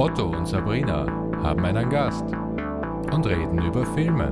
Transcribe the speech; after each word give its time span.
Otto 0.00 0.34
und 0.34 0.46
Sabrina 0.46 1.04
haben 1.42 1.62
einen 1.62 1.90
Gast 1.90 2.24
und 3.12 3.26
reden 3.26 3.58
über 3.58 3.84
Filme. 3.84 4.30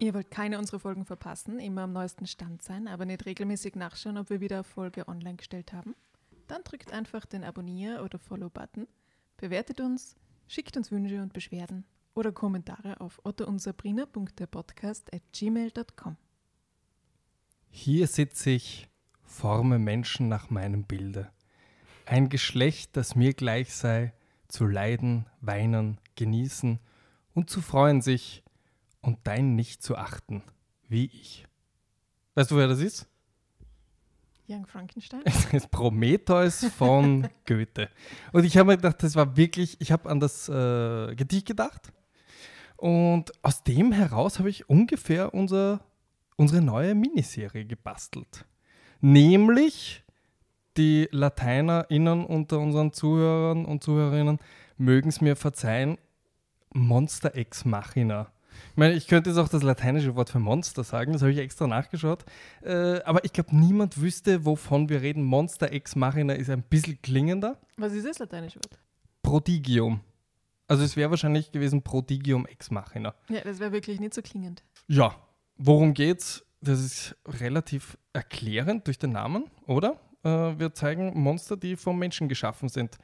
Ihr 0.00 0.14
wollt 0.14 0.32
keine 0.32 0.58
unserer 0.58 0.80
Folgen 0.80 1.04
verpassen, 1.04 1.60
immer 1.60 1.82
am 1.82 1.92
neuesten 1.92 2.26
Stand 2.26 2.60
sein, 2.60 2.88
aber 2.88 3.04
nicht 3.04 3.24
regelmäßig 3.24 3.76
nachschauen, 3.76 4.18
ob 4.18 4.30
wir 4.30 4.40
wieder 4.40 4.56
eine 4.56 4.64
Folge 4.64 5.06
online 5.06 5.36
gestellt 5.36 5.72
haben? 5.72 5.94
Dann 6.48 6.64
drückt 6.64 6.92
einfach 6.92 7.24
den 7.24 7.44
Abonnier- 7.44 8.02
oder 8.02 8.18
Follow-Button, 8.18 8.88
bewertet 9.36 9.78
uns, 9.78 10.16
schickt 10.48 10.76
uns 10.76 10.90
Wünsche 10.90 11.22
und 11.22 11.32
Beschwerden 11.32 11.84
oder 12.14 12.32
Kommentare 12.32 13.00
auf 13.00 13.20
ottoundsabrina.derpodcast.gmail.com. 13.22 16.16
Hier 17.76 18.06
sitze 18.06 18.50
ich, 18.50 18.88
forme 19.24 19.80
Menschen 19.80 20.28
nach 20.28 20.48
meinem 20.48 20.84
Bilde. 20.84 21.32
Ein 22.06 22.28
Geschlecht, 22.28 22.96
das 22.96 23.16
mir 23.16 23.34
gleich 23.34 23.74
sei, 23.74 24.14
zu 24.46 24.64
leiden, 24.64 25.26
weinen, 25.40 25.98
genießen 26.14 26.78
und 27.34 27.50
zu 27.50 27.60
freuen 27.60 28.00
sich 28.00 28.44
und 29.00 29.18
dein 29.24 29.56
nicht 29.56 29.82
zu 29.82 29.96
achten, 29.96 30.44
wie 30.88 31.06
ich. 31.06 31.48
Weißt 32.36 32.52
du, 32.52 32.56
wer 32.58 32.68
das 32.68 32.78
ist? 32.78 33.08
Young 34.48 34.66
Frankenstein? 34.66 35.22
Das 35.24 35.52
ist 35.52 35.70
Prometheus 35.72 36.64
von 36.78 37.28
Goethe. 37.44 37.90
Und 38.32 38.44
ich 38.44 38.56
habe 38.56 38.68
mir 38.68 38.76
gedacht, 38.76 39.02
das 39.02 39.16
war 39.16 39.36
wirklich, 39.36 39.80
ich 39.80 39.90
habe 39.90 40.08
an 40.08 40.20
das 40.20 40.48
äh, 40.48 41.12
Gedicht 41.16 41.46
gedacht. 41.48 41.92
Und 42.76 43.32
aus 43.44 43.64
dem 43.64 43.90
heraus 43.90 44.38
habe 44.38 44.48
ich 44.48 44.68
ungefähr 44.68 45.34
unser, 45.34 45.80
unsere 46.36 46.62
neue 46.62 46.94
Miniserie 46.94 47.64
gebastelt. 47.64 48.44
Nämlich 49.00 50.02
die 50.76 51.08
LateinerInnen 51.10 52.24
unter 52.24 52.58
unseren 52.58 52.92
Zuhörern 52.92 53.64
und 53.64 53.82
Zuhörerinnen 53.82 54.38
mögen 54.76 55.08
es 55.08 55.20
mir 55.20 55.36
verzeihen, 55.36 55.98
Monster 56.72 57.36
Ex 57.36 57.64
Machina. 57.64 58.32
Ich 58.70 58.76
meine, 58.76 58.94
ich 58.94 59.06
könnte 59.06 59.30
jetzt 59.30 59.38
auch 59.38 59.48
das 59.48 59.62
lateinische 59.62 60.14
Wort 60.16 60.30
für 60.30 60.38
Monster 60.38 60.84
sagen, 60.84 61.12
das 61.12 61.22
habe 61.22 61.32
ich 61.32 61.38
extra 61.38 61.66
nachgeschaut. 61.66 62.24
Äh, 62.62 63.00
aber 63.02 63.24
ich 63.24 63.32
glaube, 63.32 63.54
niemand 63.54 64.00
wüsste, 64.00 64.44
wovon 64.44 64.88
wir 64.88 65.02
reden. 65.02 65.22
Monster 65.22 65.72
Ex 65.72 65.96
Machina 65.96 66.34
ist 66.34 66.50
ein 66.50 66.62
bisschen 66.62 67.00
klingender. 67.02 67.58
Was 67.76 67.92
ist 67.92 68.06
das 68.06 68.18
lateinische 68.18 68.58
Wort? 68.58 68.78
Prodigium. 69.22 70.00
Also 70.66 70.82
es 70.82 70.96
wäre 70.96 71.10
wahrscheinlich 71.10 71.52
gewesen 71.52 71.82
Prodigium 71.82 72.46
Ex 72.46 72.70
Machina. 72.70 73.14
Ja, 73.28 73.40
das 73.42 73.60
wäre 73.60 73.72
wirklich 73.72 74.00
nicht 74.00 74.14
so 74.14 74.22
klingend. 74.22 74.62
Ja, 74.88 75.14
worum 75.56 75.94
geht's? 75.94 76.44
Das 76.60 76.80
ist 76.80 77.16
relativ 77.26 77.98
erklärend 78.12 78.86
durch 78.86 78.98
den 78.98 79.12
Namen, 79.12 79.44
oder? 79.66 80.00
Äh, 80.22 80.58
wir 80.58 80.72
zeigen 80.74 81.12
Monster, 81.20 81.56
die 81.56 81.76
vom 81.76 81.98
Menschen 81.98 82.28
geschaffen 82.28 82.68
sind. 82.68 82.96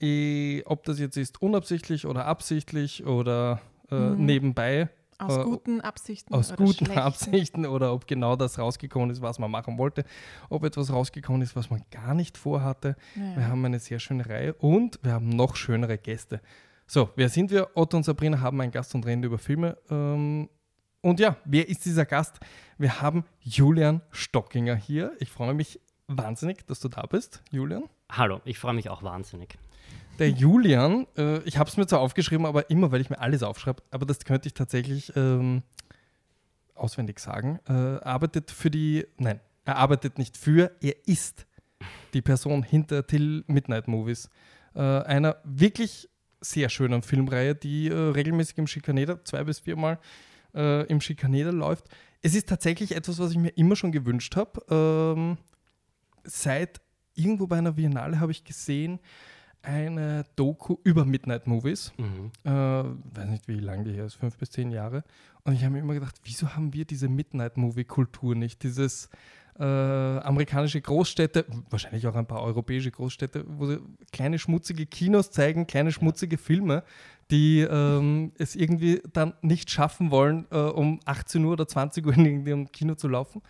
Eh, 0.00 0.62
ob 0.66 0.84
das 0.84 0.98
jetzt 0.98 1.16
ist 1.16 1.40
unabsichtlich 1.42 2.06
oder 2.06 2.26
absichtlich 2.26 3.04
oder 3.06 3.60
äh, 3.90 3.94
Mhm. 3.94 4.24
nebenbei 4.26 4.88
Aus 5.18 5.36
Äh, 5.38 5.44
guten 5.44 5.80
Absichten. 5.80 6.34
aus 6.34 6.48
oder 6.52 6.56
guten 6.64 6.86
schlechten. 6.86 6.98
Absichten 6.98 7.66
oder 7.66 7.92
ob 7.92 8.06
genau 8.08 8.34
das 8.34 8.58
rausgekommen 8.58 9.10
ist, 9.10 9.22
was 9.22 9.38
man 9.38 9.50
machen 9.50 9.78
wollte, 9.78 10.04
ob 10.50 10.64
etwas 10.64 10.92
rausgekommen 10.92 11.42
ist, 11.42 11.54
was 11.54 11.70
man 11.70 11.82
gar 11.92 12.14
nicht 12.14 12.36
vorhatte. 12.36 12.96
Ja. 13.14 13.36
Wir 13.36 13.46
haben 13.48 13.64
eine 13.64 13.78
sehr 13.78 14.00
schöne 14.00 14.28
Reihe 14.28 14.54
und 14.54 14.98
wir 15.02 15.12
haben 15.12 15.28
noch 15.28 15.54
schönere 15.56 15.98
Gäste. 15.98 16.40
So, 16.86 17.10
wer 17.16 17.28
sind 17.28 17.50
wir? 17.52 17.70
Otto 17.74 17.96
und 17.96 18.02
Sabrina 18.04 18.40
haben 18.40 18.60
einen 18.60 18.72
Gast 18.72 18.94
und 18.96 19.06
reden 19.06 19.22
über 19.22 19.38
Filme. 19.38 19.78
Ähm, 19.90 20.48
und 21.04 21.20
ja, 21.20 21.36
wer 21.44 21.68
ist 21.68 21.84
dieser 21.84 22.06
Gast? 22.06 22.40
Wir 22.78 23.02
haben 23.02 23.24
Julian 23.40 24.00
Stockinger 24.10 24.74
hier. 24.74 25.12
Ich 25.20 25.30
freue 25.30 25.52
mich 25.52 25.78
wahnsinnig, 26.08 26.64
dass 26.66 26.80
du 26.80 26.88
da 26.88 27.02
bist, 27.02 27.42
Julian. 27.50 27.84
Hallo, 28.10 28.40
ich 28.46 28.58
freue 28.58 28.72
mich 28.72 28.88
auch 28.88 29.02
wahnsinnig. 29.02 29.58
Der 30.18 30.30
Julian, 30.30 31.06
äh, 31.18 31.40
ich 31.40 31.58
habe 31.58 31.68
es 31.68 31.76
mir 31.76 31.86
zwar 31.86 32.00
aufgeschrieben, 32.00 32.46
aber 32.46 32.70
immer, 32.70 32.90
weil 32.90 33.02
ich 33.02 33.10
mir 33.10 33.18
alles 33.18 33.42
aufschreibe, 33.42 33.82
aber 33.90 34.06
das 34.06 34.20
könnte 34.20 34.48
ich 34.48 34.54
tatsächlich 34.54 35.14
ähm, 35.14 35.62
auswendig 36.74 37.20
sagen, 37.20 37.60
äh, 37.68 37.72
arbeitet 37.72 38.50
für 38.50 38.70
die, 38.70 39.06
nein, 39.18 39.40
er 39.66 39.76
arbeitet 39.76 40.16
nicht 40.16 40.38
für, 40.38 40.70
er 40.80 41.06
ist 41.06 41.46
die 42.14 42.22
Person 42.22 42.62
hinter 42.62 43.06
Till 43.06 43.44
Midnight 43.46 43.88
Movies. 43.88 44.30
Äh, 44.74 44.80
einer 44.80 45.36
wirklich 45.44 46.08
sehr 46.40 46.70
schönen 46.70 47.02
Filmreihe, 47.02 47.54
die 47.54 47.88
äh, 47.88 47.94
regelmäßig 47.94 48.56
im 48.56 48.66
Schikaneder, 48.66 49.22
zwei 49.24 49.44
bis 49.44 49.60
viermal 49.60 49.94
äh, 49.94 49.98
im 50.54 51.00
Schikaneder 51.00 51.52
läuft. 51.52 51.86
Es 52.22 52.34
ist 52.34 52.48
tatsächlich 52.48 52.94
etwas, 52.94 53.18
was 53.18 53.32
ich 53.32 53.38
mir 53.38 53.50
immer 53.50 53.76
schon 53.76 53.92
gewünscht 53.92 54.36
habe. 54.36 54.62
Ähm, 54.70 55.36
seit 56.24 56.80
irgendwo 57.14 57.46
bei 57.46 57.58
einer 57.58 57.72
Biennale 57.72 58.20
habe 58.20 58.32
ich 58.32 58.44
gesehen, 58.44 59.00
eine 59.64 60.24
Doku 60.36 60.76
über 60.84 61.04
Midnight 61.04 61.46
Movies. 61.46 61.92
Mhm. 61.96 62.30
Äh, 62.44 62.50
weiß 62.50 63.28
nicht, 63.30 63.48
wie 63.48 63.58
lange 63.58 63.84
die 63.84 63.92
her 63.92 64.06
ist, 64.06 64.14
fünf 64.14 64.36
bis 64.36 64.50
zehn 64.50 64.70
Jahre. 64.70 65.04
Und 65.44 65.54
ich 65.54 65.62
habe 65.64 65.72
mir 65.72 65.80
immer 65.80 65.94
gedacht, 65.94 66.16
wieso 66.24 66.54
haben 66.54 66.72
wir 66.72 66.84
diese 66.84 67.08
Midnight-Movie-Kultur 67.08 68.34
nicht? 68.34 68.62
Dieses 68.62 69.08
äh, 69.58 69.62
amerikanische 69.62 70.80
Großstädte, 70.80 71.46
wahrscheinlich 71.70 72.06
auch 72.06 72.14
ein 72.14 72.26
paar 72.26 72.42
europäische 72.42 72.90
Großstädte, 72.90 73.44
wo 73.46 73.66
sie 73.66 73.80
kleine 74.12 74.38
schmutzige 74.38 74.86
Kinos 74.86 75.30
zeigen, 75.30 75.66
kleine 75.66 75.92
schmutzige 75.92 76.38
Filme, 76.38 76.82
die 77.30 77.60
ähm, 77.60 78.32
es 78.38 78.54
irgendwie 78.54 79.00
dann 79.12 79.34
nicht 79.42 79.70
schaffen 79.70 80.10
wollen, 80.10 80.46
äh, 80.50 80.56
um 80.58 81.00
18 81.04 81.44
Uhr 81.44 81.52
oder 81.52 81.66
20 81.66 82.04
Uhr 82.06 82.14
in 82.14 82.24
irgendeinem 82.26 82.70
Kino 82.72 82.94
zu 82.94 83.08
laufen. 83.08 83.42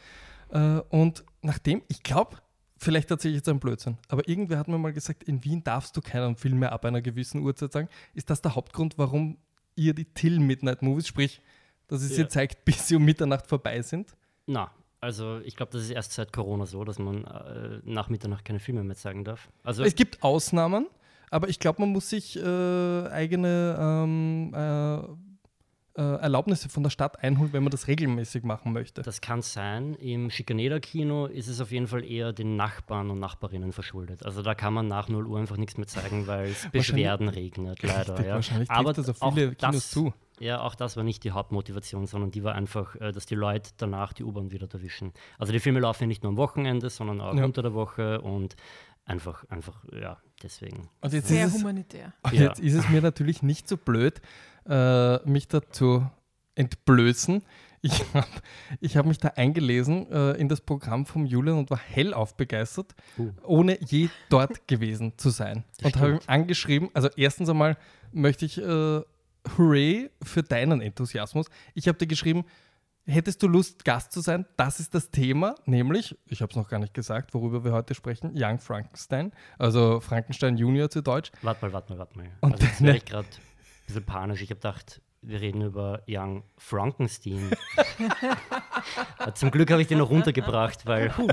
Äh, 0.50 0.80
und 0.90 1.24
nachdem, 1.42 1.82
ich 1.88 2.02
glaube, 2.02 2.36
vielleicht 2.76 3.10
erzähle 3.10 3.32
ich 3.32 3.38
jetzt 3.38 3.48
einen 3.48 3.60
Blödsinn, 3.60 3.98
aber 4.08 4.28
irgendwer 4.28 4.58
hat 4.58 4.68
mir 4.68 4.78
mal 4.78 4.92
gesagt, 4.92 5.24
in 5.24 5.42
Wien 5.44 5.64
darfst 5.64 5.96
du 5.96 6.00
keinen 6.00 6.36
Film 6.36 6.58
mehr 6.60 6.72
ab 6.72 6.84
einer 6.84 7.02
gewissen 7.02 7.40
Uhrzeit 7.42 7.72
sagen. 7.72 7.88
Ist 8.14 8.30
das 8.30 8.42
der 8.42 8.54
Hauptgrund, 8.54 8.96
warum 8.98 9.38
ihr 9.76 9.94
die 9.94 10.04
Till 10.04 10.38
Midnight 10.38 10.82
Movies, 10.82 11.08
sprich, 11.08 11.40
dass 11.88 12.02
es 12.02 12.12
Ja. 12.16 12.24
ihr 12.24 12.28
zeigt, 12.28 12.64
bis 12.64 12.86
sie 12.88 12.96
um 12.96 13.04
Mitternacht 13.04 13.46
vorbei 13.46 13.82
sind? 13.82 14.14
Na, 14.46 14.70
also 15.00 15.40
ich 15.40 15.56
glaube, 15.56 15.72
das 15.72 15.82
ist 15.82 15.90
erst 15.90 16.12
seit 16.12 16.32
Corona 16.32 16.64
so, 16.66 16.84
dass 16.84 16.98
man 16.98 17.24
äh, 17.24 17.80
nach 17.84 18.08
Mitternacht 18.08 18.44
keine 18.44 18.60
Filme 18.60 18.84
mehr 18.84 18.96
zeigen 18.96 19.24
darf. 19.24 19.48
Also 19.62 19.82
Es 19.82 19.94
gibt 19.94 20.22
Ausnahmen, 20.22 20.86
aber 21.30 21.48
ich 21.48 21.58
glaube, 21.58 21.80
man 21.82 21.90
muss 21.90 22.10
sich 22.10 22.36
äh, 22.36 23.08
eigene 23.08 23.76
ähm, 23.78 24.52
äh, 24.54 24.98
äh, 25.96 26.02
Erlaubnisse 26.22 26.68
von 26.68 26.82
der 26.82 26.90
Stadt 26.90 27.22
einholen, 27.22 27.52
wenn 27.52 27.62
man 27.62 27.70
das 27.70 27.86
regelmäßig 27.86 28.42
machen 28.42 28.72
möchte. 28.72 29.02
das 29.02 29.20
kann 29.20 29.42
sein. 29.42 29.94
Im 29.94 30.28
Schikaneder-Kino 30.28 31.26
ist 31.26 31.46
es 31.46 31.60
auf 31.60 31.70
jeden 31.70 31.86
Fall 31.86 32.04
eher 32.04 32.32
den 32.32 32.56
Nachbarn 32.56 33.10
und 33.10 33.20
Nachbarinnen 33.20 33.72
verschuldet. 33.72 34.24
Also 34.24 34.42
da 34.42 34.56
kann 34.56 34.74
man 34.74 34.88
nach 34.88 35.08
0 35.08 35.24
Uhr 35.26 35.38
einfach 35.38 35.56
nichts 35.56 35.76
mehr 35.76 35.86
zeigen, 35.86 36.26
weil 36.26 36.46
es 36.48 36.68
Beschwerden 36.72 37.28
regnet, 37.28 37.80
leider. 37.82 38.14
Richtig, 38.14 38.26
ja. 38.26 38.34
wahrscheinlich 38.34 38.70
Aber 38.70 38.92
das 38.92 39.08
auf 39.08 39.22
auch 39.22 39.34
viele 39.34 39.54
Kinos 39.54 39.74
das, 39.74 39.90
zu. 39.90 40.12
Ja, 40.40 40.62
auch 40.62 40.74
das 40.74 40.96
war 40.96 41.04
nicht 41.04 41.22
die 41.22 41.30
Hauptmotivation, 41.30 42.06
sondern 42.08 42.32
die 42.32 42.42
war 42.42 42.56
einfach, 42.56 42.96
äh, 42.96 43.12
dass 43.12 43.24
die 43.26 43.36
Leute 43.36 43.70
danach 43.76 44.12
die 44.12 44.24
U-Bahn 44.24 44.50
wieder 44.50 44.66
erwischen. 44.72 45.12
Also 45.38 45.52
die 45.52 45.60
Filme 45.60 45.78
laufen 45.78 46.02
ja 46.02 46.06
nicht 46.08 46.24
nur 46.24 46.30
am 46.30 46.36
Wochenende, 46.38 46.90
sondern 46.90 47.20
auch 47.20 47.34
Ja. 47.36 47.44
unter 47.44 47.62
der 47.62 47.72
Woche 47.74 48.20
und 48.20 48.56
einfach, 49.04 49.44
einfach, 49.48 49.84
ja, 49.92 50.18
deswegen. 50.42 50.88
Und 51.00 51.12
jetzt 51.12 51.28
Sehr 51.28 51.46
ist 51.46 51.54
es, 51.54 51.60
humanitär. 51.60 52.12
Und 52.22 52.32
Ja. 52.34 52.42
jetzt 52.44 52.60
ist 52.60 52.74
es 52.74 52.88
mir 52.88 53.02
natürlich 53.02 53.42
nicht 53.42 53.68
so 53.68 53.76
blöd, 53.76 54.20
äh, 54.66 55.18
mich 55.28 55.48
da 55.48 55.60
zu 55.70 56.06
entblößen. 56.54 57.42
Ich 57.82 57.92
habe 58.14 58.26
ich 58.80 58.96
hab 58.96 59.06
mich 59.06 59.18
da 59.18 59.28
eingelesen 59.36 60.10
äh, 60.10 60.32
in 60.32 60.48
das 60.48 60.60
Programm 60.60 61.04
vom 61.04 61.26
Julian 61.26 61.58
und 61.58 61.70
war 61.70 61.78
hellauf 61.78 62.34
begeistert, 62.36 62.94
Uh. 63.18 63.32
ohne 63.42 63.78
je 63.84 64.08
dort 64.30 64.66
gewesen 64.68 65.12
zu 65.18 65.30
sein. 65.30 65.64
Das 65.78 65.92
und 65.92 66.00
habe 66.00 66.12
ihm 66.12 66.20
angeschrieben, 66.26 66.88
also 66.94 67.08
erstens 67.16 67.48
einmal 67.50 67.76
möchte 68.12 68.46
ich 68.46 68.58
äh, 68.58 69.02
Hooray 69.58 70.10
für 70.22 70.42
deinen 70.42 70.80
Enthusiasmus. 70.80 71.46
Ich 71.74 71.86
habe 71.88 71.98
dir 71.98 72.06
geschrieben, 72.06 72.44
hättest 73.06 73.42
du 73.42 73.48
Lust, 73.48 73.84
Gast 73.84 74.12
zu 74.12 74.20
sein? 74.20 74.46
Das 74.56 74.80
ist 74.80 74.94
das 74.94 75.10
Thema, 75.10 75.54
nämlich, 75.64 76.16
ich 76.26 76.42
habe 76.42 76.50
es 76.50 76.56
noch 76.56 76.68
gar 76.68 76.78
nicht 76.78 76.94
gesagt, 76.94 77.34
worüber 77.34 77.64
wir 77.64 77.72
heute 77.72 77.94
sprechen, 77.94 78.32
Young 78.34 78.58
Frankenstein, 78.58 79.32
also 79.58 80.00
Frankenstein 80.00 80.56
Junior 80.56 80.90
zu 80.90 81.02
Deutsch. 81.02 81.30
Warte 81.42 81.66
mal, 81.66 81.72
warte 81.72 81.92
mal, 81.92 81.98
warte 81.98 82.18
mal. 82.18 82.26
Und 82.40 82.54
also 82.54 82.64
jetzt 82.64 82.82
werde 82.82 82.98
ich 82.98 83.04
gerade 83.04 83.28
ein 83.28 83.86
bisschen 83.86 84.04
panisch. 84.04 84.42
Ich 84.42 84.50
habe 84.50 84.60
gedacht, 84.60 85.00
wir 85.22 85.40
reden 85.40 85.62
über 85.62 86.02
Young 86.06 86.44
Frankenstein. 86.58 87.50
Zum 89.34 89.50
Glück 89.50 89.70
habe 89.70 89.82
ich 89.82 89.88
den 89.88 89.98
noch 89.98 90.10
runtergebracht, 90.10 90.86
weil 90.86 91.12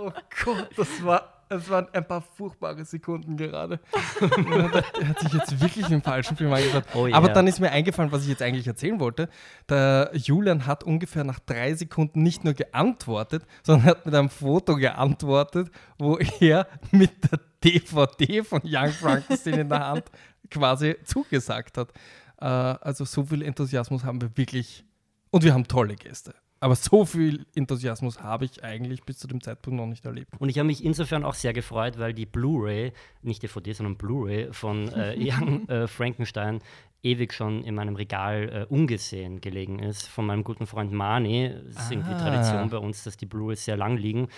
Oh 0.00 0.12
Gott, 0.44 0.70
das, 0.76 1.04
war, 1.04 1.39
das 1.50 1.68
waren 1.68 1.88
ein 1.92 2.06
paar 2.06 2.22
furchtbare 2.22 2.84
Sekunden 2.84 3.36
gerade. 3.36 3.80
er 4.20 5.08
hat 5.08 5.18
sich 5.18 5.32
jetzt 5.32 5.60
wirklich 5.60 5.90
im 5.90 6.00
falschen 6.00 6.36
Film 6.36 6.52
angeschaut. 6.52 6.84
Oh 6.94 7.08
Aber 7.12 7.26
yeah. 7.26 7.34
dann 7.34 7.48
ist 7.48 7.58
mir 7.58 7.72
eingefallen, 7.72 8.12
was 8.12 8.22
ich 8.22 8.28
jetzt 8.28 8.40
eigentlich 8.40 8.68
erzählen 8.68 9.00
wollte. 9.00 9.28
Der 9.68 10.12
Julian 10.14 10.66
hat 10.66 10.84
ungefähr 10.84 11.24
nach 11.24 11.40
drei 11.40 11.74
Sekunden 11.74 12.22
nicht 12.22 12.44
nur 12.44 12.54
geantwortet, 12.54 13.44
sondern 13.64 13.86
hat 13.86 14.06
mit 14.06 14.14
einem 14.14 14.30
Foto 14.30 14.76
geantwortet, 14.76 15.72
wo 15.98 16.18
er 16.38 16.68
mit 16.92 17.10
der 17.30 17.40
DVD 17.64 18.44
von 18.44 18.60
Young 18.64 18.92
Frankenstein 18.92 19.54
in 19.54 19.68
der 19.68 19.88
Hand 19.88 20.04
quasi 20.52 20.98
zugesagt 21.04 21.78
hat. 21.78 21.92
Äh, 22.40 22.44
also 22.44 23.04
so 23.04 23.24
viel 23.24 23.42
Enthusiasmus 23.42 24.04
haben 24.04 24.20
wir 24.20 24.36
wirklich. 24.36 24.84
Und 25.30 25.42
wir 25.42 25.52
haben 25.52 25.66
tolle 25.66 25.96
Gäste. 25.96 26.32
Aber 26.62 26.74
so 26.76 27.06
viel 27.06 27.46
Enthusiasmus 27.54 28.22
habe 28.22 28.44
ich 28.44 28.62
eigentlich 28.62 29.02
bis 29.04 29.18
zu 29.18 29.26
dem 29.26 29.40
Zeitpunkt 29.40 29.78
noch 29.80 29.86
nicht 29.86 30.04
erlebt. 30.04 30.30
Und 30.38 30.50
ich 30.50 30.58
habe 30.58 30.66
mich 30.66 30.84
insofern 30.84 31.24
auch 31.24 31.34
sehr 31.34 31.54
gefreut, 31.54 31.98
weil 31.98 32.12
die 32.12 32.26
Blu-ray, 32.26 32.92
nicht 33.22 33.42
DVD, 33.42 33.72
sondern 33.72 33.96
Blu-ray 33.96 34.52
von 34.52 34.88
äh, 34.92 35.14
Young 35.18 35.66
äh, 35.68 35.86
Frankenstein 35.88 36.60
ewig 37.02 37.32
schon 37.32 37.64
in 37.64 37.74
meinem 37.74 37.96
Regal 37.96 38.66
äh, 38.70 38.72
ungesehen 38.74 39.40
gelegen 39.40 39.78
ist 39.78 40.06
von 40.06 40.26
meinem 40.26 40.44
guten 40.44 40.66
Freund 40.66 40.92
Mani. 40.92 41.46
Es 41.46 41.76
ist 41.76 41.90
irgendwie 41.90 42.12
Ah. 42.12 42.18
Tradition 42.18 42.68
bei 42.68 42.76
uns, 42.76 43.04
dass 43.04 43.16
die 43.16 43.24
Blu-rays 43.24 43.64
sehr 43.64 43.78
lang 43.78 43.96
liegen. 43.96 44.28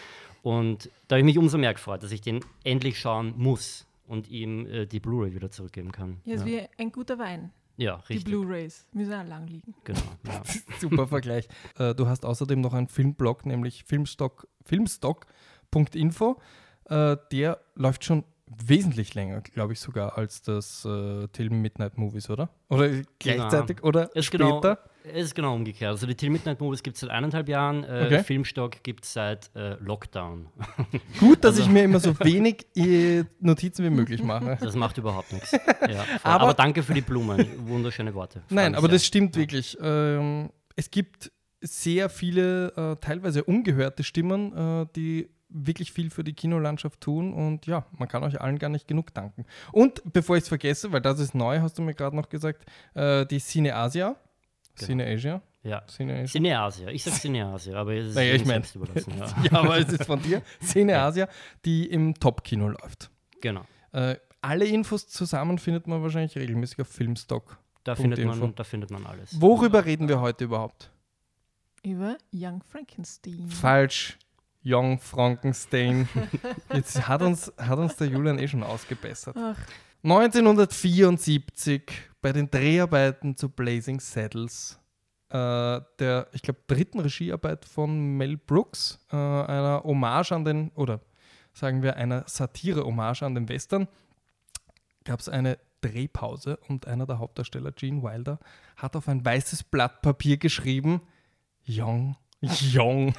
Und 0.42 0.90
da 1.08 1.16
habe 1.16 1.20
ich 1.20 1.25
mich 1.25 1.38
umso 1.38 1.58
mehr 1.58 1.75
gefreut, 1.75 2.04
dass 2.04 2.12
ich 2.12 2.20
den 2.20 2.38
endlich 2.62 3.00
schauen 3.00 3.34
muss 3.36 3.84
und 4.06 4.28
ihm 4.28 4.66
äh, 4.66 4.86
die 4.86 5.00
Blu-ray 5.00 5.34
wieder 5.34 5.50
zurückgeben 5.50 5.90
kann. 5.90 6.20
Ja, 6.25 6.36
ist 6.36 6.46
wie 6.46 6.60
ein 6.78 6.92
guter 6.92 7.18
Wein. 7.18 7.50
Ja, 7.76 7.96
Die 8.08 8.14
richtig. 8.14 8.24
Blu-Rays 8.32 8.86
müssen 8.92 9.14
auch 9.14 9.26
lang 9.26 9.46
liegen. 9.46 9.74
Genau. 9.84 10.00
Ja. 10.26 10.42
Super 10.80 11.06
Vergleich. 11.06 11.48
Äh, 11.78 11.94
du 11.94 12.06
hast 12.06 12.24
außerdem 12.24 12.60
noch 12.60 12.74
einen 12.74 12.88
Filmblog, 12.88 13.46
nämlich 13.46 13.84
Filmstock, 13.84 14.46
filmstock.info. 14.64 16.40
Äh, 16.86 17.16
der 17.30 17.60
läuft 17.74 18.04
schon 18.04 18.24
wesentlich 18.46 19.14
länger, 19.14 19.40
glaube 19.40 19.72
ich 19.72 19.80
sogar, 19.80 20.19
als 20.19 20.42
das 20.42 20.84
äh, 20.84 21.28
Till 21.28 21.50
Midnight 21.50 21.96
Movies, 21.96 22.28
oder? 22.28 22.50
Oder 22.69 23.02
gleichzeitig 23.19 23.82
oder 23.82 24.14
Ist 24.14 24.30
genau, 24.30 24.58
später? 24.58 24.78
Es 25.04 25.26
ist 25.26 25.34
genau 25.34 25.54
umgekehrt. 25.54 25.90
Also 25.90 26.06
die 26.06 26.14
Till 26.14 26.31
Midnight 26.31 26.60
Movies 26.60 26.82
gibt 26.82 26.96
es 26.96 27.00
seit 27.00 27.10
eineinhalb 27.10 27.49
Jahren, 27.49 27.84
äh, 27.84 28.04
Okay. 28.06 28.25
Filmstock 28.25 28.82
gibt 28.82 29.04
es 29.04 29.12
seit 29.12 29.50
äh, 29.54 29.75
Lockdown. 29.81 30.46
Gut, 31.20 31.44
dass 31.44 31.52
Also- 31.56 31.62
ich 31.62 31.69
mir 31.69 31.84
immer 31.84 32.00
so 32.00 32.19
wenig 32.20 32.66
äh, 32.76 33.25
Notizen 33.40 33.84
wie 33.84 33.90
möglich 33.90 34.22
mache. 34.22 34.58
Das 34.60 34.75
macht 34.76 34.99
überhaupt 34.99 35.32
nichts. 35.32 35.52
Ja. 35.90 36.04
Aber- 36.22 36.43
aber, 36.44 36.54
danke 36.54 36.82
für 36.82 36.94
die 36.94 37.00
Blumen. 37.00 37.44
Wunderschöne 37.66 38.14
Worte. 38.14 38.43
Nein, 38.50 38.75
aber 38.75 38.87
sehr. 38.87 38.93
das 38.96 39.04
stimmt 39.06 39.37
wirklich. 39.37 39.76
Ähm, 39.82 40.50
es 40.76 40.90
gibt 40.90 41.32
sehr 41.60 42.08
viele, 42.08 42.69
äh, 42.76 42.96
teilweise 43.00 43.44
ungehörte 43.44 44.02
Stimmen, 44.04 44.52
äh, 44.82 44.87
die 44.96 45.28
wirklich 45.49 45.93
viel 45.93 46.10
für 46.10 46.25
die 46.25 46.32
Kinolandschaft 46.32 47.00
tun 47.00 47.34
und 47.34 47.66
ja, 47.66 47.84
man 47.99 48.08
kann 48.08 48.22
euch 48.25 48.40
allen 48.40 48.58
gar 48.58 48.70
nicht 48.70 48.88
genug 48.88 49.12
danken. 49.12 49.44
Und 49.70 50.02
bevor 50.12 50.37
ich 50.37 50.44
es 50.44 50.49
vergesse, 50.49 50.93
weil 50.93 51.02
das 51.02 51.20
ist 51.20 51.34
neu, 51.34 51.60
hast 51.60 51.76
du 51.78 51.82
mir 51.82 51.94
gerade 51.94 52.16
noch 52.16 52.28
gesagt, 52.31 52.64
äh, 52.94 53.26
die 53.26 53.38
Cine 53.38 53.76
Asia, 53.76 54.16
Genau. 54.76 54.86
Cine 54.86 55.06
Asia, 55.06 55.42
Ja. 55.62 55.82
Cine 55.86 56.14
Asia. 56.14 56.26
Cineasia. 56.28 56.88
Ich 56.88 57.04
sag 57.04 57.12
Cineasia, 57.14 57.76
aber 57.76 57.92
es 57.94 58.08
ist 58.08 58.14
Naja, 58.14 58.34
ich 58.34 58.42
mein- 58.44 58.62
selbst 58.62 58.74
überlassen. 58.76 59.12
Ja. 59.19 59.26
ja, 59.44 59.52
aber 59.58 59.78
es 59.78 59.88
ist 59.92 60.04
von 60.04 60.20
dir, 60.22 60.42
Cine 60.62 60.98
Asia, 60.98 61.28
die 61.64 61.86
im 61.90 62.14
Top-Kino 62.14 62.69
läuft. 62.69 63.10
Genau. 63.40 63.62
Äh, 63.92 64.16
alle 64.40 64.64
Infos 64.66 65.06
zusammen 65.08 65.58
findet 65.58 65.86
man 65.86 66.02
wahrscheinlich 66.02 66.34
regelmäßig 66.36 66.80
auf 66.80 66.88
Filmstock. 66.88 67.58
Da 67.84 67.94
findet, 67.96 68.24
man, 68.24 68.54
da 68.54 68.64
findet 68.64 68.90
man 68.90 69.04
alles. 69.06 69.40
Worüber 69.40 69.84
reden 69.84 70.08
wir 70.08 70.20
heute 70.20 70.44
überhaupt? 70.44 70.90
Über 71.84 72.16
Young 72.32 72.62
Frankenstein. 72.62 73.46
Falsch. 73.48 74.18
Young 74.64 74.98
Frankenstein. 75.00 76.08
Jetzt 76.72 77.08
hat 77.08 77.22
uns, 77.22 77.52
hat 77.58 77.78
uns 77.78 77.96
der 77.96 78.06
Julian 78.06 78.38
eh 78.38 78.46
schon 78.46 78.62
ausgebessert. 78.62 79.36
Ach, 79.36 79.58
1974 80.04 81.82
bei 82.20 82.32
den 82.32 82.50
Dreharbeiten 82.50 83.37
zu 83.37 83.49
Blazing 83.49 84.00
Saddles, 84.00 84.81
äh, 85.28 85.81
der, 85.99 86.26
ich 86.32 86.43
glaube, 86.43 86.60
dritten 86.66 86.99
Regiearbeit 86.99 87.64
von 87.64 88.16
Mel 88.16 88.37
Brooks, 88.37 88.99
äh, 89.12 89.16
einer 89.16 89.82
Hommage 89.84 90.32
an 90.32 90.44
den, 90.44 90.70
oder 90.70 91.00
sagen 91.52 91.82
wir 91.82 91.96
einer 91.96 92.25
Satire-Hommage 92.26 93.22
an 93.22 93.37
den 93.37 93.49
Western, 93.49 93.87
gab 95.04 95.20
es 95.20 95.28
eine 95.28 95.58
Drehpause 95.82 96.58
und 96.69 96.87
einer 96.87 97.06
der 97.06 97.19
Hauptdarsteller, 97.19 97.72
Gene 97.72 98.02
Wilder, 98.02 98.38
hat 98.76 98.96
auf 98.96 99.08
ein 99.08 99.25
weißes 99.25 99.64
Blatt 99.64 100.02
Papier 100.02 100.37
geschrieben, 100.37 101.02
Young, 101.69 102.16
Young, 102.40 103.14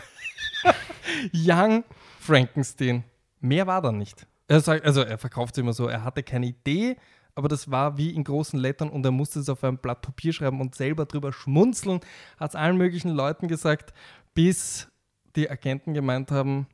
Young 1.33 1.83
Frankenstein. 2.19 3.03
Mehr 3.39 3.67
war 3.67 3.81
da 3.81 3.91
nicht. 3.91 4.27
Er 4.47 4.59
sagt, 4.59 4.85
also 4.85 5.01
er 5.01 5.17
verkauft 5.17 5.55
es 5.55 5.61
immer 5.61 5.73
so, 5.73 5.87
er 5.87 6.03
hatte 6.03 6.23
keine 6.23 6.47
Idee, 6.47 6.97
aber 7.35 7.47
das 7.47 7.71
war 7.71 7.97
wie 7.97 8.11
in 8.11 8.23
großen 8.23 8.59
Lettern 8.59 8.89
und 8.89 9.05
er 9.05 9.11
musste 9.11 9.39
es 9.39 9.49
auf 9.49 9.63
ein 9.63 9.77
Blatt 9.77 10.01
Papier 10.01 10.33
schreiben 10.33 10.61
und 10.61 10.75
selber 10.75 11.05
drüber 11.05 11.33
schmunzeln, 11.33 12.01
hat 12.37 12.51
es 12.51 12.55
allen 12.55 12.77
möglichen 12.77 13.09
Leuten 13.09 13.47
gesagt, 13.47 13.93
bis 14.33 14.89
die 15.35 15.49
Agenten 15.49 15.93
gemeint 15.93 16.31
haben, 16.31 16.67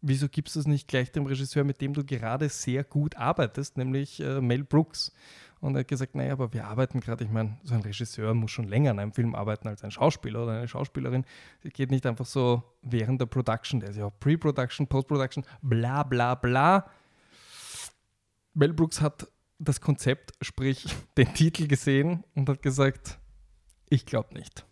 wieso 0.00 0.28
gibst 0.28 0.54
du 0.56 0.60
es 0.60 0.66
nicht 0.66 0.88
gleich 0.88 1.10
dem 1.10 1.26
Regisseur, 1.26 1.64
mit 1.64 1.80
dem 1.80 1.94
du 1.94 2.04
gerade 2.04 2.48
sehr 2.48 2.84
gut 2.84 3.16
arbeitest, 3.16 3.76
nämlich 3.76 4.20
äh, 4.20 4.40
Mel 4.40 4.64
Brooks. 4.64 5.12
Und 5.60 5.74
er 5.74 5.80
hat 5.80 5.88
gesagt, 5.88 6.14
naja, 6.14 6.32
aber 6.32 6.52
wir 6.52 6.66
arbeiten 6.66 7.00
gerade, 7.00 7.24
ich 7.24 7.30
meine, 7.30 7.58
so 7.64 7.74
ein 7.74 7.80
Regisseur 7.80 8.32
muss 8.34 8.50
schon 8.50 8.68
länger 8.68 8.92
an 8.92 8.98
einem 8.98 9.12
Film 9.12 9.34
arbeiten 9.34 9.66
als 9.66 9.82
ein 9.82 9.90
Schauspieler 9.90 10.44
oder 10.44 10.52
eine 10.52 10.68
Schauspielerin. 10.68 11.24
Es 11.62 11.72
geht 11.72 11.90
nicht 11.90 12.06
einfach 12.06 12.26
so 12.26 12.62
während 12.82 13.20
der 13.20 13.26
Production, 13.26 13.80
der 13.80 13.90
ist 13.90 13.96
ja 13.96 14.06
auch 14.06 14.12
Pre-Production, 14.20 14.86
Post-Production, 14.86 15.44
bla 15.62 16.04
bla 16.04 16.34
bla. 16.36 16.88
Mel 18.54 18.72
Brooks 18.72 19.00
hat 19.00 19.28
das 19.58 19.80
Konzept, 19.80 20.32
sprich 20.42 20.84
den 21.16 21.32
Titel 21.34 21.66
gesehen 21.66 22.24
und 22.34 22.48
hat 22.48 22.62
gesagt, 22.62 23.18
ich 23.88 24.06
glaube 24.06 24.34
nicht. 24.34 24.64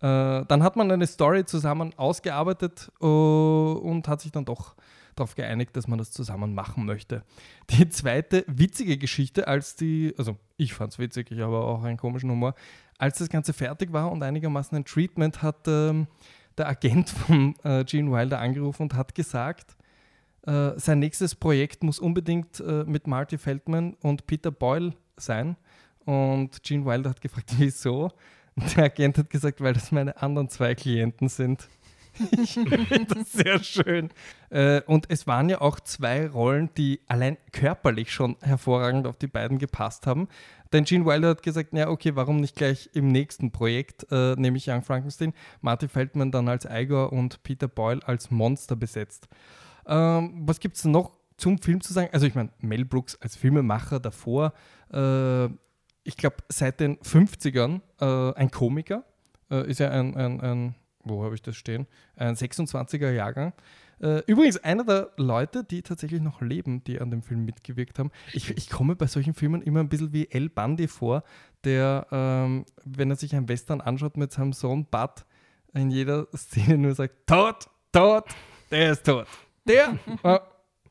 Äh, 0.00 0.44
dann 0.44 0.62
hat 0.62 0.76
man 0.76 0.90
eine 0.90 1.06
Story 1.06 1.46
zusammen 1.46 1.94
ausgearbeitet 1.96 2.92
äh, 3.00 3.06
und 3.06 4.08
hat 4.08 4.20
sich 4.20 4.32
dann 4.32 4.44
doch 4.44 4.76
darauf 5.16 5.34
geeinigt, 5.34 5.76
dass 5.76 5.88
man 5.88 5.98
das 5.98 6.10
zusammen 6.10 6.54
machen 6.54 6.84
möchte. 6.84 7.24
Die 7.70 7.88
zweite 7.88 8.44
witzige 8.46 8.98
Geschichte, 8.98 9.48
als 9.48 9.76
die, 9.76 10.14
also 10.18 10.36
ich 10.56 10.74
fand 10.74 10.92
es 10.92 10.98
witzig, 10.98 11.30
ich 11.30 11.40
habe 11.40 11.56
auch 11.56 11.82
einen 11.82 11.96
komischen 11.96 12.30
Humor, 12.30 12.54
als 12.98 13.18
das 13.18 13.28
Ganze 13.28 13.52
fertig 13.52 13.92
war 13.92 14.10
und 14.10 14.22
einigermaßen 14.22 14.76
ein 14.76 14.84
Treatment, 14.84 15.42
hat 15.42 15.66
ähm, 15.66 16.06
der 16.56 16.68
Agent 16.68 17.10
von 17.10 17.54
äh, 17.64 17.84
Gene 17.84 18.10
Wilder 18.10 18.38
angerufen 18.38 18.82
und 18.82 18.94
hat 18.94 19.14
gesagt, 19.14 19.76
äh, 20.46 20.78
sein 20.78 21.00
nächstes 21.00 21.34
Projekt 21.34 21.82
muss 21.82 21.98
unbedingt 21.98 22.60
äh, 22.60 22.84
mit 22.84 23.06
Marty 23.06 23.36
Feldman 23.36 23.94
und 24.02 24.26
Peter 24.26 24.50
Boyle 24.50 24.94
sein. 25.16 25.56
Und 26.04 26.62
Gene 26.62 26.86
Wilder 26.86 27.10
hat 27.10 27.20
gefragt, 27.20 27.52
wieso? 27.58 28.12
Und 28.54 28.76
der 28.76 28.84
Agent 28.84 29.18
hat 29.18 29.28
gesagt, 29.28 29.60
weil 29.60 29.74
das 29.74 29.92
meine 29.92 30.16
anderen 30.22 30.48
zwei 30.48 30.74
Klienten 30.74 31.28
sind. 31.28 31.68
Ich 32.30 32.52
finde 32.88 33.14
das 33.14 33.32
sehr 33.32 33.62
schön. 33.62 34.10
Äh, 34.50 34.82
und 34.82 35.06
es 35.10 35.26
waren 35.26 35.48
ja 35.48 35.60
auch 35.60 35.80
zwei 35.80 36.28
Rollen, 36.28 36.70
die 36.76 37.00
allein 37.06 37.36
körperlich 37.52 38.12
schon 38.12 38.36
hervorragend 38.40 39.06
auf 39.06 39.16
die 39.16 39.26
beiden 39.26 39.58
gepasst 39.58 40.06
haben. 40.06 40.28
Denn 40.72 40.84
Gene 40.84 41.06
Wilder 41.06 41.30
hat 41.30 41.42
gesagt, 41.42 41.72
ja, 41.72 41.88
okay, 41.88 42.16
warum 42.16 42.40
nicht 42.40 42.56
gleich 42.56 42.90
im 42.94 43.08
nächsten 43.08 43.52
Projekt, 43.52 44.06
äh, 44.10 44.34
nämlich 44.36 44.68
Young 44.68 44.82
Frankenstein, 44.82 45.32
Marty 45.60 45.88
Feldman 45.88 46.32
dann 46.32 46.48
als 46.48 46.66
Igor 46.68 47.12
und 47.12 47.42
Peter 47.42 47.68
Boyle 47.68 48.00
als 48.04 48.30
Monster 48.30 48.76
besetzt. 48.76 49.28
Ähm, 49.86 50.42
was 50.46 50.60
gibt 50.60 50.76
es 50.76 50.84
noch 50.84 51.12
zum 51.36 51.58
Film 51.58 51.80
zu 51.80 51.92
sagen? 51.92 52.08
Also 52.12 52.26
ich 52.26 52.34
meine, 52.34 52.50
Mel 52.60 52.84
Brooks 52.84 53.16
als 53.20 53.36
Filmemacher 53.36 54.00
davor, 54.00 54.52
äh, 54.92 55.46
ich 56.02 56.16
glaube 56.16 56.36
seit 56.48 56.80
den 56.80 56.98
50ern 56.98 57.80
äh, 58.00 58.34
ein 58.34 58.50
Komiker, 58.50 59.04
äh, 59.50 59.68
ist 59.68 59.80
ja 59.80 59.90
ein, 59.90 60.16
ein, 60.16 60.40
ein 60.40 60.74
wo 61.06 61.24
habe 61.24 61.34
ich 61.34 61.42
das 61.42 61.56
stehen? 61.56 61.86
Ein 62.16 62.34
26er 62.34 63.10
Jahrgang. 63.10 63.52
Äh, 64.00 64.22
übrigens 64.26 64.58
einer 64.58 64.84
der 64.84 65.10
Leute, 65.16 65.64
die 65.64 65.82
tatsächlich 65.82 66.20
noch 66.20 66.42
leben, 66.42 66.84
die 66.84 67.00
an 67.00 67.10
dem 67.10 67.22
Film 67.22 67.44
mitgewirkt 67.44 67.98
haben. 67.98 68.10
Ich, 68.32 68.50
ich 68.50 68.68
komme 68.68 68.94
bei 68.94 69.06
solchen 69.06 69.32
Filmen 69.32 69.62
immer 69.62 69.80
ein 69.80 69.88
bisschen 69.88 70.12
wie 70.12 70.30
El 70.30 70.50
Bundy 70.50 70.86
vor, 70.86 71.22
der, 71.64 72.06
ähm, 72.10 72.66
wenn 72.84 73.10
er 73.10 73.16
sich 73.16 73.34
ein 73.34 73.48
Western 73.48 73.80
anschaut 73.80 74.16
mit 74.16 74.32
seinem 74.32 74.52
Sohn 74.52 74.84
Bud, 74.84 75.24
in 75.72 75.90
jeder 75.90 76.26
Szene 76.34 76.76
nur 76.78 76.94
sagt, 76.94 77.26
tot, 77.26 77.68
tot, 77.92 78.24
der 78.70 78.92
ist 78.92 79.06
tot. 79.06 79.26
Der, 79.66 79.98
ah, 80.22 80.40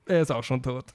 er 0.07 0.21
ist 0.21 0.31
auch 0.31 0.43
schon 0.43 0.61
tot. 0.63 0.93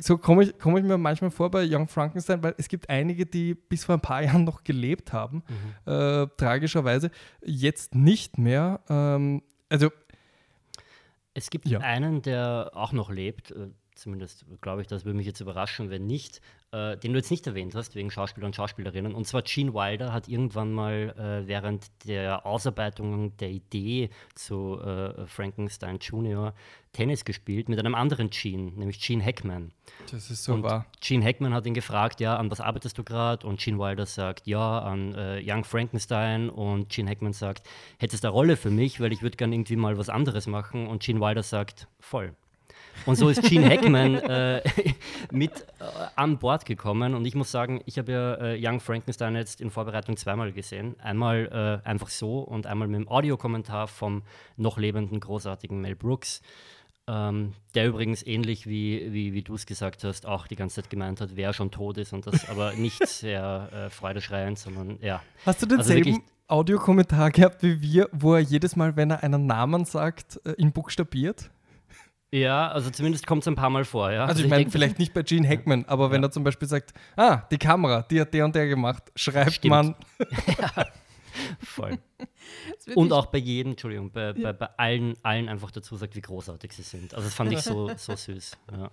So 0.00 0.18
komme 0.18 0.44
ich, 0.44 0.58
komme 0.58 0.78
ich 0.80 0.84
mir 0.84 0.98
manchmal 0.98 1.30
vor 1.30 1.50
bei 1.50 1.64
Young 1.68 1.88
Frankenstein, 1.88 2.42
weil 2.42 2.54
es 2.58 2.68
gibt 2.68 2.88
einige, 2.90 3.26
die 3.26 3.54
bis 3.54 3.84
vor 3.84 3.94
ein 3.96 4.00
paar 4.00 4.22
Jahren 4.22 4.44
noch 4.44 4.64
gelebt 4.64 5.12
haben, 5.12 5.42
äh, 5.86 6.26
tragischerweise, 6.36 7.10
jetzt 7.44 7.94
nicht 7.94 8.38
mehr. 8.38 8.80
Ähm, 8.88 9.42
also 9.68 9.90
Es 11.34 11.48
gibt 11.50 11.66
Ja. 11.66 11.78
einen, 11.80 12.20
der 12.22 12.72
auch 12.74 12.92
noch 12.92 13.10
lebt, 13.10 13.52
äh, 13.52 13.68
zumindest 13.94 14.44
glaube 14.60 14.82
ich, 14.82 14.86
das 14.86 15.04
würde 15.04 15.16
mich 15.16 15.26
jetzt 15.26 15.40
überraschen, 15.40 15.88
wenn 15.90 16.06
nicht, 16.06 16.40
äh, 16.72 16.96
den 16.96 17.12
du 17.12 17.18
jetzt 17.18 17.30
nicht 17.30 17.46
erwähnt 17.46 17.74
hast, 17.74 17.94
wegen 17.94 18.10
Schauspieler 18.10 18.46
und 18.46 18.56
Schauspielerinnen. 18.56 19.14
Und 19.14 19.26
zwar 19.26 19.42
Gene 19.42 19.74
Wilder 19.74 20.12
hat 20.12 20.26
irgendwann 20.26 20.72
mal 20.72 21.14
äh, 21.18 21.46
während 21.46 21.86
der 22.06 22.46
Ausarbeitung 22.46 23.36
der 23.36 23.50
Idee 23.50 24.08
zu 24.34 24.80
äh, 24.80 25.26
Frankenstein 25.26 25.98
Jr. 25.98 26.54
Tennis 26.92 27.24
gespielt 27.24 27.68
mit 27.68 27.78
einem 27.78 27.94
anderen 27.94 28.30
Gene, 28.30 28.72
nämlich 28.72 29.00
Gene 29.00 29.24
Hackman. 29.24 29.72
das 30.10 30.30
ist 30.30 30.44
so 30.44 30.54
und 30.54 30.62
wahr. 30.62 30.86
Gene 31.00 31.24
Hackman 31.24 31.54
hat 31.54 31.66
ihn 31.66 31.74
gefragt, 31.74 32.20
ja, 32.20 32.36
an 32.36 32.50
was 32.50 32.60
arbeitest 32.60 32.96
du 32.96 33.04
gerade? 33.04 33.46
Und 33.46 33.60
Gene 33.60 33.78
Wilder 33.78 34.06
sagt, 34.06 34.46
ja, 34.46 34.78
an 34.80 35.14
äh, 35.14 35.42
Young 35.44 35.64
Frankenstein. 35.64 36.48
Und 36.48 36.88
Gene 36.88 37.10
Hackman 37.10 37.32
sagt, 37.32 37.68
hättest 37.98 38.24
du 38.24 38.28
eine 38.28 38.34
Rolle 38.34 38.56
für 38.56 38.70
mich, 38.70 39.00
weil 39.00 39.12
ich 39.12 39.22
würde 39.22 39.36
gerne 39.36 39.54
irgendwie 39.54 39.76
mal 39.76 39.98
was 39.98 40.08
anderes 40.08 40.46
machen. 40.46 40.86
Und 40.86 41.02
Gene 41.02 41.20
Wilder 41.20 41.42
sagt, 41.42 41.88
voll. 42.00 42.34
Und 43.06 43.16
so 43.16 43.28
ist 43.28 43.42
Gene 43.42 43.68
Hackman 43.68 44.14
äh, 44.16 44.62
mit 45.32 45.52
äh, 45.52 45.84
an 46.16 46.38
Bord 46.38 46.64
gekommen. 46.64 47.14
Und 47.14 47.24
ich 47.24 47.34
muss 47.34 47.50
sagen, 47.50 47.80
ich 47.86 47.98
habe 47.98 48.12
ja 48.12 48.34
äh, 48.34 48.58
Young 48.60 48.80
Frankenstein 48.80 49.34
jetzt 49.34 49.60
in 49.60 49.70
Vorbereitung 49.70 50.16
zweimal 50.16 50.52
gesehen. 50.52 50.96
Einmal 51.00 51.82
äh, 51.84 51.88
einfach 51.88 52.08
so 52.08 52.40
und 52.40 52.66
einmal 52.66 52.88
mit 52.88 53.00
dem 53.00 53.08
Audiokommentar 53.08 53.88
vom 53.88 54.22
noch 54.56 54.78
lebenden, 54.78 55.20
großartigen 55.20 55.80
Mel 55.80 55.96
Brooks. 55.96 56.42
Ähm, 57.08 57.54
der 57.74 57.88
übrigens 57.88 58.24
ähnlich 58.24 58.68
wie, 58.68 59.12
wie, 59.12 59.32
wie 59.32 59.42
du 59.42 59.54
es 59.54 59.66
gesagt 59.66 60.04
hast, 60.04 60.24
auch 60.24 60.46
die 60.46 60.54
ganze 60.54 60.76
Zeit 60.76 60.90
gemeint 60.90 61.20
hat, 61.20 61.34
wer 61.34 61.52
schon 61.52 61.72
tot 61.72 61.98
ist 61.98 62.12
und 62.12 62.28
das 62.28 62.48
aber 62.48 62.74
nicht 62.74 63.04
sehr 63.08 63.68
äh, 63.72 63.90
freudeschreiend, 63.90 64.56
sondern 64.56 64.98
ja. 65.02 65.20
Hast 65.44 65.60
du 65.62 65.66
denselben 65.66 66.10
also 66.10 66.22
Audiokommentar 66.46 67.30
gehabt 67.32 67.64
wie 67.64 67.82
wir, 67.82 68.08
wo 68.12 68.34
er 68.34 68.40
jedes 68.40 68.76
Mal, 68.76 68.94
wenn 68.94 69.10
er 69.10 69.24
einen 69.24 69.46
Namen 69.46 69.84
sagt, 69.84 70.40
äh, 70.44 70.52
ihn 70.52 70.70
buchstabiert? 70.70 71.50
Ja, 72.32 72.68
also 72.68 72.90
zumindest 72.90 73.26
kommt 73.26 73.42
es 73.42 73.48
ein 73.48 73.54
paar 73.54 73.68
Mal 73.68 73.84
vor, 73.84 74.10
ja. 74.10 74.22
Also, 74.22 74.30
also 74.32 74.44
ich 74.44 74.50
meine, 74.50 74.70
vielleicht 74.70 74.98
nicht 74.98 75.12
bei 75.12 75.22
Gene 75.22 75.46
Hackman, 75.46 75.84
aber 75.86 76.10
wenn 76.10 76.22
er 76.22 76.30
zum 76.30 76.44
Beispiel 76.44 76.66
sagt, 76.66 76.94
ah, 77.14 77.42
die 77.50 77.58
Kamera, 77.58 78.02
die 78.10 78.20
hat 78.20 78.32
der 78.32 78.46
und 78.46 78.54
der 78.54 78.68
gemacht, 78.68 79.12
schreibt 79.14 79.52
Stimmt. 79.52 79.70
man. 79.70 79.94
ja, 80.58 80.86
voll. 81.60 81.98
Und 82.94 83.12
auch 83.12 83.26
bei 83.26 83.38
jedem, 83.38 83.72
Entschuldigung, 83.72 84.10
bei, 84.10 84.26
ja. 84.26 84.32
bei, 84.32 84.52
bei, 84.52 84.68
allen, 84.76 85.14
allen 85.22 85.48
einfach 85.48 85.70
dazu 85.70 85.96
sagt, 85.96 86.16
wie 86.16 86.20
großartig 86.20 86.72
sie 86.72 86.82
sind. 86.82 87.14
Also 87.14 87.26
das 87.26 87.34
fand 87.34 87.52
ich 87.52 87.60
so, 87.60 87.90
so 87.96 88.16
süß. 88.16 88.56
Ja. 88.70 88.90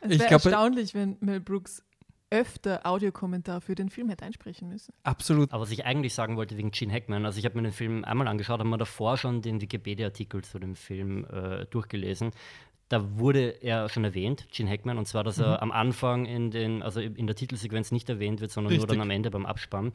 Es 0.00 0.18
wäre 0.18 0.30
erstaunlich, 0.30 0.94
wenn 0.94 1.16
Mel 1.20 1.40
Brooks 1.40 1.82
öfter 2.30 2.84
Audiokommentar 2.84 3.60
für 3.60 3.74
den 3.74 3.88
Film 3.88 4.08
hätte 4.08 4.24
einsprechen 4.24 4.68
müssen. 4.68 4.92
Absolut. 5.02 5.52
Aber 5.52 5.62
was 5.62 5.70
ich 5.70 5.84
eigentlich 5.86 6.14
sagen 6.14 6.36
wollte 6.36 6.56
wegen 6.56 6.70
Gene 6.70 6.92
Hackman, 6.92 7.24
also 7.24 7.38
ich 7.38 7.44
habe 7.44 7.56
mir 7.56 7.62
den 7.62 7.72
Film 7.72 8.04
einmal 8.04 8.28
angeschaut, 8.28 8.58
habe 8.58 8.68
mir 8.68 8.78
davor 8.78 9.16
schon 9.16 9.40
den 9.40 9.60
Wikipedia-Artikel 9.60 10.42
zu 10.44 10.58
dem 10.58 10.74
Film 10.74 11.24
äh, 11.24 11.64
durchgelesen 11.66 12.32
da 12.88 13.18
wurde 13.18 13.62
er 13.62 13.88
schon 13.90 14.04
erwähnt, 14.04 14.46
Gene 14.50 14.70
Hackman, 14.70 14.96
und 14.96 15.06
zwar, 15.06 15.22
dass 15.22 15.36
mhm. 15.36 15.44
er 15.44 15.62
am 15.62 15.70
Anfang 15.70 16.24
in, 16.24 16.50
den, 16.50 16.82
also 16.82 17.00
in 17.00 17.26
der 17.26 17.36
Titelsequenz 17.36 17.92
nicht 17.92 18.08
erwähnt 18.08 18.40
wird, 18.40 18.50
sondern 18.50 18.72
Richtig. 18.72 18.88
nur 18.88 18.96
dann 18.96 19.02
am 19.02 19.10
Ende 19.10 19.30
beim 19.30 19.44
Abspann. 19.44 19.92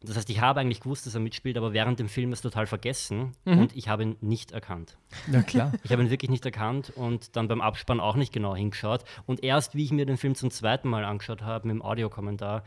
Das 0.00 0.16
heißt, 0.16 0.30
ich 0.30 0.40
habe 0.40 0.60
eigentlich 0.60 0.80
gewusst, 0.80 1.06
dass 1.06 1.14
er 1.14 1.20
mitspielt, 1.20 1.56
aber 1.56 1.72
während 1.72 1.98
dem 1.98 2.08
Film 2.08 2.32
ist 2.32 2.42
total 2.42 2.66
vergessen 2.66 3.32
mhm. 3.44 3.58
und 3.58 3.76
ich 3.76 3.88
habe 3.88 4.04
ihn 4.04 4.16
nicht 4.20 4.52
erkannt. 4.52 4.96
Ja, 5.32 5.42
klar. 5.42 5.72
Ich 5.82 5.90
habe 5.90 6.02
ihn 6.02 6.10
wirklich 6.10 6.30
nicht 6.30 6.44
erkannt 6.44 6.92
und 6.94 7.34
dann 7.34 7.48
beim 7.48 7.60
Abspann 7.60 7.98
auch 7.98 8.14
nicht 8.14 8.32
genau 8.32 8.54
hingeschaut. 8.54 9.04
Und 9.26 9.42
erst, 9.42 9.74
wie 9.74 9.84
ich 9.84 9.92
mir 9.92 10.06
den 10.06 10.16
Film 10.16 10.34
zum 10.36 10.50
zweiten 10.50 10.88
Mal 10.88 11.04
angeschaut 11.04 11.42
habe, 11.42 11.66
mit 11.66 11.74
dem 11.74 11.82
Audiokommentar, 11.82 12.62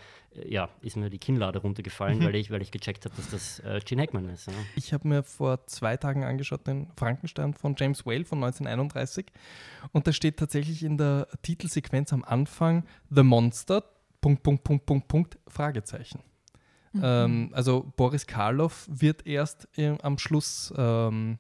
ja, 0.46 0.70
ist 0.82 0.96
mir 0.96 1.10
die 1.10 1.18
Kinnlade 1.18 1.60
runtergefallen, 1.60 2.20
mhm. 2.20 2.26
weil, 2.26 2.36
ich, 2.36 2.52
weil 2.52 2.62
ich 2.62 2.72
gecheckt 2.72 3.06
habe, 3.06 3.16
dass 3.16 3.30
das 3.30 3.60
äh, 3.60 3.80
Gene 3.84 4.04
Hackman 4.04 4.30
ist. 4.30 4.48
Ja. 4.48 4.54
Ich 4.76 4.94
habe 4.94 5.08
mir 5.08 5.24
vor 5.24 5.66
zwei 5.68 5.98
Tagen 5.98 6.24
angeschaut, 6.24 6.68
den 6.68 6.88
Frankenstein 6.96 7.54
von 7.54 7.76
James 7.78 8.06
Whale 8.06 8.26
von 8.26 8.44
1931. 8.44 9.26
Und 9.92 10.08
da 10.08 10.14
steht 10.14 10.38
tatsächlich 10.38 10.84
in 10.84 10.98
der 10.98 11.28
Titelsequenz 11.42 12.14
am 12.14 12.24
Anfang 12.24 12.86
The 13.10 13.24
Monster, 13.24 13.84
Punkt, 14.22 14.44
Punkt, 14.44 14.64
Punkt, 14.64 14.86
Punkt, 14.86 15.08
Punkt, 15.08 15.38
Fragezeichen. 15.48 16.22
Mhm. 16.94 17.02
Ähm, 17.04 17.50
also 17.54 17.92
Boris 17.96 18.26
Karloff 18.26 18.88
wird 18.92 19.26
erst 19.28 19.68
im, 19.76 20.00
am 20.02 20.18
Schluss 20.18 20.74
ähm, 20.76 21.38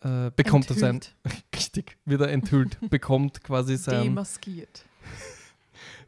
äh, 0.00 0.30
bekommt 0.34 0.70
enthüllt. 0.70 0.70
er 0.70 0.92
sein 0.92 1.00
richtig 1.54 1.98
wieder 2.04 2.30
enthüllt, 2.30 2.78
bekommt 2.90 3.42
quasi 3.42 3.76
sein 3.78 4.04
demaskiert, 4.04 4.84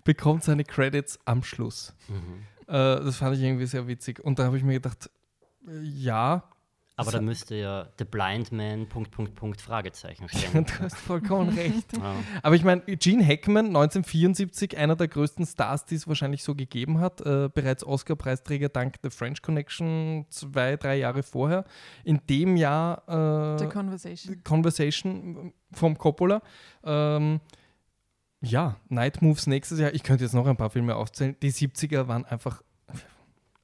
bekommt 0.05 0.45
seine 0.45 0.65
Credits 0.65 1.19
am 1.25 1.43
Schluss. 1.43 1.95
Mhm. 2.09 2.45
Äh, 2.67 2.73
das 2.73 3.17
fand 3.17 3.37
ich 3.37 3.43
irgendwie 3.43 3.67
sehr 3.67 3.87
witzig 3.89 4.21
und 4.21 4.39
da 4.39 4.45
habe 4.45 4.57
ich 4.57 4.63
mir 4.63 4.75
gedacht, 4.75 5.11
äh, 5.67 5.81
ja, 5.83 6.45
aber 6.97 7.11
da 7.11 7.21
müsste 7.21 7.57
ja 7.57 7.89
The 7.99 8.05
Blind 8.05 8.53
Man, 8.53 8.89
Punkt, 8.89 9.11
Punkt, 9.11 9.35
Punkt, 9.35 9.61
Fragezeichen 9.61 10.29
stehen. 10.29 10.65
du 10.79 10.79
hast 10.81 10.97
vollkommen 10.97 11.49
recht. 11.57 11.97
Ja. 11.97 12.15
Aber 12.43 12.55
ich 12.55 12.63
meine, 12.63 12.83
Gene 12.83 13.27
Hackman, 13.27 13.67
1974, 13.67 14.79
einer 14.79 14.95
der 14.95 15.09
größten 15.09 15.45
Stars, 15.45 15.87
die 15.87 15.97
es 15.97 16.07
wahrscheinlich 16.07 16.45
so 16.45 16.55
gegeben 16.55 17.01
hat, 17.01 17.21
äh, 17.23 17.49
bereits 17.53 17.85
Oscar-Preisträger 17.85 18.69
dank 18.69 18.97
The 19.03 19.11
French 19.11 19.43
Connection 19.43 20.27
zwei, 20.31 20.77
drei 20.77 20.97
Jahre 20.97 21.25
vorher. 21.25 21.65
In 22.05 22.21
dem 22.29 22.57
Jahr 22.57 23.03
äh, 23.09 23.59
The 23.59 23.67
Conversation. 23.67 24.45
Conversation 24.45 25.53
vom 25.73 25.99
Coppola. 25.99 26.43
Ähm, 26.85 27.41
ja, 28.45 28.77
Night 28.89 29.23
Moves 29.23 29.47
nächstes 29.47 29.79
Jahr. 29.79 29.95
Ich 29.95 30.03
könnte 30.03 30.25
jetzt 30.25 30.35
noch 30.35 30.47
ein 30.47 30.57
paar 30.57 30.71
Filme 30.71 30.97
aufzählen. 30.97 31.37
Die 31.43 31.53
70er 31.53 32.09
waren 32.09 32.25
einfach 32.25 32.63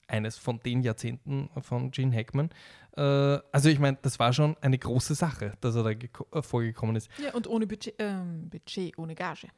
eines 0.08 0.36
von 0.38 0.60
den 0.60 0.82
Jahrzehnten 0.82 1.50
von 1.62 1.90
Gene 1.90 2.14
Hackman. 2.16 2.50
Äh, 2.96 3.02
also 3.52 3.68
ich 3.68 3.78
meine, 3.78 3.98
das 4.02 4.18
war 4.18 4.32
schon 4.32 4.56
eine 4.60 4.78
große 4.78 5.14
Sache, 5.14 5.52
dass 5.60 5.76
er 5.76 5.84
da 5.84 5.90
äh, 5.90 6.42
vorgekommen 6.42 6.96
ist. 6.96 7.08
Ja, 7.22 7.32
und 7.34 7.46
ohne 7.46 7.66
Budget, 7.66 7.94
ähm, 7.98 8.48
Budget 8.50 8.98
ohne 8.98 9.14
Gage. 9.14 9.48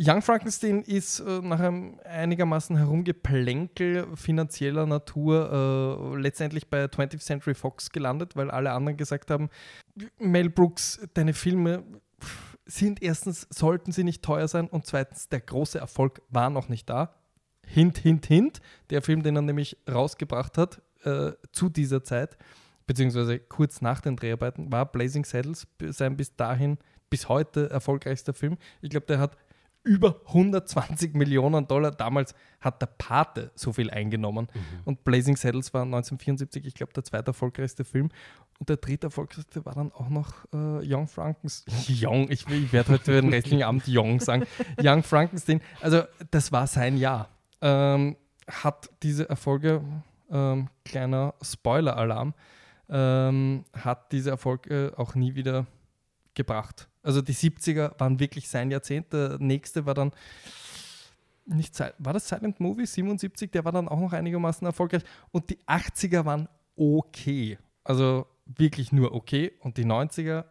Young 0.00 0.22
Frankenstein 0.22 0.82
ist 0.82 1.18
äh, 1.18 1.40
nach 1.40 1.58
einem 1.58 1.98
einigermaßen 2.04 2.76
Herumgeplänkel 2.76 4.16
finanzieller 4.16 4.86
Natur 4.86 6.16
letztendlich 6.16 6.70
bei 6.70 6.84
20th 6.84 7.18
Century 7.18 7.54
Fox 7.54 7.90
gelandet, 7.90 8.36
weil 8.36 8.50
alle 8.50 8.70
anderen 8.70 8.96
gesagt 8.96 9.30
haben, 9.30 9.50
Mel 10.18 10.50
Brooks, 10.50 11.00
deine 11.14 11.34
Filme 11.34 11.82
sind 12.68 13.02
erstens, 13.02 13.46
sollten 13.50 13.92
sie 13.92 14.04
nicht 14.04 14.22
teuer 14.22 14.46
sein 14.46 14.68
und 14.68 14.86
zweitens, 14.86 15.28
der 15.28 15.40
große 15.40 15.78
Erfolg 15.78 16.22
war 16.28 16.50
noch 16.50 16.68
nicht 16.68 16.88
da. 16.88 17.14
Hint, 17.66 17.98
hint, 17.98 18.26
hint. 18.26 18.60
Der 18.90 19.02
Film, 19.02 19.22
den 19.22 19.36
er 19.36 19.42
nämlich 19.42 19.78
rausgebracht 19.90 20.58
hat 20.58 20.82
äh, 21.04 21.32
zu 21.50 21.70
dieser 21.70 22.04
Zeit, 22.04 22.36
beziehungsweise 22.86 23.38
kurz 23.38 23.80
nach 23.80 24.00
den 24.00 24.16
Dreharbeiten, 24.16 24.70
war 24.70 24.86
Blazing 24.90 25.24
Saddles 25.24 25.66
sein 25.88 26.16
bis 26.16 26.36
dahin, 26.36 26.78
bis 27.10 27.28
heute 27.28 27.70
erfolgreichster 27.70 28.34
Film. 28.34 28.58
Ich 28.82 28.90
glaube, 28.90 29.06
der 29.06 29.18
hat 29.18 29.36
über 29.84 30.20
120 30.26 31.14
Millionen 31.14 31.66
Dollar. 31.66 31.90
Damals 31.90 32.34
hat 32.60 32.82
der 32.82 32.86
Pate 32.86 33.50
so 33.54 33.72
viel 33.72 33.90
eingenommen. 33.90 34.48
Mhm. 34.52 34.60
Und 34.84 35.04
Blazing 35.04 35.36
Saddles 35.36 35.72
war 35.72 35.82
1974, 35.82 36.66
ich 36.66 36.74
glaube, 36.74 36.92
der 36.92 37.04
zweite 37.04 37.28
erfolgreichste 37.28 37.84
Film. 37.84 38.10
Und 38.58 38.68
der 38.68 38.76
dritte 38.76 39.06
erfolgreichste 39.06 39.64
war 39.64 39.74
dann 39.74 39.92
auch 39.92 40.08
noch 40.08 40.32
äh, 40.52 40.80
Young 40.82 41.08
Frankenstein. 41.08 41.74
Young, 41.88 42.30
ich, 42.30 42.46
ich 42.48 42.72
werde 42.72 42.92
heute 42.92 43.20
den 43.20 43.30
restlichen 43.30 43.62
Abend 43.62 43.84
Young 43.86 44.20
sagen. 44.20 44.46
Young 44.82 45.02
Frankenstein. 45.02 45.60
Also, 45.80 46.02
das 46.30 46.52
war 46.52 46.66
sein 46.66 46.96
Jahr. 46.96 47.28
Ähm, 47.60 48.16
hat 48.48 48.90
diese 49.02 49.28
Erfolge, 49.28 49.82
ähm, 50.30 50.68
kleiner 50.84 51.34
Spoiler-Alarm, 51.42 52.34
ähm, 52.88 53.64
hat 53.72 54.12
diese 54.12 54.30
Erfolge 54.30 54.92
auch 54.96 55.14
nie 55.14 55.34
wieder 55.34 55.66
gebracht. 56.34 56.88
Also 57.08 57.22
die 57.22 57.32
70er 57.32 57.98
waren 57.98 58.20
wirklich 58.20 58.50
sein 58.50 58.70
Jahrzehnt. 58.70 59.14
Der 59.14 59.38
nächste 59.38 59.86
war 59.86 59.94
dann 59.94 60.12
nicht 61.46 61.80
war 61.96 62.12
das 62.12 62.28
Silent 62.28 62.60
Movie 62.60 62.84
77, 62.84 63.50
der 63.50 63.64
war 63.64 63.72
dann 63.72 63.88
auch 63.88 63.98
noch 63.98 64.12
einigermaßen 64.12 64.66
erfolgreich. 64.66 65.04
Und 65.30 65.48
die 65.48 65.56
80er 65.66 66.26
waren 66.26 66.50
okay. 66.76 67.56
Also 67.82 68.26
wirklich 68.44 68.92
nur 68.92 69.14
okay. 69.14 69.52
Und 69.60 69.78
die 69.78 69.86
90er, 69.86 70.44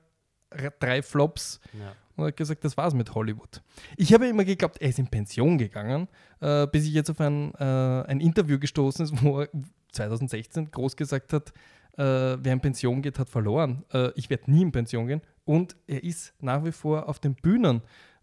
drei 0.79 1.03
Flops. 1.03 1.59
Ja. 1.73 1.93
Und 2.15 2.25
hat 2.25 2.37
gesagt, 2.37 2.65
das 2.65 2.75
war's 2.75 2.95
mit 2.95 3.13
Hollywood. 3.13 3.61
Ich 3.95 4.11
habe 4.11 4.27
immer 4.27 4.43
geglaubt, 4.43 4.81
er 4.81 4.89
ist 4.89 4.97
in 4.97 5.09
Pension 5.09 5.59
gegangen, 5.59 6.07
äh, 6.39 6.65
bis 6.65 6.85
ich 6.85 6.93
jetzt 6.93 7.11
auf 7.11 7.21
ein, 7.21 7.53
äh, 7.53 8.03
ein 8.07 8.19
Interview 8.19 8.57
gestoßen 8.57 9.05
ist, 9.05 9.13
wo 9.23 9.41
er 9.41 9.49
2016 9.91 10.71
groß 10.71 10.95
gesagt 10.95 11.33
hat, 11.33 11.53
äh, 11.97 12.37
wer 12.41 12.53
in 12.53 12.61
Pension 12.61 13.03
geht, 13.03 13.19
hat 13.19 13.29
verloren. 13.29 13.85
Äh, 13.93 14.09
ich 14.15 14.31
werde 14.31 14.49
nie 14.49 14.63
in 14.63 14.71
Pension 14.71 15.05
gehen. 15.05 15.21
Und 15.47 15.77
er 15.87 16.03
ist 16.03 16.33
nach 16.41 16.65
wie 16.65 16.73
vor 16.73 17.07
auf 17.07 17.19
den 17.19 17.33
Bühnen, 17.33 17.81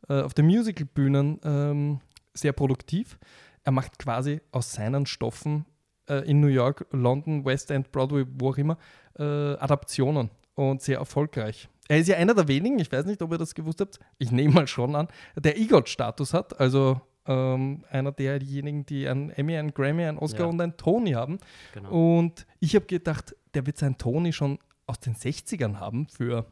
äh, 0.09 0.21
auf 0.21 0.35
den 0.35 0.45
Musical-Bühnen 0.45 1.41
ähm, 1.43 2.01
sehr 2.35 2.53
produktiv. 2.53 3.19
Er 3.63 3.73
macht 3.73 3.99
quasi 3.99 4.43
aus 4.53 4.73
seinen 4.73 5.07
Stoffen 5.07 5.65
äh, 6.07 6.29
in 6.29 6.41
New 6.41 6.49
York, 6.49 6.87
London, 6.91 7.43
West 7.47 7.71
End, 7.71 7.91
Broadway, 7.91 8.27
wo 8.29 8.51
auch 8.51 8.59
immer, 8.59 8.77
äh, 9.19 9.23
Adaptionen 9.23 10.29
und 10.55 10.83
sehr 10.83 10.99
erfolgreich. 10.99 11.67
Er 11.89 11.99
ist 11.99 12.09
ja 12.09 12.17
einer 12.17 12.35
der 12.35 12.47
wenigen, 12.47 12.79
ich 12.79 12.93
weiß 12.93 13.07
nicht, 13.07 13.23
ob 13.23 13.33
ihr 13.33 13.39
das 13.39 13.55
gewusst 13.55 13.81
habt, 13.81 13.99
ich 14.19 14.31
nehme 14.31 14.53
mal 14.53 14.67
schon 14.67 14.95
an, 14.95 15.09
der 15.35 15.59
EGOT-Status 15.59 16.35
hat, 16.35 16.61
also 16.61 17.01
ähm, 17.27 17.85
einer 17.89 18.13
derjenigen, 18.13 18.85
die 18.85 19.09
einen 19.09 19.31
Emmy, 19.31 19.57
einen 19.57 19.73
Grammy, 19.73 20.05
einen 20.05 20.19
Oscar 20.19 20.41
ja. 20.41 20.47
und 20.47 20.61
einen 20.61 20.77
Tony 20.77 21.13
haben. 21.13 21.39
Genau. 21.73 22.19
Und 22.19 22.47
ich 22.61 22.75
habe 22.75 22.85
gedacht, 22.85 23.35
der 23.55 23.65
wird 23.67 23.79
seinen 23.79 23.97
Tony 23.97 24.35
schon 24.35 24.59
aus 24.87 25.01
den 25.01 25.15
60ern 25.15 25.81
haben 25.81 26.07
für 26.09 26.45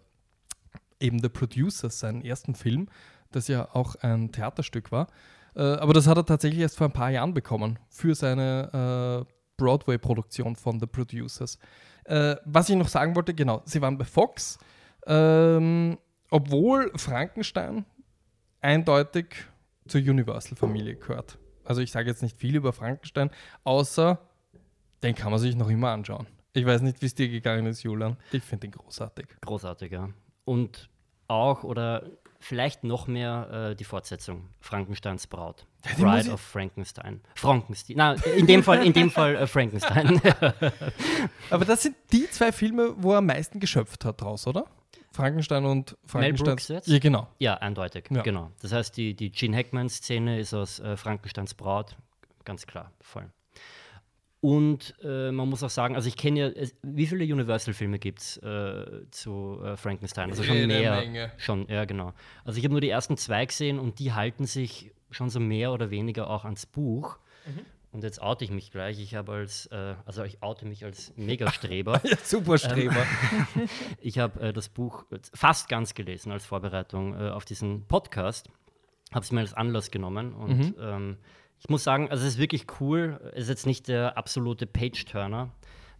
eben 1.02 1.20
The 1.20 1.28
Producers, 1.28 2.00
seinen 2.00 2.22
ersten 2.22 2.54
Film, 2.54 2.88
das 3.30 3.48
ja 3.48 3.68
auch 3.74 3.96
ein 3.96 4.32
Theaterstück 4.32 4.92
war. 4.92 5.08
Äh, 5.54 5.62
aber 5.62 5.92
das 5.92 6.06
hat 6.06 6.16
er 6.16 6.24
tatsächlich 6.24 6.60
erst 6.60 6.78
vor 6.78 6.86
ein 6.86 6.92
paar 6.92 7.10
Jahren 7.10 7.34
bekommen 7.34 7.78
für 7.88 8.14
seine 8.14 9.26
äh, 9.26 9.32
Broadway-Produktion 9.56 10.56
von 10.56 10.80
The 10.80 10.86
Producers. 10.86 11.58
Äh, 12.04 12.36
was 12.44 12.68
ich 12.68 12.76
noch 12.76 12.88
sagen 12.88 13.14
wollte, 13.14 13.34
genau, 13.34 13.62
sie 13.64 13.80
waren 13.80 13.98
bei 13.98 14.04
Fox, 14.04 14.58
ähm, 15.06 15.98
obwohl 16.30 16.90
Frankenstein 16.96 17.84
eindeutig 18.60 19.26
zur 19.86 20.00
Universal-Familie 20.00 20.96
gehört. 20.96 21.38
Also 21.64 21.80
ich 21.80 21.92
sage 21.92 22.08
jetzt 22.08 22.22
nicht 22.22 22.38
viel 22.38 22.56
über 22.56 22.72
Frankenstein, 22.72 23.30
außer 23.64 24.18
den 25.02 25.14
kann 25.14 25.30
man 25.30 25.40
sich 25.40 25.54
noch 25.56 25.68
immer 25.68 25.90
anschauen. 25.90 26.26
Ich 26.54 26.66
weiß 26.66 26.82
nicht, 26.82 27.00
wie 27.02 27.06
es 27.06 27.14
dir 27.14 27.28
gegangen 27.28 27.66
ist, 27.66 27.82
Julian. 27.82 28.16
Ich 28.30 28.42
finde 28.42 28.66
ihn 28.66 28.72
großartig. 28.72 29.26
Großartig, 29.40 29.92
ja. 29.92 30.10
Und 30.44 30.90
auch 31.32 31.64
oder 31.64 32.04
vielleicht 32.38 32.82
noch 32.84 33.06
mehr 33.06 33.70
äh, 33.70 33.76
die 33.76 33.84
Fortsetzung, 33.84 34.48
Frankensteins 34.60 35.26
Braut. 35.26 35.66
muss 35.84 35.96
Bride 35.96 36.32
of 36.32 36.40
Frankenstein. 36.40 37.20
Frankenstein. 37.34 37.96
Na, 37.96 38.14
in 38.36 38.46
dem 38.46 38.62
Fall, 38.64 38.84
in 38.84 38.92
dem 38.92 39.10
Fall 39.10 39.36
äh, 39.36 39.46
Frankenstein. 39.46 40.20
Aber 41.50 41.64
das 41.64 41.82
sind 41.82 41.96
die 42.12 42.28
zwei 42.30 42.52
Filme, 42.52 42.94
wo 42.96 43.12
er 43.12 43.18
am 43.18 43.26
meisten 43.26 43.60
geschöpft 43.60 44.04
hat 44.04 44.20
draus, 44.20 44.46
oder? 44.46 44.66
Frankenstein 45.12 45.64
und 45.66 45.96
Frankenstein. 46.06 46.46
Brooks 46.46 46.68
jetzt? 46.68 46.88
Ja, 46.88 46.98
genau. 46.98 47.28
ja, 47.38 47.54
eindeutig, 47.54 48.04
Ja. 48.10 48.22
genau. 48.22 48.50
Das 48.62 48.72
heißt, 48.72 48.96
die, 48.96 49.14
die 49.14 49.30
Gene 49.30 49.56
Hackman-Szene 49.56 50.40
ist 50.40 50.54
aus 50.54 50.80
äh, 50.80 50.96
Frankensteins 50.96 51.54
Braut, 51.54 51.96
ganz 52.44 52.66
klar, 52.66 52.90
voll. 53.00 53.30
Und 54.42 54.96
äh, 55.04 55.30
man 55.30 55.48
muss 55.48 55.62
auch 55.62 55.70
sagen, 55.70 55.94
also 55.94 56.08
ich 56.08 56.16
kenne 56.16 56.40
ja, 56.40 56.48
es, 56.48 56.74
wie 56.82 57.06
viele 57.06 57.22
Universal-Filme 57.32 58.00
gibt 58.00 58.18
es 58.18 58.38
äh, 58.38 59.08
zu 59.12 59.60
äh, 59.62 59.76
Frankenstein? 59.76 60.30
Also 60.30 60.42
schon 60.42 60.56
Jede 60.56 60.66
mehr. 60.66 60.96
Menge. 60.96 61.32
Schon, 61.36 61.68
ja, 61.68 61.84
genau. 61.84 62.12
Also 62.44 62.58
ich 62.58 62.64
habe 62.64 62.72
nur 62.72 62.80
die 62.80 62.88
ersten 62.88 63.16
zwei 63.16 63.46
gesehen 63.46 63.78
und 63.78 64.00
die 64.00 64.14
halten 64.14 64.44
sich 64.46 64.90
schon 65.12 65.30
so 65.30 65.38
mehr 65.38 65.70
oder 65.70 65.90
weniger 65.90 66.28
auch 66.28 66.44
ans 66.44 66.66
Buch. 66.66 67.18
Und 67.92 68.02
jetzt 68.02 68.20
oute 68.20 68.44
ich 68.44 68.50
mich 68.50 68.72
gleich. 68.72 68.98
Ich 68.98 69.14
habe 69.14 69.30
als, 69.30 69.66
äh, 69.66 69.94
also 70.06 70.24
ich 70.24 70.42
oute 70.42 70.66
mich 70.66 70.84
als 70.84 71.12
Megastreber. 71.14 72.00
Ja, 72.04 72.16
super 72.20 72.58
Streber. 72.58 73.06
Ich 74.00 74.18
habe 74.18 74.40
äh, 74.40 74.52
das 74.52 74.68
Buch 74.70 75.04
fast 75.32 75.68
ganz 75.68 75.94
gelesen 75.94 76.32
als 76.32 76.44
Vorbereitung 76.44 77.14
äh, 77.14 77.28
auf 77.28 77.44
diesen 77.44 77.86
Podcast. 77.86 78.48
Habe 79.12 79.22
es 79.22 79.30
mir 79.30 79.40
als 79.40 79.54
Anlass 79.54 79.92
genommen 79.92 80.32
und 80.32 80.74
ähm, 80.80 81.18
ich 81.64 81.68
muss 81.68 81.84
sagen, 81.84 82.10
also 82.10 82.24
es 82.26 82.34
ist 82.34 82.38
wirklich 82.38 82.66
cool. 82.80 83.20
Es 83.34 83.44
ist 83.44 83.48
jetzt 83.48 83.66
nicht 83.66 83.86
der 83.88 84.16
absolute 84.18 84.66
Page-Turner. 84.66 85.50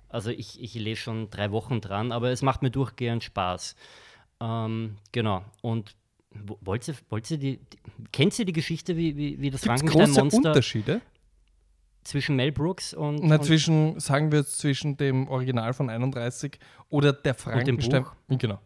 Also 0.09 0.31
ich, 0.31 0.61
ich 0.61 0.75
lese 0.75 1.01
schon 1.01 1.31
drei 1.31 1.51
Wochen 1.53 1.81
dran, 1.81 2.11
aber 2.13 2.31
es 2.31 2.43
macht 2.43 2.63
mir 2.63 2.71
durchgehend 2.71 3.23
Spaß. 3.25 3.77
Ähm, 4.41 4.97
genau. 5.13 5.45
Und 5.61 5.95
wo- 6.33 6.59
wollt 6.63 6.87
ihr, 6.89 6.95
wollt 7.09 7.31
ihr 7.31 7.39
die, 7.39 7.57
die, 7.59 7.79
kennt 8.13 8.37
ihr 8.39 8.45
die 8.45 8.53
Geschichte, 8.53 8.97
wie, 8.97 9.17
wie, 9.17 9.41
wie 9.41 9.51
das 9.51 9.63
Gibt 9.63 9.75
es 9.77 9.81
große 9.83 9.93
Frankenstein-Monster 9.97 10.49
Unterschiede? 10.51 11.01
zwischen 12.05 12.35
Mel 12.35 12.51
Brooks 12.51 12.93
und, 12.95 13.21
Na, 13.23 13.37
und 13.37 13.45
zwischen, 13.45 14.01
sagen 14.01 14.33
wir 14.33 14.41
jetzt, 14.41 14.59
zwischen 14.59 14.97
dem 14.97 15.29
Original 15.29 15.73
von 15.73 15.89
31 15.89 16.59
oder 16.89 17.13
der 17.13 17.35
dem 17.35 17.39
Frankenstein. 17.39 18.03
Buch? 18.03 18.13
Genau. 18.39 18.59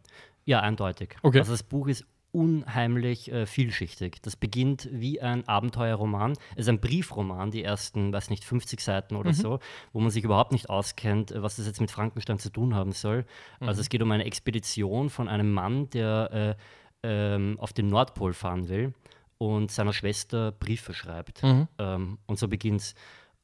Ja, 0.46 0.60
eindeutig. 0.60 1.16
Okay. 1.22 1.40
Also 1.40 1.52
das 1.52 1.62
Buch 1.62 1.86
ist 1.88 2.06
unheimlich 2.36 3.32
äh, 3.32 3.46
vielschichtig. 3.46 4.20
Das 4.20 4.36
beginnt 4.36 4.90
wie 4.92 5.22
ein 5.22 5.48
Abenteuerroman. 5.48 6.32
Es 6.52 6.66
ist 6.66 6.68
ein 6.68 6.80
Briefroman, 6.80 7.50
die 7.50 7.64
ersten, 7.64 8.12
weiß 8.12 8.28
nicht, 8.28 8.44
50 8.44 8.78
Seiten 8.80 9.16
oder 9.16 9.32
so, 9.32 9.58
wo 9.94 10.00
man 10.00 10.10
sich 10.10 10.22
überhaupt 10.22 10.52
nicht 10.52 10.68
auskennt, 10.68 11.32
äh, 11.32 11.42
was 11.42 11.56
das 11.56 11.66
jetzt 11.66 11.80
mit 11.80 11.90
Frankenstein 11.90 12.38
zu 12.38 12.50
tun 12.50 12.74
haben 12.74 12.92
soll. 12.92 13.24
Also 13.58 13.80
es 13.80 13.88
geht 13.88 14.02
um 14.02 14.12
eine 14.12 14.24
Expedition 14.24 15.08
von 15.08 15.28
einem 15.28 15.50
Mann, 15.50 15.88
der 15.88 16.56
äh, 17.02 17.34
ähm, 17.34 17.56
auf 17.58 17.72
den 17.72 17.88
Nordpol 17.88 18.34
fahren 18.34 18.68
will 18.68 18.92
und 19.38 19.70
seiner 19.70 19.94
Schwester 19.94 20.52
Briefe 20.52 20.92
schreibt. 20.92 21.42
Ähm, 21.78 22.18
und 22.26 22.38
so 22.38 22.48
beginnt's. 22.48 22.94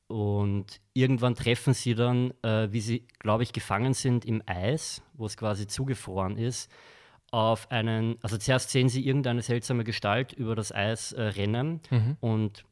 Und 0.06 0.82
irgendwann 0.92 1.34
treffen 1.34 1.72
sie 1.72 1.94
dann, 1.94 2.34
äh, 2.42 2.70
wie 2.70 2.82
sie, 2.82 3.06
glaube 3.20 3.42
ich, 3.42 3.54
gefangen 3.54 3.94
sind 3.94 4.26
im 4.26 4.42
Eis, 4.44 5.00
wo 5.14 5.24
es 5.24 5.38
quasi 5.38 5.66
zugefroren 5.66 6.36
ist, 6.36 6.70
auf 7.32 7.70
einen, 7.70 8.16
also 8.22 8.38
zuerst 8.38 8.70
sehen 8.70 8.88
sie 8.88 9.04
irgendeine 9.04 9.42
seltsame 9.42 9.84
Gestalt 9.84 10.32
über 10.32 10.54
das 10.54 10.70
Eis 10.70 11.12
äh, 11.12 11.22
rennen 11.22 11.80
und 12.20 12.64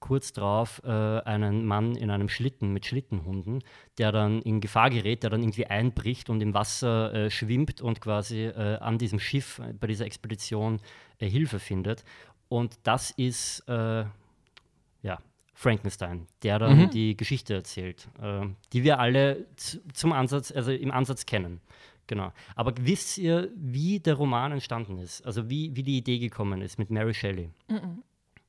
kurz 0.00 0.34
darauf 0.34 0.82
äh, 0.84 0.90
einen 0.90 1.64
Mann 1.64 1.96
in 1.96 2.10
einem 2.10 2.28
Schlitten 2.28 2.74
mit 2.74 2.84
Schlittenhunden, 2.84 3.64
der 3.96 4.12
dann 4.12 4.42
in 4.42 4.60
Gefahr 4.60 4.90
gerät, 4.90 5.22
der 5.22 5.30
dann 5.30 5.42
irgendwie 5.42 5.66
einbricht 5.66 6.28
und 6.28 6.42
im 6.42 6.52
Wasser 6.52 7.14
äh, 7.14 7.30
schwimmt 7.30 7.80
und 7.80 8.02
quasi 8.02 8.44
äh, 8.44 8.76
an 8.80 8.98
diesem 8.98 9.18
Schiff 9.18 9.60
äh, 9.60 9.72
bei 9.72 9.86
dieser 9.86 10.04
Expedition 10.04 10.80
äh, 11.18 11.26
Hilfe 11.26 11.58
findet. 11.58 12.04
Und 12.50 12.78
das 12.82 13.12
ist 13.12 13.64
ja, 13.66 15.18
Frankenstein, 15.54 16.26
der 16.42 16.58
dann 16.58 16.90
die 16.90 17.16
Geschichte 17.16 17.54
erzählt, 17.54 18.08
äh, 18.20 18.46
die 18.72 18.82
wir 18.82 18.98
alle 18.98 19.46
zu, 19.56 19.80
zum 19.92 20.12
Ansatz, 20.12 20.52
also 20.52 20.72
im 20.72 20.90
Ansatz 20.90 21.26
kennen. 21.26 21.60
Genau. 22.06 22.32
Aber 22.54 22.74
wisst 22.80 23.18
ihr, 23.18 23.50
wie 23.56 24.00
der 24.00 24.14
Roman 24.14 24.52
entstanden 24.52 24.98
ist? 24.98 25.24
Also 25.24 25.48
wie, 25.48 25.74
wie 25.74 25.82
die 25.82 25.98
Idee 25.98 26.18
gekommen 26.18 26.60
ist 26.60 26.78
mit 26.78 26.90
Mary 26.90 27.14
Shelley? 27.14 27.50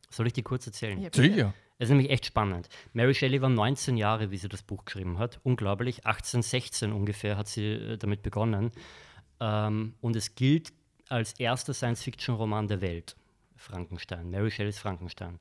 Soll 0.09 0.27
ich 0.27 0.33
die 0.33 0.43
kurz 0.43 0.67
erzählen? 0.67 1.01
Ja. 1.01 1.09
Sicher. 1.13 1.53
Es 1.77 1.89
ist 1.89 1.89
nämlich 1.89 2.09
echt 2.09 2.25
spannend. 2.25 2.69
Mary 2.93 3.13
Shelley 3.13 3.41
war 3.41 3.49
19 3.49 3.97
Jahre, 3.97 4.31
wie 4.31 4.37
sie 4.37 4.47
das 4.47 4.63
Buch 4.63 4.85
geschrieben 4.85 5.19
hat. 5.19 5.39
Unglaublich. 5.43 6.05
1816 6.05 6.93
ungefähr 6.93 7.37
hat 7.37 7.47
sie 7.47 7.73
äh, 7.73 7.97
damit 7.97 8.21
begonnen. 8.21 8.71
Ähm, 9.41 9.95
und 9.99 10.15
es 10.15 10.35
gilt 10.35 10.71
als 11.09 11.33
erster 11.33 11.73
Science-Fiction-Roman 11.73 12.67
der 12.67 12.81
Welt. 12.81 13.15
Frankenstein. 13.57 14.29
Mary 14.29 14.51
Shelleys 14.51 14.79
Frankenstein. 14.79 15.39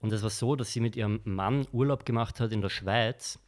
Und 0.00 0.12
es 0.12 0.22
war 0.22 0.30
so, 0.30 0.56
dass 0.56 0.72
sie 0.72 0.80
mit 0.80 0.96
ihrem 0.96 1.20
Mann 1.24 1.66
Urlaub 1.72 2.04
gemacht 2.04 2.40
hat 2.40 2.52
in 2.52 2.62
der 2.62 2.68
Schweiz 2.68 3.38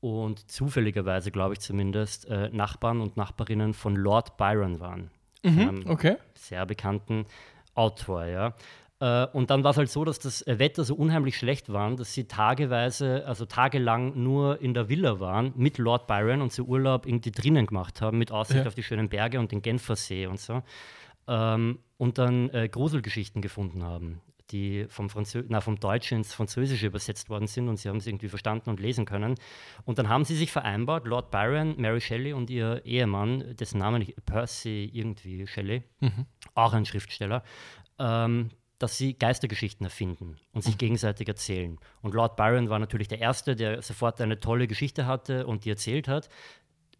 und 0.00 0.50
zufälligerweise, 0.50 1.30
glaube 1.30 1.54
ich 1.54 1.60
zumindest, 1.60 2.26
äh, 2.28 2.48
Nachbarn 2.50 3.00
und 3.00 3.16
Nachbarinnen 3.16 3.74
von 3.74 3.96
Lord 3.96 4.36
Byron 4.36 4.80
waren. 4.80 5.10
Von 5.42 5.58
einem 5.58 5.86
Okay. 5.90 6.16
sehr 6.34 6.66
bekannten 6.66 7.26
Autor, 7.74 8.24
ja. 8.26 8.54
Äh, 9.00 9.26
Und 9.32 9.48
dann 9.50 9.64
war 9.64 9.70
es 9.70 9.78
halt 9.78 9.88
so, 9.88 10.04
dass 10.04 10.18
das 10.18 10.42
äh, 10.46 10.58
Wetter 10.58 10.84
so 10.84 10.94
unheimlich 10.94 11.38
schlecht 11.38 11.72
war, 11.72 11.90
dass 11.96 12.12
sie 12.12 12.24
tageweise, 12.24 13.24
also 13.26 13.46
tagelang 13.46 14.22
nur 14.22 14.60
in 14.60 14.74
der 14.74 14.90
Villa 14.90 15.18
waren 15.20 15.52
mit 15.56 15.78
Lord 15.78 16.06
Byron 16.06 16.42
und 16.42 16.52
sie 16.52 16.60
Urlaub 16.62 17.06
irgendwie 17.06 17.30
drinnen 17.30 17.66
gemacht 17.66 18.02
haben, 18.02 18.18
mit 18.18 18.30
Aussicht 18.32 18.60
Ja. 18.64 18.66
auf 18.68 18.74
die 18.74 18.82
schönen 18.82 19.08
Berge 19.08 19.38
und 19.40 19.52
den 19.52 19.62
Genfersee 19.62 20.26
und 20.26 20.38
so. 20.38 20.62
Ähm, 21.26 21.78
und 21.96 22.18
dann 22.18 22.50
äh, 22.50 22.68
Gruselgeschichten 22.68 23.40
gefunden 23.40 23.82
haben, 23.82 24.20
die 24.50 24.86
vom, 24.88 25.10
Franzö 25.10 25.44
na, 25.48 25.60
vom 25.60 25.78
Deutschen 25.78 26.18
ins 26.18 26.34
Französische 26.34 26.86
übersetzt 26.86 27.30
worden 27.30 27.46
sind 27.46 27.68
und 27.68 27.76
sie 27.76 27.88
haben 27.88 28.00
sie 28.00 28.10
irgendwie 28.10 28.28
verstanden 28.28 28.70
und 28.70 28.80
lesen 28.80 29.04
können. 29.04 29.36
Und 29.84 29.98
dann 29.98 30.08
haben 30.08 30.24
sie 30.24 30.36
sich 30.36 30.52
vereinbart, 30.52 31.06
Lord 31.06 31.30
Byron, 31.30 31.74
Mary 31.80 32.00
Shelley 32.00 32.32
und 32.32 32.50
ihr 32.50 32.84
Ehemann, 32.84 33.56
dessen 33.56 33.78
Name 33.78 34.02
ich, 34.02 34.14
Percy 34.26 34.90
irgendwie 34.92 35.46
Shelley, 35.46 35.82
auch 36.54 36.72
ein 36.72 36.84
Schriftsteller, 36.84 37.42
ähm, 37.98 38.50
dass 38.80 38.96
sie 38.96 39.12
Geistergeschichten 39.12 39.84
erfinden 39.84 40.36
und 40.52 40.64
sich 40.64 40.78
gegenseitig 40.78 41.28
erzählen. 41.28 41.78
Und 42.00 42.14
Lord 42.14 42.36
Byron 42.36 42.70
war 42.70 42.78
natürlich 42.78 43.08
der 43.08 43.18
Erste, 43.18 43.54
der 43.54 43.82
sofort 43.82 44.20
eine 44.22 44.40
tolle 44.40 44.66
Geschichte 44.66 45.04
hatte 45.06 45.46
und 45.46 45.66
die 45.66 45.70
erzählt 45.70 46.08
hat. 46.08 46.30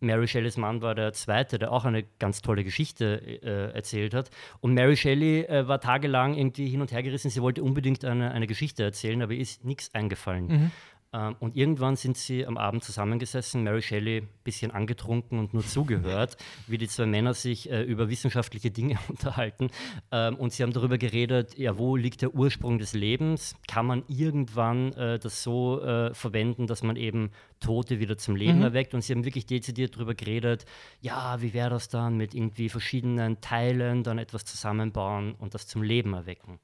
Mary 0.01 0.27
Shelleys 0.27 0.57
Mann 0.57 0.83
war 0.83 0.95
der 0.95 1.13
Zweite, 1.13 1.59
der 1.59 1.73
auch 1.73 1.85
eine 1.85 2.05
ganz 2.19 2.43
tolle 2.43 2.65
Geschichte 2.65 3.21
äh, 3.43 3.75
erzählt 3.75 4.15
hat. 4.15 4.31
Und 4.61 4.75
Mary 4.75 4.97
Shelley 4.97 5.43
äh, 5.43 5.69
war 5.69 5.81
tagelang 5.81 6.35
irgendwie 6.35 6.69
hin 6.69 6.81
und 6.81 6.91
her 6.91 7.03
gerissen. 7.03 7.31
Sie 7.31 7.43
wollte 7.43 7.63
unbedingt 7.63 8.05
eine, 8.05 8.33
eine 8.33 8.47
Geschichte 8.47 8.83
erzählen, 8.83 9.23
aber 9.23 9.33
ihr 9.33 9.41
ist 9.41 9.65
nichts 9.65 9.95
eingefallen. 9.95 10.51
Ähm, 10.51 10.71
und 11.13 11.57
irgendwann 11.57 11.97
sind 11.97 12.17
sie 12.17 12.47
am 12.47 12.57
Abend 12.57 12.85
zusammengesessen, 12.85 13.65
Mary 13.65 13.83
Shelley 13.83 14.19
ein 14.19 14.29
bisschen 14.45 14.71
angetrunken 14.71 15.41
und 15.41 15.53
nur 15.55 15.65
zugehört, 15.65 16.37
wie 16.69 16.79
die 16.79 16.87
zwei 16.87 17.07
Männer 17.07 17.35
sich 17.35 17.69
äh, 17.71 17.83
über 17.83 18.09
wissenschaftliche 18.09 18.71
Dinge 18.71 18.97
unterhalten. 19.09 19.71
Ähm, 20.13 20.37
und 20.37 20.53
sie 20.53 20.63
haben 20.63 20.73
darüber 20.73 20.99
geredet, 20.99 21.59
ja, 21.59 21.79
wo 21.79 21.97
liegt 21.97 22.23
der 22.23 22.35
Ursprung 22.35 22.79
des 22.79 22.93
Lebens? 22.93 23.57
Kann 23.67 23.87
man 23.87 24.05
irgendwann 24.07 24.93
äh, 24.93 25.19
das 25.19 25.43
so 25.43 25.83
äh, 25.83 26.15
verwenden, 26.15 26.69
dass 26.69 26.83
man 26.85 26.95
eben 26.95 27.31
Tote 27.59 27.99
wieder 27.99 28.17
zum 28.17 28.37
Leben 28.37 28.63
erweckt? 28.63 28.95
Und 28.95 29.03
sie 29.03 29.13
haben 29.13 29.25
wirklich 29.25 29.47
dezidiert 29.47 29.97
darüber 29.97 30.15
geredet, 30.15 30.65
ja, 31.01 31.43
wie 31.43 31.55
wäre 31.55 31.71
das 31.71 31.89
dann 31.89 32.17
mit 32.17 32.35
irgendwie 32.35 32.69
verschiedenen 32.69 33.41
Teilen, 33.41 34.05
dann 34.05 34.19
etwas 34.19 34.45
zusammenbauen 34.45 35.35
und 35.35 35.55
das 35.55 35.67
zum 35.67 35.83
Leben 35.83 36.15
erwecken? 36.15 36.61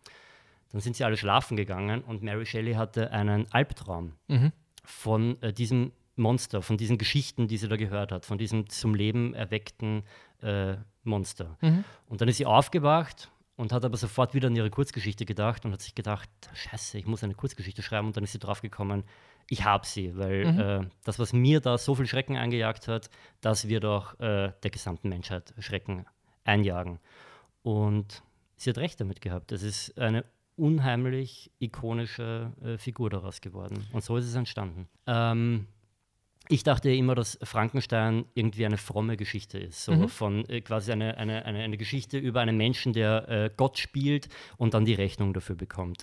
Dann 0.73 0.81
sind 0.81 0.97
sie 0.97 1.05
alle 1.05 1.17
schlafen 1.17 1.57
gegangen 1.57 2.03
und 2.03 2.23
Mary 2.23 2.47
Shelley 2.47 2.75
hatte 2.75 3.11
einen 3.13 3.51
Albtraum 3.53 4.13
von 4.85 5.41
äh, 5.43 5.53
diesem 5.53 5.93
Monster, 6.17 6.63
von 6.63 6.77
diesen 6.77 6.99
Geschichten, 6.99 7.47
die 7.47 7.59
sie 7.59 7.69
da 7.69 7.77
gehört 7.77 8.11
hat, 8.11 8.25
von 8.25 8.39
diesem 8.39 8.69
zum 8.69 8.95
Leben 8.95 9.35
erweckten 9.35 10.03
äh, 10.43 10.77
Monster. 11.05 11.57
Und 12.07 12.21
dann 12.21 12.29
ist 12.29 12.39
sie 12.39 12.47
aufgewacht 12.47 13.31
und 13.57 13.73
hat 13.73 13.85
aber 13.85 13.97
sofort 13.97 14.35
wieder 14.35 14.49
an 14.49 14.57
ihre 14.57 14.71
Kurzgeschichte 14.71 15.25
gedacht 15.25 15.65
und 15.65 15.73
hat 15.73 15.81
sich 15.81 15.95
gedacht, 15.95 16.29
scheiße, 16.55 16.99
ich 16.99 17.07
muss 17.07 17.23
eine 17.23 17.35
Kurzgeschichte 17.35 17.83
schreiben. 17.83 18.07
Und 18.07 18.17
dann 18.17 18.25
ist 18.25 18.33
sie 18.33 18.39
draufgekommen, 18.39 19.05
ich 19.49 19.65
habe 19.65 19.87
sie, 19.87 20.17
weil 20.17 20.59
äh, 20.59 20.91
das, 21.05 21.19
was 21.19 21.33
mir 21.33 21.61
da 21.61 21.79
so 21.79 21.95
viel 21.95 22.07
Schrecken 22.07 22.37
eingejagt 22.37 22.89
hat, 22.89 23.11
das 23.41 23.69
wird 23.69 23.85
auch 23.85 24.19
äh, 24.19 24.53
der 24.63 24.71
gesamten 24.71 25.09
Menschheit 25.09 25.55
Schrecken 25.59 26.05
einjagen. 26.45 26.99
Und 27.63 28.23
sie 28.57 28.71
hat 28.71 28.79
recht 28.79 29.01
damit 29.01 29.21
gehabt. 29.21 29.53
Es 29.53 29.63
ist 29.63 29.99
eine 29.99 30.25
unheimlich 30.57 31.51
ikonische 31.59 32.53
äh, 32.63 32.79
Figur 32.79 33.11
daraus 33.11 33.41
geworden. 33.41 33.87
Und 33.93 34.03
so 34.03 34.17
ist 34.17 34.27
es 34.27 34.35
entstanden. 34.35 34.89
Ähm, 35.07 35.67
ich 36.49 36.63
dachte 36.63 36.91
immer, 36.91 37.15
dass 37.15 37.39
Frankenstein 37.43 38.25
irgendwie 38.35 38.67
eine 38.67 38.79
fromme 38.79 39.17
Geschichte 39.17 39.59
ist. 39.59 39.85
So 39.85 39.93
von 40.09 40.49
äh, 40.49 40.61
quasi 40.61 40.93
eine, 40.93 41.17
eine, 41.19 41.45
eine, 41.45 41.59
eine 41.61 41.77
Geschichte 41.77 42.19
über 42.19 42.41
einen 42.41 42.57
Menschen, 42.57 42.93
der 42.93 43.29
äh, 43.29 43.51
Gott 43.57 43.79
spielt 43.79 44.29
und 44.57 44.75
dann 44.75 44.85
die 44.85 44.95
Rechnung 44.95 45.35
dafür 45.35 45.57
bekommt. 45.57 46.03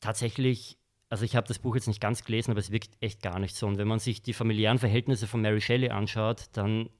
Tatsächlich, 0.00 0.76
also 1.08 1.24
ich 1.24 1.36
habe 1.36 1.46
das 1.46 1.58
Buch 1.58 1.74
jetzt 1.76 1.86
nicht 1.86 2.00
ganz 2.00 2.24
gelesen, 2.24 2.50
aber 2.50 2.60
es 2.60 2.70
wirkt 2.70 2.90
echt 3.00 3.22
gar 3.22 3.38
nicht 3.38 3.54
so. 3.54 3.66
Und 3.66 3.78
wenn 3.78 3.88
man 3.88 4.00
sich 4.00 4.22
die 4.22 4.32
familiären 4.32 4.78
Verhältnisse 4.78 5.26
von 5.26 5.40
Mary 5.40 5.60
Shelley 5.60 5.90
anschaut, 5.90 6.46
dann 6.52 6.90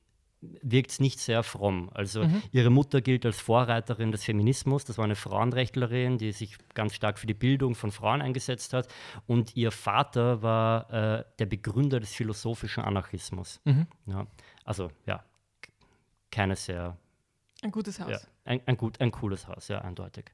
wirkt 0.63 0.91
es 0.91 1.01
nicht 1.01 1.19
sehr 1.21 1.43
fromm. 1.43 1.91
Also 1.95 2.25
Mhm. 2.25 2.43
ihre 2.53 2.71
Mutter 2.71 3.01
gilt 3.01 3.25
als 3.27 3.41
Vorreiterin 3.41 4.13
des 4.13 4.25
Feminismus. 4.25 4.85
Das 4.85 4.99
war 4.99 5.05
eine 5.05 5.17
Frauenrechtlerin, 5.17 6.19
die 6.19 6.33
sich 6.33 6.57
ganz 6.75 6.95
stark 6.95 7.19
für 7.19 7.27
die 7.27 7.35
Bildung 7.35 7.75
von 7.75 7.91
Frauen 7.93 8.23
eingesetzt 8.23 8.73
hat. 8.73 8.89
Und 9.27 9.57
ihr 9.57 9.71
Vater 9.73 10.43
war 10.43 10.91
äh, 10.93 11.25
der 11.39 11.47
Begründer 11.47 12.01
des 12.01 12.13
philosophischen 12.15 12.85
Anarchismus. 12.85 13.61
Mhm. 13.65 13.87
Ja, 14.07 14.27
also 14.65 14.91
ja, 15.07 15.25
keine 16.31 16.57
sehr, 16.57 16.97
Ein 17.63 17.71
gutes 17.71 18.01
Haus. 18.01 18.11
ja, 18.11 18.19
ein, 18.45 18.61
ein, 18.67 18.77
gut, 18.77 19.01
ein 19.01 19.11
cooles 19.11 19.47
Haus, 19.49 19.69
ja, 19.69 19.81
eindeutig. 19.81 20.25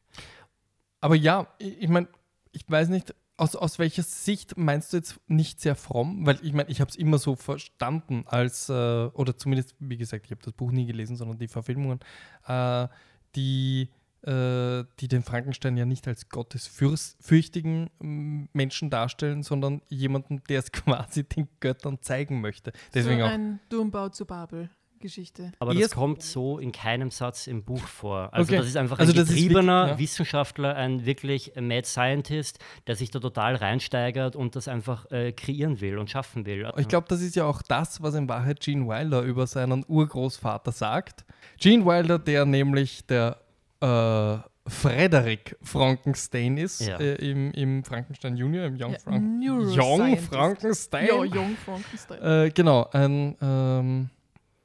Aber 1.00 1.14
ja, 1.14 1.46
ich, 1.58 1.82
ich 1.82 1.88
meine, 1.88 2.08
ich 2.52 2.64
weiß 2.68 2.88
nicht, 2.88 3.14
aus, 3.40 3.56
aus 3.56 3.78
welcher 3.78 4.02
Sicht 4.02 4.56
meinst 4.58 4.92
du 4.92 4.98
jetzt 4.98 5.18
nicht 5.26 5.60
sehr 5.60 5.74
fromm? 5.74 6.26
Weil 6.26 6.38
ich 6.42 6.52
meine, 6.52 6.68
ich 6.68 6.80
habe 6.80 6.90
es 6.90 6.96
immer 6.96 7.18
so 7.18 7.36
verstanden 7.36 8.24
als, 8.26 8.68
äh, 8.68 8.72
oder 8.72 9.36
zumindest, 9.36 9.74
wie 9.78 9.96
gesagt, 9.96 10.26
ich 10.26 10.30
habe 10.30 10.42
das 10.44 10.52
Buch 10.52 10.70
nie 10.70 10.84
gelesen, 10.84 11.16
sondern 11.16 11.38
die 11.38 11.48
Verfilmungen, 11.48 12.00
äh, 12.46 12.86
die, 13.34 13.88
äh, 14.22 14.84
die 15.00 15.08
den 15.08 15.22
Frankenstein 15.22 15.78
ja 15.78 15.86
nicht 15.86 16.06
als 16.06 16.28
gottesfürchtigen 16.28 17.88
mm, 17.98 18.48
Menschen 18.52 18.90
darstellen, 18.90 19.42
sondern 19.42 19.80
jemanden, 19.88 20.42
der 20.50 20.58
es 20.58 20.70
quasi 20.72 21.24
den 21.24 21.48
Göttern 21.60 22.02
zeigen 22.02 22.42
möchte. 22.42 22.72
Deswegen 22.92 23.20
so 23.20 23.24
auch. 23.24 23.30
ein 23.30 23.60
Turmbau 23.70 24.10
zu 24.10 24.26
Babel. 24.26 24.68
Geschichte. 25.00 25.50
Aber 25.58 25.74
das 25.74 25.90
kommt 25.92 26.22
so 26.22 26.58
in 26.58 26.72
keinem 26.72 27.10
Satz 27.10 27.46
im 27.46 27.62
Buch 27.64 27.82
vor. 27.82 28.28
Also 28.32 28.50
Okay. 28.52 28.58
das 28.58 28.66
ist 28.68 28.76
einfach 28.76 28.98
Also 28.98 29.12
ein 29.12 29.18
ist 29.18 29.28
wirklich- 29.28 29.44
getriebener 29.48 29.88
ja. 29.88 29.98
Wissenschaftler, 29.98 30.76
ein 30.76 31.04
wirklich 31.04 31.52
Mad 31.60 31.86
Scientist, 31.86 32.58
der 32.86 32.96
sich 32.96 33.10
da 33.10 33.18
total 33.18 33.56
reinsteigert 33.56 34.36
und 34.36 34.54
das 34.56 34.68
einfach 34.68 35.10
äh, 35.10 35.32
kreieren 35.32 35.80
will 35.80 35.98
und 35.98 36.10
schaffen 36.10 36.46
will. 36.46 36.70
Ich 36.76 36.88
glaube, 36.88 37.06
das 37.08 37.20
ist 37.22 37.34
ja 37.36 37.44
auch 37.46 37.62
das, 37.62 38.02
was 38.02 38.14
in 38.14 38.28
Wahrheit 38.28 38.60
Gene 38.60 38.86
Wilder 38.86 39.22
über 39.22 39.46
seinen 39.46 39.84
Urgroßvater 39.88 40.72
sagt. 40.72 41.24
Gene 41.58 41.84
Wilder, 41.84 42.18
der 42.18 42.44
nämlich 42.44 43.06
der 43.06 43.38
äh, 43.80 44.38
Frederick 44.68 45.56
Frankenstein 45.62 46.56
ist, 46.58 46.80
Ja. 46.86 46.98
äh, 47.00 47.14
im, 47.30 47.50
im 47.52 47.82
Frankenstein 47.82 48.36
Junior, 48.36 48.66
im 48.66 48.74
Young, 48.74 48.92
Ja, 48.92 48.98
Frank 48.98 49.42
Young. 49.42 50.18
Frankenstein. 50.18 51.06
Ja, 51.08 51.24
Jung 51.24 51.56
Frankenstein. 51.64 52.22
Äh, 52.22 52.50
genau, 52.50 52.86
ein, 52.92 53.36
ähm, 53.40 54.10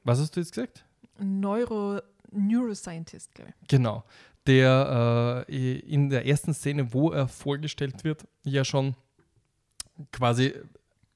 was 0.06 0.20
hast 0.20 0.36
du 0.36 0.40
jetzt 0.40 0.54
gesagt? 0.54 0.84
Neuro, 1.18 2.00
Neuroscientist, 2.30 3.34
glaube 3.34 3.52
ich. 3.60 3.68
Genau, 3.68 4.04
der 4.46 5.44
äh, 5.48 5.78
in 5.80 6.10
der 6.10 6.26
ersten 6.26 6.54
Szene, 6.54 6.92
wo 6.92 7.10
er 7.10 7.28
vorgestellt 7.28 8.04
wird, 8.04 8.26
ja 8.44 8.64
schon 8.64 8.94
quasi 10.12 10.54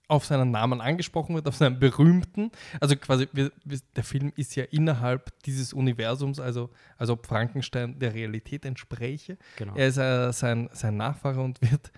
auf 0.08 0.24
seinen 0.26 0.50
Namen 0.50 0.80
angesprochen 0.80 1.36
wird, 1.36 1.46
auf 1.46 1.54
seinen 1.54 1.78
berühmten. 1.78 2.50
Also 2.80 2.96
quasi, 2.96 3.28
wir, 3.32 3.52
wir, 3.64 3.78
der 3.94 4.02
Film 4.02 4.32
ist 4.34 4.56
ja 4.56 4.64
innerhalb 4.64 5.32
dieses 5.44 5.72
Universums, 5.72 6.40
also 6.40 6.70
als 6.98 7.10
ob 7.10 7.26
Frankenstein 7.26 7.98
der 7.98 8.12
Realität 8.12 8.64
entspräche. 8.64 9.38
genau. 9.56 9.76
Er 9.76 9.86
ist 9.86 9.98
äh, 9.98 10.32
sein, 10.32 10.68
sein 10.72 10.96
Nachfahre 10.96 11.40
und 11.40 11.60
wird 11.62 11.92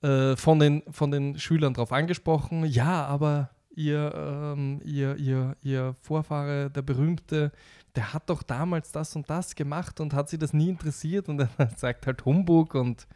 äh, 0.00 0.36
von, 0.36 0.58
den, 0.58 0.82
von 0.90 1.10
den 1.10 1.38
Schülern 1.38 1.74
darauf 1.74 1.92
angesprochen, 1.92 2.64
ja, 2.64 3.04
aber 3.04 3.50
ihr, 3.78 4.12
ähm, 4.14 4.80
ihr, 4.84 5.16
ihr, 5.16 5.56
ihr 5.62 5.94
Vorfahre, 6.02 6.70
der 6.70 6.82
Berühmte, 6.82 7.52
der 7.94 8.12
hat 8.12 8.28
doch 8.28 8.42
damals 8.42 8.92
das 8.92 9.14
und 9.16 9.30
das 9.30 9.54
gemacht 9.54 10.00
und 10.00 10.12
hat 10.12 10.28
sie 10.28 10.38
das 10.38 10.52
nie 10.52 10.68
interessiert 10.68 11.28
und 11.28 11.40
er 11.58 11.70
sagt 11.76 12.06
halt 12.06 12.24
Humbug 12.24 12.74
und 12.74 13.06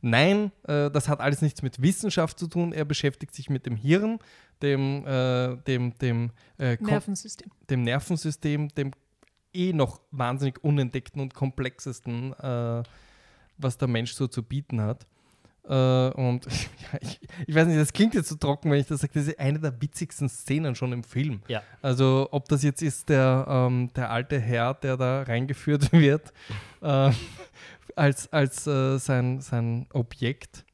nein, 0.00 0.52
äh, 0.64 0.90
das 0.90 1.08
hat 1.08 1.20
alles 1.20 1.42
nichts 1.42 1.62
mit 1.62 1.80
Wissenschaft 1.82 2.38
zu 2.38 2.46
tun, 2.46 2.72
er 2.72 2.84
beschäftigt 2.84 3.34
sich 3.34 3.50
mit 3.50 3.66
dem 3.66 3.76
Hirn, 3.76 4.18
dem, 4.62 5.06
äh, 5.06 5.56
dem, 5.58 5.96
dem, 5.98 6.30
äh, 6.58 6.76
Nervensystem. 6.80 7.50
dem 7.68 7.82
Nervensystem, 7.82 8.68
dem 8.70 8.92
eh 9.52 9.72
noch 9.72 10.00
wahnsinnig 10.10 10.64
unentdeckten 10.64 11.20
und 11.20 11.34
komplexesten, 11.34 12.32
äh, 12.34 12.82
was 13.58 13.78
der 13.78 13.88
Mensch 13.88 14.12
so 14.12 14.26
zu 14.26 14.42
bieten 14.42 14.80
hat. 14.80 15.06
Äh, 15.68 16.10
und 16.10 16.44
ja, 16.92 16.98
ich, 17.00 17.20
ich 17.46 17.54
weiß 17.54 17.66
nicht, 17.66 17.78
das 17.78 17.92
klingt 17.92 18.14
jetzt 18.14 18.28
so 18.28 18.36
trocken, 18.36 18.70
wenn 18.70 18.80
ich 18.80 18.86
das 18.86 19.00
sage, 19.00 19.12
das 19.14 19.26
ist 19.26 19.38
eine 19.38 19.58
der 19.58 19.80
witzigsten 19.80 20.28
Szenen 20.28 20.74
schon 20.74 20.92
im 20.92 21.02
Film. 21.02 21.40
Ja. 21.48 21.62
Also 21.82 22.28
ob 22.30 22.48
das 22.48 22.62
jetzt 22.62 22.82
ist 22.82 23.08
der, 23.08 23.46
ähm, 23.48 23.90
der 23.94 24.10
alte 24.10 24.38
Herr, 24.38 24.74
der 24.74 24.96
da 24.96 25.22
reingeführt 25.22 25.92
wird, 25.92 26.32
äh, 26.82 27.10
als, 27.96 28.32
als 28.32 28.66
äh, 28.66 28.98
sein, 28.98 29.40
sein 29.40 29.86
Objekt. 29.92 30.64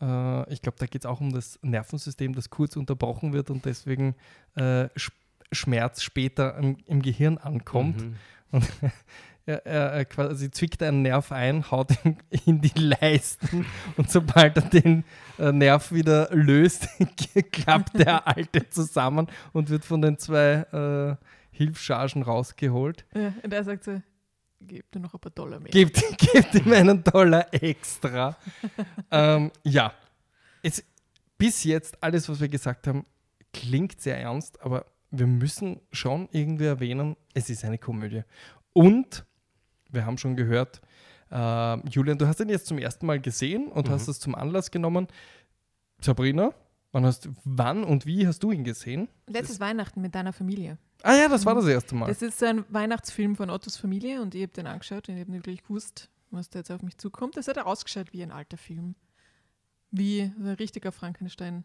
Äh, 0.00 0.52
ich 0.52 0.62
glaube, 0.62 0.78
da 0.78 0.86
geht 0.86 1.02
es 1.02 1.06
auch 1.06 1.20
um 1.20 1.32
das 1.32 1.58
Nervensystem, 1.62 2.34
das 2.34 2.50
kurz 2.50 2.76
unterbrochen 2.76 3.32
wird 3.32 3.50
und 3.50 3.64
deswegen 3.64 4.14
äh, 4.56 4.88
Sch 4.96 5.10
Schmerz 5.52 6.02
später 6.02 6.56
im, 6.58 6.76
im 6.86 7.02
Gehirn 7.02 7.36
ankommt. 7.36 8.00
Mhm. 8.00 8.16
Und 8.52 8.64
er, 9.58 9.92
er, 9.92 10.04
quasi 10.04 10.50
zwickt 10.50 10.82
einen 10.82 11.02
Nerv 11.02 11.32
ein, 11.32 11.70
haut 11.70 11.90
ihn 12.04 12.16
in 12.46 12.60
die 12.60 12.78
Leisten 12.78 13.66
und 13.96 14.10
sobald 14.10 14.56
er 14.56 14.62
den 14.62 15.04
äh, 15.38 15.52
Nerv 15.52 15.92
wieder 15.92 16.28
löst, 16.32 16.88
klappt 17.52 17.98
der 17.98 18.26
Alte 18.26 18.68
zusammen 18.70 19.28
und 19.52 19.70
wird 19.70 19.84
von 19.84 20.02
den 20.02 20.18
zwei 20.18 21.18
äh, 21.20 21.24
Hilfschargen 21.50 22.22
rausgeholt. 22.22 23.04
Ja, 23.14 23.32
und 23.42 23.52
er 23.52 23.64
sagt 23.64 23.84
so, 23.84 24.00
gib 24.60 24.90
dir 24.92 25.00
noch 25.00 25.14
ein 25.14 25.20
paar 25.20 25.32
Dollar 25.32 25.60
mehr. 25.60 25.70
Gebt, 25.70 26.02
gebt 26.18 26.54
ihm 26.54 26.72
einen 26.72 27.02
Dollar 27.02 27.52
extra. 27.52 28.36
ähm, 29.10 29.50
ja, 29.64 29.92
es, 30.62 30.84
bis 31.38 31.64
jetzt 31.64 32.02
alles, 32.02 32.28
was 32.28 32.40
wir 32.40 32.48
gesagt 32.48 32.86
haben, 32.86 33.06
klingt 33.52 34.00
sehr 34.00 34.18
ernst, 34.20 34.60
aber 34.62 34.86
wir 35.10 35.26
müssen 35.26 35.80
schon 35.92 36.28
irgendwie 36.32 36.66
erwähnen, 36.66 37.16
es 37.34 37.50
ist 37.50 37.64
eine 37.64 37.78
Komödie. 37.78 38.22
Und 38.72 39.24
wir 39.92 40.06
haben 40.06 40.18
schon 40.18 40.36
gehört, 40.36 40.80
äh, 41.30 41.88
Julian, 41.88 42.18
du 42.18 42.26
hast 42.26 42.40
ihn 42.40 42.48
jetzt 42.48 42.66
zum 42.66 42.78
ersten 42.78 43.06
Mal 43.06 43.20
gesehen 43.20 43.68
und 43.68 43.88
Mhm. 43.88 43.92
hast 43.92 44.08
es 44.08 44.18
zum 44.20 44.34
Anlass 44.34 44.70
genommen. 44.70 45.06
Sabrina, 46.00 46.52
wann, 46.92 47.04
hast, 47.04 47.28
wann 47.44 47.84
und 47.84 48.06
wie 48.06 48.26
hast 48.26 48.42
du 48.42 48.50
ihn 48.52 48.64
gesehen? 48.64 49.08
Letztes 49.26 49.60
Weihnachten 49.60 50.00
mit 50.00 50.14
deiner 50.14 50.32
Familie. 50.32 50.78
Ah 51.02 51.14
ja, 51.14 51.28
das 51.28 51.46
war 51.46 51.54
das 51.54 51.66
erste 51.66 51.94
Mal. 51.94 52.08
Das 52.08 52.20
ist 52.22 52.42
ein 52.42 52.64
Weihnachtsfilm 52.68 53.36
von 53.36 53.48
Ottos 53.50 53.76
Familie 53.76 54.20
und 54.20 54.34
ich 54.34 54.42
habe 54.42 54.52
den 54.52 54.66
angeschaut 54.66 55.08
und 55.08 55.14
ich 55.14 55.20
habe 55.20 55.30
nicht 55.30 55.46
wirklich 55.46 55.62
gewusst, 55.62 56.10
was 56.30 56.50
da 56.50 56.58
jetzt 56.58 56.70
auf 56.70 56.82
mich 56.82 56.98
zukommt. 56.98 57.36
Das 57.36 57.48
hat 57.48 57.58
ausgeschaut 57.58 58.12
wie 58.12 58.22
ein 58.22 58.32
alter 58.32 58.56
Film. 58.56 58.94
Wie 59.90 60.20
ein 60.22 60.46
richtiger 60.58 60.92
Frankenstein. 60.92 61.64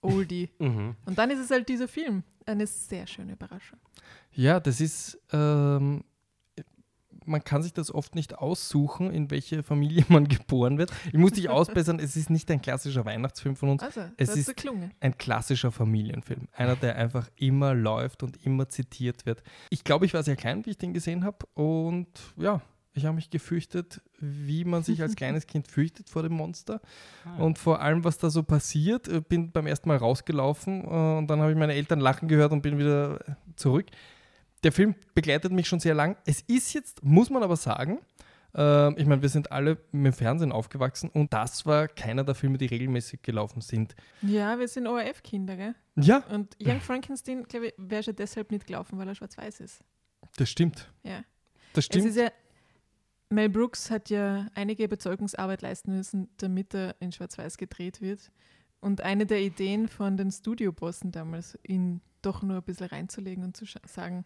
Oldie. 0.00 0.50
Mhm. 0.58 0.96
Und 1.06 1.18
dann 1.18 1.30
ist 1.30 1.38
es 1.38 1.50
halt 1.50 1.68
dieser 1.68 1.86
Film. 1.88 2.24
Eine 2.44 2.66
sehr 2.66 3.06
schöne 3.06 3.32
Überraschung. 3.34 3.78
Ja, 4.32 4.58
das 4.58 4.80
ist, 4.80 5.16
ähm, 5.32 6.02
man 7.26 7.42
kann 7.44 7.62
sich 7.62 7.72
das 7.72 7.92
oft 7.92 8.14
nicht 8.14 8.38
aussuchen, 8.38 9.10
in 9.12 9.30
welche 9.30 9.62
Familie 9.62 10.04
man 10.08 10.28
geboren 10.28 10.78
wird. 10.78 10.92
Ich 11.06 11.14
muss 11.18 11.32
dich 11.32 11.48
ausbessern, 11.48 11.98
es 11.98 12.16
ist 12.16 12.30
nicht 12.30 12.50
ein 12.50 12.60
klassischer 12.62 13.04
Weihnachtsfilm 13.04 13.56
von 13.56 13.70
uns, 13.70 13.82
Also, 13.82 14.02
Es 14.16 14.36
ist- 14.36 14.54
ein 15.00 15.18
klassischer 15.18 15.72
Familienfilm. 15.72 16.48
Einer, 16.52 16.76
der 16.76 16.96
einfach 16.96 17.28
immer 17.36 17.74
läuft 17.74 18.22
und 18.22 18.44
immer 18.44 18.68
zitiert 18.68 19.26
wird. 19.26 19.42
Ich 19.70 19.84
glaube, 19.84 20.06
ich 20.06 20.14
war 20.14 20.22
sehr 20.22 20.36
klein, 20.36 20.64
wie 20.66 20.70
ich 20.70 20.78
den 20.78 20.92
gesehen 20.94 21.24
habe 21.24 21.46
und 21.54 22.08
ja, 22.36 22.60
ich 22.94 23.06
habe 23.06 23.14
mich 23.14 23.30
gefürchtet, 23.30 24.02
wie 24.18 24.64
man 24.64 24.82
sich 24.82 25.00
als 25.00 25.16
kleines 25.16 25.46
Kind 25.46 25.66
fürchtet 25.66 26.10
vor 26.10 26.22
dem 26.22 26.34
Monster. 26.34 26.80
Ah. 27.24 27.42
Und 27.42 27.58
vor 27.58 27.80
allem, 27.80 28.04
was 28.04 28.18
da 28.18 28.28
so 28.28 28.42
passiert, 28.42 29.08
äh, 29.08 29.22
bin 29.22 29.50
beim 29.50 29.66
ersten 29.66 29.88
Mal 29.88 29.96
rausgelaufen 29.96 30.84
äh, 30.84 31.18
und 31.18 31.26
dann 31.28 31.40
habe 31.40 31.52
ich 31.52 31.56
meine 31.58 31.72
Eltern 31.74 32.00
lachen 32.00 32.28
gehört 32.28 32.52
und 32.52 32.60
bin 32.60 32.78
wieder 32.78 33.20
äh, 33.26 33.34
zurück. 33.56 33.86
Der 34.64 34.72
Film 34.72 34.94
begleitet 35.14 35.52
mich 35.52 35.66
schon 35.68 35.80
sehr 35.80 35.94
lang. 35.94 36.16
Es 36.24 36.40
ist 36.42 36.72
jetzt, 36.72 37.02
muss 37.04 37.30
man 37.30 37.42
aber 37.42 37.56
sagen, 37.56 37.98
äh, 38.54 39.00
ich 39.00 39.06
meine, 39.06 39.22
wir 39.22 39.28
sind 39.28 39.50
alle 39.50 39.78
mit 39.90 40.12
dem 40.12 40.16
Fernsehen 40.16 40.52
aufgewachsen 40.52 41.10
und 41.10 41.32
das 41.32 41.66
war 41.66 41.88
keiner 41.88 42.22
der 42.24 42.34
Filme, 42.34 42.58
die 42.58 42.66
regelmäßig 42.66 43.22
gelaufen 43.22 43.60
sind. 43.60 43.94
Ja, 44.22 44.58
wir 44.58 44.68
sind 44.68 44.86
ORF-Kinder, 44.86 45.56
gell? 45.56 45.74
Ja, 45.96 46.18
Und 46.30 46.56
Young 46.62 46.80
Frankenstein, 46.80 47.42
glaube 47.44 47.68
ich, 47.68 47.74
wäre 47.76 48.02
schon 48.02 48.16
deshalb 48.16 48.50
nicht 48.52 48.66
gelaufen, 48.66 48.98
weil 48.98 49.08
er 49.08 49.14
schwarz-weiß 49.14 49.60
ist. 49.60 49.80
das 50.36 50.48
stimmt. 50.48 50.90
Ja. 51.02 51.24
Das 51.72 51.84
Es 51.84 51.86
stimmt. 51.86 52.06
ist 52.06 52.16
ja, 52.16 52.30
Mel 53.30 53.48
Brooks 53.48 53.90
hat 53.90 54.10
ja 54.10 54.46
einige 54.54 54.84
Überzeugungsarbeit 54.84 55.62
leisten 55.62 55.96
müssen, 55.96 56.28
damit 56.36 56.74
er 56.74 56.94
in 57.00 57.12
Schwarz-Weiß 57.12 57.56
gedreht 57.56 58.00
wird. 58.02 58.30
Und 58.80 59.00
eine 59.00 59.24
der 59.26 59.40
Ideen 59.40 59.88
von 59.88 60.16
den 60.18 60.30
Studiobossen 60.30 61.12
damals, 61.12 61.58
ihn 61.66 62.02
doch 62.20 62.42
nur 62.42 62.58
ein 62.58 62.62
bisschen 62.62 62.88
reinzulegen 62.88 63.42
und 63.42 63.56
zu 63.56 63.64
sagen, 63.86 64.24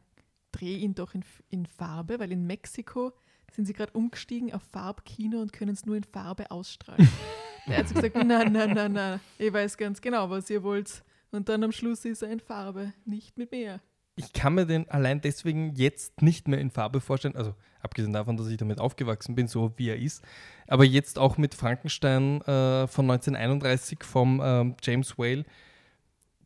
dreh 0.57 0.77
ihn 0.77 0.95
doch 0.95 1.15
in, 1.15 1.25
in 1.51 1.67
Farbe, 1.67 2.19
weil 2.19 2.33
in 2.33 2.47
Mexiko 2.47 3.13
sind 3.53 3.67
sie 3.67 3.73
gerade 3.73 3.93
umgestiegen 3.93 4.53
auf 4.53 4.63
Farbkino 4.63 5.41
und 5.41 5.53
können 5.53 5.73
es 5.73 5.87
nur 5.87 5.97
in 5.97 6.05
Farbe 6.05 6.51
ausstrahlen. 6.51 7.09
er 7.67 7.79
hat 7.79 7.89
so 7.89 7.95
gesagt, 7.95 8.17
nein, 8.17 8.53
nein, 8.53 8.73
nein, 8.75 8.93
nein, 8.93 9.21
ich 9.39 9.53
weiß 9.53 9.77
ganz 9.77 10.01
genau, 10.01 10.31
was 10.31 10.51
ihr 10.51 10.63
wollt. 10.63 11.03
Und 11.31 11.49
dann 11.49 11.65
am 11.65 11.73
Schluss 11.73 12.05
ist 12.05 12.23
er 12.23 12.31
in 12.31 12.41
Farbe, 12.41 12.93
nicht 13.05 13.37
mit 13.37 13.51
mir. 13.51 13.81
ich 14.17 14.33
kann 14.33 14.55
mir 14.55 14.67
den 14.67 14.89
allein 14.89 15.21
deswegen 15.21 15.75
jetzt 15.75 16.23
nicht 16.23 16.49
mehr 16.49 16.59
in 16.59 16.71
Farbe 16.71 17.01
vorstellen. 17.01 17.37
Also 17.37 17.55
abgesehen 17.81 18.13
davon, 18.13 18.37
dass 18.37 18.49
ich 18.49 18.57
damit 18.57 18.81
aufgewachsen 18.81 19.35
bin, 19.35 19.47
so 19.47 19.73
wie 19.77 19.91
er 19.91 19.99
ist. 19.99 20.25
Aber 20.67 20.85
jetzt 20.85 21.19
auch 21.19 21.37
mit 21.37 21.55
Frankenstein 21.55 22.41
äh, 22.43 22.87
von 22.87 23.11
1931 23.11 23.99
vom 24.03 24.41
ähm, 24.43 24.77
James 24.83 25.19
Whale, 25.19 25.45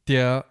der 0.08 0.46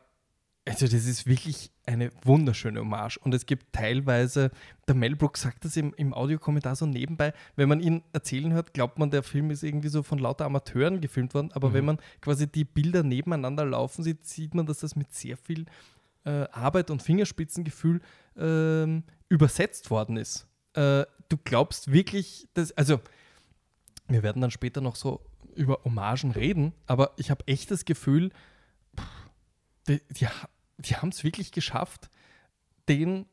Also 0.70 0.86
das 0.86 1.06
ist 1.06 1.26
wirklich 1.26 1.72
eine 1.86 2.12
wunderschöne 2.24 2.80
Hommage 2.80 3.18
und 3.18 3.34
es 3.34 3.46
gibt 3.48 3.74
teilweise, 3.74 4.52
der 4.88 4.96
Mel 4.96 5.16
Brooks 5.16 5.42
sagt 5.42 5.66
das 5.66 5.76
im, 5.78 5.94
im 5.96 6.14
Audiokommentar 6.14 6.76
so 6.76 6.86
nebenbei, 6.86 7.34
wenn 7.56 7.68
man 7.68 7.80
ihn 7.80 8.04
erzählen 8.14 8.54
hört, 8.54 8.74
glaubt 8.74 9.00
man, 9.00 9.10
der 9.10 9.24
Film 9.24 9.50
ist 9.50 9.64
irgendwie 9.64 9.90
so 9.90 10.04
von 10.04 10.20
lauter 10.20 10.46
Amateuren 10.46 11.02
gefilmt 11.02 11.34
worden, 11.34 11.52
aber 11.54 11.70
Mhm. 11.70 11.74
wenn 11.74 11.86
man 11.86 11.98
quasi 12.22 12.46
die 12.48 12.66
Bilder 12.66 13.02
nebeneinander 13.04 13.66
laufen 13.66 14.04
sieht, 14.04 14.26
sieht 14.26 14.54
man, 14.54 14.66
dass 14.68 14.80
das 14.80 14.96
mit 14.96 15.12
sehr 15.14 15.38
viel 15.38 15.66
äh, 16.26 16.48
Arbeit 16.52 16.92
und 16.92 17.02
Fingerspitzengefühl 17.02 18.02
ähm, 18.38 19.04
übersetzt 19.30 19.90
worden 19.90 20.18
ist. 20.18 20.48
Äh, 20.74 21.06
du 21.30 21.38
glaubst 21.44 21.92
wirklich, 21.92 22.48
dass, 22.54 22.72
also 22.74 23.00
wir 24.08 24.22
werden 24.22 24.42
dann 24.42 24.52
später 24.52 24.82
noch 24.82 24.96
so 24.96 25.22
über 25.56 25.80
Hommagen 25.84 26.32
reden, 26.32 26.74
aber 26.86 27.14
ich 27.18 27.32
habe 27.32 27.48
echt 27.48 27.72
das 27.72 27.86
Gefühl, 27.86 28.30
pff, 28.98 29.06
die, 29.88 30.02
die, 30.12 30.28
die 30.80 30.96
haben 30.96 31.10
es 31.10 31.24
wirklich 31.24 31.52
geschafft, 31.52 32.10
den 32.88 33.26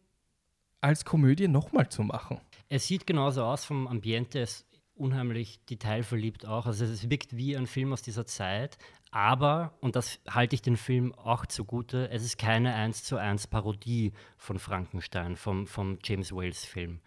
als 0.80 1.04
Komödie 1.04 1.48
nochmal 1.48 1.88
zu 1.88 2.02
machen. 2.02 2.40
Es 2.68 2.86
sieht 2.86 3.06
genauso 3.06 3.44
aus 3.44 3.64
vom 3.64 3.86
Ambiente, 3.86 4.40
es 4.40 4.60
ist 4.60 4.66
unheimlich 4.94 5.64
detailverliebt 5.66 6.46
auch. 6.46 6.66
Also 6.66 6.84
es 6.84 7.08
wirkt 7.10 7.36
wie 7.36 7.56
ein 7.56 7.66
Film 7.66 7.92
aus 7.92 8.02
dieser 8.02 8.26
Zeit, 8.26 8.78
aber, 9.10 9.74
und 9.80 9.96
das 9.96 10.20
halte 10.28 10.54
ich 10.54 10.62
den 10.62 10.76
Film 10.76 11.14
auch 11.14 11.46
zugute, 11.46 12.10
es 12.10 12.24
ist 12.24 12.38
keine 12.38 12.74
1 12.74 13.04
zu 13.04 13.16
1 13.16 13.46
Parodie 13.46 14.12
von 14.36 14.58
Frankenstein, 14.58 15.36
vom, 15.36 15.66
vom 15.66 15.98
James 16.02 16.32
Wales 16.32 16.64
Film. 16.64 17.00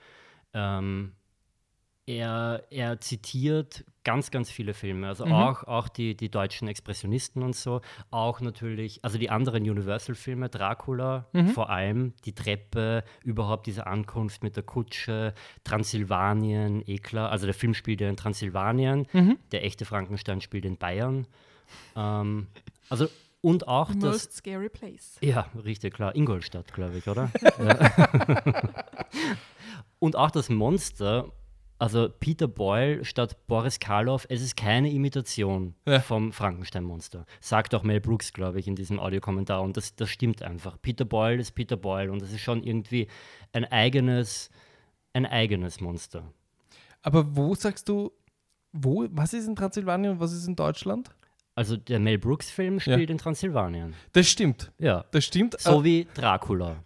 Ähm, 0.54 1.14
er, 2.10 2.64
er 2.72 3.00
zitiert 3.00 3.86
ganz, 4.04 4.32
ganz 4.32 4.50
viele 4.50 4.74
Filme, 4.74 5.08
also 5.08 5.26
auch, 5.26 5.64
auch 5.66 5.88
die, 5.88 6.16
die 6.18 6.30
deutschen 6.30 6.68
Expressionisten 6.68 7.44
und 7.44 7.56
so, 7.56 7.82
auch 8.10 8.42
natürlich, 8.42 9.06
also 9.06 9.20
die 9.20 9.30
anderen 9.30 9.70
Universal-Filme, 9.70 10.50
Dracula, 10.50 11.28
vor 11.54 11.70
allem 11.70 12.14
die 12.26 12.34
Treppe, 12.34 13.04
überhaupt 13.24 13.68
diese 13.68 13.86
Ankunft 13.86 14.42
mit 14.42 14.56
der 14.56 14.64
Kutsche, 14.64 15.36
Transsilvanien, 15.64 16.82
eh 16.88 16.98
klar, 16.98 17.30
also 17.30 17.46
der 17.46 17.54
Film 17.54 17.76
spielt 17.76 18.02
ja 18.02 18.10
in 18.10 18.18
Transsilvanien, 18.18 19.06
der 19.52 19.64
echte 19.64 19.86
Frankenstein 19.86 20.42
spielt 20.42 20.66
in 20.66 20.78
Bayern. 20.78 21.28
Ähm, 21.96 22.48
also, 22.90 23.08
und 23.42 23.68
auch 23.68 23.90
The 23.92 24.00
das. 24.00 24.12
most 24.14 24.34
scary 24.34 24.70
place. 24.70 25.18
Ja, 25.22 25.48
richtig 25.64 25.94
klar. 25.94 26.16
Ingolstadt, 26.16 26.74
glaube 26.74 26.98
ich, 26.98 27.08
oder? 27.08 27.32
Und 30.00 30.16
auch 30.16 30.32
das 30.32 30.50
Monster, 30.50 31.32
also 31.80 32.10
Peter 32.20 32.48
Boyle 32.48 33.04
statt 33.06 33.38
Boris 33.48 33.80
Karloff, 33.80 34.26
es 34.30 34.42
ist 34.42 34.56
keine 34.58 34.92
Imitation 34.92 35.74
Ja. 35.88 36.02
vom 36.02 36.32
Frankenstein-Monster. 36.34 37.26
Sagt 37.40 37.74
auch 37.74 37.84
Mel 37.84 38.02
Brooks, 38.02 38.34
glaube 38.34 38.60
ich, 38.60 38.68
in 38.68 38.76
diesem 38.76 39.00
Audiokommentar. 39.00 39.62
Und 39.62 39.78
das, 39.78 39.96
das 39.96 40.10
stimmt 40.10 40.44
einfach. 40.44 40.78
Peter 40.82 41.06
Boyle 41.06 41.40
ist 41.40 41.52
Peter 41.56 41.78
Boyle 41.78 42.12
und 42.12 42.22
das 42.22 42.32
ist 42.34 42.42
schon 42.42 42.64
irgendwie 42.64 43.08
ein 43.54 43.66
eigenes, 43.66 44.50
ein 45.14 45.26
eigenes 45.26 45.80
Monster. 45.80 46.32
Aber 47.02 47.36
wo 47.36 47.56
sagst 47.56 47.88
du, 47.90 48.12
wo, 48.74 49.08
was 49.12 49.34
ist 49.34 49.48
in 49.48 49.56
Transsilvanien 49.56 50.12
und 50.14 50.20
was 50.20 50.34
ist 50.34 50.46
in 50.48 50.56
Deutschland? 50.56 51.10
Also 51.56 51.76
der 51.76 52.00
Mel 52.00 52.18
Brooks-Film 52.18 52.80
spielt 52.80 53.10
in 53.10 53.18
Transsilvanien. 53.18 53.94
Das 54.14 54.28
stimmt. 54.30 54.72
Ja. 54.80 55.06
Das 55.12 55.26
stimmt. 55.26 55.60
So 55.60 55.84
wie 55.84 56.08
Dracula. 56.14 56.84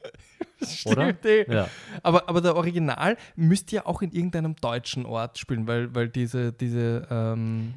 Äh, 0.63 0.89
oder? 0.89 1.03
stimmt, 1.05 1.25
eh. 1.25 1.51
Ja. 1.53 1.69
Aber, 2.01 2.27
aber 2.29 2.41
der 2.41 2.55
Original 2.55 3.17
müsste 3.35 3.75
ja 3.77 3.85
auch 3.85 4.01
in 4.01 4.11
irgendeinem 4.11 4.55
deutschen 4.55 5.05
Ort 5.05 5.37
spielen, 5.37 5.67
weil, 5.67 5.93
weil 5.95 6.09
diese, 6.09 6.51
diese 6.53 7.07
ähm, 7.09 7.75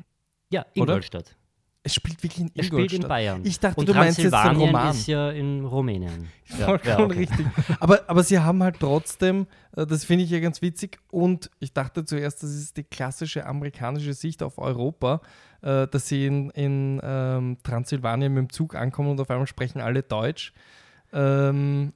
Ja, 0.50 0.62
Oder? 0.76 0.94
Ingolstadt. 0.94 1.36
es 1.82 1.94
spielt 1.94 2.22
wirklich 2.22 2.40
in 2.40 2.48
Ingolstadt. 2.48 2.78
spielt 2.78 2.92
in 3.02 3.08
Bayern. 3.08 3.40
Ich 3.44 3.60
dachte, 3.60 3.78
Und 3.80 3.88
du 3.88 3.94
meinst 3.94 4.18
jetzt 4.18 4.32
den 4.32 4.56
Roman. 4.56 4.90
ist 4.90 5.06
ja 5.06 5.30
in 5.30 5.64
Rumänien. 5.64 6.28
Ja, 6.58 6.66
Vollkommen 6.66 6.98
ja, 6.98 7.04
okay. 7.04 7.18
richtig. 7.18 7.46
Aber, 7.80 8.04
aber 8.08 8.22
sie 8.22 8.38
haben 8.38 8.62
halt 8.62 8.76
trotzdem, 8.78 9.46
äh, 9.76 9.84
das 9.86 10.04
finde 10.04 10.24
ich 10.24 10.30
ja 10.30 10.38
ganz 10.40 10.62
witzig, 10.62 10.98
und 11.10 11.50
ich 11.58 11.72
dachte 11.72 12.04
zuerst, 12.04 12.42
das 12.42 12.50
ist 12.50 12.76
die 12.76 12.84
klassische 12.84 13.44
amerikanische 13.46 14.14
Sicht 14.14 14.42
auf 14.44 14.58
Europa, 14.58 15.20
äh, 15.62 15.88
dass 15.88 16.06
sie 16.06 16.26
in, 16.26 16.50
in 16.50 17.00
ähm, 17.02 17.56
Transsilvanien 17.64 18.32
mit 18.32 18.42
dem 18.42 18.50
Zug 18.50 18.76
ankommen 18.76 19.10
und 19.10 19.20
auf 19.20 19.28
einmal 19.30 19.48
sprechen 19.48 19.80
alle 19.80 20.02
Deutsch. 20.04 20.52
Ähm, 21.12 21.92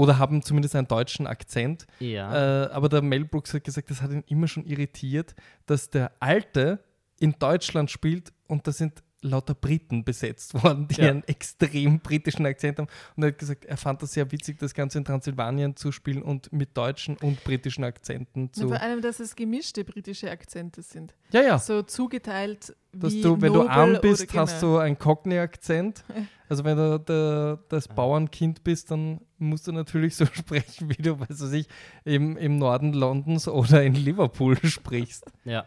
oder 0.00 0.18
haben 0.18 0.40
zumindest 0.40 0.74
einen 0.76 0.88
deutschen 0.88 1.26
Akzent. 1.26 1.86
Ja. 1.98 2.64
Äh, 2.64 2.70
aber 2.70 2.88
der 2.88 3.02
Mel 3.02 3.26
Brooks 3.26 3.52
hat 3.52 3.64
gesagt, 3.64 3.90
das 3.90 4.00
hat 4.00 4.10
ihn 4.10 4.24
immer 4.28 4.48
schon 4.48 4.64
irritiert, 4.64 5.34
dass 5.66 5.90
der 5.90 6.12
Alte 6.20 6.82
in 7.18 7.34
Deutschland 7.38 7.90
spielt 7.90 8.32
und 8.46 8.66
da 8.66 8.72
sind 8.72 9.02
lauter 9.22 9.54
Briten 9.54 10.02
besetzt 10.04 10.54
worden, 10.62 10.88
die 10.88 11.00
Ja. 11.00 11.10
einen 11.10 11.22
extrem 11.24 12.00
britischen 12.00 12.46
Akzent 12.46 12.78
haben. 12.78 12.88
Und 13.16 13.22
er 13.22 13.28
hat 13.28 13.38
gesagt, 13.38 13.64
er 13.66 13.76
fand 13.76 14.02
das 14.02 14.12
sehr 14.14 14.30
witzig, 14.32 14.58
das 14.58 14.72
Ganze 14.72 14.98
in 14.98 15.04
Transsilvanien 15.04 15.76
zu 15.76 15.92
spielen 15.92 16.22
und 16.22 16.52
mit 16.52 16.76
deutschen 16.76 17.16
und 17.18 17.42
britischen 17.44 17.84
Akzenten 17.84 18.46
Ja, 18.46 18.52
zu. 18.62 18.68
vor 18.68 18.80
allem, 18.80 19.02
dass 19.02 19.20
es 19.20 19.36
gemischte 19.36 19.84
britische 19.84 20.30
Akzente 20.30 20.80
sind. 20.82 21.14
Ja, 21.32 21.42
ja. 21.42 21.58
So 21.58 21.82
zugeteilt 21.82 22.74
Dass 22.92 23.12
wie 23.12 23.20
du, 23.20 23.40
wenn 23.40 23.52
du 23.52 23.58
Nobel 23.60 23.70
arm 23.70 23.98
bist, 24.00 24.30
oder, 24.32 24.40
hast 24.40 24.60
genau. 24.60 24.74
du 24.74 24.78
einen 24.78 24.98
Cockney-Akzent. 24.98 26.02
Also 26.48 26.64
wenn 26.64 26.76
du 26.76 26.98
der, 26.98 27.58
das 27.68 27.86
Bauernkind 27.88 28.64
bist, 28.64 28.90
dann 28.90 29.20
musst 29.38 29.66
du 29.68 29.72
natürlich 29.72 30.16
so 30.16 30.24
sprechen, 30.32 30.88
wie 30.88 31.00
du, 31.02 31.20
weiß 31.20 31.52
ich, 31.52 31.66
im, 32.04 32.36
im 32.36 32.56
Norden 32.58 32.92
Londons 32.94 33.46
oder 33.48 33.82
in 33.84 33.94
Liverpool 33.94 34.56
sprichst. 34.64 35.24
ja. 35.44 35.66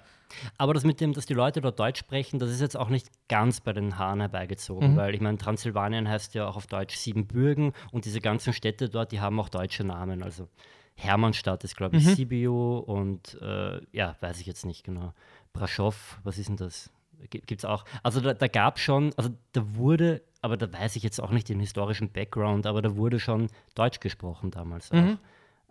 Aber 0.58 0.74
das 0.74 0.84
mit 0.84 1.00
dem, 1.02 1.14
dass 1.14 1.26
die 1.26 1.34
Leute 1.34 1.62
dort 1.62 1.80
Deutsch 1.80 2.00
sprechen, 2.00 2.40
das 2.40 2.50
ist 2.50 2.62
jetzt 2.62 2.78
auch 2.78 2.90
nicht 2.90 3.10
ganz 3.30 3.62
bei 3.62 3.74
den 3.74 3.98
Haaren 3.98 4.20
herbeigezogen, 4.20 4.94
Mhm. 4.94 4.96
weil 4.98 5.16
ich 5.16 5.22
meine, 5.22 5.38
Transsilvanien 5.38 6.08
heißt 6.08 6.34
ja 6.36 6.48
auch 6.48 6.56
auf 6.56 6.68
Deutsch 6.68 6.96
Siebenbürgen 6.96 7.74
und 7.92 8.06
diese 8.06 8.22
ganzen 8.22 8.54
Städte 8.54 8.90
dort, 8.90 9.12
die 9.12 9.20
haben 9.22 9.40
auch 9.40 9.50
deutsche 9.50 9.84
Namen. 9.84 10.24
Also 10.24 10.48
Hermannstadt 10.96 11.64
ist, 11.64 11.76
glaube 11.76 11.98
ich, 11.98 12.06
Mhm. 12.06 12.16
Sibiu 12.16 12.78
und 12.78 13.40
äh, 13.42 13.82
ja, 13.92 14.16
weiß 14.20 14.40
ich 14.40 14.46
jetzt 14.46 14.66
nicht 14.66 14.84
genau. 14.84 15.14
Braschow, 15.54 16.20
was 16.24 16.38
ist 16.38 16.50
denn 16.50 16.58
das? 16.58 16.90
Gibt 17.30 17.52
es 17.52 17.66
auch. 17.66 17.86
Also 18.04 18.20
da, 18.20 18.34
da 18.34 18.48
gab 18.48 18.80
schon, 18.80 19.12
also 19.16 19.30
da 19.54 19.62
wurde, 19.76 20.22
aber 20.42 20.58
da 20.58 20.72
weiß 20.72 20.96
ich 20.98 21.04
jetzt 21.04 21.22
auch 21.22 21.32
nicht 21.32 21.48
den 21.48 21.60
historischen 21.60 22.10
Background, 22.12 22.66
aber 22.66 22.82
da 22.82 22.96
wurde 22.98 23.20
schon 23.20 23.48
Deutsch 23.76 24.02
gesprochen 24.02 24.52
damals 24.52 24.92
auch. 24.92 24.96
Mhm. 24.98 25.18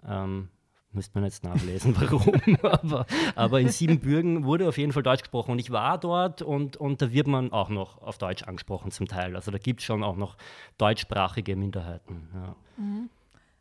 Ähm, 0.07 0.48
müsste 0.94 1.18
man 1.18 1.24
jetzt 1.24 1.44
nachlesen, 1.44 1.94
warum. 2.00 2.40
aber, 2.62 3.07
aber 3.35 3.61
in 3.61 3.68
Siebenbürgen 3.68 4.44
wurde 4.44 4.68
auf 4.68 4.78
jeden 4.78 4.92
Fall 4.92 5.02
Deutsch 5.02 5.22
gesprochen 5.22 5.52
und 5.52 5.59
ich 5.59 5.70
war 5.70 5.98
dort 5.98 6.42
und, 6.42 6.76
und 6.76 7.02
da 7.02 7.12
wird 7.12 7.26
man 7.26 7.52
auch 7.52 7.68
noch 7.68 7.98
auf 7.98 8.18
Deutsch 8.18 8.42
angesprochen 8.42 8.90
zum 8.90 9.07
Teil. 9.07 9.37
Also 9.37 9.50
da 9.50 9.59
gibt 9.59 9.81
es 9.81 9.87
schon 9.87 10.02
auch 10.02 10.16
noch 10.16 10.37
deutschsprachige 10.78 11.57
Minderheiten. 11.57 12.28
Ja. 12.35 12.57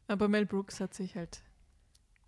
Aber 0.08 0.28
Mel 0.28 0.46
Brooks 0.46 0.80
hat 0.80 0.94
sich 0.94 1.16
halt 1.16 1.44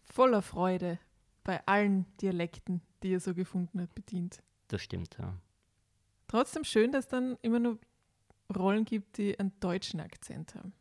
voller 0.04 0.42
Freude 0.42 1.00
bei 1.44 1.66
allen 1.66 2.06
Dialekten, 2.22 2.82
die 3.02 3.13
er 3.13 3.20
so 3.20 3.34
gefunden 3.34 3.82
hat, 3.82 3.94
bedient. 3.94 4.42
Das 4.70 4.82
stimmt, 4.82 5.18
ja. 5.20 5.34
Trotzdem 6.28 6.63
schön, 6.63 6.92
dass 6.92 7.06
es 7.06 7.10
dann 7.10 7.38
immer 7.42 7.60
nur 7.60 7.78
Rollen 8.56 8.86
gibt, 8.86 9.18
die 9.18 9.38
einen 9.39 9.52
deutschen 9.60 10.00
Akzent 10.00 10.56
haben. 10.56 10.74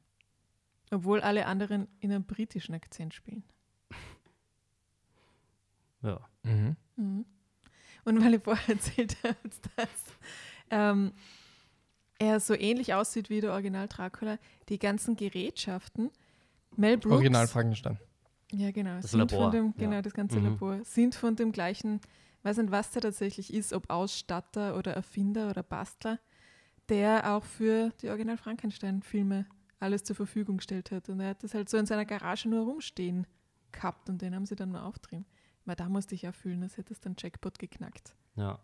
Obwohl 0.91 1.21
alle 1.21 1.47
anderen 1.47 1.89
in 2.01 2.13
einem 2.13 2.25
britischen 2.25 2.75
Akzent 2.75 3.15
spielen. 3.15 3.45
Ja. 6.03 6.21
Mhm. 6.43 6.77
Mhm. 6.97 7.25
Und 8.05 8.25
weil 8.25 8.33
ihr 8.35 8.41
vorher 8.41 8.69
erzählt 8.77 9.17
habt, 9.23 9.61
dass 9.77 9.88
ähm, 10.71 11.12
er 12.19 12.41
so 12.41 12.55
ähnlich 12.55 12.95
aussieht 12.95 13.31
wie 13.31 13.41
der 13.41 13.53
Original 13.53 13.88
Dracula, 13.88 14.38
die 14.69 14.79
ganzen 14.79 15.17
Gerätschaften, 15.17 16.11
Mel 16.77 16.99
Brooks, 16.99 17.15
Original 17.17 17.47
Frankenstein. 17.49 17.99
ja 18.53 18.71
genau, 18.71 18.97
Das 19.01 19.11
sind 19.11 19.21
Labor, 19.21 19.45
von 19.45 19.51
dem, 19.53 19.67
ja. 19.67 19.73
genau 19.77 20.01
das 20.03 20.15
ganze 20.15 20.38
Mhm. 20.38 20.45
Labor, 20.47 20.85
sind 20.85 21.15
von 21.15 21.37
dem 21.37 21.53
gleichen, 21.53 22.01
weiß 22.43 22.57
nicht, 22.59 22.71
was 22.71 22.91
der 22.93 23.03
tatsächlich 23.03 23.53
ist, 23.53 23.73
ob 23.73 23.91
Ausstatter 23.91 24.77
oder 24.77 24.93
Erfinder 24.95 25.51
oder 25.51 25.62
Bastler, 25.62 26.19
der 26.88 27.33
auch 27.35 27.45
für 27.45 27.91
die 28.03 28.09
Original 28.09 28.37
Frankenstein-Filme 28.37 29.47
alles 29.81 30.05
zur 30.05 30.17
Verfügung 30.17 30.59
gestellt 30.59 30.91
hat. 30.93 31.09
Und 31.09 31.21
er 31.21 31.31
hat 31.31 31.43
das 31.43 31.55
halt 31.55 31.69
so 31.69 31.77
in 31.77 31.87
seiner 31.87 32.05
Garage 32.05 32.49
nur 32.49 32.65
rumstehen 32.65 33.27
gehabt 33.73 34.09
und 34.09 34.23
den 34.23 34.35
haben 34.35 34.47
sie 34.47 34.55
dann 34.57 34.71
nur 34.73 34.85
auftrieben. 34.85 35.25
Weil 35.64 35.77
da 35.77 35.88
musste 35.88 36.14
ich 36.14 36.22
ja 36.22 36.33
fühlen, 36.33 36.62
als 36.62 36.77
hätte 36.77 36.92
es 36.92 37.01
dann 37.01 37.14
Jackpot 37.18 37.59
geknackt. 37.59 38.14
ja. 38.37 38.59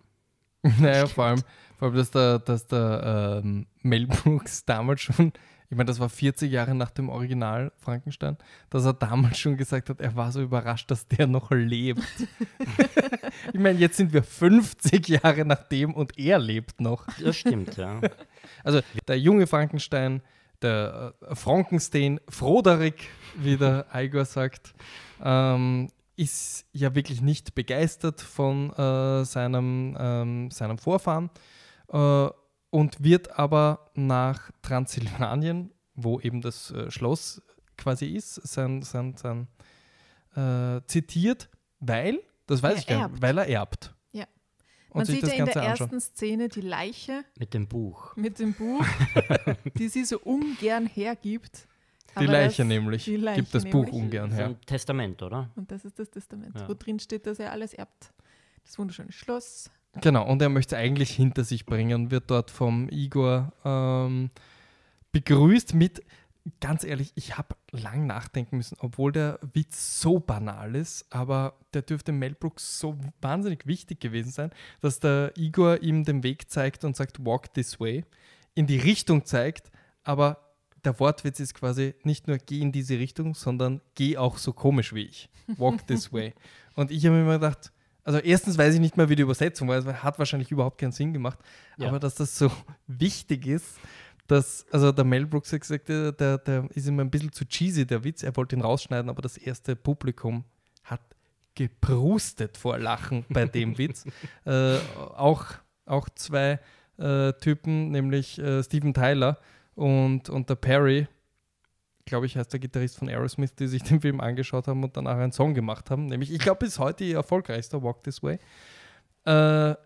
Naja, 0.80 1.06
vor 1.06 1.24
allem, 1.24 1.42
vor 1.78 1.88
allem 1.88 1.96
dass 1.96 2.10
der, 2.10 2.38
dass 2.40 2.66
der 2.66 3.40
ähm, 3.44 3.66
Mel 3.82 4.06
Brooks 4.06 4.64
damals 4.66 5.02
schon, 5.02 5.32
ich 5.70 5.76
meine, 5.76 5.86
das 5.86 6.00
war 6.00 6.08
40 6.08 6.50
Jahre 6.50 6.74
nach 6.74 6.90
dem 6.90 7.08
Original 7.08 7.72
Frankenstein, 7.76 8.36
dass 8.70 8.84
er 8.84 8.94
damals 8.94 9.38
schon 9.38 9.56
gesagt 9.56 9.90
hat, 9.90 10.00
er 10.00 10.16
war 10.16 10.32
so 10.32 10.42
überrascht, 10.42 10.90
dass 10.90 11.06
der 11.06 11.26
noch 11.26 11.50
lebt. 11.50 12.02
ich 13.52 13.60
meine, 13.60 13.78
jetzt 13.78 13.98
sind 13.98 14.12
wir 14.12 14.22
50 14.22 15.08
Jahre 15.08 15.44
nach 15.44 15.62
dem 15.68 15.94
und 15.94 16.18
er 16.18 16.38
lebt 16.38 16.80
noch. 16.80 17.06
Das 17.22 17.36
stimmt, 17.36 17.76
ja. 17.76 18.00
Also 18.64 18.80
der 19.06 19.20
junge 19.20 19.46
Frankenstein, 19.46 20.22
der 20.62 21.14
äh, 21.20 21.36
Frankenstein, 21.36 22.18
Froderik, 22.28 23.08
wie 23.36 23.56
der 23.56 23.86
Igor 23.94 24.24
sagt, 24.24 24.74
ähm, 25.22 25.88
ist 26.18 26.66
ja 26.72 26.94
wirklich 26.94 27.22
nicht 27.22 27.54
begeistert 27.54 28.20
von 28.20 28.72
äh, 28.72 29.24
seinem, 29.24 29.96
ähm, 29.98 30.50
seinem 30.50 30.76
Vorfahren 30.78 31.30
äh, 31.92 32.28
und 32.70 33.02
wird 33.02 33.38
aber 33.38 33.90
nach 33.94 34.50
Transsilvanien, 34.62 35.70
wo 35.94 36.18
eben 36.20 36.40
das 36.40 36.72
äh, 36.72 36.90
Schloss 36.90 37.40
quasi 37.76 38.06
ist, 38.06 38.34
sein, 38.34 38.82
sein, 38.82 39.14
sein 39.16 39.46
äh, 40.34 40.80
zitiert, 40.86 41.48
weil, 41.78 42.18
das 42.46 42.62
weiß 42.62 42.74
Er 42.74 42.78
ich 42.80 42.86
gar 42.88 43.00
erbt. 43.02 43.12
nicht, 43.14 43.22
weil 43.22 43.38
er 43.38 43.48
erbt. 43.48 43.94
Ja. 44.12 44.24
Und 44.90 44.96
Man 44.96 45.06
sich 45.06 45.14
sieht 45.16 45.22
das 45.22 45.30
ja 45.30 45.36
in 45.36 45.44
Ganze 45.44 45.60
der 45.60 45.70
anschaut. 45.70 45.92
ersten 45.92 46.00
Szene 46.00 46.48
die 46.48 46.60
Leiche 46.62 47.24
Mit 47.38 47.54
dem 47.54 47.68
Buch. 47.68 48.16
mit 48.16 48.38
dem 48.40 48.54
Buch, 48.54 48.84
die 49.78 49.88
sie 49.88 50.04
so 50.04 50.18
ungern 50.18 50.86
hergibt. 50.86 51.68
Die 52.18 52.26
Leiche 52.26 52.62
das, 52.62 52.66
nämlich, 52.68 53.04
die 53.04 53.16
Leiche 53.16 53.42
gibt 53.42 53.54
das 53.54 53.64
Buch 53.64 53.84
nämlich. 53.84 53.92
ungern 53.94 54.30
So 54.30 54.36
her. 54.36 54.46
ein 54.46 54.60
Testament, 54.66 55.22
oder? 55.22 55.50
Und 55.56 55.70
das 55.70 55.84
ist 55.84 55.98
das 55.98 56.10
Testament, 56.10 56.58
Ja. 56.58 56.68
wo 56.68 56.74
drin 56.74 56.98
steht, 56.98 57.26
dass 57.26 57.38
er 57.38 57.52
alles 57.52 57.74
erbt. 57.74 58.12
Das 58.64 58.78
wunderschöne 58.78 59.12
Schloss. 59.12 59.70
Genau, 60.00 60.26
und 60.30 60.40
er 60.42 60.48
möchte 60.48 60.76
es 60.76 60.80
eigentlich 60.80 61.10
hinter 61.10 61.44
sich 61.44 61.64
bringen, 61.66 62.10
wird 62.10 62.30
dort 62.30 62.50
vom 62.50 62.88
Igor 62.90 63.52
ähm, 63.64 64.30
begrüßt 65.12 65.74
mit, 65.74 66.02
ganz 66.60 66.84
ehrlich, 66.84 67.12
ich 67.14 67.36
habe 67.38 67.56
lang 67.72 68.06
nachdenken 68.06 68.56
müssen, 68.58 68.76
obwohl 68.80 69.12
der 69.12 69.38
Witz 69.54 70.00
so 70.00 70.18
banal 70.20 70.74
ist, 70.76 71.06
aber 71.10 71.54
der 71.74 71.82
dürfte 71.82 72.12
Mel 72.12 72.34
Brooks 72.34 72.78
so 72.78 72.96
wahnsinnig 73.20 73.66
wichtig 73.66 74.00
gewesen 74.00 74.30
sein, 74.30 74.50
dass 74.80 75.00
der 75.00 75.32
Igor 75.36 75.82
ihm 75.82 76.04
den 76.04 76.22
Weg 76.22 76.50
zeigt 76.50 76.84
und 76.84 76.96
sagt, 76.96 77.24
walk 77.24 77.52
this 77.54 77.80
way, 77.80 78.04
in 78.54 78.66
die 78.66 78.78
Richtung 78.78 79.24
zeigt, 79.24 79.70
aber 80.04 80.47
der 80.84 80.98
Wortwitz 81.00 81.40
ist 81.40 81.54
quasi 81.54 81.94
nicht 82.04 82.28
nur 82.28 82.38
geh 82.38 82.60
in 82.60 82.72
diese 82.72 82.98
Richtung, 82.98 83.34
sondern 83.34 83.80
geh 83.94 84.16
auch 84.16 84.38
so 84.38 84.52
komisch 84.52 84.92
wie 84.94 85.04
ich. 85.06 85.28
Walk 85.56 85.86
this 85.86 86.12
way. 86.12 86.34
Und 86.74 86.90
ich 86.90 87.04
habe 87.06 87.16
mir 87.16 87.22
immer 87.22 87.38
gedacht, 87.38 87.72
also 88.04 88.18
erstens 88.20 88.56
weiß 88.56 88.74
ich 88.74 88.80
nicht 88.80 88.96
mehr, 88.96 89.08
wie 89.08 89.16
die 89.16 89.22
Übersetzung 89.22 89.68
war, 89.68 89.76
es 89.76 89.86
hat 89.86 90.18
wahrscheinlich 90.18 90.50
überhaupt 90.50 90.78
keinen 90.78 90.92
Sinn 90.92 91.12
gemacht, 91.12 91.38
Ja. 91.76 91.88
aber 91.88 91.98
dass 91.98 92.14
das 92.14 92.38
so 92.38 92.50
wichtig 92.86 93.46
ist, 93.46 93.78
dass, 94.26 94.66
also 94.70 94.92
der 94.92 95.04
Mel 95.04 95.26
Brooks 95.26 95.52
hat 95.52 95.60
gesagt, 95.62 95.88
der, 95.88 96.12
der, 96.12 96.38
der 96.38 96.68
ist 96.74 96.86
immer 96.86 97.02
ein 97.02 97.10
bisschen 97.10 97.32
zu 97.32 97.44
cheesy, 97.46 97.86
der 97.86 98.04
Witz, 98.04 98.22
er 98.22 98.36
wollte 98.36 98.56
ihn 98.56 98.62
rausschneiden, 98.62 99.10
aber 99.10 99.22
das 99.22 99.36
erste 99.36 99.74
Publikum 99.74 100.44
hat 100.84 101.00
geprustet 101.54 102.56
vor 102.56 102.78
Lachen 102.78 103.24
bei 103.28 103.46
dem 103.46 103.76
Witz. 103.78 104.04
Äh, 104.44 104.76
auch, 105.16 105.44
auch 105.86 106.08
zwei 106.14 106.60
äh, 106.98 107.32
Typen, 107.34 107.90
nämlich 107.90 108.38
äh, 108.38 108.62
Steven 108.62 108.94
Tyler 108.94 109.38
und, 109.78 110.28
und 110.28 110.50
der 110.50 110.56
Perry, 110.56 111.06
glaube 112.04 112.26
ich, 112.26 112.36
heißt 112.36 112.52
der 112.52 112.58
Gitarrist 112.58 112.98
von 112.98 113.08
Aerosmith, 113.08 113.54
die 113.54 113.68
sich 113.68 113.82
den 113.84 114.00
Film 114.00 114.20
angeschaut 114.20 114.66
haben 114.66 114.82
und 114.82 114.96
danach 114.96 115.16
einen 115.18 115.32
Song 115.32 115.54
gemacht 115.54 115.90
haben. 115.90 116.06
Nämlich, 116.06 116.32
ich 116.32 116.40
glaube, 116.40 116.64
bis 116.66 116.78
heute 116.80 117.04
ihr 117.04 117.16
erfolgreichster 117.16 117.82
Walk 117.82 118.02
This 118.02 118.22
Way. 118.22 118.38
Äh, 119.24 119.30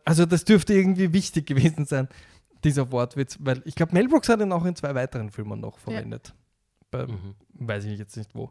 also, 0.04 0.24
das 0.24 0.44
dürfte 0.44 0.72
irgendwie 0.72 1.12
wichtig 1.12 1.46
gewesen 1.52 1.84
sein, 1.84 2.08
dieser 2.64 2.90
Wortwitz, 2.90 3.36
weil 3.40 3.60
ich 3.66 3.74
glaube, 3.74 3.92
Mel 3.92 4.08
Brooks 4.08 4.28
hat 4.30 4.40
ihn 4.40 4.52
auch 4.52 4.64
in 4.64 4.74
zwei 4.76 4.94
weiteren 4.94 5.30
Filmen 5.30 5.60
noch 5.60 5.78
verwendet. 5.78 6.34
Bei, 6.90 7.06
Mhm. 7.06 7.34
Weiß 7.54 7.84
ich 7.84 7.98
jetzt 7.98 8.16
nicht 8.16 8.34
wo. 8.34 8.50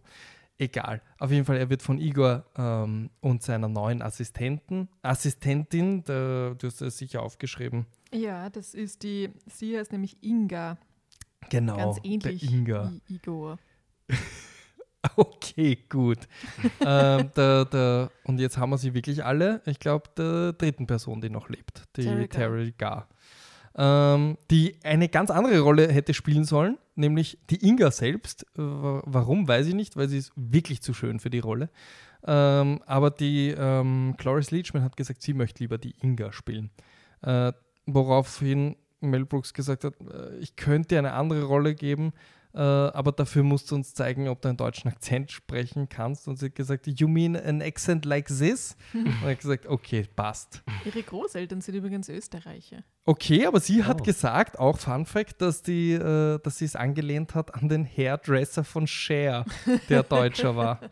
Egal. 0.57 1.01
Auf 1.17 1.31
jeden 1.31 1.45
Fall, 1.45 1.57
er 1.57 1.69
wird 1.69 1.81
von 1.81 1.97
Igor 1.97 2.45
ähm, 2.55 3.09
und 3.19 3.41
seiner 3.41 3.67
neuen 3.67 4.01
Assistenten, 4.03 4.89
Assistentin, 5.01 6.03
der, 6.03 6.53
du 6.55 6.67
hast 6.67 6.81
es 6.81 6.97
sicher 6.99 7.23
aufgeschrieben. 7.23 7.87
Ja, 8.13 8.49
das 8.49 8.73
ist 8.75 9.01
die, 9.03 9.29
sie 9.47 9.77
heißt 9.77 9.91
nämlich 9.91 10.21
Inga, 10.21 10.77
Genau. 11.49 11.75
ganz 11.77 11.97
ähnlich 12.03 12.41
Der 12.41 12.49
Inga. 12.49 12.91
wie 13.07 13.15
Igor. 13.15 13.57
Okay, 15.15 15.79
gut. 15.89 16.19
ähm, 16.85 17.31
der, 17.35 17.65
der, 17.65 18.11
und 18.23 18.39
jetzt 18.39 18.57
haben 18.59 18.69
wir 18.69 18.77
sie 18.77 18.93
wirklich 18.93 19.25
alle. 19.25 19.61
Ich 19.65 19.79
glaube, 19.79 20.09
der 20.15 20.53
dritten 20.53 20.85
Person, 20.85 21.21
die 21.21 21.29
noch 21.31 21.49
lebt, 21.49 21.85
die 21.97 22.27
Terry 22.27 22.71
Gar. 22.77 23.09
Ähm, 23.75 24.37
die 24.51 24.75
eine 24.83 25.09
ganz 25.09 25.31
andere 25.31 25.59
Rolle 25.61 25.91
hätte 25.91 26.13
spielen 26.13 26.43
sollen, 26.43 26.77
nämlich 26.95 27.39
die 27.49 27.65
Inga 27.67 27.89
selbst. 27.89 28.43
Äh, 28.55 28.59
wa- 28.61 29.01
warum, 29.05 29.47
weiß 29.47 29.65
ich 29.67 29.73
nicht, 29.73 29.95
weil 29.97 30.07
sie 30.07 30.19
ist 30.19 30.33
wirklich 30.35 30.81
zu 30.83 30.93
schön 30.93 31.19
für 31.19 31.31
die 31.31 31.39
Rolle. 31.39 31.69
Ähm, 32.27 32.83
aber 32.85 33.09
die 33.09 33.55
ähm, 33.57 34.13
Cloris 34.19 34.51
Leachman 34.51 34.83
hat 34.83 34.97
gesagt, 34.97 35.23
sie 35.23 35.33
möchte 35.33 35.63
lieber 35.63 35.79
die 35.79 35.95
Inga 36.01 36.31
spielen. 36.31 36.69
Äh, 37.23 37.53
woraufhin 37.87 38.75
Mel 39.01 39.25
Brooks 39.25 39.53
gesagt 39.53 39.83
hat, 39.83 39.95
äh, 40.01 40.37
ich 40.39 40.55
könnte 40.55 40.89
dir 40.89 40.99
eine 40.99 41.13
andere 41.13 41.43
Rolle 41.43 41.75
geben, 41.75 42.13
äh, 42.53 42.59
aber 42.59 43.11
dafür 43.13 43.43
musst 43.43 43.71
du 43.71 43.75
uns 43.75 43.93
zeigen, 43.93 44.27
ob 44.27 44.41
du 44.41 44.49
einen 44.49 44.57
deutschen 44.57 44.89
Akzent 44.89 45.31
sprechen 45.31 45.87
kannst. 45.89 46.27
Und 46.27 46.37
sie 46.37 46.47
hat 46.47 46.55
gesagt, 46.55 46.85
you 46.87 47.07
mean 47.07 47.35
an 47.37 47.61
accent 47.61 48.03
like 48.05 48.27
this? 48.27 48.75
Und 48.93 49.07
er 49.23 49.31
hat 49.31 49.39
gesagt, 49.39 49.65
okay, 49.67 50.05
passt. 50.15 50.61
Ihre 50.85 51.01
Großeltern 51.01 51.61
sind 51.61 51.75
übrigens 51.75 52.09
Österreicher. 52.09 52.83
Okay, 53.05 53.45
aber 53.45 53.59
sie 53.59 53.83
hat 53.85 54.01
Oh. 54.01 54.03
gesagt, 54.03 54.59
auch 54.59 54.77
Fun 54.77 55.05
Fact, 55.05 55.41
dass, 55.41 55.61
die, 55.63 55.93
äh, 55.93 56.39
dass 56.43 56.57
sie 56.57 56.65
es 56.65 56.75
angelehnt 56.75 57.35
hat 57.35 57.55
an 57.55 57.69
den 57.69 57.85
Hairdresser 57.85 58.63
von 58.63 58.85
Cher, 58.85 59.45
der 59.89 60.03
Deutscher 60.03 60.55
war. 60.55 60.79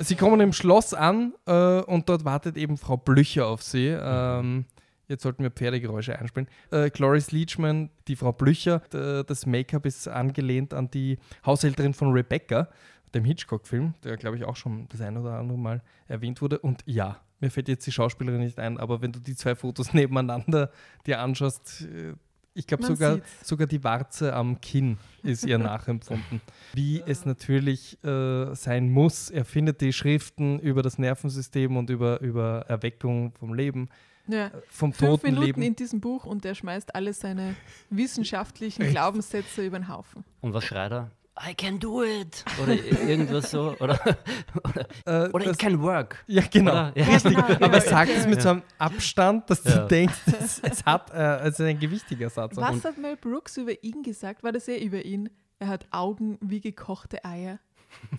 Sie 0.00 0.16
kommen 0.16 0.40
im 0.40 0.52
Schloss 0.52 0.92
an 0.94 1.34
äh, 1.46 1.80
und 1.82 2.08
dort 2.08 2.24
wartet 2.24 2.56
eben 2.56 2.76
Frau 2.78 2.96
Blücher 2.96 3.46
auf 3.46 3.62
sie. 3.62 3.86
Ähm, 3.88 4.64
jetzt 5.08 5.22
sollten 5.22 5.42
wir 5.42 5.50
Pferdegeräusche 5.50 6.18
einspielen. 6.18 6.48
Äh, 6.70 6.90
Cloris 6.90 7.32
Leachman, 7.32 7.90
die 8.06 8.16
Frau 8.16 8.32
Blücher, 8.32 8.80
das 8.90 9.46
Make-up 9.46 9.86
ist 9.86 10.06
angelehnt 10.08 10.74
an 10.74 10.90
die 10.90 11.18
Haushälterin 11.44 11.94
von 11.94 12.12
Rebecca, 12.12 12.68
dem 13.14 13.24
Hitchcock-Film, 13.24 13.94
der 14.04 14.16
glaube 14.16 14.36
ich 14.36 14.44
auch 14.44 14.56
schon 14.56 14.88
das 14.88 15.00
ein 15.00 15.16
oder 15.16 15.32
andere 15.32 15.58
Mal 15.58 15.82
erwähnt 16.06 16.40
wurde. 16.42 16.58
Und 16.58 16.82
ja, 16.86 17.20
mir 17.40 17.50
fällt 17.50 17.68
jetzt 17.68 17.86
die 17.86 17.92
Schauspielerin 17.92 18.40
nicht 18.40 18.58
ein, 18.58 18.78
aber 18.78 19.00
wenn 19.00 19.12
du 19.12 19.20
die 19.20 19.34
zwei 19.34 19.54
Fotos 19.54 19.92
nebeneinander 19.94 20.70
dir 21.06 21.20
anschaust, 21.20 21.82
äh, 21.82 22.14
ich 22.54 22.66
glaube 22.66 22.84
sogar, 22.84 23.14
sieht's. 23.14 23.48
sogar 23.48 23.68
die 23.68 23.84
Warze 23.84 24.34
am 24.34 24.60
Kinn 24.60 24.98
ist 25.22 25.46
ihr 25.46 25.58
nachempfunden. 25.58 26.40
Wie 26.74 27.00
es 27.06 27.24
natürlich 27.24 28.02
äh, 28.02 28.52
sein 28.54 28.90
muss. 28.90 29.30
Er 29.30 29.44
findet 29.44 29.80
die 29.80 29.92
Schriften 29.92 30.58
über 30.58 30.82
das 30.82 30.98
Nervensystem 30.98 31.76
und 31.76 31.88
über, 31.88 32.20
über 32.20 32.64
Erweckung 32.66 33.32
vom 33.38 33.54
Leben, 33.54 33.88
Ja, 34.28 34.50
vom 34.68 34.92
fünf 34.92 35.10
toten 35.10 35.26
Minuten 35.26 35.46
Leben. 35.46 35.62
in 35.62 35.76
diesem 35.76 36.00
Buch 36.00 36.24
und 36.24 36.44
er 36.44 36.54
schmeißt 36.54 36.94
alle 36.94 37.12
seine 37.12 37.54
wissenschaftlichen? 37.90 38.86
Glaubenssätze 38.90 39.64
über 39.66 39.78
den 39.78 39.88
Haufen. 39.88 40.24
Und 40.40 40.54
was 40.54 40.64
schreit 40.64 40.92
er? 40.92 41.10
I 41.40 41.54
can 41.54 41.78
do 41.78 42.02
it! 42.02 42.44
Oder 42.60 42.74
irgendwas 42.74 43.52
so. 43.52 43.76
Oder, 43.78 43.98
Äh, 45.06 45.28
oder 45.30 45.44
das, 45.44 45.54
it 45.54 45.58
can 45.58 45.80
work. 45.80 46.24
ja, 46.26 46.42
genau. 46.50 46.72
Oder? 46.72 46.92
Ja. 46.96 47.04
Richtig. 47.04 47.38
Aber 47.62 47.74
er 47.74 47.80
sagt 47.80 48.10
es 48.10 48.26
mit 48.26 48.42
so 48.42 48.48
einem 48.50 48.62
Abstand, 48.78 49.48
dass 49.48 49.62
du 49.62 49.86
denkst, 49.86 50.18
es, 50.26 50.58
es 50.58 50.84
hat 50.84 51.10
äh, 51.12 51.38
es 51.46 51.58
ist 51.58 51.60
ein 51.60 51.78
gewichtiger 51.78 52.28
Satz. 52.28 52.56
Was 52.56 52.84
hat 52.84 52.98
Mel 52.98 53.16
Brooks 53.16 53.56
über 53.56 53.82
ihn 53.84 54.02
gesagt? 54.02 54.42
War 54.42 54.50
das 54.52 54.66
eh 54.68 54.78
über 54.84 55.04
ihn? 55.04 55.30
Er 55.60 55.68
hat 55.68 55.86
Augen 55.92 56.38
wie 56.40 56.60
gekochte 56.60 57.24
Eier. 57.24 57.58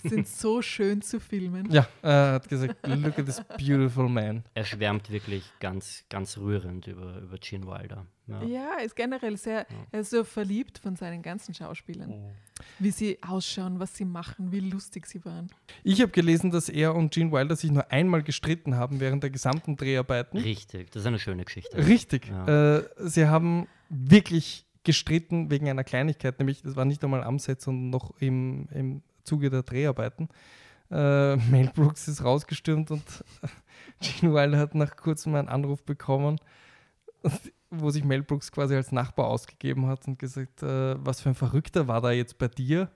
Sind 0.03 0.27
so 0.27 0.61
schön 0.61 1.01
zu 1.01 1.19
filmen. 1.19 1.71
Ja, 1.71 1.87
er 2.01 2.33
hat 2.33 2.49
gesagt, 2.49 2.75
look 2.87 3.17
at 3.19 3.25
this 3.25 3.41
beautiful 3.57 4.09
man. 4.09 4.43
Er 4.53 4.65
schwärmt 4.65 5.09
wirklich 5.09 5.43
ganz, 5.59 6.05
ganz 6.09 6.37
rührend 6.37 6.87
über, 6.87 7.19
über 7.19 7.37
Gene 7.37 7.65
Wilder. 7.65 8.05
Ja. 8.27 8.43
Ja, 8.43 8.69
er 8.79 8.85
ist 8.85 8.95
generell 8.95 9.37
sehr, 9.37 9.65
er 9.91 10.01
ist 10.01 10.11
so 10.11 10.23
verliebt 10.23 10.77
von 10.77 10.95
seinen 10.95 11.21
ganzen 11.21 11.53
Schauspielern. 11.53 12.13
Wie 12.77 12.91
sie 12.91 13.17
ausschauen, 13.23 13.79
was 13.79 13.95
sie 13.95 14.05
machen, 14.05 14.51
wie 14.51 14.59
lustig 14.59 15.07
sie 15.07 15.23
waren. 15.25 15.49
Ich 15.83 16.01
habe 16.01 16.11
gelesen, 16.11 16.51
dass 16.51 16.69
er 16.69 16.93
und 16.93 17.11
Gene 17.13 17.31
Wilder 17.31 17.55
sich 17.55 17.71
nur 17.71 17.91
einmal 17.91 18.21
gestritten 18.21 18.75
haben 18.75 18.99
während 18.99 19.23
der 19.23 19.29
gesamten 19.31 19.75
Dreharbeiten. 19.75 20.37
Richtig, 20.37 20.91
das 20.91 21.01
ist 21.01 21.07
eine 21.07 21.19
schöne 21.19 21.45
Geschichte. 21.45 21.75
Richtig. 21.77 22.27
Ja. 22.27 22.77
Äh, 22.77 22.89
sie 22.97 23.27
haben 23.27 23.67
wirklich 23.89 24.65
gestritten 24.83 25.49
wegen 25.51 25.69
einer 25.69 25.83
Kleinigkeit, 25.83 26.39
nämlich 26.39 26.61
das 26.61 26.75
war 26.75 26.85
nicht 26.85 27.03
einmal 27.03 27.23
am 27.23 27.39
Set, 27.39 27.61
sondern 27.61 27.89
noch 27.89 28.11
im, 28.19 28.67
im 28.71 29.01
Zuge 29.29 29.49
der 29.49 29.63
Dreharbeiten. 29.63 30.27
Äh, 30.91 31.35
Mel 31.51 31.69
Brooks 31.75 32.07
ist 32.07 32.23
rausgestürmt 32.23 32.89
und 32.91 33.03
Gene 34.01 34.33
Wilder 34.33 34.57
hat 34.57 34.75
nach 34.75 34.95
kurzem 34.95 35.35
einen 35.35 35.49
Anruf 35.49 35.83
bekommen, 35.83 36.37
wo 37.69 37.91
sich 37.91 38.03
Mel 38.03 38.23
Brooks 38.23 38.51
quasi 38.51 38.75
als 38.75 38.91
Nachbar 38.91 39.27
ausgegeben 39.27 39.85
hat 39.87 40.07
und 40.07 40.17
gesagt, 40.17 40.63
äh, 40.63 40.95
was 41.05 41.21
für 41.21 41.29
ein 41.29 41.35
Verrückter 41.35 41.87
war 41.87 42.01
da 42.01 42.11
jetzt 42.11 42.37
bei 42.37 42.47
dir? 42.47 42.89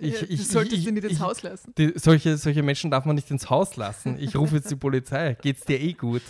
ja, 0.00 0.20
du 0.20 0.36
solltest 0.36 0.86
ihn 0.86 0.94
nicht 0.94 1.04
ins 1.04 1.12
ich- 1.14 1.20
Haus 1.20 1.42
lassen. 1.42 1.72
die, 1.78 1.92
solche, 1.96 2.36
solche 2.36 2.62
Menschen 2.62 2.90
darf 2.90 3.04
man 3.06 3.16
nicht 3.16 3.30
ins 3.30 3.48
Haus 3.48 3.76
lassen. 3.76 4.18
Ich 4.18 4.36
rufe 4.36 4.56
jetzt 4.56 4.70
die 4.70 4.76
Polizei. 4.76 5.36
Geht's 5.40 5.64
dir 5.64 5.80
eh 5.80 5.92
gut? 5.94 6.22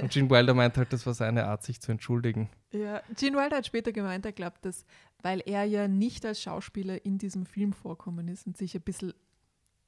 Und 0.00 0.10
Gene 0.10 0.28
Wilder 0.30 0.54
meint 0.54 0.76
halt, 0.76 0.92
das 0.92 1.06
war 1.06 1.14
seine 1.14 1.46
Art, 1.46 1.62
sich 1.62 1.80
zu 1.80 1.92
entschuldigen. 1.92 2.50
Ja, 2.72 3.02
Gene 3.16 3.36
Wilder 3.36 3.58
hat 3.58 3.66
später 3.66 3.92
gemeint, 3.92 4.24
er 4.26 4.32
glaubt, 4.32 4.64
dass, 4.64 4.84
weil 5.22 5.42
er 5.46 5.64
ja 5.64 5.88
nicht 5.88 6.24
als 6.26 6.40
Schauspieler 6.42 7.04
in 7.04 7.18
diesem 7.18 7.46
Film 7.46 7.72
vorkommen 7.72 8.28
ist 8.28 8.46
und 8.46 8.56
sich 8.56 8.74
ein 8.74 8.82
bisschen 8.82 9.12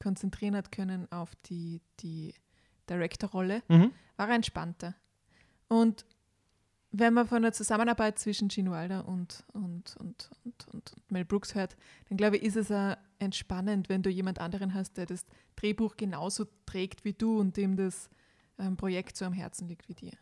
konzentrieren 0.00 0.56
hat 0.56 0.72
können 0.72 1.10
auf 1.12 1.30
die, 1.46 1.80
die 2.00 2.34
Director-Rolle, 2.90 3.62
Mhm. 3.68 3.92
war 4.16 4.28
er 4.28 4.34
entspannter. 4.34 4.94
Und 5.68 6.04
wenn 6.90 7.14
man 7.14 7.26
von 7.26 7.40
der 7.42 7.52
Zusammenarbeit 7.52 8.18
zwischen 8.18 8.48
Gene 8.48 8.70
Wilder 8.70 9.08
und, 9.08 9.44
und, 9.54 9.96
und, 9.98 10.28
und, 10.44 10.68
und 10.68 10.92
Mel 11.10 11.24
Brooks 11.24 11.54
hört, 11.54 11.76
dann 12.08 12.18
glaube 12.18 12.36
ich, 12.36 12.42
ist 12.42 12.56
es 12.56 12.70
auch 12.70 12.96
entspannend, 13.18 13.88
wenn 13.88 14.02
du 14.02 14.10
jemand 14.10 14.38
anderen 14.40 14.74
hast, 14.74 14.96
der 14.98 15.06
das 15.06 15.24
Drehbuch 15.56 15.96
genauso 15.96 16.46
trägt 16.66 17.04
wie 17.04 17.14
du 17.14 17.38
und 17.38 17.56
dem 17.56 17.76
das 17.76 18.10
ähm, 18.62 18.76
Projekt 18.76 19.16
so 19.16 19.24
am 19.24 19.32
Herzen 19.32 19.68
liegt 19.68 19.88
wie 19.88 19.94
dir. 19.94 20.12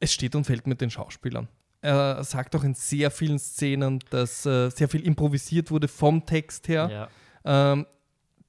Es 0.00 0.12
steht 0.12 0.34
und 0.34 0.44
fällt 0.44 0.66
mit 0.66 0.80
den 0.80 0.90
Schauspielern. 0.90 1.48
er 1.80 2.24
sagt 2.24 2.56
auch 2.56 2.64
in 2.64 2.74
sehr 2.74 3.10
vielen 3.10 3.38
Szenen, 3.38 4.00
dass 4.10 4.46
äh, 4.46 4.70
sehr 4.70 4.88
viel 4.88 5.06
improvisiert 5.06 5.70
wurde 5.70 5.88
vom 5.88 6.24
Text 6.26 6.68
her. 6.68 7.08
Ja. 7.44 7.72
Ähm, 7.72 7.86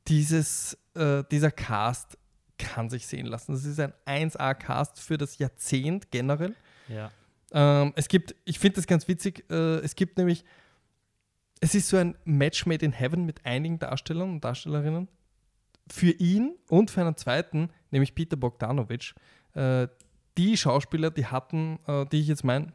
dieses, 0.07 0.77
äh, 0.95 1.23
dieser 1.31 1.51
Cast 1.51 2.17
kann 2.57 2.89
sich 2.89 3.07
sehen 3.07 3.25
lassen. 3.25 3.53
Das 3.53 3.65
ist 3.65 3.79
ein 3.79 3.93
1A-Cast 4.05 4.99
für 4.99 5.17
das 5.17 5.37
Jahrzehnt 5.37 6.11
generell. 6.11 6.55
ja. 6.87 7.11
Ähm, 7.51 7.93
es 7.95 8.07
gibt, 8.07 8.35
ich 8.45 8.59
finde 8.59 8.75
das 8.75 8.85
ganz 8.85 9.07
witzig, 9.07 9.49
äh, 9.49 9.77
es 9.79 9.95
gibt 9.95 10.17
nämlich, 10.17 10.45
es 11.61 11.73
ist 11.73 11.89
so 11.89 11.97
ein 11.97 12.15
Match 12.23 12.65
made 12.67 12.85
in 12.85 12.91
heaven 12.91 13.25
mit 13.25 13.45
einigen 13.45 13.79
Darstellern 13.79 14.29
und 14.29 14.43
Darstellerinnen. 14.43 15.07
Für 15.91 16.11
ihn 16.11 16.55
und 16.67 16.91
für 16.91 17.01
einen 17.01 17.17
zweiten, 17.17 17.71
nämlich 17.91 18.15
Peter 18.15 18.37
Bogdanovich. 18.37 19.13
Äh, 19.53 19.87
die 20.37 20.57
Schauspieler, 20.57 21.11
die 21.11 21.25
hatten, 21.25 21.79
äh, 21.87 22.05
die 22.05 22.19
ich 22.21 22.27
jetzt 22.27 22.43
meine, 22.43 22.71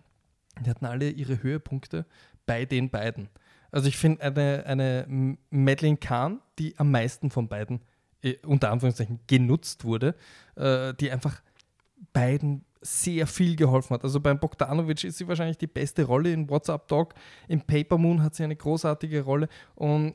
die 0.65 0.71
hatten 0.71 0.87
alle 0.87 1.11
ihre 1.11 1.43
Höhepunkte 1.43 2.07
bei 2.47 2.65
den 2.65 2.91
beiden. 2.91 3.29
Also 3.71 3.89
ich 3.89 3.97
finde 3.97 4.23
eine, 4.23 4.65
eine 4.67 5.05
M- 5.05 5.39
Madeleine 5.51 5.97
Kahn, 5.97 6.41
die 6.59 6.79
am 6.79 6.91
meisten 6.91 7.31
von 7.31 7.49
beiden, 7.49 7.81
äh, 8.23 8.37
unter 8.47 8.71
Anführungszeichen, 8.71 9.21
genutzt 9.27 9.85
wurde, 9.85 10.15
äh, 10.57 10.95
die 10.95 11.11
einfach 11.11 11.43
beiden 12.13 12.65
sehr 12.83 13.27
viel 13.27 13.57
geholfen 13.57 13.95
hat. 13.95 14.05
Also 14.05 14.21
beim 14.21 14.39
Bogdanovic 14.39 15.05
ist 15.05 15.17
sie 15.17 15.27
wahrscheinlich 15.27 15.57
die 15.57 15.67
beste 15.67 16.05
Rolle 16.05 16.31
in 16.33 16.49
WhatsApp 16.51 16.87
Dog. 16.87 17.15
In 17.49 17.63
Paper 17.63 17.97
Moon 17.97 18.23
hat 18.23 18.35
sie 18.35 18.45
eine 18.45 18.57
großartige 18.57 19.23
Rolle 19.23 19.49
und 19.75 20.15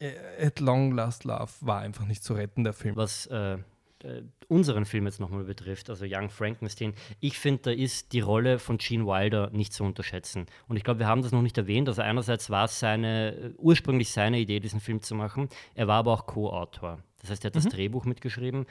äh, 0.00 0.12
At 0.44 0.58
Long 0.60 0.92
Last 0.92 1.24
Love 1.24 1.52
war 1.60 1.80
einfach 1.80 2.06
nicht 2.06 2.24
zu 2.24 2.34
retten, 2.34 2.64
der 2.64 2.72
Film. 2.72 2.96
Was 2.96 3.26
äh, 3.26 3.58
äh, 4.04 4.22
unseren 4.48 4.84
Film 4.84 5.06
jetzt 5.06 5.20
nochmal 5.20 5.44
betrifft, 5.44 5.90
also 5.90 6.04
Young 6.08 6.30
Frankenstein, 6.30 6.94
ich 7.20 7.38
finde, 7.38 7.62
da 7.62 7.70
ist 7.70 8.12
die 8.12 8.20
Rolle 8.20 8.58
von 8.58 8.78
Gene 8.78 9.06
Wilder 9.06 9.50
nicht 9.50 9.72
zu 9.72 9.84
unterschätzen. 9.84 10.46
Und 10.68 10.76
ich 10.76 10.84
glaube, 10.84 11.00
wir 11.00 11.06
haben 11.06 11.22
das 11.22 11.32
noch 11.32 11.42
nicht 11.42 11.58
erwähnt. 11.58 11.88
Also 11.88 12.02
einerseits 12.02 12.50
war 12.50 12.66
es 12.66 12.78
seine, 12.78 13.34
äh, 13.34 13.50
ursprünglich 13.58 14.10
seine 14.10 14.38
Idee, 14.38 14.60
diesen 14.60 14.80
Film 14.80 15.02
zu 15.02 15.14
machen. 15.14 15.48
Er 15.74 15.88
war 15.88 15.96
aber 15.96 16.12
auch 16.12 16.26
Co-Autor. 16.26 17.02
Das 17.20 17.30
heißt, 17.30 17.44
er 17.44 17.48
hat 17.48 17.56
das 17.56 17.66
Drehbuch 17.66 18.04
mitgeschrieben 18.04 18.66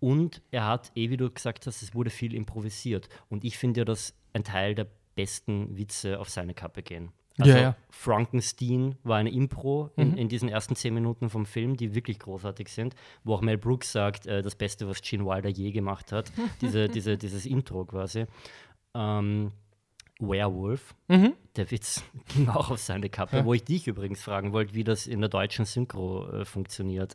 und 0.00 0.42
er 0.50 0.66
hat, 0.66 0.92
eh 0.94 1.10
wie 1.10 1.16
du 1.16 1.30
gesagt 1.30 1.66
hast, 1.66 1.82
es 1.82 1.94
wurde 1.94 2.10
viel 2.10 2.34
improvisiert. 2.34 3.08
Und 3.28 3.44
ich 3.44 3.58
finde 3.58 3.80
ja, 3.80 3.84
dass 3.84 4.14
ein 4.32 4.44
Teil 4.44 4.74
der 4.74 4.86
besten 5.16 5.76
Witze 5.76 6.20
auf 6.20 6.30
seine 6.30 6.54
Kappe 6.54 6.82
gehen. 6.82 7.12
Also 7.38 7.52
Ja, 7.52 7.58
ja. 7.60 7.76
Frankenstein 7.90 8.96
war 9.04 9.16
eine 9.18 9.30
Impro 9.30 9.90
in, 9.96 10.16
in 10.16 10.28
diesen 10.28 10.48
ersten 10.48 10.74
zehn 10.76 10.92
Minuten 10.94 11.30
vom 11.30 11.46
Film, 11.46 11.76
die 11.76 11.94
wirklich 11.94 12.18
großartig 12.18 12.68
sind, 12.68 12.94
wo 13.24 13.34
auch 13.34 13.40
Mel 13.42 13.58
Brooks 13.58 13.92
sagt, 13.92 14.26
äh, 14.26 14.42
das 14.42 14.54
Beste, 14.54 14.88
was 14.88 15.00
Gene 15.02 15.24
Wilder 15.24 15.48
je 15.48 15.70
gemacht 15.70 16.10
hat, 16.12 16.30
diese, 16.60 16.88
diese, 16.88 17.16
dieses 17.16 17.46
Intro 17.46 17.84
quasi. 17.84 18.26
Ähm, 18.94 19.52
Werewolf, 20.20 20.96
der 21.08 21.70
Witz 21.70 22.02
ging 22.34 22.48
auch 22.48 22.70
auf 22.72 22.80
seine 22.80 23.08
Kappe, 23.08 23.36
Ja. 23.38 23.44
wo 23.44 23.54
ich 23.54 23.62
dich 23.64 23.86
übrigens 23.86 24.20
fragen 24.20 24.52
wollte, 24.52 24.74
wie 24.74 24.82
das 24.82 25.06
in 25.06 25.20
der 25.20 25.28
deutschen 25.30 25.64
Synchro 25.64 26.28
äh, 26.30 26.44
funktioniert. 26.44 27.14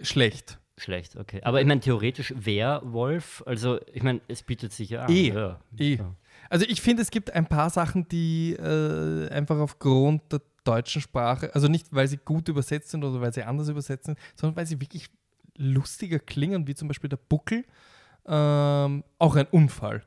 Schlecht. 0.00 0.58
Schlecht, 0.76 1.14
okay. 1.16 1.40
Aber 1.44 1.60
ich 1.60 1.66
meine, 1.68 1.80
theoretisch 1.80 2.34
Werwolf, 2.36 3.44
also 3.46 3.78
ich 3.92 4.02
meine, 4.02 4.20
es 4.26 4.42
bietet 4.42 4.72
sich 4.72 4.90
ja 4.90 5.04
an. 5.04 5.12
Eh, 5.12 5.28
Ja. 5.28 5.60
eh. 5.78 5.94
Ja. 5.96 6.14
Also 6.50 6.66
ich 6.68 6.80
finde, 6.80 7.02
es 7.02 7.10
gibt 7.10 7.32
ein 7.32 7.46
paar 7.46 7.70
Sachen, 7.70 8.08
die 8.08 8.52
äh, 8.52 9.28
einfach 9.30 9.58
aufgrund 9.58 10.32
der 10.32 10.40
deutschen 10.64 11.02
Sprache, 11.02 11.54
also 11.54 11.68
nicht, 11.68 11.88
weil 11.90 12.08
sie 12.08 12.16
gut 12.16 12.48
übersetzt 12.48 12.90
sind 12.90 13.04
oder 13.04 13.20
weil 13.20 13.32
sie 13.32 13.42
anders 13.42 13.68
übersetzt 13.68 14.06
sind, 14.06 14.18
sondern 14.34 14.56
weil 14.56 14.66
sie 14.66 14.80
wirklich 14.80 15.10
lustiger 15.56 16.18
klingen, 16.18 16.66
wie 16.66 16.74
zum 16.74 16.88
Beispiel 16.88 17.10
der 17.10 17.18
Buckel. 17.18 17.64
Ähm, 18.26 19.04
auch 19.18 19.36
ein 19.36 19.46
Unfall, 19.50 20.02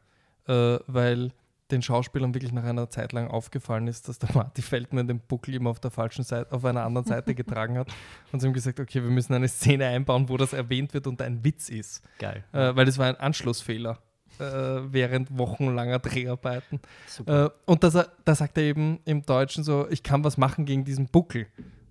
äh, 0.47 0.79
weil 0.87 1.31
den 1.69 1.81
Schauspielern 1.81 2.33
wirklich 2.33 2.53
nach 2.53 2.63
einer 2.63 2.89
Zeit 2.89 3.11
lang 3.11 3.27
aufgefallen 3.27 3.87
ist, 3.87 4.07
dass 4.07 4.19
der 4.19 4.33
Marty 4.33 4.61
Feldman 4.61 5.07
den 5.07 5.19
Buckel 5.19 5.53
immer 5.55 5.69
auf 5.69 5.79
der 5.79 5.91
falschen 5.91 6.23
Seite, 6.23 6.51
auf 6.51 6.63
einer 6.65 6.83
anderen 6.83 7.05
Seite 7.05 7.35
getragen 7.35 7.77
hat. 7.77 7.89
Und 8.31 8.39
sie 8.39 8.47
haben 8.47 8.53
gesagt, 8.53 8.79
okay, 8.79 9.03
wir 9.03 9.09
müssen 9.09 9.33
eine 9.33 9.47
Szene 9.47 9.85
einbauen, 9.85 10.29
wo 10.29 10.37
das 10.37 10.53
erwähnt 10.53 10.93
wird 10.93 11.07
und 11.07 11.21
ein 11.21 11.43
Witz 11.43 11.69
ist 11.69 12.03
Geil. 12.19 12.43
äh, 12.53 12.75
weil 12.75 12.85
das 12.85 12.97
war 12.97 13.07
ein 13.07 13.17
Anschlussfehler 13.17 13.99
äh, 14.39 14.91
während 14.93 15.37
wochenlanger 15.37 15.99
Dreharbeiten. 15.99 16.79
Äh, 17.25 17.49
und 17.65 17.83
da, 17.83 17.89
sa- 17.91 18.07
da 18.25 18.35
sagt 18.35 18.57
er 18.57 18.63
eben 18.63 18.99
im 19.05 19.23
Deutschen 19.23 19.63
so, 19.63 19.87
ich 19.89 20.03
kann 20.03 20.23
was 20.23 20.37
machen 20.37 20.65
gegen 20.65 20.83
diesen 20.85 21.07
Buckel. 21.07 21.47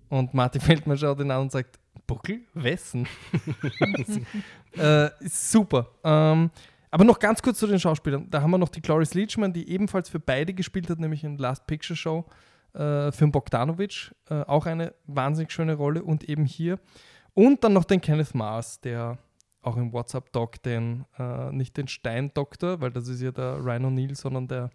Und 0.09 0.33
Martin 0.33 0.61
Feldmann 0.61 0.97
schaut 0.97 1.19
ihn 1.19 1.31
an 1.31 1.41
und 1.41 1.51
sagt, 1.51 1.79
Buckel? 2.05 2.39
Wessen? 2.53 3.07
äh, 4.77 5.09
super. 5.21 5.87
Ähm, 6.03 6.49
aber 6.89 7.03
noch 7.03 7.19
ganz 7.19 7.41
kurz 7.41 7.59
zu 7.59 7.67
den 7.67 7.79
Schauspielern. 7.79 8.29
Da 8.29 8.41
haben 8.41 8.51
wir 8.51 8.57
noch 8.57 8.69
die 8.69 8.81
Cloris 8.81 9.13
Leachman, 9.13 9.51
die 9.53 9.69
ebenfalls 9.69 10.09
für 10.09 10.19
beide 10.19 10.53
gespielt 10.53 10.89
hat, 10.89 10.99
nämlich 10.99 11.23
in 11.23 11.37
Last 11.37 11.67
Picture 11.67 11.97
Show 11.97 12.25
äh, 12.73 13.11
für 13.11 13.25
den 13.25 13.31
Bogdanovich. 13.31 14.11
Äh, 14.29 14.41
auch 14.43 14.65
eine 14.65 14.93
wahnsinnig 15.05 15.51
schöne 15.51 15.73
Rolle 15.75 16.03
und 16.03 16.23
eben 16.29 16.45
hier. 16.45 16.79
Und 17.33 17.63
dann 17.63 17.73
noch 17.73 17.83
den 17.83 17.99
Kenneth 18.01 18.33
Mars, 18.33 18.79
der 18.79 19.17
auch 19.67 19.77
im 19.77 19.93
WhatsApp 19.93 20.31
Doc 20.31 20.61
den, 20.63 21.05
äh, 21.19 21.51
nicht 21.51 21.77
den 21.77 21.87
Steindoktor, 21.87 22.81
weil 22.81 22.91
das 22.91 23.07
ist 23.07 23.21
ja 23.21 23.31
der 23.31 23.57
Ryan 23.63 23.85
O'Neill, 23.85 24.15
sondern 24.15 24.47
der 24.47 24.71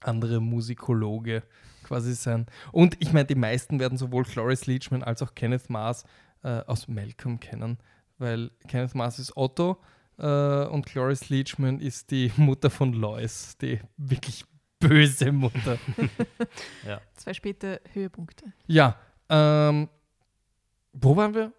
andere 0.00 0.40
Musikologe 0.40 1.42
quasi 1.84 2.14
sein. 2.14 2.46
Und 2.72 2.96
ich 3.00 3.12
meine, 3.12 3.26
die 3.26 3.34
meisten 3.34 3.78
werden 3.78 3.98
sowohl 3.98 4.24
Cloris 4.24 4.66
Leachman 4.66 5.02
als 5.02 5.22
auch 5.22 5.34
Kenneth 5.34 5.70
Mars 5.70 6.04
äh, 6.42 6.60
aus 6.66 6.88
Malcolm 6.88 7.38
kennen, 7.38 7.78
weil 8.18 8.50
Kenneth 8.66 8.94
Mars 8.94 9.18
ist 9.18 9.36
Otto 9.36 9.78
äh, 10.18 10.64
und 10.66 10.86
Cloris 10.86 11.28
Leachman 11.28 11.80
ist 11.80 12.10
die 12.10 12.32
Mutter 12.36 12.70
von 12.70 12.92
Lois, 12.92 13.56
die 13.60 13.80
wirklich 13.96 14.44
böse 14.80 15.32
Mutter. 15.32 15.78
Zwei 17.14 17.34
später 17.34 17.80
Höhepunkte. 17.92 18.46
ja, 18.66 18.96
ähm, 19.28 19.88
wo 20.92 21.16
waren 21.16 21.34
wir? 21.34 21.52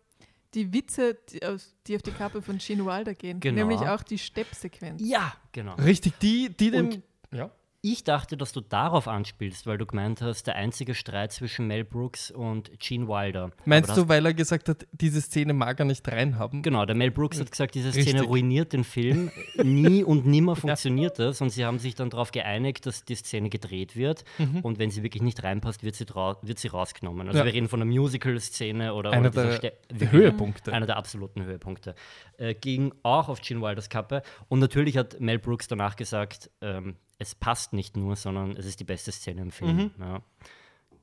Die 0.55 0.73
Witze, 0.73 1.15
die 1.29 1.45
auf 1.45 1.61
die, 1.85 1.95
auf 1.97 2.01
die 2.01 2.11
Kappe 2.11 2.41
von 2.41 2.57
Gene 2.57 2.85
Wilder 2.85 3.13
gehen. 3.13 3.39
Genau. 3.41 3.67
Nämlich 3.67 3.81
auch 3.87 4.01
die 4.03 4.17
Steppsequenz. 4.17 5.01
Ja, 5.05 5.33
genau. 5.51 5.75
Richtig, 5.75 6.17
die, 6.19 6.49
die 6.49 6.71
dem. 6.71 6.87
Und- 6.87 7.01
ja. 7.31 7.51
Ich 7.87 8.03
dachte, 8.03 8.35
dass 8.35 8.51
du 8.51 8.61
darauf 8.61 9.07
anspielst, 9.07 9.67
weil 9.67 9.77
du 9.77 9.85
gemeint 9.85 10.19
hast, 10.19 10.47
der 10.47 10.55
einzige 10.55 10.95
Streit 10.95 11.31
zwischen 11.31 11.67
Mel 11.67 11.83
Brooks 11.83 12.31
und 12.31 12.71
Gene 12.79 13.07
Wilder. 13.07 13.51
Meinst 13.65 13.95
du, 13.95 14.09
weil 14.09 14.25
er 14.25 14.33
gesagt 14.33 14.69
hat, 14.69 14.87
diese 14.91 15.21
Szene 15.21 15.53
mag 15.53 15.77
er 15.79 15.85
nicht 15.85 16.07
reinhaben? 16.07 16.63
Genau, 16.63 16.83
der 16.87 16.95
Mel 16.95 17.11
Brooks 17.11 17.39
hat 17.39 17.51
gesagt, 17.51 17.75
diese 17.75 17.91
Szene 17.91 18.05
Richtig. 18.07 18.27
ruiniert 18.27 18.73
den 18.73 18.83
Film. 18.83 19.29
Nie 19.61 20.03
und 20.03 20.25
nimmer 20.25 20.55
funktioniert 20.55 21.19
das. 21.19 21.41
Und 21.41 21.51
sie 21.51 21.63
haben 21.63 21.77
sich 21.77 21.93
dann 21.93 22.09
darauf 22.09 22.31
geeinigt, 22.31 22.87
dass 22.87 23.05
die 23.05 23.13
Szene 23.13 23.51
gedreht 23.51 23.95
wird. 23.95 24.23
Und 24.63 24.79
wenn 24.79 24.89
sie 24.89 25.03
wirklich 25.03 25.21
nicht 25.21 25.43
reinpasst, 25.43 25.83
wird 25.83 25.93
sie, 25.93 26.07
wird 26.07 26.57
sie 26.57 26.69
rausgenommen. 26.69 27.27
Also 27.27 27.37
Ja. 27.37 27.45
wir 27.45 27.53
reden 27.53 27.67
von 27.69 27.83
einer 27.83 27.91
Musical-Szene 27.91 28.95
oder, 28.95 29.11
Einer 29.11 29.29
der, 29.29 29.59
der 29.91 30.11
Höhepunkte. 30.11 30.73
Einer 30.73 30.87
der 30.87 30.97
absoluten 30.97 31.43
Höhepunkte. 31.43 31.93
Äh, 32.39 32.55
ging 32.55 32.95
auch 33.03 33.29
auf 33.29 33.41
Gene 33.41 33.61
Wilders 33.61 33.89
Kappe. 33.89 34.23
Und 34.47 34.57
natürlich 34.57 34.97
hat 34.97 35.19
Mel 35.19 35.37
Brooks 35.37 35.67
danach 35.67 35.95
gesagt, 35.95 36.49
ähm, 36.61 36.95
es 37.17 37.35
passt 37.35 37.73
nicht 37.73 37.95
nur, 37.97 38.15
sondern 38.15 38.51
es 38.57 38.65
ist 38.65 38.79
die 38.79 38.83
beste 38.83 39.11
Szene 39.11 39.41
im 39.41 39.51
Film. 39.51 39.77
Mhm. 39.77 39.91
Ja. 39.99 40.21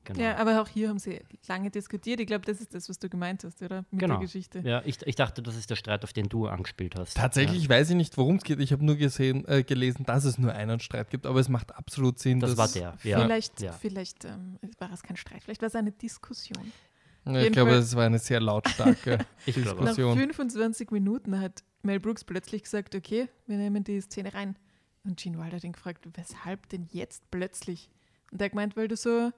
Genau. 0.05 0.19
Ja, 0.19 0.35
aber 0.35 0.61
auch 0.61 0.67
hier 0.67 0.89
haben 0.89 0.99
sie 0.99 1.21
lange 1.47 1.71
diskutiert. 1.71 2.19
Ich 2.19 2.27
glaube, 2.27 2.45
das 2.45 2.59
ist 2.59 2.75
das, 2.75 2.89
was 2.89 2.99
du 2.99 3.07
gemeint 3.07 3.43
hast, 3.45 3.61
oder? 3.61 3.85
Mit 3.89 4.01
Genau. 4.01 4.15
der 4.15 4.25
Geschichte. 4.25 4.59
Ja, 4.59 4.81
ich, 4.83 5.01
ich 5.05 5.15
dachte, 5.15 5.41
das 5.41 5.55
ist 5.55 5.69
der 5.69 5.77
Streit, 5.77 6.03
auf 6.03 6.11
den 6.11 6.27
du 6.27 6.47
angespielt 6.47 6.95
hast. 6.97 7.15
Tatsächlich 7.15 7.69
weiß 7.69 7.91
ich 7.91 7.95
nicht, 7.95 8.17
worum 8.17 8.35
es 8.35 8.43
geht. 8.43 8.59
Ich 8.59 8.73
habe 8.73 8.83
nur 8.83 8.97
gesehen, 8.97 9.47
äh, 9.47 9.63
gelesen, 9.63 10.03
dass 10.05 10.25
es 10.25 10.37
nur 10.37 10.51
einen 10.51 10.81
Streit 10.81 11.09
gibt, 11.09 11.25
aber 11.25 11.39
es 11.39 11.47
macht 11.47 11.73
absolut 11.75 12.19
Sinn. 12.19 12.41
Das 12.41 12.55
dass, 12.55 12.57
war 12.57 12.67
der. 12.67 13.09
Ja. 13.09 13.21
Vielleicht, 13.21 13.61
ja. 13.61 13.71
vielleicht 13.71 14.25
ähm, 14.25 14.59
war 14.77 14.91
es 14.91 15.03
kein 15.03 15.15
Streit, 15.15 15.41
vielleicht 15.41 15.61
war 15.61 15.67
es 15.67 15.75
eine 15.75 15.93
Diskussion. 15.93 16.71
Ja, 17.25 17.41
ich 17.41 17.53
glaube, 17.53 17.71
es 17.71 17.95
war 17.95 18.05
eine 18.05 18.19
sehr 18.19 18.41
lautstarke 18.41 19.19
auch. 19.19 19.47
Nach 19.47 19.53
Diskussion. 19.53 20.17
25 20.17 20.91
Minuten 20.91 21.39
hat 21.39 21.63
Mel 21.81 22.01
Brooks 22.01 22.25
plötzlich 22.25 22.63
gesagt, 22.63 22.93
okay, 22.95 23.29
wir 23.47 23.55
nehmen 23.55 23.85
die 23.85 24.01
Szene 24.01 24.33
rein. 24.33 24.57
Und 25.05 25.19
Gene 25.19 25.37
Wilder 25.37 25.57
hat 25.57 25.63
ihn 25.63 25.73
gefragt, 25.73 26.07
weshalb 26.13 26.69
denn 26.69 26.87
jetzt 26.91 27.29
plötzlich? 27.29 27.89
Und 28.31 28.41
er 28.41 28.45
hat 28.45 28.51
gemeint, 28.51 28.77
weil 28.77 28.87
du 28.87 28.95
so, 28.95 29.31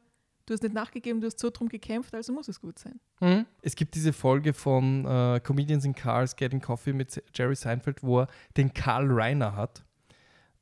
du 0.46 0.54
hast 0.54 0.62
nicht 0.62 0.76
nachgegeben, 0.76 1.22
du 1.22 1.28
hast 1.28 1.40
so 1.40 1.50
drum 1.50 1.70
gekämpft, 1.70 2.14
also 2.14 2.34
muss 2.34 2.48
es 2.48 2.62
gut 2.62 2.78
sein. 2.78 3.00
Mhm. 3.20 3.46
Es 3.62 3.76
gibt 3.76 3.96
diese 3.96 4.14
Folge 4.14 4.54
von 4.54 5.06
äh, 5.06 5.40
Comedians 5.40 5.86
in 5.86 5.96
Cars 5.96 6.36
Getting 6.36 6.62
Coffee 6.62 6.94
mit 6.94 7.22
Jerry 7.34 7.56
Seinfeld, 7.56 8.04
wo 8.04 8.22
er 8.22 8.28
den 8.58 8.74
Karl 8.74 9.08
Reiner 9.10 9.56
hat. 9.56 9.84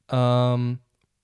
Ähm, 0.09 0.79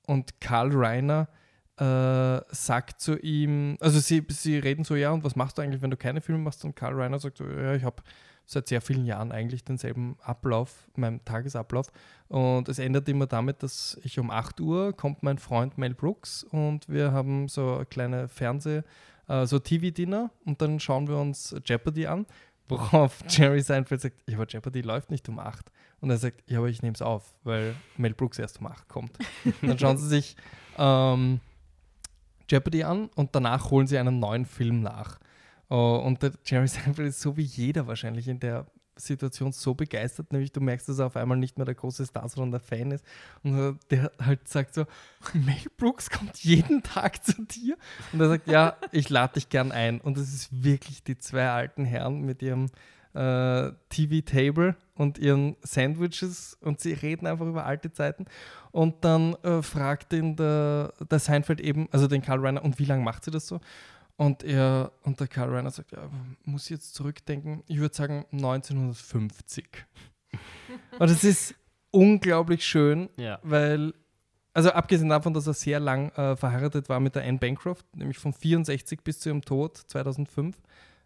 und 0.08 0.42
Karl 0.42 0.72
Reiner 0.74 1.30
äh, 1.78 2.42
sagt 2.54 3.00
zu 3.00 3.18
ihm, 3.20 3.78
also 3.80 4.00
sie, 4.00 4.26
sie 4.30 4.58
reden 4.58 4.84
so, 4.84 4.96
ja, 4.96 5.12
und 5.12 5.24
was 5.24 5.38
machst 5.38 5.58
du 5.58 5.62
eigentlich, 5.62 5.82
wenn 5.82 5.92
du 5.92 5.98
keine 5.98 6.20
Filme 6.20 6.42
machst? 6.42 6.66
Und 6.66 6.76
Karl 6.76 7.00
Reiner 7.00 7.20
sagt 7.20 7.38
so, 7.38 7.46
ja, 7.46 7.76
ich 7.76 7.84
habe 7.84 8.04
seit 8.50 8.68
sehr 8.68 8.82
vielen 8.82 9.06
Jahren 9.06 9.32
eigentlich 9.32 9.64
denselben 9.64 10.18
Ablauf, 10.22 10.88
meinem 10.96 11.24
Tagesablauf. 11.24 11.92
Und 12.30 12.68
es 12.68 12.80
endet 12.80 13.08
immer 13.08 13.28
damit, 13.28 13.62
dass 13.62 14.00
ich 14.04 14.18
um 14.18 14.32
8 14.32 14.60
Uhr 14.60 14.94
kommt 14.94 15.22
mein 15.22 15.38
Freund 15.38 15.78
Mel 15.78 15.94
Brooks 15.94 16.44
und 16.44 16.90
wir 16.90 17.12
haben 17.12 17.48
so 17.48 17.76
eine 17.76 17.86
kleine 17.86 18.28
Fernseh- 18.28 18.84
äh, 19.28 19.46
so 19.46 19.60
TV-Dinner 19.60 20.32
und 20.46 20.62
dann 20.62 20.80
schauen 20.80 21.08
wir 21.08 21.18
uns 21.18 21.56
Jeopardy 21.64 22.08
an, 22.08 22.26
worauf 22.68 23.20
Jerry 23.30 23.62
Seinfeld 23.62 24.02
sagt, 24.02 24.16
ja, 24.28 24.36
aber 24.36 24.48
Jeopardy 24.48 24.82
läuft 24.82 25.12
nicht 25.12 25.30
um 25.30 25.40
8. 25.40 25.72
Und 26.02 26.10
er 26.10 26.18
sagt, 26.18 26.42
ja, 26.50 26.58
aber 26.58 26.70
ich 26.70 26.82
nehme 26.82 26.96
es 26.96 27.02
auf, 27.02 27.36
weil 27.44 27.76
Mel 27.98 28.14
Brooks 28.14 28.40
erst 28.40 28.60
um 28.60 28.68
8 28.68 28.88
kommt. 28.88 29.12
dann 29.62 29.78
schauen 29.78 29.98
sie 29.98 30.08
sich 30.08 30.36
ähm, 30.78 31.40
Jeopardy 32.50 32.84
an 32.84 33.10
und 33.16 33.36
danach 33.36 33.70
holen 33.70 33.86
sie 33.86 33.98
einen 34.00 34.20
neuen 34.20 34.46
Film 34.46 34.82
nach. 34.82 35.20
Oh, 35.70 36.02
und 36.04 36.22
der 36.22 36.32
Jerry 36.46 36.68
Seinfeld 36.68 37.10
ist 37.10 37.22
so 37.22 37.38
wie 37.38 37.44
jeder 37.44 37.88
wahrscheinlich 37.88 38.28
in 38.28 38.40
der 38.40 38.66
Situation 39.00 39.52
so 39.52 39.74
begeistert, 39.74 40.34
nämlich 40.34 40.52
du 40.52 40.60
merkst, 40.60 40.90
dass 40.90 41.00
er 41.00 41.06
auf 41.06 41.16
einmal 41.16 41.38
nicht 41.38 41.58
mehr 41.58 41.66
der 41.66 41.76
große 41.76 42.06
Star, 42.06 42.28
sondern 42.28 42.52
der 42.52 42.60
Fan 42.60 42.92
ist. 42.92 43.06
Und 43.44 43.80
der 43.90 44.12
halt 44.20 44.48
sagt 44.48 44.74
so, 44.74 44.86
Mel 45.34 45.56
Brooks 45.78 46.10
kommt 46.10 46.38
jeden 46.44 46.84
Tag 46.84 47.24
zu 47.24 47.44
dir. 47.46 47.78
Und 48.12 48.20
er 48.20 48.28
sagt, 48.28 48.48
ja, 48.48 48.76
ich 48.92 49.10
lade 49.10 49.36
dich 49.36 49.50
gern 49.50 49.72
ein. 49.72 50.02
Und 50.02 50.18
es 50.18 50.34
ist 50.34 50.64
wirklich 50.64 51.04
die 51.04 51.18
zwei 51.18 51.50
alten 51.50 51.86
Herren 51.86 52.22
mit 52.22 52.42
ihrem 52.42 52.68
äh, 53.14 53.72
TV-Table 53.90 54.76
und 54.96 55.18
ihren 55.18 55.56
Sandwiches 55.62 56.58
und 56.62 56.80
sie 56.80 56.94
reden 56.94 57.26
einfach 57.26 57.48
über 57.48 57.66
alte 57.66 57.92
Zeiten. 57.92 58.26
Und 58.72 59.04
dann 59.04 59.34
äh, 59.44 59.62
fragt 59.62 60.14
ihn 60.14 60.36
der, 60.36 60.94
der 61.10 61.20
Seinfeld 61.20 61.62
eben, 61.62 61.88
also 61.92 62.08
den 62.08 62.22
Karl 62.22 62.40
Reiner, 62.40 62.64
und 62.64 62.80
wie 62.80 62.86
lange 62.86 63.04
macht 63.04 63.26
sie 63.26 63.32
das 63.32 63.48
so? 63.48 63.62
Und 64.20 64.44
er 64.44 64.92
und 65.04 65.18
der 65.22 65.28
Karl 65.30 65.50
Reiner 65.56 65.72
sagt, 65.72 65.94
ja, 65.94 66.10
muss 66.44 66.66
ich 66.66 66.72
jetzt 66.72 66.94
zurückdenken, 66.94 67.64
ich 67.68 67.80
würde 67.80 67.96
sagen 67.96 68.26
1950. 68.34 69.66
und 71.00 71.10
es 71.10 71.24
ist 71.24 71.56
unglaublich 71.92 72.66
schön, 72.66 73.08
Ja. 73.16 73.40
weil, 73.44 73.94
also 74.54 74.72
abgesehen 74.72 75.08
davon, 75.08 75.34
dass 75.34 75.48
er 75.48 75.54
sehr 75.54 75.80
lang 75.80 76.10
äh, 76.18 76.36
verheiratet 76.36 76.90
war 76.90 77.00
mit 77.00 77.16
der 77.16 77.24
Anne 77.24 77.38
Bancroft, 77.38 77.86
nämlich 77.96 78.18
von 78.18 78.34
64 78.34 79.02
bis 79.06 79.22
zu 79.22 79.30
ihrem 79.30 79.42
Tod 79.42 79.78
2005, 79.78 80.58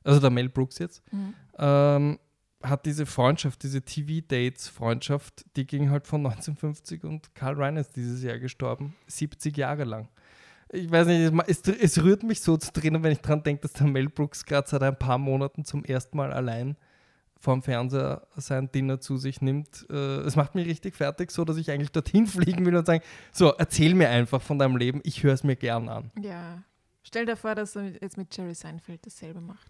also 0.04 0.20
der 0.20 0.32
Mel 0.32 0.50
Brooks 0.50 0.80
jetzt, 0.80 1.04
Mhm. 1.14 1.34
ähm, 1.60 2.20
hat 2.64 2.86
diese 2.88 3.06
Freundschaft, 3.06 3.62
diese 3.62 3.84
TV-Dates-Freundschaft, 3.84 5.46
die 5.56 5.68
ging 5.68 5.90
halt 5.92 6.08
von 6.08 6.22
1950 6.26 7.04
und 7.04 7.36
Karl 7.36 7.56
Reiner 7.62 7.82
ist 7.82 7.96
dieses 7.96 8.24
Jahr 8.24 8.40
gestorben, 8.40 8.96
70 9.06 9.56
Jahre 9.58 9.84
lang. 9.84 10.08
Ich 10.74 10.90
weiß 10.92 11.08
nicht, 11.08 11.32
es 11.48 11.62
es, 11.68 12.04
rührt 12.04 12.24
mich 12.24 12.42
so 12.42 12.58
zu 12.58 12.72
Tränen, 12.74 13.04
wenn 13.04 13.12
ich 13.12 13.20
dran 13.20 13.44
denke, 13.44 13.62
dass 13.62 13.74
der 13.74 13.88
Mel 13.88 14.10
Brooks 14.10 14.44
gerade 14.46 14.68
seit 14.68 14.82
ein 14.82 14.98
paar 14.98 15.18
Monaten 15.18 15.64
zum 15.66 15.86
ersten 15.86 16.18
Mal 16.18 16.34
allein 16.34 16.76
vorm 17.40 17.62
Fernseher 17.62 18.26
sein 18.38 18.72
Dinner 18.72 19.00
zu 19.00 19.18
sich 19.18 19.42
nimmt. 19.42 19.86
Äh, 19.90 20.22
Es 20.22 20.36
macht 20.36 20.56
mich 20.56 20.66
richtig 20.66 20.96
fertig, 20.96 21.30
so 21.30 21.46
dass 21.46 21.58
ich 21.58 21.70
eigentlich 21.70 21.92
dorthin 21.92 22.26
fliegen 22.28 22.66
will 22.66 22.76
und 22.76 22.86
sagen, 22.88 23.04
so, 23.32 23.50
erzähl 23.54 23.94
mir 23.94 24.10
einfach 24.10 24.42
von 24.42 24.58
deinem 24.58 24.78
Leben, 24.78 25.02
ich 25.04 25.22
höre 25.24 25.34
es 25.34 25.44
mir 25.44 25.56
gern 25.56 25.90
an. 25.90 26.10
Ja. 26.22 26.64
Stell 27.04 27.26
dir 27.26 27.36
vor, 27.36 27.54
dass 27.54 27.76
er 27.76 27.84
mit- 27.84 28.02
jetzt 28.02 28.18
mit 28.18 28.36
Jerry 28.36 28.56
Seinfeld 28.56 29.06
dasselbe 29.06 29.42
macht. 29.42 29.68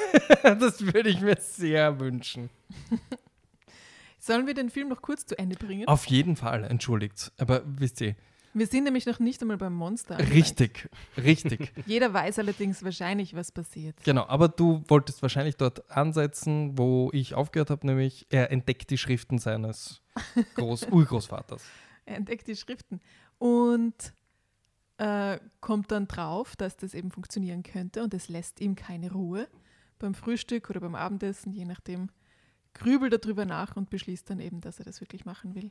das 0.42 0.84
würde 0.84 1.08
ich 1.10 1.20
mir 1.20 1.36
sehr 1.40 1.98
wünschen. 2.00 2.50
Sollen 4.18 4.46
wir 4.46 4.54
den 4.54 4.68
Film 4.70 4.88
noch 4.88 5.02
kurz 5.02 5.26
zu 5.26 5.36
Ende 5.38 5.56
bringen? 5.56 5.88
Auf 5.88 6.06
jeden 6.06 6.36
Fall, 6.36 6.64
entschuldigt. 6.64 7.32
Aber 7.38 7.62
wisst 7.64 8.00
ihr, 8.00 8.14
Wir 8.54 8.66
sind 8.66 8.84
nämlich 8.84 9.06
noch 9.06 9.18
nicht 9.18 9.40
einmal 9.40 9.56
beim 9.56 9.74
Monster. 9.74 10.16
angelangt. 10.16 10.36
richtig, 10.36 10.90
richtig. 11.16 11.72
Jeder 11.86 12.12
weiß 12.12 12.38
allerdings 12.38 12.82
wahrscheinlich, 12.84 13.34
was 13.34 13.50
passiert. 13.50 13.96
Genau, 14.04 14.26
aber 14.26 14.48
du 14.48 14.84
wolltest 14.88 15.22
wahrscheinlich 15.22 15.56
dort 15.56 15.90
ansetzen, 15.90 16.76
wo 16.76 17.10
ich 17.12 17.34
aufgehört 17.34 17.70
habe, 17.70 17.86
nämlich 17.86 18.26
er 18.30 18.50
entdeckt 18.50 18.90
die 18.90 18.98
Schriften 18.98 19.38
seines 19.38 20.02
Groß 20.54 20.88
Urgroßvaters. 20.90 21.62
Er 22.04 22.16
entdeckt 22.16 22.46
die 22.46 22.56
Schriften 22.56 23.00
und 23.38 24.12
äh, 24.98 25.38
kommt 25.60 25.90
dann 25.90 26.06
drauf, 26.06 26.54
dass 26.56 26.76
das 26.76 26.94
eben 26.94 27.10
funktionieren 27.10 27.62
könnte 27.62 28.02
und 28.02 28.12
es 28.12 28.28
lässt 28.28 28.60
ihm 28.60 28.74
keine 28.74 29.12
Ruhe. 29.12 29.48
Beim 29.98 30.14
Frühstück 30.14 30.68
oder 30.68 30.80
beim 30.80 30.94
Abendessen, 30.94 31.52
je 31.52 31.64
nachdem, 31.64 32.10
grübelt 32.74 33.12
er 33.12 33.18
darüber 33.18 33.44
nach 33.46 33.76
und 33.76 33.88
beschließt 33.88 34.28
dann 34.28 34.40
eben, 34.40 34.60
dass 34.60 34.78
er 34.78 34.84
das 34.84 35.00
wirklich 35.00 35.24
machen 35.24 35.54
will. 35.54 35.70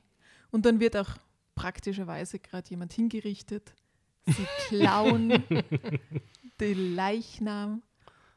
Und 0.51 0.65
dann 0.65 0.79
wird 0.79 0.97
auch 0.97 1.17
praktischerweise 1.55 2.39
gerade 2.39 2.69
jemand 2.69 2.93
hingerichtet. 2.93 3.73
Sie 4.25 4.45
klauen 4.67 5.43
den 6.59 6.95
Leichnam 6.95 7.81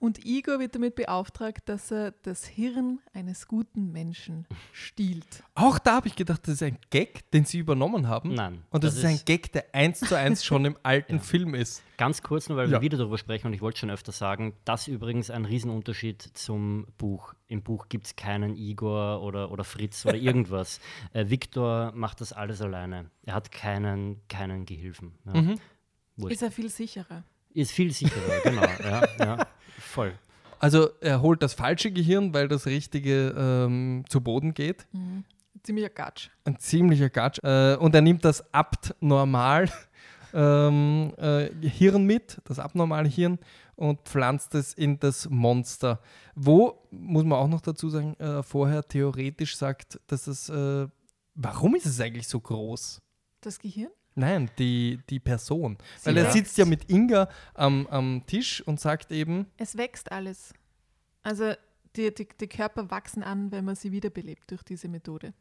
und 0.04 0.24
Igor 0.24 0.58
wird 0.60 0.74
damit 0.74 0.94
beauftragt, 0.96 1.68
dass 1.68 1.90
er 1.90 2.12
das 2.22 2.44
Hirn 2.44 2.98
eines 3.14 3.48
guten 3.48 3.90
Menschen 3.90 4.46
stiehlt. 4.72 5.42
Auch 5.54 5.78
da 5.78 5.94
habe 5.96 6.08
ich 6.08 6.16
gedacht, 6.16 6.42
das 6.46 6.54
ist 6.54 6.62
ein 6.62 6.78
Gag, 6.90 7.30
den 7.30 7.44
sie 7.44 7.58
übernommen 7.58 8.06
haben. 8.06 8.34
Nein. 8.34 8.62
Und 8.70 8.84
das, 8.84 8.96
ist 8.98 9.04
ein 9.04 9.20
Gag, 9.24 9.50
der 9.52 9.74
eins 9.74 10.00
zu 10.00 10.14
eins 10.16 10.44
schon 10.44 10.64
im 10.66 10.76
alten 10.82 11.16
Ja. 11.16 11.20
Film 11.22 11.54
ist. 11.54 11.82
Ganz 11.96 12.22
kurz 12.22 12.48
nur, 12.48 12.58
weil 12.58 12.66
Ja. 12.70 12.78
wir 12.78 12.82
wieder 12.82 12.98
darüber 12.98 13.16
sprechen 13.18 13.46
und 13.46 13.52
ich 13.54 13.62
wollte 13.62 13.78
schon 13.78 13.90
öfter 13.90 14.12
sagen, 14.12 14.54
das 14.64 14.88
übrigens 14.88 15.30
ein 15.30 15.44
Riesenunterschied 15.46 16.20
zum 16.34 16.86
Buch. 16.98 17.34
Im 17.48 17.62
Buch 17.62 17.88
gibt 17.88 18.06
es 18.06 18.16
keinen 18.16 18.56
Igor 18.56 19.22
oder, 19.22 19.50
oder 19.50 19.64
Fritz 19.64 20.04
oder 20.04 20.16
irgendwas. 20.28 20.80
äh, 21.12 21.30
Viktor 21.30 21.92
macht 21.94 22.20
das 22.20 22.32
alles 22.32 22.60
alleine. 22.60 23.10
Er 23.22 23.34
hat 23.34 23.50
keinen, 23.52 24.20
keinen 24.28 24.66
Gehilfen. 24.66 25.14
Ja. 25.24 25.40
Mhm. 25.40 25.60
Ist 26.28 26.42
er 26.42 26.50
viel 26.50 26.68
sicherer. 26.68 27.24
Ist 27.56 27.70
viel 27.70 27.92
sicherer, 27.92 28.40
genau. 28.42 28.62
Ja, 28.62 29.08
ja, 29.20 29.46
voll. 29.94 30.18
Also 30.58 30.88
er 31.00 31.22
holt 31.22 31.42
das 31.42 31.54
falsche 31.54 31.90
Gehirn, 31.90 32.34
weil 32.34 32.48
das 32.48 32.66
richtige 32.66 33.34
ähm, 33.36 34.04
zu 34.08 34.20
Boden 34.20 34.54
geht. 34.54 34.86
Mhm. 34.92 35.24
Ziemlicher 35.62 35.90
Gatsch. 35.90 36.30
Ein 36.44 36.58
ziemlicher 36.58 37.10
Gatsch. 37.10 37.38
Äh, 37.42 37.76
und 37.76 37.94
er 37.94 38.00
nimmt 38.02 38.24
das 38.24 38.52
abnormal 38.52 39.70
ähm, 40.34 41.12
äh, 41.16 41.48
Hirn 41.68 42.04
mit, 42.04 42.40
das 42.44 42.58
abnormale 42.58 43.08
Hirn, 43.08 43.38
und 43.76 44.00
pflanzt 44.02 44.54
es 44.54 44.72
in 44.74 44.98
das 45.00 45.28
Monster. 45.28 46.00
Wo, 46.34 46.82
muss 46.90 47.24
man 47.24 47.38
auch 47.38 47.48
noch 47.48 47.60
dazu 47.60 47.88
sagen, 47.88 48.14
äh, 48.14 48.42
vorher 48.42 48.82
theoretisch 48.86 49.56
sagt, 49.56 50.00
dass 50.06 50.26
es, 50.26 50.48
äh, 50.48 50.86
warum 51.34 51.74
ist 51.74 51.86
es 51.86 52.00
eigentlich 52.00 52.28
so 52.28 52.40
groß? 52.40 53.00
Das 53.40 53.58
Gehirn? 53.58 53.90
Nein, 54.14 54.50
die, 54.58 55.00
die 55.10 55.18
Person. 55.20 55.76
Sie 55.98 56.06
Weil 56.06 56.18
er 56.18 56.24
wächst. 56.24 56.36
sitzt 56.36 56.58
ja 56.58 56.64
mit 56.64 56.88
Inga 56.90 57.28
am, 57.54 57.86
am 57.88 58.22
Tisch 58.26 58.60
und 58.66 58.78
sagt 58.78 59.10
eben, 59.10 59.46
Es 59.56 59.76
wächst 59.76 60.12
alles. 60.12 60.52
Also 61.22 61.54
die, 61.96 62.14
die, 62.14 62.28
die 62.40 62.46
Körper 62.48 62.90
wachsen 62.90 63.22
an, 63.22 63.50
wenn 63.50 63.64
man 63.64 63.74
sie 63.74 63.92
wiederbelebt 63.92 64.50
durch 64.50 64.62
diese 64.62 64.88
Methode. 64.88 65.32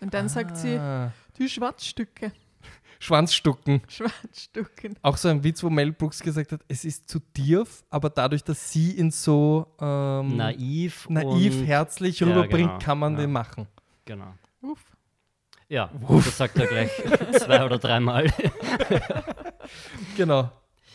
Und 0.00 0.14
dann 0.14 0.28
sagt 0.28 0.56
sie, 0.56 0.76
ah, 0.76 1.12
die 1.38 1.48
Schwarzstücke. 1.48 2.32
Schwanzstucken. 2.98 3.82
Schwarzstücken. 3.88 4.96
Auch 5.02 5.16
so 5.16 5.28
ein 5.28 5.42
Witz, 5.42 5.62
wo 5.62 5.70
Mel 5.70 5.90
Brooks 5.92 6.20
gesagt 6.20 6.52
hat, 6.52 6.60
es 6.68 6.84
ist 6.84 7.08
zu 7.08 7.18
tief, 7.18 7.82
aber 7.90 8.10
dadurch, 8.10 8.44
dass 8.44 8.70
sie 8.72 8.92
ihn 8.92 9.10
so 9.10 9.66
ähm, 9.80 10.36
Naiv. 10.36 11.08
naiv, 11.08 11.56
und, 11.56 11.66
herzlich 11.66 12.20
Ja, 12.20 12.28
rüberbringt, 12.28 12.68
genau, 12.70 12.78
kann 12.78 12.98
man 13.00 13.14
ja. 13.14 13.20
den 13.22 13.32
machen. 13.32 13.66
Genau. 14.04 14.32
Uff. 14.60 14.91
Ja, 15.72 15.90
das 16.06 16.36
sagt 16.36 16.58
er 16.58 16.66
gleich 16.66 16.90
zwei 17.38 17.64
oder 17.64 17.78
dreimal. 17.78 18.26
Genau. 20.16 20.50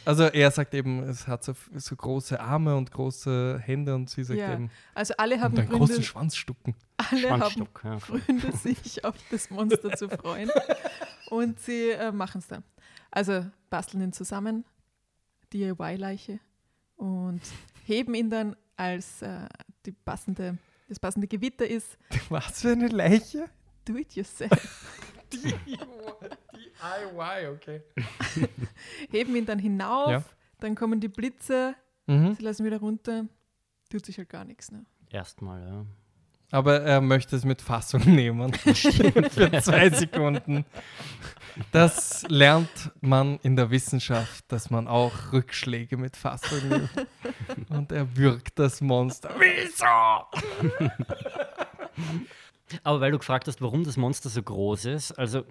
Also 0.06 0.26
er 0.26 0.52
sagt 0.52 0.74
eben, 0.76 1.02
es 1.04 1.28
hat 1.28 1.44
so, 1.44 1.54
so 1.74 1.96
große 1.96 2.40
Arme 2.40 2.76
und 2.76 2.92
große 2.92 3.60
Hände 3.64 3.96
und 3.96 4.10
sie 4.10 4.24
sagt 4.24 4.40
Ja, 4.40 4.54
eben, 4.54 4.70
Also 4.94 5.16
alle 5.18 5.42
haben 5.42 5.54
und 5.54 5.60
einen 5.62 5.70
Gründe, 5.70 5.88
großen 5.88 6.04
Schwanzstucken. 6.04 6.76
alle 6.98 7.30
haben. 7.40 7.68
Ja. 7.84 7.96
Gründe, 7.98 8.52
sich 8.64 9.04
auf 9.04 9.16
das 9.32 9.50
Monster 9.50 9.94
zu 9.94 10.10
freuen. 10.10 10.52
Und 11.32 11.60
sie 11.60 11.90
äh, 11.90 12.12
machen 12.12 12.40
es 12.40 12.48
dann. 12.48 12.64
Also 13.10 13.46
basteln 13.72 14.04
ihn 14.04 14.14
zusammen, 14.14 14.64
DIY-Leiche, 15.54 16.40
und 16.98 17.42
heben 17.86 18.14
ihn 18.14 18.30
dann, 18.30 18.56
als 18.76 19.22
äh, 19.24 19.48
die 19.86 19.92
passende, 19.92 20.58
das 20.88 21.00
passende 21.00 21.28
Gewitter 21.28 21.66
ist, 21.68 21.98
Was 22.30 22.62
für 22.62 22.74
eine 22.74 22.90
Leiche? 22.90 23.46
Do 23.88 23.98
it 23.98 24.16
yourself. 24.16 25.04
DIY, 25.34 27.48
okay. 27.54 27.82
Heben 29.12 29.36
ihn 29.36 29.46
dann 29.46 29.60
hinauf, 29.60 30.10
Ja. 30.12 30.24
dann 30.60 30.76
kommen 30.76 31.00
die 31.00 31.08
Blitze, 31.10 31.76
Mhm. 32.08 32.36
sie 32.36 32.44
lassen 32.44 32.66
wieder 32.66 32.80
runter, 32.80 33.26
tut 33.92 34.06
sich 34.06 34.18
halt 34.18 34.30
gar 34.30 34.46
nichts. 34.46 34.72
Ne? 34.72 34.86
Erstmal, 35.10 35.68
ja. 35.68 35.86
Aber 36.52 36.80
er 36.82 37.02
möchte 37.02 37.36
es 37.36 37.44
mit 37.44 37.62
Fassung 37.62 38.02
nehmen. 38.16 38.54
Für 38.54 39.52
zwei 39.62 39.90
Sekunden. 39.90 40.64
Das 41.74 42.24
lernt 42.30 42.92
man 43.02 43.38
in 43.40 43.56
der 43.58 43.70
Wissenschaft, 43.72 44.50
dass 44.52 44.70
man 44.70 44.88
auch 44.88 45.34
Rückschläge 45.34 45.98
mit 45.98 46.16
Fassung 46.16 46.70
nimmt. 46.70 46.90
Und 47.70 47.92
er 47.92 48.16
würgt 48.16 48.60
das 48.60 48.80
Monster. 48.80 49.32
Wieso? 49.38 50.86
Aber 52.84 53.02
weil 53.02 53.12
du 53.12 53.18
gefragt 53.18 53.48
hast, 53.48 53.62
warum 53.62 53.84
das 53.84 53.98
Monster 53.98 54.30
so 54.30 54.42
groß 54.42 54.86
ist, 54.86 55.12
also 55.14 55.44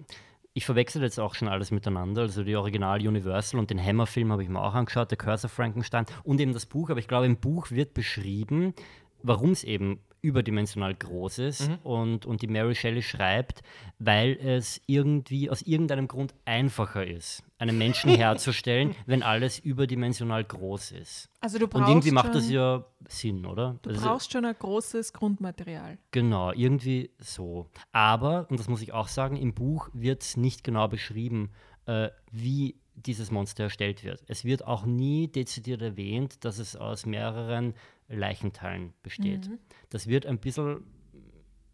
ich 0.53 0.65
verwechsel 0.65 1.03
jetzt 1.03 1.19
auch 1.19 1.35
schon 1.35 1.47
alles 1.47 1.69
miteinander. 1.69 2.23
Also 2.23 2.43
die 2.43 2.55
Original 2.55 3.05
Universal 3.05 3.59
und 3.59 3.69
den 3.69 3.83
Hammer-Film 3.83 4.31
habe 4.31 4.41
ich 4.41 4.49
mir 4.49 4.59
auch 4.59 4.73
angeschaut, 4.73 5.11
der 5.11 5.17
Curse 5.17 5.45
of 5.45 5.53
Frankenstein 5.53 6.05
und 6.23 6.41
eben 6.41 6.53
das 6.53 6.65
Buch. 6.65 6.89
Aber 6.89 6.99
ich 6.99 7.07
glaube, 7.07 7.27
im 7.27 7.37
Buch 7.37 7.69
wird 7.69 7.93
beschrieben, 7.93 8.73
warum 9.21 9.51
es 9.51 9.63
eben 9.63 9.99
überdimensional 10.21 10.95
groß 10.95 11.39
ist. 11.39 11.69
Und, 11.83 12.25
und 12.25 12.41
die 12.41 12.47
Mary 12.47 12.73
Shelley 12.73 13.03
schreibt, 13.03 13.61
weil 13.99 14.37
es 14.41 14.81
irgendwie 14.87 15.49
aus 15.49 15.61
irgendeinem 15.61 16.07
Grund 16.07 16.33
einfacher 16.45 17.05
ist, 17.05 17.43
einen 17.59 17.77
Menschen 17.77 18.11
herzustellen, 18.11 18.95
wenn 19.05 19.23
alles 19.23 19.59
überdimensional 19.59 20.43
groß 20.43 20.91
ist. 20.91 21.29
Also 21.39 21.57
du 21.57 21.65
Und 21.65 21.71
brauchst 21.71 21.89
irgendwie 21.89 22.11
macht 22.11 22.35
das 22.35 22.49
ja 22.49 22.85
Sinn, 23.07 23.45
oder? 23.45 23.79
Du 23.81 23.89
Also- 23.89 24.05
brauchst 24.05 24.31
schon 24.31 24.45
ein 24.45 24.55
großes 24.57 25.13
Grundmaterial. 25.13 25.97
Genau, 26.11 26.51
irgendwie 26.51 27.11
so. 27.19 27.69
Aber, 27.91 28.45
und 28.49 28.59
das 28.59 28.67
muss 28.67 28.81
ich 28.81 28.93
auch 28.93 29.07
sagen, 29.07 29.35
im 29.37 29.53
Buch 29.53 29.89
wird 29.93 30.21
es 30.21 30.37
nicht 30.37 30.63
genau 30.63 30.87
beschrieben, 30.87 31.51
äh, 31.85 32.09
wie 32.31 32.79
dieses 32.95 33.29
Monster 33.31 33.65
erstellt 33.65 34.03
wird. 34.03 34.23
Es 34.27 34.43
wird 34.43 34.65
auch 34.65 34.85
nie 34.85 35.27
dezidiert 35.27 35.81
erwähnt, 35.81 36.43
dass 36.45 36.57
es 36.57 36.75
aus 36.75 37.05
mehreren 37.05 37.73
Leichenteilen 38.07 38.93
besteht. 39.03 39.47
Mhm. 39.49 39.59
Das 39.89 40.07
wird 40.07 40.25
ein 40.25 40.39
bisschen 40.39 40.83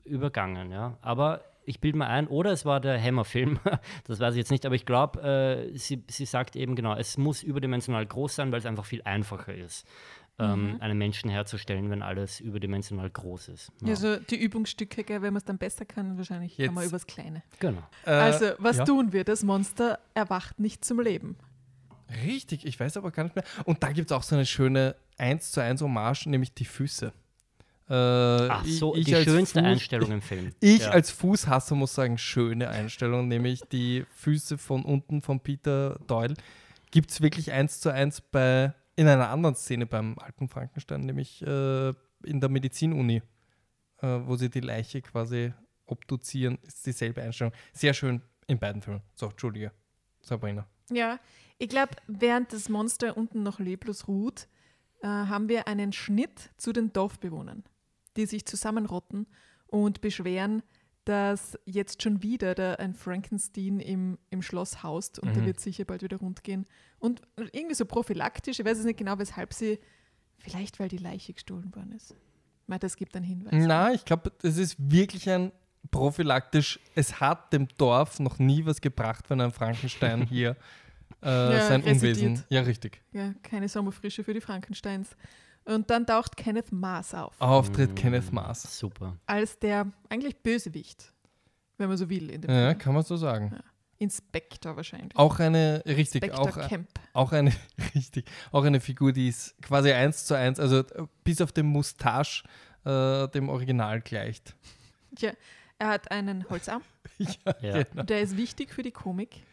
übergangen, 0.04 0.72
ja. 0.72 0.98
Aber 1.02 1.42
ich 1.66 1.80
bilde 1.80 1.98
mir 1.98 2.08
ein, 2.08 2.28
oder 2.28 2.52
es 2.52 2.66
war 2.66 2.80
der 2.80 3.02
Hammer-Film, 3.02 3.60
das 4.06 4.20
weiß 4.20 4.34
ich 4.34 4.40
jetzt 4.40 4.52
nicht, 4.52 4.66
aber 4.66 4.76
ich 4.76 4.86
glaube, 4.86 5.22
äh, 5.22 5.78
sie, 5.78 6.04
sie 6.10 6.26
sagt 6.26 6.56
eben 6.56 6.76
genau, 6.76 6.96
es 6.96 7.18
muss 7.18 7.44
überdimensional 7.44 8.06
groß 8.06 8.36
sein, 8.36 8.52
weil 8.52 8.60
es 8.60 8.66
einfach 8.66 8.86
viel 8.86 9.02
einfacher 9.04 9.54
ist, 9.54 9.86
ähm, 10.40 10.78
einen 10.80 10.98
Menschen 10.98 11.30
herzustellen, 11.30 11.90
wenn 11.90 12.02
alles 12.02 12.40
überdimensional 12.40 13.10
groß 13.10 13.50
ist. 13.50 13.72
Ja. 13.82 13.90
Also 13.90 14.18
die 14.18 14.36
Übungsstücke, 14.38 15.04
gell, 15.04 15.22
wenn 15.22 15.34
man 15.34 15.38
es 15.38 15.46
dann 15.46 15.58
besser 15.58 15.86
kann, 15.86 16.18
wahrscheinlich 16.18 16.58
kann 16.58 16.74
man 16.74 16.84
Jetzt- 16.84 16.92
übers 16.92 17.06
Kleine. 17.08 17.44
genau. 17.60 17.84
Äh, 18.06 18.12
Also, 18.12 18.46
was 18.58 18.78
ja. 18.78 18.86
tun 18.86 19.14
wir? 19.14 19.24
Das 19.24 19.44
Monster 19.44 20.00
erwacht 20.14 20.60
nicht 20.60 20.84
zum 20.84 21.00
Leben. 21.00 21.38
Richtig, 22.26 22.66
ich 22.66 22.80
weiß 22.80 22.98
aber 22.98 23.12
gar 23.12 23.24
nicht 23.24 23.36
mehr. 23.36 23.46
Und 23.66 23.82
da 23.84 23.92
gibt 23.92 24.12
es 24.12 24.16
auch 24.16 24.24
so 24.24 24.36
eine 24.36 24.46
schöne 24.46 24.96
1 25.18 25.52
zu 25.52 25.62
1 25.62 25.82
Hommage, 25.82 26.28
nämlich 26.28 26.54
die 26.54 26.66
Füße. 26.66 27.12
Äh, 27.94 28.48
Ach 28.50 28.66
ich- 28.66 28.80
so, 28.80 28.96
ich 28.96 29.06
die 29.06 29.14
als 29.16 29.26
schönste 29.26 29.60
Fuß- 29.60 29.64
Einstellung 29.66 30.12
im 30.12 30.22
Film. 30.22 30.52
Ich 30.60 30.82
ja. 30.82 30.90
als 30.90 31.12
Fußhasser 31.12 31.76
muss 31.76 31.94
sagen, 31.94 32.18
schöne 32.18 32.70
Einstellung, 32.70 33.28
nämlich 33.28 33.62
die 33.72 34.06
Füße 34.16 34.58
von 34.58 34.84
unten 34.84 35.22
von 35.22 35.40
Peter 35.40 36.00
Doyle. 36.08 36.34
Gibt 36.92 37.12
es 37.12 37.22
wirklich 37.22 37.52
eins 37.52 37.80
zu 37.82 37.90
eins 37.92 38.20
bei, 38.22 38.74
in 38.96 39.08
einer 39.08 39.30
anderen 39.30 39.56
Szene 39.56 39.86
beim 39.86 40.18
alten 40.18 40.48
Frankenstein, 40.48 41.02
nämlich 41.02 41.42
äh, 41.44 41.90
in 42.24 42.40
der 42.42 42.50
Medizinuni, 42.50 43.22
äh, 44.02 44.08
wo 44.26 44.38
sie 44.38 44.50
die 44.50 44.62
Leiche 44.62 45.02
quasi 45.02 45.54
obduzieren, 45.86 46.58
ist 46.64 46.86
dieselbe 46.86 47.22
Einstellung. 47.22 47.54
Sehr 47.74 47.94
schön 47.94 48.22
in 48.48 48.58
beiden 48.58 48.82
Filmen. 48.82 49.02
So, 49.14 49.28
Entschuldige, 49.28 49.72
Sabrina. 50.22 50.66
Ja, 50.92 51.20
ich 51.60 51.70
glaube, 51.70 51.92
während 52.08 52.54
das 52.54 52.70
Monster 52.70 53.18
unten 53.18 53.44
noch 53.44 53.60
leblos 53.60 54.08
ruht, 54.08 54.48
äh, 55.02 55.08
haben 55.08 55.48
wir 55.50 55.68
einen 55.68 55.94
Schnitt 55.94 56.50
zu 56.58 56.74
den 56.74 56.92
Dorfbewohnern, 56.94 57.64
die 58.18 58.26
sich 58.26 58.46
zusammenrotten 58.46 59.28
und 59.68 60.02
beschweren, 60.02 60.64
dass 61.06 61.58
jetzt 61.66 62.02
schon 62.02 62.24
wieder 62.24 62.56
da 62.56 62.76
ein 62.76 62.94
Frankenstein 62.94 63.80
im, 63.80 64.18
im 64.30 64.42
Schloss 64.42 64.84
haust 64.84 65.20
und 65.20 65.36
der 65.36 65.42
Mhm. 65.44 65.48
wird 65.48 65.60
sicher 65.60 65.84
bald 65.84 66.02
wieder 66.02 66.18
rund 66.18 66.44
gehen. 66.44 66.66
Und 67.00 67.22
irgendwie 67.52 67.76
so 67.76 67.86
prophylaktisch, 67.86 68.60
ich 68.60 68.66
weiß 68.66 68.80
es 68.80 68.86
nicht 68.86 68.98
genau, 69.00 69.18
weshalb 69.20 69.54
sie, 69.54 69.80
vielleicht 70.38 70.80
weil 70.80 70.88
die 70.88 70.98
Leiche 70.98 71.34
gestohlen 71.34 71.76
worden 71.76 71.92
ist. 71.92 72.16
Meine, 72.68 72.80
das 72.80 72.96
gibt 72.96 73.16
einen 73.18 73.26
Hinweis. 73.26 73.52
Na, 73.68 73.92
ich 73.92 74.06
glaube, 74.06 74.32
das 74.42 74.58
ist 74.58 74.76
wirklich 74.80 75.30
ein 75.30 75.52
prophylaktisch. 75.92 76.80
Es 76.96 77.20
hat 77.20 77.52
dem 77.52 77.68
Dorf 77.78 78.20
noch 78.22 78.40
nie 78.40 78.66
was 78.66 78.80
gebracht, 78.80 79.30
wenn 79.30 79.42
ein 79.42 79.52
Frankenstein 79.52 80.22
hier 80.26 80.56
äh, 81.22 81.26
Ja, 81.28 81.68
sein 81.68 81.82
residiert. 81.82 82.18
Unwesen. 82.30 82.44
Ja, 82.50 82.62
richtig. 82.62 83.02
Ja, 83.12 83.34
keine 83.44 83.68
Sommerfrische 83.68 84.24
für 84.24 84.34
die 84.34 84.40
Frankensteins. 84.42 85.18
Und 85.66 85.90
dann 85.90 86.06
taucht 86.06 86.36
Kenneth 86.38 86.72
Maas 86.72 87.14
auf. 87.14 87.40
Auftritt 87.40 87.92
Mm, 87.92 87.96
Kenneth 87.96 88.32
Maas. 88.34 88.78
Super. 88.78 89.18
als 89.26 89.58
der 89.60 89.92
eigentlich 90.10 90.38
Bösewicht, 90.38 91.14
wenn 91.78 91.88
man 91.88 91.98
so 91.98 92.10
will, 92.10 92.30
in 92.30 92.42
dem 92.42 92.52
Ja, 92.52 92.68
Film. 92.70 92.78
kann 92.80 92.94
man 92.94 93.04
so 93.04 93.16
sagen. 93.16 93.58
Inspektor 94.00 94.76
wahrscheinlich. 94.76 95.16
Auch 95.16 95.40
eine, 95.40 95.82
richtig, 95.86 96.24
Inspektor 96.24 96.64
auch, 96.64 96.68
Kemp. 96.68 96.90
auch 97.14 97.32
eine, 97.32 97.54
richtig, 97.96 98.26
auch 98.52 98.64
eine 98.66 98.82
Figur, 98.82 99.14
die 99.14 99.30
ist 99.30 99.56
quasi 99.62 99.92
eins 99.94 100.26
zu 100.26 100.34
eins, 100.36 100.60
also 100.60 100.84
bis 101.24 101.40
auf 101.40 101.54
den 101.54 101.68
Mustache 101.68 102.44
äh, 102.84 103.30
dem 103.30 103.48
Original 103.48 104.02
gleicht. 104.02 104.56
Tja, 105.16 105.32
er 105.80 105.88
hat 105.88 106.12
einen 106.12 106.50
Holzarm. 106.50 106.82
ja, 107.18 107.30
Ja. 107.62 107.84
genau. 107.84 108.04
Der 108.04 108.22
ist 108.22 108.36
wichtig 108.36 108.74
für 108.74 108.84
die 108.84 108.92
Komik. 108.92 109.44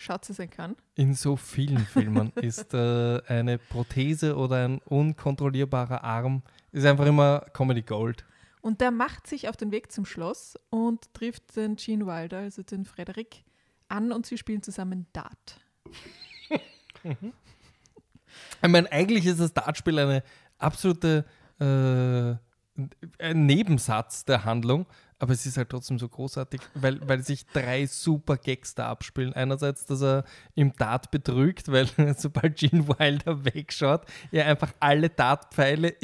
Schaut 0.00 0.24
sie 0.24 0.32
sein 0.32 0.48
kann. 0.48 0.76
In 0.94 1.12
so 1.14 1.36
vielen 1.36 1.84
Filmen 1.84 2.32
ist 2.36 2.72
äh, 2.72 3.20
eine 3.26 3.58
Prothese 3.58 4.36
oder 4.36 4.64
ein 4.64 4.78
unkontrollierbarer 4.78 6.04
Arm 6.04 6.42
ist 6.70 6.86
einfach 6.86 7.04
immer 7.04 7.40
Comedy 7.52 7.82
Gold. 7.82 8.24
Und 8.60 8.80
der 8.80 8.92
macht 8.92 9.26
sich 9.26 9.48
auf 9.48 9.56
den 9.56 9.72
Weg 9.72 9.90
zum 9.90 10.06
Schloss 10.06 10.56
und 10.70 11.12
trifft 11.14 11.56
den 11.56 11.74
Gene 11.74 12.06
Wilder, 12.06 12.38
also 12.38 12.62
den 12.62 12.84
Frederik, 12.84 13.42
an 13.88 14.12
und 14.12 14.24
sie 14.24 14.38
spielen 14.38 14.62
zusammen 14.62 15.06
Dart. 15.12 15.60
Ich 18.62 18.68
meine, 18.68 18.92
eigentlich 18.92 19.24
ist 19.24 19.40
das 19.40 19.54
Dartspiel 19.54 19.98
eine 19.98 20.22
absolute 20.58 21.24
äh, 21.58 22.36
ein 23.18 23.46
Nebensatz 23.46 24.24
der 24.24 24.44
Handlung, 24.44 24.86
aber 25.20 25.32
es 25.32 25.44
ist 25.46 25.56
halt 25.56 25.70
trotzdem 25.70 25.98
so 25.98 26.08
großartig, 26.08 26.60
weil, 26.74 27.00
weil 27.06 27.22
sich 27.22 27.46
drei 27.46 27.86
super 27.86 28.36
Gags 28.36 28.74
da 28.74 28.88
abspielen. 28.88 29.32
Einerseits, 29.32 29.84
dass 29.84 30.00
er 30.02 30.24
im 30.54 30.72
Dart 30.74 31.10
betrügt, 31.10 31.70
weil 31.72 31.88
sobald 32.16 32.56
Gene 32.56 32.86
Wilder 32.86 33.44
wegschaut, 33.44 34.02
er 34.30 34.46
einfach 34.46 34.72
alle 34.78 35.08
Dartpfeile 35.10 35.94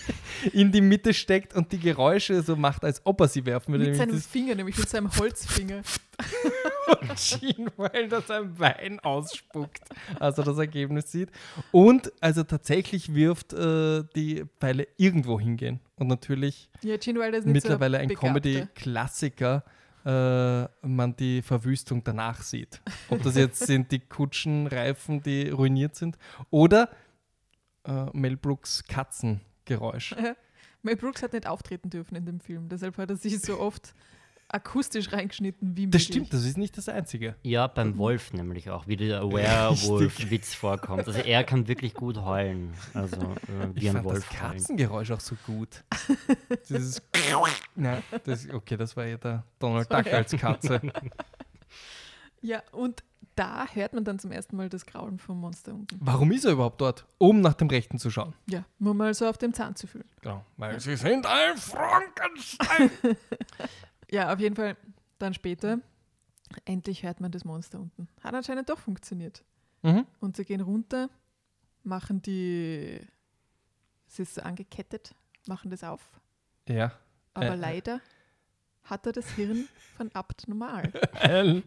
in 0.52 0.70
die 0.70 0.80
Mitte 0.80 1.12
steckt 1.14 1.54
und 1.54 1.72
die 1.72 1.80
Geräusche 1.80 2.42
so 2.42 2.54
macht, 2.54 2.84
als 2.84 3.00
ob 3.04 3.20
er 3.20 3.28
sie 3.28 3.44
werfen 3.44 3.72
würde. 3.72 3.86
Mit 3.86 3.96
seinem 3.96 4.20
Finger, 4.20 4.54
nämlich 4.54 4.78
mit 4.78 4.88
seinem 4.88 5.10
Holzfinger. 5.16 5.82
das 7.08 7.38
Gene 7.40 7.70
Wilder 7.76 8.22
sein 8.22 8.58
Wein 8.58 9.00
ausspuckt, 9.00 9.82
als 10.18 10.38
er 10.38 10.44
das 10.44 10.58
Ergebnis 10.58 11.10
sieht. 11.10 11.30
Und 11.72 12.12
also 12.20 12.44
tatsächlich 12.44 13.14
wirft 13.14 13.52
äh, 13.52 14.04
die 14.14 14.44
Pfeile 14.58 14.86
irgendwo 14.96 15.40
hingehen. 15.40 15.80
Und 16.00 16.08
natürlich 16.08 16.70
Ja, 16.80 16.96
mittlerweile 17.44 17.98
so 17.98 18.02
ein. 18.02 18.08
Comedy-Klassiker, 18.08 19.62
äh, 20.06 20.62
man 20.86 21.14
die 21.14 21.42
Verwüstung 21.42 22.02
danach 22.02 22.40
sieht. 22.40 22.80
Ob 23.10 23.22
das 23.22 23.36
jetzt 23.36 23.66
sind 23.66 23.92
die 23.92 24.00
Kutschenreifen, 24.00 25.22
die 25.22 25.50
ruiniert 25.50 25.96
sind, 25.96 26.16
oder 26.48 26.88
äh, 27.84 28.06
Mel 28.14 28.38
Brooks 28.38 28.82
Katzengeräusch. 28.88 30.16
Mel 30.82 30.96
Brooks 30.96 31.22
hat 31.22 31.34
nicht 31.34 31.46
auftreten 31.46 31.90
dürfen 31.90 32.16
in 32.16 32.24
dem 32.24 32.40
Film, 32.40 32.70
deshalb 32.70 32.96
hat 32.96 33.10
er 33.10 33.16
sich 33.16 33.38
so 33.40 33.60
oft 33.60 33.94
akustisch 34.52 35.12
reingeschnitten 35.12 35.76
wie 35.76 35.86
Das 35.86 36.00
möglich. 36.02 36.06
stimmt, 36.06 36.32
das 36.32 36.44
ist 36.44 36.56
nicht 36.58 36.76
das 36.76 36.88
Einzige. 36.88 37.36
Ja, 37.42 37.66
beim 37.66 37.96
Wolf 37.98 38.32
nämlich 38.32 38.70
auch, 38.70 38.86
wie 38.86 38.96
der 38.96 39.22
Werewolf-Witz 39.22 40.54
vorkommt. 40.54 41.06
Also 41.06 41.20
er 41.20 41.44
kann 41.44 41.68
wirklich 41.68 41.94
gut 41.94 42.18
heulen. 42.18 42.72
Also 42.94 43.16
äh, 43.16 43.74
wie 43.74 43.80
Ich 43.80 43.88
ein 43.88 43.94
fand 43.94 44.04
Wolf 44.06 44.28
das. 44.28 44.38
Katzengeräusch 44.38 45.10
auch 45.12 45.20
so 45.20 45.36
gut. 45.46 45.84
Dieses 46.68 47.02
Nein, 47.76 48.02
das, 48.24 48.48
okay, 48.50 48.76
das 48.76 48.96
war 48.96 49.06
ja 49.06 49.16
der 49.16 49.44
Donald 49.58 49.90
Das 49.90 50.04
Duck 50.04 50.12
als 50.12 50.32
Katze. 50.32 50.80
Ja, 52.42 52.62
und 52.72 53.04
da 53.36 53.66
hört 53.74 53.92
man 53.92 54.02
dann 54.02 54.18
zum 54.18 54.32
ersten 54.32 54.56
Mal 54.56 54.70
das 54.70 54.86
Graulen 54.86 55.18
vom 55.18 55.38
Monster 55.40 55.74
unten. 55.74 55.98
Warum 56.00 56.32
ist 56.32 56.46
er 56.46 56.52
überhaupt 56.52 56.80
dort? 56.80 57.04
Um 57.18 57.42
nach 57.42 57.52
dem 57.52 57.68
Rechten 57.68 57.98
zu 57.98 58.10
schauen. 58.10 58.32
Ja, 58.48 58.64
nur 58.78 58.94
mal 58.94 59.12
so 59.12 59.26
auf 59.28 59.36
dem 59.36 59.52
Zahn 59.52 59.76
zu 59.76 59.86
fühlen. 59.86 60.06
Genau, 60.22 60.42
weil 60.56 60.80
sie 60.80 60.96
sind 60.96 61.26
ein 61.26 61.56
Frankenstein. 61.58 62.90
Ja, 64.10 64.32
auf 64.32 64.40
jeden 64.40 64.56
Fall 64.56 64.76
dann 65.18 65.34
später. 65.34 65.78
Endlich 66.64 67.02
hört 67.04 67.20
man 67.20 67.30
das 67.30 67.44
Monster 67.44 67.78
unten. 67.80 68.08
Hat 68.22 68.34
anscheinend 68.34 68.68
doch 68.68 68.78
funktioniert. 68.78 69.44
mhm. 69.82 70.04
Und 70.20 70.36
sie 70.36 70.44
gehen 70.44 70.60
runter, 70.60 71.08
machen 71.84 72.20
die. 72.22 73.00
Es 74.08 74.18
ist 74.18 74.34
so 74.34 74.42
angekettet, 74.42 75.14
machen 75.46 75.70
das 75.70 75.84
auf. 75.84 76.00
Ja. 76.68 76.92
Aber 77.34 77.52
Äh, 77.52 77.56
leider 77.56 78.00
hat 78.82 79.06
er 79.06 79.12
das 79.12 79.30
Hirn 79.30 79.68
von 79.96 80.10
Abt 80.12 80.48
normal. 80.48 80.92
Ein 81.12 81.62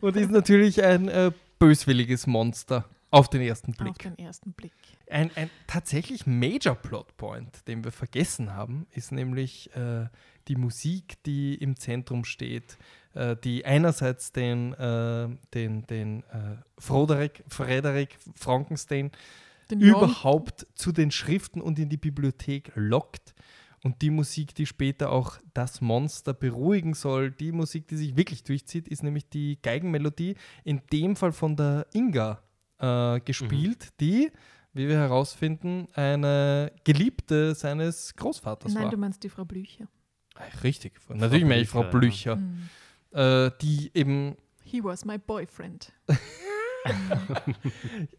Und 0.00 0.16
ist 0.16 0.30
natürlich 0.30 0.82
ein 0.82 1.08
äh, 1.08 1.32
böswilliges 1.58 2.26
Monster 2.26 2.88
auf 3.10 3.28
den 3.28 3.42
ersten 3.42 3.72
auf 3.72 3.76
Blick. 3.78 3.98
den 3.98 4.18
ersten 4.18 4.52
Blick. 4.52 4.72
Ein, 5.12 5.30
ein 5.34 5.50
tatsächlich 5.66 6.26
Major 6.26 6.74
Plot 6.74 7.16
Point, 7.18 7.68
den 7.68 7.84
wir 7.84 7.92
vergessen 7.92 8.54
haben, 8.54 8.86
ist 8.92 9.12
nämlich 9.12 9.74
äh, 9.76 10.06
die 10.48 10.56
Musik, 10.56 11.22
die 11.24 11.54
im 11.54 11.76
Zentrum 11.76 12.24
steht, 12.24 12.78
äh, 13.12 13.36
die 13.36 13.66
einerseits 13.66 14.32
den, 14.32 14.72
äh, 14.72 15.28
den, 15.52 15.86
den 15.86 16.22
äh, 16.24 16.56
Froderick, 16.78 17.44
Frederik 17.46 18.16
Frankenstein 18.34 19.10
Den 19.70 19.80
überhaupt 19.80 20.66
zu 20.74 20.92
den 20.92 21.10
Schriften 21.10 21.60
und 21.60 21.78
in 21.78 21.90
die 21.90 21.98
Bibliothek 21.98 22.72
lockt. 22.74 23.34
Und 23.84 24.00
die 24.00 24.10
Musik, 24.10 24.54
die 24.54 24.64
später 24.64 25.10
auch 25.10 25.38
das 25.54 25.80
Monster 25.80 26.32
beruhigen 26.32 26.94
soll, 26.94 27.32
die 27.32 27.52
Musik, 27.52 27.88
die 27.88 27.96
sich 27.96 28.16
wirklich 28.16 28.44
durchzieht, 28.44 28.88
ist 28.88 29.02
nämlich 29.02 29.28
die 29.28 29.58
Geigenmelodie, 29.60 30.36
in 30.64 30.80
dem 30.92 31.16
Fall 31.16 31.32
von 31.32 31.56
der 31.56 31.86
Inga 31.92 32.40
äh, 32.78 33.20
gespielt, 33.20 33.88
die, 34.00 34.30
wie 34.72 34.88
wir 34.88 34.96
herausfinden, 34.96 35.88
eine 35.94 36.72
Geliebte 36.84 37.54
seines 37.54 38.14
Großvaters 38.16 38.72
Nein, 38.72 38.84
war. 38.84 38.90
du 38.90 38.96
meinst 38.96 39.22
die 39.22 39.28
Frau 39.28 39.44
Blücher. 39.44 39.86
Ach, 40.34 40.64
Richtig, 40.64 40.98
natürlich 41.08 41.44
meine 41.44 41.60
ich 41.60 41.68
Frau 41.68 41.84
Blücher, 41.84 42.36
Blücher, 43.10 43.46
äh, 43.46 43.50
die 43.60 43.90
eben 43.94 44.36
He 44.64 44.82
was 44.82 45.04
my 45.04 45.18
boyfriend. 45.18 45.92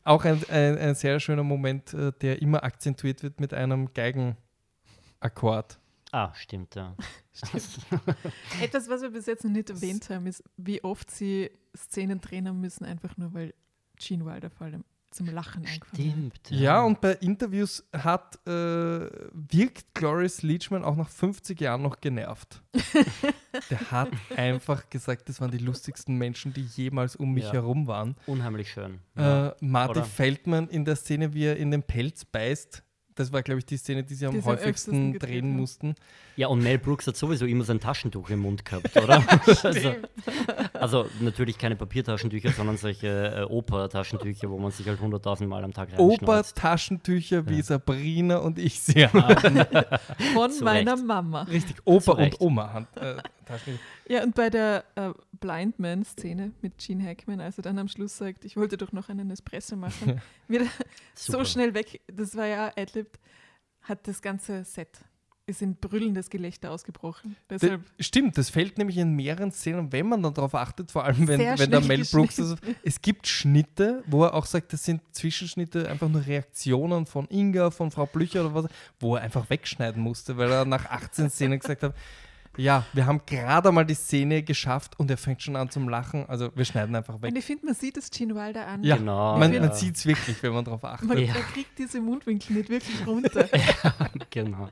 auch 0.04 0.24
ein, 0.24 0.44
ein, 0.50 0.78
ein 0.78 0.96
sehr 0.96 1.20
schöner 1.20 1.44
Moment, 1.44 1.94
äh, 1.94 2.12
der 2.22 2.42
immer 2.42 2.64
akzentuiert 2.64 3.24
wird 3.24 3.40
mit 3.40 3.54
einem 3.54 3.92
Geigenakkord. 3.94 5.80
Ah, 6.12 6.32
stimmt, 6.36 6.76
ja. 6.76 6.96
Etwas, 8.62 8.88
was 8.88 9.02
wir 9.02 9.10
bis 9.10 9.26
jetzt 9.26 9.44
noch 9.44 9.52
nicht 9.52 9.72
erwähnt 9.72 10.08
haben, 10.12 10.28
ist, 10.28 10.44
wie 10.58 10.84
oft 10.84 11.10
sie 11.10 11.50
Szenen 11.76 12.22
drehen 12.22 12.62
müssen, 12.62 12.86
einfach 12.86 13.18
nur 13.18 13.34
weil 13.34 13.56
Gene 13.98 14.24
Wilder 14.24 14.52
vor 14.52 14.68
allem 14.68 14.84
zum 15.14 15.28
Lachen 15.28 15.66
eingefallen 15.66 16.32
ist. 16.34 16.48
Stimmt. 16.48 16.60
Ja, 16.62 16.82
und 16.84 17.00
bei 17.02 17.14
Interviews 17.14 17.84
hat, 17.94 18.36
äh, 18.48 18.52
wirkt 18.52 19.94
Cloris 19.94 20.42
Leachman 20.42 20.84
auch 20.84 20.96
nach 20.96 21.10
50 21.10 21.60
Jahren 21.62 21.82
noch 21.82 22.02
genervt. 22.02 22.62
Der 23.70 23.92
hat 23.92 24.10
einfach 24.36 24.90
gesagt, 24.90 25.30
das 25.30 25.40
waren 25.40 25.52
die 25.52 25.58
lustigsten 25.60 26.18
Menschen, 26.18 26.54
die 26.54 26.62
jemals 26.64 27.16
um 27.16 27.34
mich 27.34 27.46
Ja. 27.46 27.54
herum 27.54 27.88
waren. 27.88 28.16
Unheimlich 28.26 28.72
schön. 28.72 29.00
Äh, 29.16 29.52
Marty 29.62 29.92
Oder? 30.00 30.04
Feldman 30.06 30.68
in 30.70 30.86
der 30.86 30.96
Szene, 30.96 31.34
wie 31.34 31.46
er 31.46 31.58
in 31.58 31.72
den 31.72 31.84
Pelz 31.84 32.26
beißt. 32.26 32.84
Das 33.16 33.32
war, 33.32 33.42
glaube 33.44 33.60
ich, 33.60 33.66
die 33.66 33.78
Szene, 33.78 34.04
die 34.04 34.16
sie 34.16 34.26
am 34.26 34.34
Die 34.34 34.42
häufigsten 34.44 35.18
drehen 35.20 35.46
haben. 35.46 35.56
mussten. 35.58 35.96
Ja, 36.36 36.48
und 36.48 36.64
Mel 36.64 36.80
Brooks 36.80 37.06
hat 37.06 37.16
sowieso 37.16 37.46
immer 37.46 37.64
sein 37.64 37.80
Taschentuch 37.80 38.30
im 38.32 38.40
Mund 38.40 38.66
gehabt, 38.66 38.96
oder? 38.98 39.24
also, 39.64 39.96
also 40.74 41.06
natürlich 41.20 41.58
keine 41.60 41.76
Papiertaschentücher, 41.76 42.52
sondern 42.52 42.78
solche 42.78 43.08
äh, 43.08 43.44
Oper-Taschentücher, 43.44 44.50
wo 44.50 44.58
man 44.58 44.72
sich 44.72 44.88
halt 44.88 45.00
hunderttausend 45.00 45.48
Mal 45.50 45.64
am 45.64 45.74
Tag 45.74 45.90
reinschneuzt. 45.90 46.24
Oper-Taschentücher, 46.24 47.48
wie 47.48 47.58
Ja. 47.58 47.64
Sabrina 47.64 48.38
und 48.38 48.58
ich 48.58 48.80
sie 48.82 49.06
haben. 49.08 49.22
Von 50.34 50.52
Zu 50.52 50.64
meiner 50.64 50.94
Recht. 50.94 51.06
Mama. 51.06 51.44
Richtig, 51.44 51.76
Opa 51.86 52.12
und 52.14 52.20
Recht. 52.20 52.42
Oma. 52.42 52.88
Äh. 52.96 53.16
Ja, 54.08 54.24
und 54.24 54.36
bei 54.36 54.50
der 54.50 54.84
äh, 54.96 55.12
Blind 55.40 55.80
Man-Szene 55.80 56.52
mit 56.62 56.78
Gene 56.78 57.04
Hackman, 57.06 57.42
als 57.42 57.58
er 57.58 57.64
dann 57.64 57.80
am 57.80 57.88
Schluss 57.88 58.18
sagt, 58.18 58.46
ich 58.46 58.56
wollte 58.56 58.78
doch 58.78 58.92
noch 58.92 59.10
einen 59.10 59.30
Espresso 59.32 59.76
machen, 59.76 60.22
wieder 60.48 60.66
so 61.16 61.44
schnell 61.46 61.74
weg, 61.74 62.02
das 62.08 62.36
war 62.36 62.48
ja 62.48 62.72
adlibbed, 62.76 63.20
hat 63.82 64.08
das 64.08 64.22
ganze 64.22 64.64
Set, 64.64 64.90
ist 65.46 65.62
in 65.62 65.76
brüllendes 65.76 66.30
Gelächter 66.30 66.72
ausgebrochen. 66.72 67.36
Deshalb 67.50 67.82
Stimmt, 68.00 68.38
das 68.38 68.50
fällt 68.50 68.78
nämlich 68.78 68.98
in 68.98 69.14
mehreren 69.14 69.52
Szenen, 69.52 69.92
wenn 69.92 70.08
man 70.08 70.24
dann 70.24 70.34
darauf 70.34 70.56
achtet, 70.56 70.90
vor 70.92 71.04
allem 71.04 71.28
wenn, 71.28 71.40
wenn 71.40 71.72
der 71.72 71.82
Mel 71.82 72.06
Brooks. 72.06 72.40
Also, 72.40 72.56
es 72.84 73.02
gibt 73.02 73.28
Schnitte, 73.28 74.04
wo 74.08 74.24
er 74.24 74.34
auch 74.36 74.46
sagt, 74.46 74.72
das 74.72 74.86
sind 74.86 75.02
Zwischenschnitte, 75.12 75.90
einfach 75.90 76.08
nur 76.08 76.26
Reaktionen 76.26 77.06
von 77.06 77.28
Inga, 77.30 77.72
von 77.72 77.92
Frau 77.92 78.06
Blücher 78.06 78.46
oder 78.46 78.54
was, 78.54 78.66
wo 79.00 79.16
er 79.16 79.24
einfach 79.24 79.50
wegschneiden 79.50 80.02
musste, 80.02 80.38
weil 80.38 80.50
er 80.50 80.64
nach 80.64 80.86
18 80.86 81.30
Szenen 81.30 81.60
gesagt 81.60 81.84
hat, 81.84 81.94
ja, 82.58 82.86
wir 82.94 83.06
haben 83.06 83.22
gerade 83.26 83.72
mal 83.72 83.86
die 83.86 83.94
Szene 83.96 84.44
geschafft 84.44 85.00
und 85.00 85.10
er 85.10 85.18
fängt 85.18 85.42
schon 85.42 85.56
an 85.56 85.70
zum 85.70 85.90
Lachen. 85.90 86.28
Also 86.30 86.50
wir 86.56 86.66
schneiden 86.66 86.96
einfach 86.96 87.22
weg. 87.22 87.32
Und 87.32 87.38
ich 87.38 87.46
finde, 87.46 87.66
man 87.66 87.76
sieht 87.76 87.98
es 87.98 88.10
Gene 88.12 88.36
Wilder 88.36 88.68
an. 88.68 88.84
Ja, 88.84 88.98
Genau, 88.98 89.38
man, 89.38 89.54
ja. 89.54 89.60
man 89.62 89.74
sieht 89.74 89.96
es 89.96 90.06
wirklich, 90.06 90.42
wenn 90.44 90.54
man 90.54 90.64
darauf 90.66 90.84
achtet. 90.86 91.08
Man, 91.10 91.18
Ja. 91.18 91.34
man 91.34 91.44
kriegt 91.44 91.78
diese 91.78 92.00
Mundwinkel 92.02 92.58
nicht 92.58 92.70
wirklich 92.70 93.08
runter. 93.08 93.48
Genau. 94.30 94.70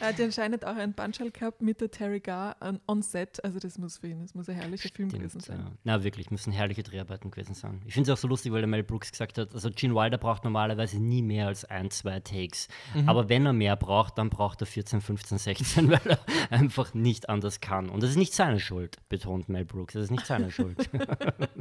er 0.00 0.08
hat 0.08 0.18
ja 0.18 0.24
anscheinend 0.24 0.64
auch 0.64 0.76
einen 0.76 0.92
Bandschall 0.92 1.30
gehabt 1.30 1.62
mit 1.62 1.80
der 1.80 1.90
Terry 1.90 2.20
Garr 2.20 2.56
on, 2.60 2.80
on 2.88 3.02
set. 3.02 3.42
Also 3.44 3.58
das 3.58 3.78
muss 3.78 3.98
für 3.98 4.08
ihn, 4.08 4.22
das 4.22 4.34
muss 4.34 4.48
ein 4.48 4.54
herrlicher 4.56 4.88
Film 4.94 5.08
gewesen 5.08 5.40
sein. 5.40 5.58
ja. 5.58 5.70
Na, 5.84 6.04
wirklich, 6.04 6.30
müssen 6.30 6.52
herrliche 6.52 6.82
Dreharbeiten 6.82 7.30
gewesen 7.30 7.54
sein. 7.54 7.80
Ich 7.86 7.94
finde 7.94 8.10
es 8.10 8.18
auch 8.18 8.20
so 8.20 8.28
lustig, 8.28 8.52
weil 8.52 8.60
der 8.60 8.68
Mel 8.68 8.82
Brooks 8.82 9.10
gesagt 9.10 9.38
hat, 9.38 9.54
also 9.54 9.70
Gene 9.70 9.94
Wilder 9.94 10.18
braucht 10.18 10.44
normalerweise 10.44 10.98
nie 11.00 11.22
mehr 11.22 11.46
als 11.46 11.64
ein, 11.64 11.90
zwei 11.90 12.20
Takes. 12.20 12.68
Mhm. 12.94 13.08
Aber 13.08 13.28
wenn 13.28 13.46
er 13.46 13.52
mehr 13.52 13.76
braucht, 13.76 14.18
dann 14.18 14.30
braucht 14.30 14.60
er 14.62 14.66
14, 14.66 15.00
15, 15.00 15.38
16, 15.38 15.90
weil 15.90 16.00
er 16.04 16.18
einfach 16.50 16.94
nicht 16.94 17.23
anders 17.28 17.60
kann. 17.60 17.88
Und 17.88 18.02
das 18.02 18.10
ist 18.10 18.16
nicht 18.16 18.34
seine 18.34 18.60
Schuld, 18.60 18.98
betont 19.08 19.48
Mel 19.48 19.64
Brooks. 19.64 19.94
Das 19.94 20.04
ist 20.04 20.10
nicht 20.10 20.26
seine 20.26 20.50
Schuld. 20.50 20.90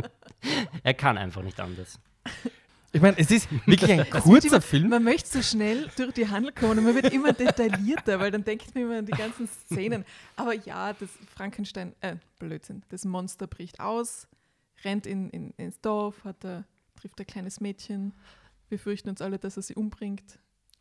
er 0.83 0.93
kann 0.93 1.17
einfach 1.17 1.43
nicht 1.43 1.59
anders. 1.59 1.99
Ich 2.95 3.01
meine, 3.01 3.17
es 3.17 3.31
ist 3.31 3.49
wirklich 3.65 3.91
ein 3.91 4.07
kurzer 4.07 4.47
immer, 4.47 4.61
Film. 4.61 4.89
Man 4.89 5.03
möchte 5.03 5.27
so 5.27 5.41
schnell 5.41 5.89
durch 5.97 6.13
die 6.13 6.27
Handel 6.27 6.51
kommen 6.51 6.77
und 6.77 6.83
man 6.83 6.93
wird 6.93 7.11
immer 7.11 7.33
detaillierter, 7.33 8.19
weil 8.19 8.29
dann 8.29 8.43
denkt 8.43 8.75
man 8.75 8.83
immer 8.83 8.97
an 8.99 9.05
die 9.07 9.13
ganzen 9.13 9.47
Szenen. 9.47 10.05
Aber 10.35 10.53
ja, 10.53 10.93
das 10.93 11.09
Frankenstein, 11.35 11.95
äh, 12.01 12.17
Blödsinn, 12.37 12.83
das 12.89 13.03
Monster 13.03 13.47
bricht 13.47 13.79
aus, 13.79 14.27
rennt 14.83 15.07
in, 15.07 15.31
in, 15.31 15.51
ins 15.57 15.81
Dorf, 15.81 16.23
hat 16.23 16.45
er, 16.45 16.65
trifft 16.95 17.19
ein 17.19 17.25
kleines 17.25 17.59
Mädchen. 17.59 18.13
Wir 18.69 18.77
fürchten 18.77 19.09
uns 19.09 19.23
alle, 19.23 19.39
dass 19.39 19.57
er 19.57 19.63
sie 19.63 19.73
umbringt. 19.73 20.37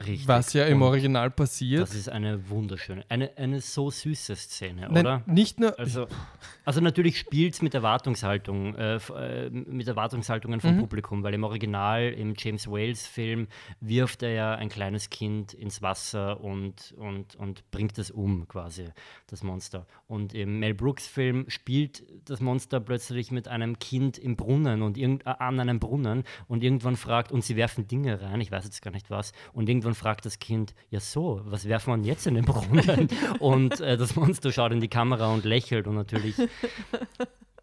Richtig. 0.06 0.28
Was 0.28 0.52
ja 0.52 0.64
im 0.66 0.82
Original 0.82 1.30
passiert. 1.30 1.82
Das 1.82 1.94
ist 1.94 2.08
eine 2.08 2.48
wunderschöne, 2.48 3.04
eine, 3.08 3.30
eine 3.36 3.60
so 3.60 3.90
süße 3.90 4.34
Szene, 4.36 4.88
Nein, 4.90 5.06
oder? 5.06 5.22
nicht 5.26 5.60
nur. 5.60 5.78
Also, 5.78 6.06
also 6.64 6.80
natürlich 6.80 7.18
spielt 7.18 7.54
es 7.54 7.62
mit 7.62 7.74
Erwartungshaltung, 7.74 8.74
äh, 8.74 8.96
äh, 8.96 9.50
mit 9.50 9.86
Erwartungshaltungen 9.88 10.60
vom 10.60 10.76
Mhm. 10.76 10.80
Publikum, 10.80 11.22
weil 11.22 11.34
im 11.34 11.44
Original, 11.44 12.12
im 12.12 12.34
James 12.36 12.66
Wales-Film, 12.66 13.48
wirft 13.80 14.22
er 14.22 14.32
ja 14.32 14.54
ein 14.54 14.68
kleines 14.68 15.10
Kind 15.10 15.54
ins 15.54 15.82
Wasser 15.82 16.40
und, 16.40 16.94
und, 16.96 17.34
und 17.36 17.70
bringt 17.70 17.98
es 17.98 18.10
um, 18.10 18.48
quasi, 18.48 18.88
das 19.28 19.42
Monster. 19.42 19.86
Und 20.08 20.34
im 20.34 20.58
Mel 20.58 20.74
Brooks-Film 20.74 21.46
spielt 21.48 22.02
das 22.24 22.40
Monster 22.40 22.80
plötzlich 22.80 23.30
mit 23.30 23.48
einem 23.48 23.78
Kind 23.78 24.18
im 24.18 24.36
Brunnen 24.36 24.82
und 24.82 24.96
irgend, 24.96 25.26
äh, 25.26 25.34
an 25.38 25.60
einem 25.60 25.78
Brunnen 25.78 26.24
und 26.48 26.62
irgendwann 26.62 26.96
fragt, 26.96 27.32
und 27.32 27.44
sie 27.44 27.56
werfen 27.56 27.86
Dinge 27.86 28.20
rein, 28.20 28.40
ich 28.40 28.50
weiß 28.50 28.64
jetzt 28.64 28.82
gar 28.82 28.90
nicht 28.90 29.10
was, 29.10 29.32
und 29.52 29.68
irgendwann 29.68 29.91
fragt 29.94 30.24
das 30.26 30.38
Kind, 30.38 30.74
ja 30.90 31.00
so, 31.00 31.40
was 31.44 31.66
werfen 31.66 32.02
wir 32.02 32.08
jetzt 32.10 32.26
in 32.26 32.34
den 32.34 32.44
Brunnen? 32.44 33.08
und 33.38 33.80
äh, 33.80 33.96
das 33.96 34.16
Monster 34.16 34.52
schaut 34.52 34.72
in 34.72 34.80
die 34.80 34.88
Kamera 34.88 35.32
und 35.32 35.44
lächelt 35.44 35.86
und 35.86 35.94
natürlich 35.94 36.36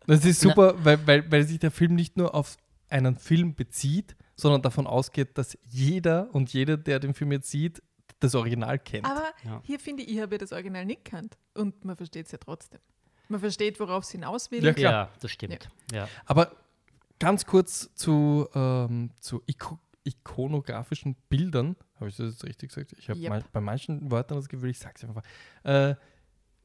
Das 0.08 0.26
ist 0.26 0.42
super, 0.42 0.74
weil, 0.84 1.06
weil, 1.06 1.32
weil 1.32 1.44
sich 1.44 1.60
der 1.60 1.72
Film 1.72 1.96
nicht 1.96 2.18
nur 2.18 2.34
auf 2.34 2.58
einen 2.90 3.16
Film 3.16 3.54
bezieht, 3.54 4.16
sondern 4.36 4.62
davon 4.62 4.88
ausgeht, 4.88 5.38
dass 5.38 5.58
jeder 5.68 6.34
und 6.34 6.52
jeder, 6.52 6.78
der 6.78 7.00
den 7.00 7.14
Film 7.14 7.32
jetzt 7.32 7.52
sieht, 7.52 7.84
das 8.20 8.34
Original 8.36 8.80
kennt. 8.80 9.06
Aber 9.06 9.26
Ja. 9.46 9.62
hier 9.64 9.80
finde 9.80 10.04
ich, 10.04 10.10
ich 10.10 10.20
habe 10.20 10.34
ja 10.36 10.38
das 10.40 10.52
Original 10.52 10.86
nicht 10.86 11.06
gekannt. 11.06 11.38
Und 11.54 11.86
man 11.86 11.96
versteht 11.96 12.26
es 12.26 12.32
ja 12.32 12.38
trotzdem. 12.38 12.80
Man 13.28 13.40
versteht, 13.40 13.80
worauf 13.80 14.04
es 14.04 14.10
hinaus 14.10 14.50
will. 14.50 14.64
Ja, 14.64 14.74
klar. 14.74 14.92
Ja, 14.92 15.10
das 15.22 15.32
stimmt. 15.32 15.70
Ja. 15.94 16.10
Aber 16.26 16.52
ganz 17.20 17.46
kurz 17.46 17.94
zu, 17.94 18.48
ähm, 18.56 19.12
zu 19.20 19.44
Iko 19.46 19.78
ikonografischen 20.10 21.16
Bildern. 21.30 21.76
Habe 21.96 22.10
ich 22.10 22.18
das 22.18 22.34
jetzt 22.34 22.44
richtig 22.44 22.70
gesagt? 22.70 22.94
Ich 22.98 23.10
habe 23.10 23.20
Yep. 23.20 23.30
mal, 23.30 23.44
bei 23.52 23.62
manchen 23.62 24.12
Wörtern 24.12 24.38
das 24.38 24.50
Gefühl, 24.50 24.70
ich 24.70 24.80
sage 24.80 24.96
es 24.98 25.04
einfach. 25.04 25.24
Äh, 25.64 25.96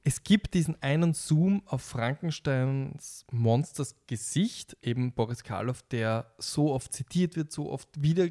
es 0.06 0.22
gibt 0.22 0.52
diesen 0.52 0.80
einen 0.82 1.14
Zoom 1.14 1.62
auf 1.66 1.82
Frankensteins 1.82 3.24
Monsters 3.32 3.96
Gesicht, 4.06 4.76
eben 4.82 5.12
Boris 5.14 5.42
Karloff, 5.42 5.82
der 5.82 6.34
so 6.38 6.72
oft 6.72 6.92
zitiert 6.92 7.36
wird, 7.36 7.50
so 7.50 7.70
oft 7.70 7.88
wieder, 8.02 8.28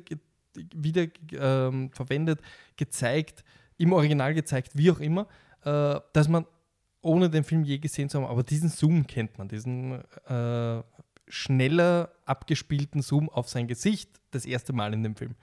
wieder 0.76 1.08
ähm, 1.32 1.90
verwendet, 1.92 2.42
gezeigt, 2.78 3.44
im 3.78 3.92
Original 3.92 4.36
gezeigt, 4.36 4.74
wie 4.76 4.92
auch 4.92 5.00
immer, 5.00 5.28
äh, 5.64 6.00
dass 6.14 6.28
man 6.28 6.46
ohne 7.02 7.30
den 7.30 7.44
Film 7.44 7.64
je 7.64 7.80
gesehen 7.80 8.08
zu 8.08 8.20
haben, 8.22 8.30
aber 8.30 8.44
diesen 8.44 8.70
Zoom 8.70 9.06
kennt 9.08 9.38
man, 9.38 9.48
diesen 9.48 9.94
äh, 10.28 10.84
schneller 11.28 12.12
abgespielten 12.26 13.02
Zoom 13.02 13.30
auf 13.30 13.50
sein 13.50 13.68
Gesicht, 13.68 14.10
das 14.32 14.46
erste 14.46 14.74
Mal 14.74 14.94
in 14.94 15.04
dem 15.04 15.16
Film. 15.16 15.36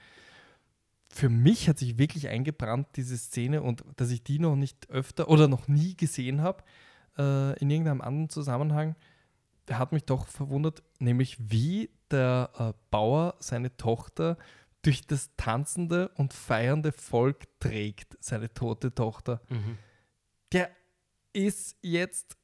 Für 1.09 1.28
mich 1.28 1.68
hat 1.68 1.78
sich 1.78 1.99
wirklich 1.99 2.28
eingebrannt, 2.28 2.87
diese 2.97 3.16
Szene, 3.16 3.62
und 3.62 3.85
dass 3.97 4.11
ich 4.11 4.22
die 4.22 4.39
noch 4.39 4.57
nicht 4.57 4.89
öfter 4.91 5.28
oder 5.28 5.49
noch 5.49 5.66
nie 5.66 5.97
gesehen 5.97 6.41
habe, 6.41 6.62
äh, 7.18 7.59
in 7.59 7.70
irgendeinem 7.70 8.01
anderen 8.01 8.31
Zusammenhang, 8.31 8.95
hat 9.70 9.93
mich 9.93 10.05
doch 10.05 10.26
verwundert, 10.26 10.83
nämlich 10.99 11.37
wie 11.39 11.91
der 12.11 12.51
äh, 12.59 12.72
Bauer 12.91 13.37
seine 13.39 13.76
Tochter 13.76 14.37
durch 14.83 15.07
das 15.07 15.31
tanzende 15.37 16.09
und 16.16 16.33
feiernde 16.33 16.93
Volk 16.93 17.47
trägt, 17.61 18.16
seine 18.20 18.53
tote 18.53 18.95
Tochter. 18.95 19.41
Mhm. 19.49 19.78
Der 20.53 20.70
ist 21.33 21.76
jetzt 21.83 22.37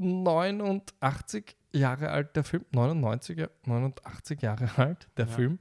89 0.00 1.56
Jahre 1.72 2.10
alt, 2.10 2.34
der 2.36 2.44
Film. 2.44 2.64
99, 2.72 3.38
ja, 3.38 3.48
89 3.66 4.42
Jahre 4.42 4.68
alt, 4.76 5.08
der 5.16 5.26
Ja. 5.26 5.32
Film. 5.32 5.58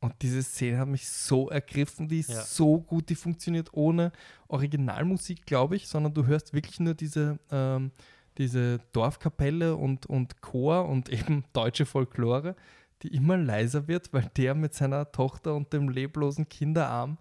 Und 0.00 0.14
diese 0.22 0.42
Szene 0.42 0.78
hat 0.78 0.88
mich 0.88 1.08
so 1.08 1.48
ergriffen, 1.48 2.08
die 2.08 2.18
ist 2.20 2.30
Ja. 2.30 2.40
so 2.42 2.80
gut, 2.80 3.08
die 3.08 3.14
funktioniert 3.14 3.68
ohne 3.72 4.10
Originalmusik, 4.48 5.46
glaube 5.46 5.76
ich, 5.76 5.86
sondern 5.86 6.12
du 6.12 6.26
hörst 6.26 6.52
wirklich 6.52 6.80
nur 6.80 6.94
diese, 6.94 7.38
ähm, 7.52 7.92
diese 8.38 8.80
Dorfkapelle 8.92 9.76
und, 9.76 10.06
und 10.06 10.40
Chor 10.40 10.88
und 10.88 11.08
eben 11.36 11.44
deutsche 11.52 11.86
Folklore, 11.86 12.56
die 13.02 13.14
immer 13.14 13.36
leiser 13.36 13.86
wird, 13.88 14.12
weil 14.12 14.28
der 14.36 14.54
mit 14.54 14.74
seiner 14.74 15.10
Tochter 15.12 15.54
und 15.54 15.72
dem 15.72 15.88
leblosen 15.88 16.48
Kinderarm, 16.48 17.18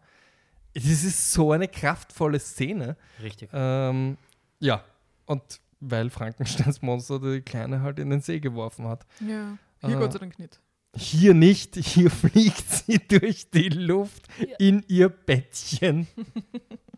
es 0.73 0.85
ist 0.85 1.33
so 1.33 1.51
eine 1.51 1.67
kraftvolle 1.67 2.39
Szene. 2.39 2.95
Richtig. 3.21 3.49
Ähm, 3.53 4.17
ja, 4.59 4.83
und 5.25 5.59
weil 5.81 6.09
Frankensteins 6.09 6.81
Monster 6.81 7.19
die 7.19 7.41
Kleine 7.41 7.81
halt 7.81 7.99
in 7.99 8.09
den 8.09 8.21
See 8.21 8.39
geworfen 8.39 8.87
hat. 8.87 9.05
Ja, 9.19 9.57
hier 9.81 9.97
Äh, 9.97 9.99
Gott 9.99 10.13
sei 10.13 10.19
Dank 10.19 10.39
nicht. 10.39 10.59
Hier 10.95 11.33
nicht, 11.33 11.75
hier 11.75 12.09
fliegt 12.11 12.69
sie 12.69 12.99
durch 13.07 13.49
die 13.49 13.69
Luft 13.69 14.27
Ja. 14.39 14.55
in 14.59 14.83
ihr 14.87 15.09
Bettchen. 15.09 16.07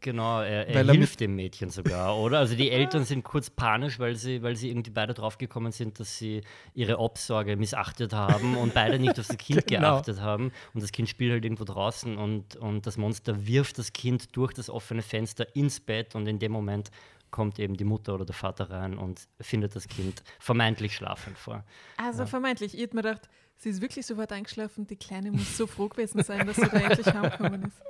Genau, 0.02 0.42
er, 0.42 0.68
er 0.68 0.76
Weil 0.76 0.90
er 0.90 0.96
hilft 0.96 1.22
dem 1.22 1.36
Mädchen 1.36 1.70
sogar, 1.70 2.18
oder? 2.18 2.40
Also 2.40 2.56
die 2.56 2.70
Eltern 2.72 3.06
sind 3.06 3.24
kurz 3.24 3.50
panisch, 3.50 4.00
weil 4.00 4.16
sie, 4.18 4.42
weil 4.44 4.58
sie 4.58 4.70
irgendwie 4.70 4.92
beide 4.92 5.14
draufgekommen 5.14 5.72
sind, 5.72 5.98
dass 6.00 6.18
sie 6.18 6.42
ihre 6.74 7.00
Obsorge 7.00 7.56
missachtet 7.56 8.12
haben 8.14 8.58
und 8.58 8.74
beide 8.74 9.00
nicht 9.00 9.18
auf 9.18 9.28
das 9.28 9.38
Kind 9.38 9.66
Genau. 9.68 9.80
geachtet 9.96 10.20
haben. 10.20 10.52
Und 10.74 10.84
das 10.84 10.92
Kind 10.92 11.08
spielt 11.08 11.32
halt 11.32 11.46
irgendwo 11.46 11.64
draußen 11.64 12.18
und, 12.18 12.58
und 12.58 12.86
das 12.86 12.98
Monster 12.98 13.48
wirft 13.48 13.78
das 13.78 13.94
Kind 13.94 14.36
durch 14.36 14.54
das 14.54 14.70
offene 14.70 15.04
Fenster 15.04 15.56
ins 15.56 15.80
Bett 15.80 16.16
und 16.16 16.28
in 16.28 16.38
dem 16.40 16.52
Moment 16.52 16.90
kommt 17.34 17.60
eben 17.60 17.76
die 17.76 17.84
Mutter 17.84 18.14
oder 18.14 18.26
der 18.26 18.36
Vater 18.36 18.70
rein 18.70 18.98
und 18.98 19.28
findet 19.42 19.76
das 19.76 19.90
Kind 19.90 20.24
vermeintlich 20.40 20.96
schlafend 20.96 21.38
vor. 21.38 21.66
Also 21.98 22.26
vermeintlich, 22.26 22.76
ich 22.76 22.82
hätte 22.82 22.96
mir 22.96 23.02
gedacht, 23.02 23.28
sie 23.58 23.70
ist 23.70 23.82
wirklich 23.82 24.06
so 24.06 24.16
weit 24.18 24.32
eingeschlafen, 24.32 24.88
die 24.88 24.96
Kleine 24.96 25.32
muss 25.32 25.58
so 25.58 25.68
froh 25.68 25.90
gewesen 25.90 26.24
sein, 26.24 26.46
dass 26.46 26.56
sie 26.56 26.70
da 26.70 26.78
endlich 26.78 27.08
heimgekommen 27.08 27.64
ist. 27.64 27.78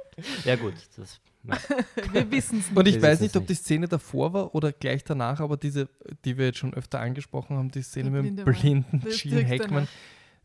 Ja 0.46 0.56
gut, 0.56 0.76
das, 0.96 1.20
ja. 1.44 1.58
Wir 2.12 2.30
wissen 2.30 2.60
es 2.60 2.70
nicht. 2.70 2.78
Und 2.78 2.88
ich 2.88 2.96
Wir 2.96 3.02
weiß 3.02 3.22
nicht, 3.22 3.36
ob 3.36 3.48
die 3.48 3.56
Szene 3.56 3.88
davor 3.88 4.32
war 4.32 4.54
oder 4.54 4.72
gleich 4.72 5.04
danach, 5.04 5.40
aber 5.40 5.58
diese, 5.58 5.90
die 6.24 6.38
wir 6.38 6.46
jetzt 6.46 6.60
schon 6.60 6.76
öfter 6.76 7.00
angesprochen 7.00 7.58
haben, 7.58 7.72
die 7.72 7.82
Szene 7.82 8.12
mit 8.12 8.38
dem 8.38 8.46
blinden 8.46 9.04
Gene 9.10 9.44
Hackman, 9.44 9.88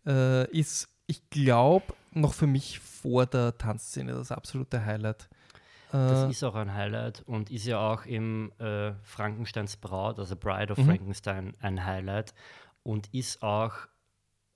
äh, 0.06 0.50
ist, 0.58 0.88
ich 1.06 1.28
glaube, 1.28 1.84
noch 2.12 2.32
für 2.32 2.46
mich 2.46 2.78
vor 2.78 3.26
der 3.26 3.58
Tanzszene 3.58 4.12
das 4.12 4.32
absolute 4.32 4.82
Highlight. 4.86 5.28
Das 5.90 6.24
Äh, 6.24 6.30
ist 6.30 6.44
auch 6.44 6.54
ein 6.54 6.74
Highlight 6.74 7.22
und 7.26 7.50
ist 7.50 7.66
ja 7.66 7.78
auch 7.78 8.04
im 8.04 8.52
äh, 8.58 8.92
Frankensteins 9.02 9.76
Braut, 9.76 10.18
also 10.18 10.36
Bride 10.36 10.72
of 10.72 10.78
Mhm. 10.78 10.84
Frankenstein, 10.84 11.54
ein 11.60 11.84
Highlight 11.84 12.34
und 12.82 13.12
ist 13.14 13.42
auch 13.42 13.72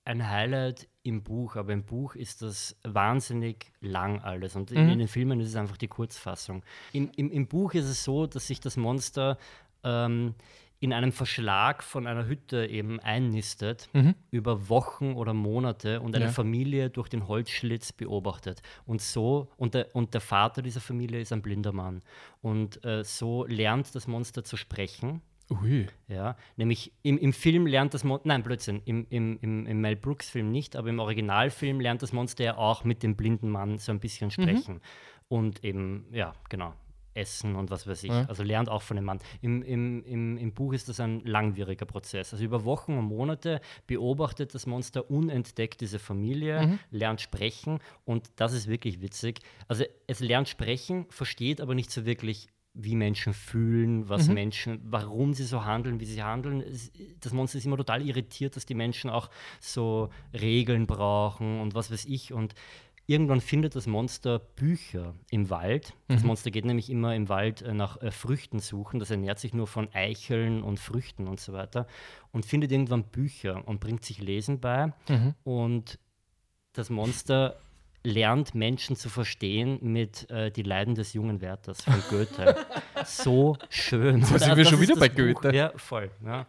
ein 0.04 0.28
Highlight 0.28 0.88
im 1.04 1.22
Buch, 1.22 1.54
aber 1.56 1.72
im 1.72 1.84
Buch 1.84 2.16
ist 2.16 2.42
das 2.42 2.76
wahnsinnig 2.82 3.72
lang 3.80 4.20
alles 4.20 4.56
und 4.56 4.70
in, 4.72 4.84
Mhm. 4.86 4.88
in 4.92 4.98
den 4.98 5.08
Filmen 5.08 5.40
ist 5.40 5.48
es 5.48 5.56
einfach 5.56 5.76
die 5.76 5.88
Kurzfassung. 5.88 6.64
Im, 6.92 7.10
im, 7.16 7.30
Im 7.30 7.46
Buch 7.46 7.74
ist 7.74 7.86
es 7.86 8.02
so, 8.04 8.26
dass 8.26 8.46
sich 8.48 8.60
das 8.60 8.76
Monster 8.76 9.38
ähm, 9.84 10.34
in 10.82 10.92
einem 10.92 11.12
Verschlag 11.12 11.84
von 11.84 12.08
einer 12.08 12.26
Hütte 12.26 12.66
eben 12.66 12.98
einnistet 12.98 13.88
Mhm. 13.92 14.14
über 14.32 14.68
Wochen 14.68 15.12
oder 15.12 15.32
Monate 15.32 16.00
und 16.00 16.16
eine 16.16 16.24
Ja. 16.24 16.30
Familie 16.32 16.90
durch 16.90 17.08
den 17.08 17.28
Holzschlitz 17.28 17.92
beobachtet. 17.92 18.62
Und 18.84 19.00
so, 19.00 19.48
und 19.56 19.74
der, 19.74 19.94
und 19.94 20.12
der 20.12 20.20
Vater 20.20 20.60
dieser 20.60 20.80
Familie 20.80 21.20
ist 21.20 21.32
ein 21.32 21.40
blinder 21.40 21.72
Mann. 21.72 22.02
Und 22.40 22.84
äh, 22.84 23.04
so 23.04 23.44
lernt 23.46 23.94
das 23.94 24.08
Monster 24.08 24.42
zu 24.42 24.56
sprechen. 24.56 25.22
ui. 25.50 25.86
Ja, 26.08 26.34
nämlich 26.56 26.92
im, 27.02 27.16
im 27.16 27.32
Film 27.32 27.66
lernt 27.68 27.94
das 27.94 28.02
Monster, 28.02 28.26
nein, 28.26 28.42
Blödsinn, 28.42 28.82
im, 28.84 29.06
im, 29.08 29.38
im, 29.40 29.66
im 29.66 29.80
Mel 29.80 29.94
Brooks-Film 29.94 30.50
nicht, 30.50 30.74
aber 30.74 30.88
im 30.88 30.98
Originalfilm 30.98 31.78
lernt 31.78 32.02
das 32.02 32.12
Monster 32.12 32.42
ja 32.42 32.56
auch 32.56 32.82
mit 32.82 33.04
dem 33.04 33.14
blinden 33.14 33.50
Mann 33.50 33.78
so 33.78 33.92
ein 33.92 34.00
bisschen 34.00 34.32
sprechen. 34.32 34.80
Und 35.28 35.62
eben, 35.64 36.06
ja, 36.12 36.32
genau, 36.48 36.74
essen 37.14 37.56
und 37.56 37.70
was 37.70 37.86
weiß 37.86 38.04
ich. 38.04 38.10
Ja. 38.10 38.26
Also 38.26 38.42
lernt 38.42 38.68
auch 38.68 38.82
von 38.82 38.96
dem 38.96 39.04
Mann. 39.04 39.20
Im, 39.40 39.62
im, 39.62 40.04
im, 40.04 40.36
Im 40.38 40.52
Buch 40.52 40.72
ist 40.72 40.88
das 40.88 41.00
ein 41.00 41.20
langwieriger 41.20 41.86
Prozess. 41.86 42.32
Also 42.32 42.44
über 42.44 42.64
Wochen 42.64 42.96
und 42.98 43.04
Monate 43.04 43.60
beobachtet 43.86 44.54
das 44.54 44.66
Monster 44.66 45.10
unentdeckt 45.10 45.80
diese 45.80 45.98
Familie, 45.98 46.78
lernt 46.90 47.20
sprechen 47.20 47.80
und 48.04 48.30
das 48.36 48.52
ist 48.52 48.68
wirklich 48.68 49.00
witzig. 49.00 49.40
Also 49.68 49.84
es 50.06 50.20
lernt 50.20 50.48
sprechen, 50.48 51.06
versteht 51.10 51.60
aber 51.60 51.74
nicht 51.74 51.90
so 51.90 52.04
wirklich, 52.04 52.48
wie 52.74 52.96
Menschen 52.96 53.34
fühlen, 53.34 54.08
was 54.08 54.28
Menschen, 54.28 54.80
warum 54.84 55.34
sie 55.34 55.44
so 55.44 55.64
handeln, 55.64 56.00
wie 56.00 56.06
sie 56.06 56.22
handeln. 56.22 56.64
Das 57.20 57.32
Monster 57.32 57.58
ist 57.58 57.66
immer 57.66 57.76
total 57.76 58.00
irritiert, 58.00 58.56
dass 58.56 58.64
die 58.64 58.74
Menschen 58.74 59.10
auch 59.10 59.28
so 59.60 60.08
Regeln 60.32 60.86
brauchen 60.86 61.60
und 61.60 61.74
was 61.74 61.90
weiß 61.90 62.06
ich. 62.06 62.32
Und 62.32 62.54
irgendwann 63.12 63.40
findet 63.40 63.76
das 63.76 63.86
Monster 63.86 64.38
Bücher 64.38 65.14
im 65.30 65.50
Wald. 65.50 65.94
Das 66.08 66.22
Monster 66.24 66.50
geht 66.50 66.64
nämlich 66.64 66.90
immer 66.90 67.14
im 67.14 67.28
Wald 67.28 67.62
äh, 67.62 67.72
nach 67.72 68.00
äh, 68.02 68.10
Früchten 68.10 68.58
suchen. 68.58 68.98
Das 68.98 69.10
ernährt 69.10 69.38
sich 69.38 69.54
nur 69.54 69.66
von 69.66 69.88
Eicheln 69.92 70.62
und 70.62 70.80
Früchten 70.80 71.28
und 71.28 71.38
so 71.38 71.52
weiter. 71.52 71.86
Und 72.32 72.44
findet 72.46 72.72
irgendwann 72.72 73.04
Bücher 73.04 73.66
und 73.68 73.78
bringt 73.80 74.04
sich 74.04 74.20
Lesen 74.20 74.60
bei. 74.60 74.92
Und 75.44 75.98
das 76.72 76.90
Monster 76.90 77.56
lernt 78.04 78.54
Menschen 78.54 78.96
zu 78.96 79.08
verstehen 79.08 79.78
mit 79.82 80.28
äh, 80.30 80.50
Die 80.50 80.62
Leiden 80.62 80.94
des 80.94 81.12
jungen 81.12 81.40
Wärters 81.40 81.84
von 81.84 82.02
Goethe. 82.10 82.56
so 83.04 83.56
schön. 83.68 84.24
So 84.24 84.34
Und, 84.34 84.40
sind 84.40 84.56
wir 84.56 84.64
schon 84.64 84.80
wieder 84.80 84.96
bei 84.96 85.08
Buch. 85.08 85.40
Goethe. 85.40 85.54
Ja, 85.54 85.72
voll. 85.76 86.10
Ja. 86.24 86.46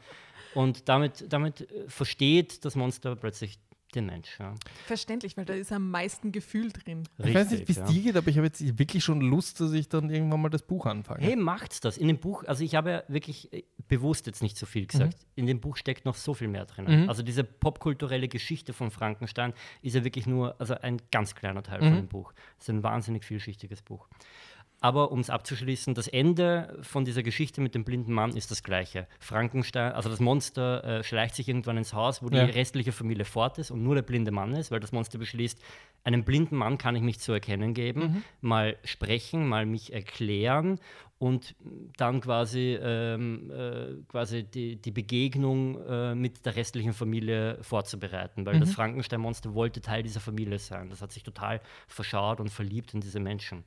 Und 0.55 0.89
damit, 0.89 1.31
damit 1.31 1.61
äh, 1.61 1.87
versteht 1.87 2.65
das 2.65 2.75
Monster 2.75 3.15
plötzlich 3.15 3.59
den 3.95 4.05
Mensch. 4.07 4.39
Ja. 4.39 4.53
Verständlich, 4.85 5.37
weil 5.37 5.45
da 5.45 5.53
ist 5.53 5.71
am 5.71 5.89
meisten 5.89 6.31
Gefühl 6.31 6.71
drin. 6.71 7.03
Ich 7.17 7.33
weiß 7.33 7.51
nicht, 7.51 7.67
wie 7.67 7.71
es 7.71 7.77
ja. 7.77 7.85
dir 7.85 8.01
geht, 8.01 8.17
aber 8.17 8.27
ich 8.27 8.37
habe 8.37 8.47
jetzt 8.47 8.79
wirklich 8.79 9.03
schon 9.03 9.21
Lust, 9.21 9.59
dass 9.59 9.71
ich 9.73 9.89
dann 9.89 10.09
irgendwann 10.09 10.41
mal 10.41 10.49
das 10.49 10.63
Buch 10.63 10.85
anfange. 10.85 11.23
Hey, 11.23 11.35
macht's 11.35 11.79
das. 11.79 11.97
In 11.97 12.07
dem 12.07 12.17
Buch, 12.17 12.43
also 12.45 12.63
ich 12.63 12.75
habe 12.75 12.89
ja 12.91 13.03
wirklich 13.07 13.51
äh, 13.53 13.63
bewusst 13.87 14.27
jetzt 14.27 14.41
nicht 14.41 14.57
so 14.57 14.65
viel 14.65 14.85
gesagt. 14.87 15.15
In 15.35 15.47
dem 15.47 15.59
Buch 15.59 15.77
steckt 15.77 16.05
noch 16.05 16.15
so 16.15 16.33
viel 16.33 16.47
mehr 16.47 16.65
drin. 16.65 17.03
Mhm. 17.03 17.09
Also 17.09 17.23
diese 17.23 17.43
popkulturelle 17.43 18.27
Geschichte 18.27 18.73
von 18.73 18.91
Frankenstein 18.91 19.53
ist 19.81 19.95
ja 19.95 20.03
wirklich 20.03 20.27
nur 20.27 20.59
also 20.59 20.75
ein 20.75 21.01
ganz 21.11 21.35
kleiner 21.35 21.63
Teil 21.63 21.81
Mhm. 21.81 21.85
von 21.85 21.95
dem 21.95 22.07
Buch. 22.07 22.33
Es 22.57 22.65
ist 22.65 22.69
ein 22.69 22.83
wahnsinnig 22.83 23.23
vielschichtiges 23.23 23.81
Buch. 23.81 24.07
Aber 24.83 25.13
um 25.13 25.19
es 25.21 25.29
abzuschließen, 25.29 25.93
das 25.93 26.09
Ende 26.09 26.77
von 26.81 27.05
dieser 27.05 27.23
Geschichte 27.23 27.61
mit 27.61 27.73
dem 27.73 27.85
blinden 27.85 28.11
Mann 28.11 28.35
ist 28.35 28.51
das 28.51 28.63
gleiche. 28.63 29.07
Frankenstein, 29.21 29.93
also 29.93 30.09
das 30.09 30.19
Monster 30.19 30.83
äh, 30.83 31.03
schleicht 31.05 31.35
sich 31.35 31.47
irgendwann 31.47 31.77
ins 31.77 31.93
Haus, 31.93 32.21
wo 32.21 32.27
Ja. 32.27 32.45
die 32.45 32.51
restliche 32.51 32.91
Familie 32.91 33.23
fort 33.23 33.57
ist 33.59 33.71
und 33.71 33.81
nur 33.81 33.95
der 33.95 34.01
blinde 34.01 34.31
Mann 34.31 34.53
ist, 34.53 34.71
weil 34.71 34.81
das 34.81 34.91
Monster 34.91 35.17
beschließt, 35.19 35.57
einem 36.03 36.25
blinden 36.25 36.57
Mann 36.57 36.77
kann 36.77 36.97
ich 36.97 37.01
mich 37.01 37.19
zu 37.21 37.31
erkennen 37.31 37.73
geben, 37.73 38.01
Mhm. 38.01 38.23
mal 38.41 38.75
sprechen, 38.83 39.47
mal 39.47 39.65
mich 39.65 39.93
erklären 39.93 40.81
und 41.17 41.55
dann 41.95 42.19
quasi, 42.19 42.77
ähm, 42.81 43.49
äh, 43.51 44.03
quasi 44.09 44.43
die, 44.43 44.75
die 44.75 44.91
Begegnung 44.91 45.79
äh, 45.87 46.13
mit 46.13 46.45
der 46.45 46.57
restlichen 46.57 46.91
Familie 46.91 47.57
vorzubereiten, 47.61 48.45
weil 48.45 48.59
das 48.59 48.71
Mhm. 48.71 48.73
Frankenstein-Monster 48.73 49.53
wollte 49.53 49.79
Teil 49.79 50.03
dieser 50.03 50.19
Familie 50.19 50.59
sein. 50.59 50.89
Das 50.89 51.01
hat 51.01 51.13
sich 51.13 51.23
total 51.23 51.61
verschaut 51.87 52.41
und 52.41 52.49
verliebt 52.49 52.93
in 52.93 52.99
diese 52.99 53.21
Menschen. 53.21 53.63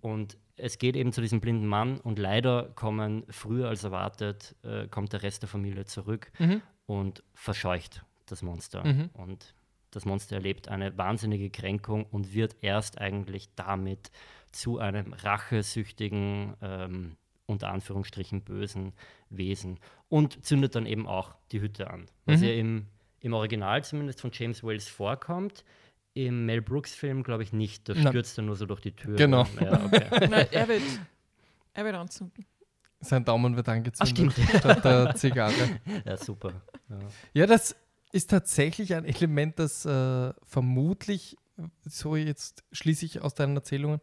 Und 0.00 0.36
es 0.56 0.78
geht 0.78 0.96
eben 0.96 1.12
zu 1.12 1.20
diesem 1.20 1.40
blinden 1.40 1.66
Mann 1.66 1.98
und 2.00 2.18
leider 2.18 2.70
kommen 2.74 3.24
früher 3.28 3.68
als 3.68 3.84
erwartet, 3.84 4.54
äh, 4.62 4.86
kommt 4.88 5.12
der 5.12 5.22
Rest 5.22 5.42
der 5.42 5.48
Familie 5.48 5.84
zurück 5.84 6.30
Mhm. 6.38 6.62
und 6.86 7.22
verscheucht 7.34 8.04
das 8.26 8.42
Monster. 8.42 8.84
Mhm. 8.86 9.10
Und 9.14 9.54
das 9.90 10.04
Monster 10.04 10.36
erlebt 10.36 10.68
eine 10.68 10.96
wahnsinnige 10.96 11.50
Kränkung 11.50 12.04
und 12.06 12.34
wird 12.34 12.56
erst 12.62 12.98
eigentlich 13.00 13.48
damit 13.54 14.10
zu 14.52 14.78
einem 14.78 15.12
rachesüchtigen, 15.12 16.54
ähm, 16.62 17.16
unter 17.46 17.70
Anführungsstrichen 17.70 18.42
bösen 18.42 18.92
Wesen 19.30 19.78
und 20.08 20.44
zündet 20.44 20.74
dann 20.74 20.86
eben 20.86 21.06
auch 21.06 21.34
die 21.52 21.60
Hütte 21.60 21.90
an. 21.90 22.06
Was 22.24 22.40
Mhm. 22.40 22.46
ja 22.46 22.52
im, 22.54 22.86
im 23.20 23.32
Original 23.34 23.84
zumindest 23.84 24.20
von 24.20 24.30
James 24.32 24.62
Wales 24.62 24.88
vorkommt. 24.88 25.64
Im 26.14 26.46
Mel 26.46 26.62
Brooks-Film 26.62 27.24
glaube 27.24 27.42
ich 27.42 27.52
nicht. 27.52 27.88
Da 27.88 27.94
Nein. 27.94 28.08
stürzt 28.08 28.38
er 28.38 28.42
nur 28.42 28.56
so 28.56 28.66
durch 28.66 28.80
die 28.80 28.92
Tür. 28.92 29.16
Genau. 29.16 29.46
Ja, 29.60 29.84
okay. 29.84 30.06
Nein, 30.30 30.46
er 30.50 30.68
wird, 30.68 30.82
er 31.72 31.84
wird 31.84 31.94
anzünden. 31.96 32.46
Sein 33.00 33.24
Daumen 33.24 33.56
wird 33.56 33.68
angezündet 33.68 34.32
stimmt. 34.32 34.48
statt 34.58 34.84
der 34.84 35.14
Zigarre. 35.16 35.80
ja, 36.04 36.16
super. 36.16 36.62
Ja. 36.88 36.98
Ja, 37.34 37.46
das 37.46 37.76
ist 38.12 38.30
tatsächlich 38.30 38.94
ein 38.94 39.04
Element, 39.04 39.58
das 39.58 39.84
äh, 39.84 40.32
vermutlich, 40.44 41.36
so 41.84 42.14
jetzt 42.14 42.64
schließe 42.70 43.04
ich 43.04 43.20
aus 43.20 43.34
deinen 43.34 43.56
Erzählungen, 43.56 44.00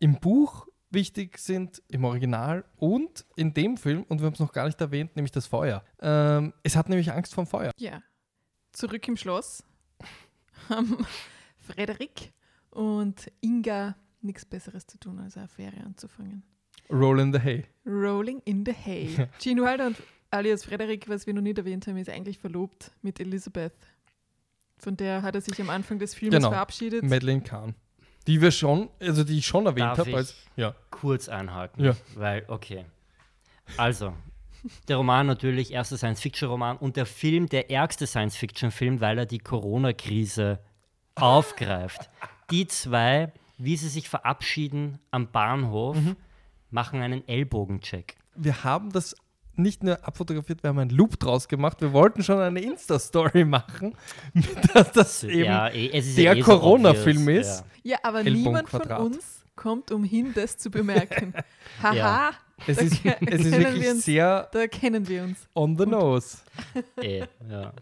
im 0.00 0.18
Buch 0.18 0.66
wichtig 0.90 1.38
sind, 1.38 1.80
im 1.88 2.04
Original 2.04 2.64
und 2.76 3.24
in 3.36 3.54
dem 3.54 3.76
Film, 3.76 4.02
und 4.08 4.20
wir 4.20 4.26
haben 4.26 4.34
es 4.34 4.40
noch 4.40 4.52
gar 4.52 4.66
nicht 4.66 4.80
erwähnt, 4.80 5.14
nämlich 5.16 5.30
das 5.30 5.46
Feuer. 5.46 5.84
Ähm, 6.00 6.52
es 6.64 6.76
hat 6.76 6.88
nämlich 6.88 7.12
Angst 7.12 7.34
vom 7.34 7.46
Feuer. 7.46 7.70
Ja. 7.78 8.02
Zurück 8.72 9.06
im 9.06 9.16
Schloss 9.16 9.62
Frederik 11.62 12.32
und 12.70 13.30
Inga 13.40 13.96
nichts 14.20 14.44
Besseres 14.44 14.86
zu 14.86 14.98
tun, 14.98 15.18
als 15.18 15.36
eine 15.36 15.44
Affäre 15.46 15.78
anzufangen. 15.84 16.42
Roll 16.90 17.20
in 17.20 17.32
the 17.32 17.38
Hay. 17.40 17.64
Rolling 17.86 18.40
in 18.44 18.64
the 18.64 18.72
Hay. 18.72 19.28
Gene 19.40 19.62
Wilder 19.62 19.86
und 19.88 19.96
alias 20.30 20.64
Frederik, 20.64 21.08
was 21.08 21.26
wir 21.26 21.34
noch 21.34 21.42
nicht 21.42 21.58
erwähnt 21.58 21.86
haben, 21.86 21.96
ist 21.96 22.10
eigentlich 22.10 22.38
verlobt 22.38 22.90
mit 23.02 23.18
Elizabeth. 23.20 23.72
Von 24.78 24.96
der 24.96 25.22
hat 25.22 25.34
er 25.34 25.40
sich 25.40 25.60
am 25.60 25.70
Anfang 25.70 25.98
des 25.98 26.14
Films 26.14 26.34
Genau. 26.34 26.50
verabschiedet. 26.50 27.02
Madeleine 27.04 27.42
Kahn. 27.42 27.74
Die 28.26 28.40
wir 28.40 28.50
schon, 28.50 28.88
also 29.00 29.24
die 29.24 29.38
ich 29.38 29.46
schon 29.46 29.66
erwähnt 29.66 29.98
habe. 29.98 30.26
ja. 30.56 30.74
kurz 30.90 31.28
einhaken. 31.28 31.84
Ja. 31.84 31.96
Weil, 32.14 32.44
okay. 32.48 32.84
Also, 33.76 34.12
der 34.88 34.96
Roman 34.96 35.26
natürlich, 35.26 35.72
erster 35.72 35.96
Science-Fiction-Roman 35.96 36.76
und 36.76 36.96
der 36.96 37.06
Film, 37.06 37.48
der 37.48 37.70
ärgste 37.70 38.06
Science-Fiction-Film, 38.06 39.00
weil 39.00 39.18
er 39.18 39.26
die 39.26 39.38
Corona-Krise 39.38 40.60
aufgreift. 41.14 42.10
Die 42.50 42.66
zwei, 42.66 43.32
wie 43.58 43.76
sie 43.76 43.88
sich 43.88 44.08
verabschieden 44.08 44.98
am 45.10 45.30
Bahnhof, 45.30 45.96
Mhm. 45.96 46.16
machen 46.70 47.00
einen 47.00 47.26
Ellbogencheck. 47.28 48.16
Wir 48.34 48.64
haben 48.64 48.90
das 48.92 49.14
nicht 49.54 49.82
nur 49.82 50.02
abfotografiert, 50.06 50.62
wir 50.62 50.68
haben 50.68 50.78
einen 50.78 50.90
Loop 50.90 51.18
draus 51.20 51.46
gemacht. 51.46 51.80
Wir 51.82 51.92
wollten 51.92 52.22
schon 52.24 52.38
eine 52.40 52.60
Insta-Story 52.60 53.44
machen, 53.44 53.94
dass 54.74 54.92
das 54.92 55.24
eben 55.24 55.44
ja, 55.44 55.68
eh, 55.68 55.90
es 55.92 56.06
ist 56.06 56.16
ja 56.18 56.32
der 56.32 56.38
eh 56.38 56.42
so 56.42 56.50
Corona-Film 56.52 57.22
obvious, 57.22 57.46
ist. 57.46 57.64
Ja, 57.82 57.98
aber 58.02 58.20
Ellbogen 58.20 58.42
niemand 58.42 58.68
von 58.70 58.80
Quadrat. 58.80 59.00
uns 59.00 59.44
kommt 59.54 59.90
umhin, 59.90 60.32
das 60.34 60.56
zu 60.56 60.70
bemerken. 60.70 61.34
Haha, 61.82 61.94
Ja. 61.94 62.30
Es 62.66 62.78
ist, 62.78 63.04
es 63.04 63.44
ist 63.44 63.50
wirklich 63.58 63.90
uns. 63.90 64.04
sehr 64.04 64.48
da 64.52 64.66
kennen 64.68 65.06
wir 65.08 65.24
uns. 65.24 65.48
on 65.54 65.76
the 65.76 65.84
nose. 65.84 66.38
Eh, 67.02 67.26
ja. 67.50 67.72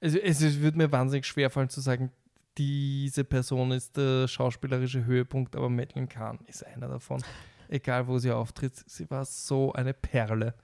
Also 0.00 0.18
es 0.18 0.40
ist- 0.42 0.60
würde 0.60 0.76
mir 0.78 0.92
wahnsinnig 0.92 1.26
schwer 1.26 1.48
fallen 1.50 1.70
zu 1.70 1.80
sagen, 1.80 2.12
diese 2.58 3.24
Person 3.24 3.70
ist 3.70 3.96
der 3.96 4.26
schauspielerische 4.26 5.04
Höhepunkt, 5.04 5.54
aber 5.56 5.70
Madeline 5.70 6.08
Kahn 6.08 6.40
ist 6.46 6.66
einer 6.66 6.88
davon. 6.88 7.22
Egal 7.68 8.06
wo 8.08 8.18
sie 8.18 8.32
auftritt, 8.32 8.74
sie 8.86 9.08
war 9.10 9.24
so 9.24 9.72
eine 9.72 9.94
Perle. 9.94 10.54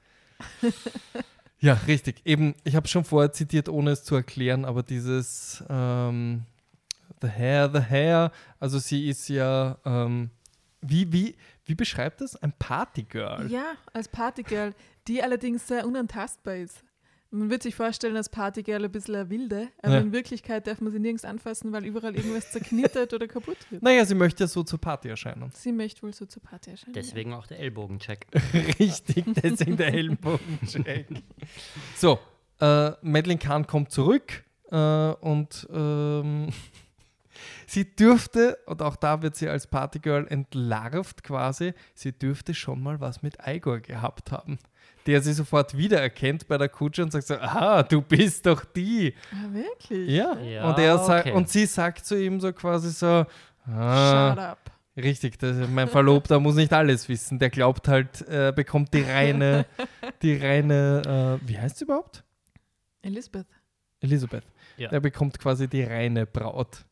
ja, 1.61 1.75
richtig. 1.87 2.23
Eben, 2.25 2.55
ich 2.65 2.75
habe 2.75 2.89
schon 2.89 3.05
vorher 3.05 3.33
zitiert, 3.33 3.69
ohne 3.69 3.93
es 3.93 4.05
zu 4.05 4.17
erklären, 4.17 4.65
aber 4.65 4.83
dieses 4.83 5.63
ähm, 5.69 6.45
The 7.21 7.29
Hair, 7.29 7.71
The 7.73 7.81
Hair, 7.81 8.33
also 8.59 8.79
sie 8.79 9.09
ist 9.09 9.29
ja, 9.29 9.79
ähm, 9.85 10.31
wie, 10.81 11.13
wie, 11.13 11.37
wie 11.65 11.75
beschreibt 11.75 12.21
das? 12.21 12.37
Ein 12.37 12.53
Partygirl. 12.59 13.51
Ja, 13.51 13.75
als 13.93 14.09
Partygirl, 14.09 14.75
die 15.07 15.23
allerdings 15.23 15.69
sehr 15.69 15.87
unantastbar 15.87 16.57
ist. 16.57 16.83
Man 17.35 17.51
wird 17.51 17.63
sich 17.65 17.75
vorstellen, 17.75 18.17
als 18.17 18.29
Partygirl 18.29 18.85
ein 18.85 18.93
bisschen 18.93 19.17
eine 19.17 19.29
wilde, 19.29 19.69
aber 19.83 19.95
Ja. 19.95 20.01
in 20.01 20.13
Wirklichkeit 20.13 20.67
darf 20.69 20.81
man 20.81 20.93
sie 20.93 21.01
nirgends 21.01 21.25
anfassen, 21.25 21.73
weil 21.73 21.85
überall 21.85 22.15
irgendwas 22.15 22.53
zerknittert 22.53 23.13
oder 23.13 23.27
kaputt 23.27 23.57
wird. 23.71 23.83
Naja, 23.83 24.05
sie 24.05 24.15
möchte 24.15 24.45
ja 24.45 24.47
so 24.49 24.63
zur 24.63 24.81
Party 24.81 25.09
erscheinen. 25.09 25.51
Sie 25.55 25.73
möchte 25.73 26.03
wohl 26.03 26.13
so 26.15 26.27
zur 26.27 26.43
Party 26.43 26.71
erscheinen. 26.71 26.95
Deswegen 26.95 27.33
auch 27.33 27.47
der 27.49 27.59
Ellbogencheck. 27.59 28.27
Richtig, 28.79 29.25
deswegen 29.43 29.77
der 29.77 29.93
Ellenbogencheck. 29.95 31.09
So, 31.97 32.19
äh, 32.61 32.93
Madeline 33.03 33.39
Kahn 33.39 33.67
kommt 33.67 33.91
zurück 33.91 34.45
äh, 34.71 34.77
und 34.77 35.67
ähm, 35.73 36.49
sie 37.67 37.85
dürfte, 37.97 38.59
und 38.67 38.81
auch 38.83 38.97
da 38.97 39.23
wird 39.23 39.35
sie 39.37 39.49
als 39.49 39.67
Partygirl 39.67 40.27
entlarvt 40.29 41.25
quasi, 41.25 41.75
sie 41.95 42.13
dürfte 42.13 42.55
schon 42.55 42.83
mal 42.83 43.01
was 43.01 43.23
mit 43.23 43.39
Igor 43.45 43.81
gehabt 43.81 44.31
haben. 44.31 44.59
Der 45.07 45.21
sie 45.21 45.35
sofort 45.35 45.77
wiedererkennt 45.77 46.49
bei 46.49 46.57
der 46.57 46.69
Kutsche 46.69 47.03
und 47.03 47.13
sagt 47.13 47.27
so, 47.27 47.35
ah, 47.35 47.83
du 47.83 48.01
bist 48.01 48.47
doch 48.47 48.65
die. 48.65 49.09
Ja. 49.09 49.13
Ah, 49.33 49.55
wirklich? 49.55 50.11
Ja. 50.11 50.39
Ja, 50.41 50.71
und, 50.71 50.79
er 50.79 50.99
sagt, 50.99 51.27
okay. 51.27 51.37
und 51.37 51.49
sie 51.49 51.67
sagt 51.67 52.07
zu 52.07 52.19
ihm 52.19 52.41
so 52.41 52.53
quasi 52.53 52.91
so, 52.91 53.27
Shut 53.67 53.75
ah, 53.75 54.51
up. 54.53 54.71
Richtig, 54.97 55.39
das, 55.39 55.69
mein 55.69 55.89
Verlobter 55.89 56.39
muss 56.39 56.55
nicht 56.55 56.73
alles 56.73 57.09
wissen. 57.09 57.39
Der 57.39 57.51
glaubt 57.51 57.89
halt, 57.89 58.23
er 58.23 58.53
bekommt 58.53 58.95
die 58.95 59.03
reine, 59.03 59.67
die 60.23 60.37
reine, 60.37 61.41
äh, 61.43 61.49
wie 61.49 61.59
heißt 61.59 61.79
sie 61.79 61.85
überhaupt? 61.85 62.23
Elizabeth. 63.03 63.47
Elisabeth. 64.01 64.45
Ja. 64.77 64.89
Der 64.91 65.01
bekommt 65.01 65.39
quasi 65.39 65.67
die 65.69 65.83
reine 65.83 66.27
Braut. 66.27 66.85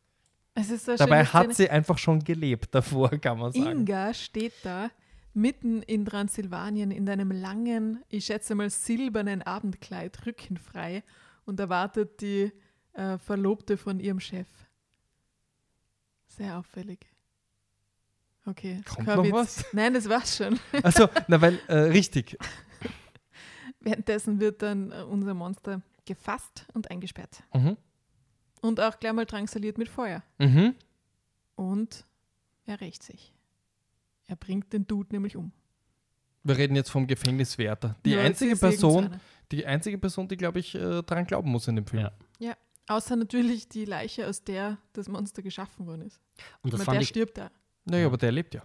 Es 0.54 0.70
ist 0.70 0.86
so 0.86 0.96
Dabei 0.96 1.24
hat 1.24 1.44
Szene. 1.44 1.54
sie 1.54 1.70
einfach 1.70 1.96
schon 1.96 2.22
gelebt 2.22 2.74
davor, 2.74 3.10
kann 3.10 3.38
man 3.38 3.52
sagen. 3.52 3.80
Inga 3.80 4.12
steht 4.12 4.52
da 4.62 4.90
mitten 5.34 5.82
in 5.82 6.04
Transsilvanien 6.04 6.90
in 6.90 7.08
einem 7.08 7.30
langen, 7.30 8.02
ich 8.08 8.26
schätze 8.26 8.54
mal 8.54 8.70
silbernen 8.70 9.42
Abendkleid, 9.42 10.26
rückenfrei 10.26 11.02
und 11.44 11.58
erwartet 11.58 12.20
die 12.20 12.52
äh, 12.92 13.18
Verlobte 13.18 13.76
von 13.76 14.00
ihrem 14.00 14.20
Chef. 14.20 14.48
Sehr 16.26 16.58
auffällig. 16.58 17.06
Okay. 18.46 18.82
Kommt 18.84 19.06
noch 19.06 19.32
was? 19.32 19.64
Nein, 19.72 19.94
das 19.94 20.08
war's 20.08 20.36
schon. 20.36 20.58
Also, 20.82 21.08
na 21.28 21.40
weil, 21.40 21.60
äh, 21.68 21.74
richtig. 21.74 22.36
Währenddessen 23.80 24.40
wird 24.40 24.62
dann 24.62 24.90
äh, 24.90 25.02
unser 25.02 25.34
Monster 25.34 25.82
gefasst 26.04 26.66
und 26.72 26.90
eingesperrt. 26.90 27.42
Mhm. 27.54 27.76
Und 28.60 28.80
auch 28.80 28.98
gleich 28.98 29.12
mal 29.12 29.26
drangsaliert 29.26 29.78
mit 29.78 29.88
Feuer. 29.88 30.22
Mhm. 30.38 30.74
Und 31.54 32.04
er 32.64 32.80
rächt 32.80 33.02
sich. 33.02 33.32
Er 34.32 34.36
bringt 34.36 34.72
den 34.72 34.86
Dude 34.86 35.10
nämlich 35.12 35.36
um. 35.36 35.52
Wir 36.42 36.56
reden 36.56 36.74
jetzt 36.74 36.88
vom 36.90 37.06
Gefängniswärter. 37.06 37.96
Die 38.02 38.12
Ja, 38.12 38.22
einzige 38.22 38.56
Person, 38.56 39.14
die 39.50 39.66
einzige 39.66 39.98
Person, 39.98 40.26
die, 40.26 40.38
glaube 40.38 40.58
ich, 40.58 40.74
äh, 40.74 41.02
dran 41.02 41.26
glauben 41.26 41.50
muss 41.50 41.68
in 41.68 41.76
dem 41.76 41.86
Film. 41.86 42.08
Ja. 42.38 42.56
Außer 42.88 43.14
natürlich 43.16 43.68
die 43.68 43.84
Leiche, 43.84 44.26
aus 44.26 44.42
der 44.42 44.78
das 44.94 45.06
Monster 45.10 45.42
geschaffen 45.42 45.86
worden 45.86 46.00
ist. 46.06 46.18
Und 46.62 46.72
das 46.72 46.80
Aber 46.80 46.86
fand 46.86 46.94
der 46.94 47.02
ich, 47.02 47.08
stirbt 47.08 47.36
da. 47.36 47.50
Naja, 47.84 48.00
Ja. 48.00 48.06
aber 48.06 48.16
der 48.16 48.32
lebt 48.32 48.54
ja. 48.54 48.62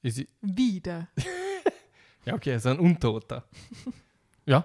Ist 0.00 0.14
sie, 0.16 0.28
Wieder. 0.40 1.08
ja, 2.24 2.32
okay, 2.32 2.50
er 2.52 2.56
ist 2.56 2.66
ein 2.66 2.78
Untoter. 2.78 3.44
ja, 4.46 4.64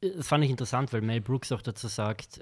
das 0.00 0.26
fand 0.26 0.42
ich 0.42 0.50
interessant, 0.50 0.92
weil 0.92 1.02
Mel 1.02 1.20
Brooks 1.20 1.52
auch 1.52 1.62
dazu 1.62 1.86
sagt, 1.86 2.40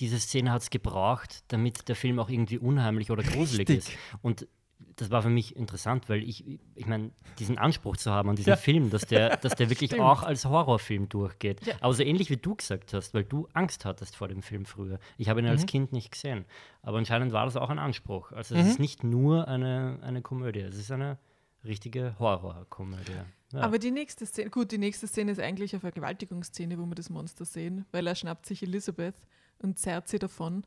diese 0.00 0.18
Szene 0.18 0.50
hat 0.50 0.62
es 0.62 0.70
gebraucht, 0.70 1.44
damit 1.48 1.90
der 1.90 1.94
Film 1.96 2.18
auch 2.18 2.30
irgendwie 2.30 2.56
unheimlich 2.56 3.10
oder 3.10 3.22
gruselig 3.22 3.68
Richtig. 3.68 3.92
ist. 3.94 3.98
Und 4.22 4.48
das 4.96 5.10
war 5.10 5.22
für 5.22 5.30
mich 5.30 5.56
interessant, 5.56 6.08
weil 6.08 6.22
ich, 6.22 6.44
ich 6.74 6.86
meine, 6.86 7.10
diesen 7.38 7.56
Anspruch 7.58 7.96
zu 7.96 8.10
haben 8.10 8.28
an 8.28 8.36
diesen 8.36 8.50
Ja. 8.50 8.56
Film, 8.56 8.90
dass 8.90 9.06
der, 9.06 9.36
dass 9.38 9.54
der 9.54 9.70
wirklich 9.70 9.90
Stimmt. 9.90 10.02
auch 10.02 10.22
als 10.22 10.44
Horrorfilm 10.44 11.08
durchgeht. 11.08 11.64
Ja. 11.66 11.74
Aber 11.80 11.92
so 11.94 12.02
ähnlich 12.02 12.28
wie 12.30 12.36
du 12.36 12.54
gesagt 12.54 12.92
hast, 12.92 13.14
weil 13.14 13.24
du 13.24 13.48
Angst 13.54 13.84
hattest 13.84 14.16
vor 14.16 14.28
dem 14.28 14.42
Film 14.42 14.64
früher. 14.66 14.98
Ich 15.16 15.28
habe 15.28 15.40
ihn 15.40 15.46
als 15.46 15.62
Mhm. 15.62 15.66
Kind 15.66 15.92
nicht 15.92 16.10
gesehen. 16.12 16.44
Aber 16.82 16.98
anscheinend 16.98 17.32
war 17.32 17.44
das 17.46 17.56
auch 17.56 17.70
ein 17.70 17.78
Anspruch. 17.78 18.32
Also 18.32 18.54
es 18.54 18.64
Mhm. 18.64 18.70
ist 18.70 18.78
nicht 18.78 19.04
nur 19.04 19.48
eine, 19.48 19.98
eine 20.02 20.20
Komödie, 20.22 20.60
es 20.60 20.76
ist 20.76 20.90
eine 20.90 21.18
richtige 21.64 22.14
Horrorkomödie. 22.18 23.12
Ja. 23.52 23.60
Aber 23.60 23.78
die 23.78 23.90
nächste 23.90 24.26
Szene, 24.26 24.50
gut, 24.50 24.70
die 24.70 24.78
nächste 24.78 25.06
Szene 25.06 25.32
ist 25.32 25.40
eigentlich 25.40 25.72
eine 25.72 25.80
Vergewaltigungsszene, 25.80 26.78
wo 26.78 26.86
wir 26.86 26.94
das 26.94 27.10
Monster 27.10 27.44
sehen, 27.44 27.84
weil 27.92 28.06
er 28.06 28.14
schnappt 28.14 28.46
sich 28.46 28.62
Elizabeth 28.62 29.14
und 29.58 29.78
zerrt 29.78 30.08
sie 30.08 30.18
davon. 30.18 30.64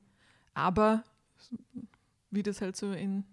Aber 0.53 1.03
wie 2.31 2.43
das 2.43 2.61
halt 2.61 2.75
so 2.75 2.91
in 2.91 3.23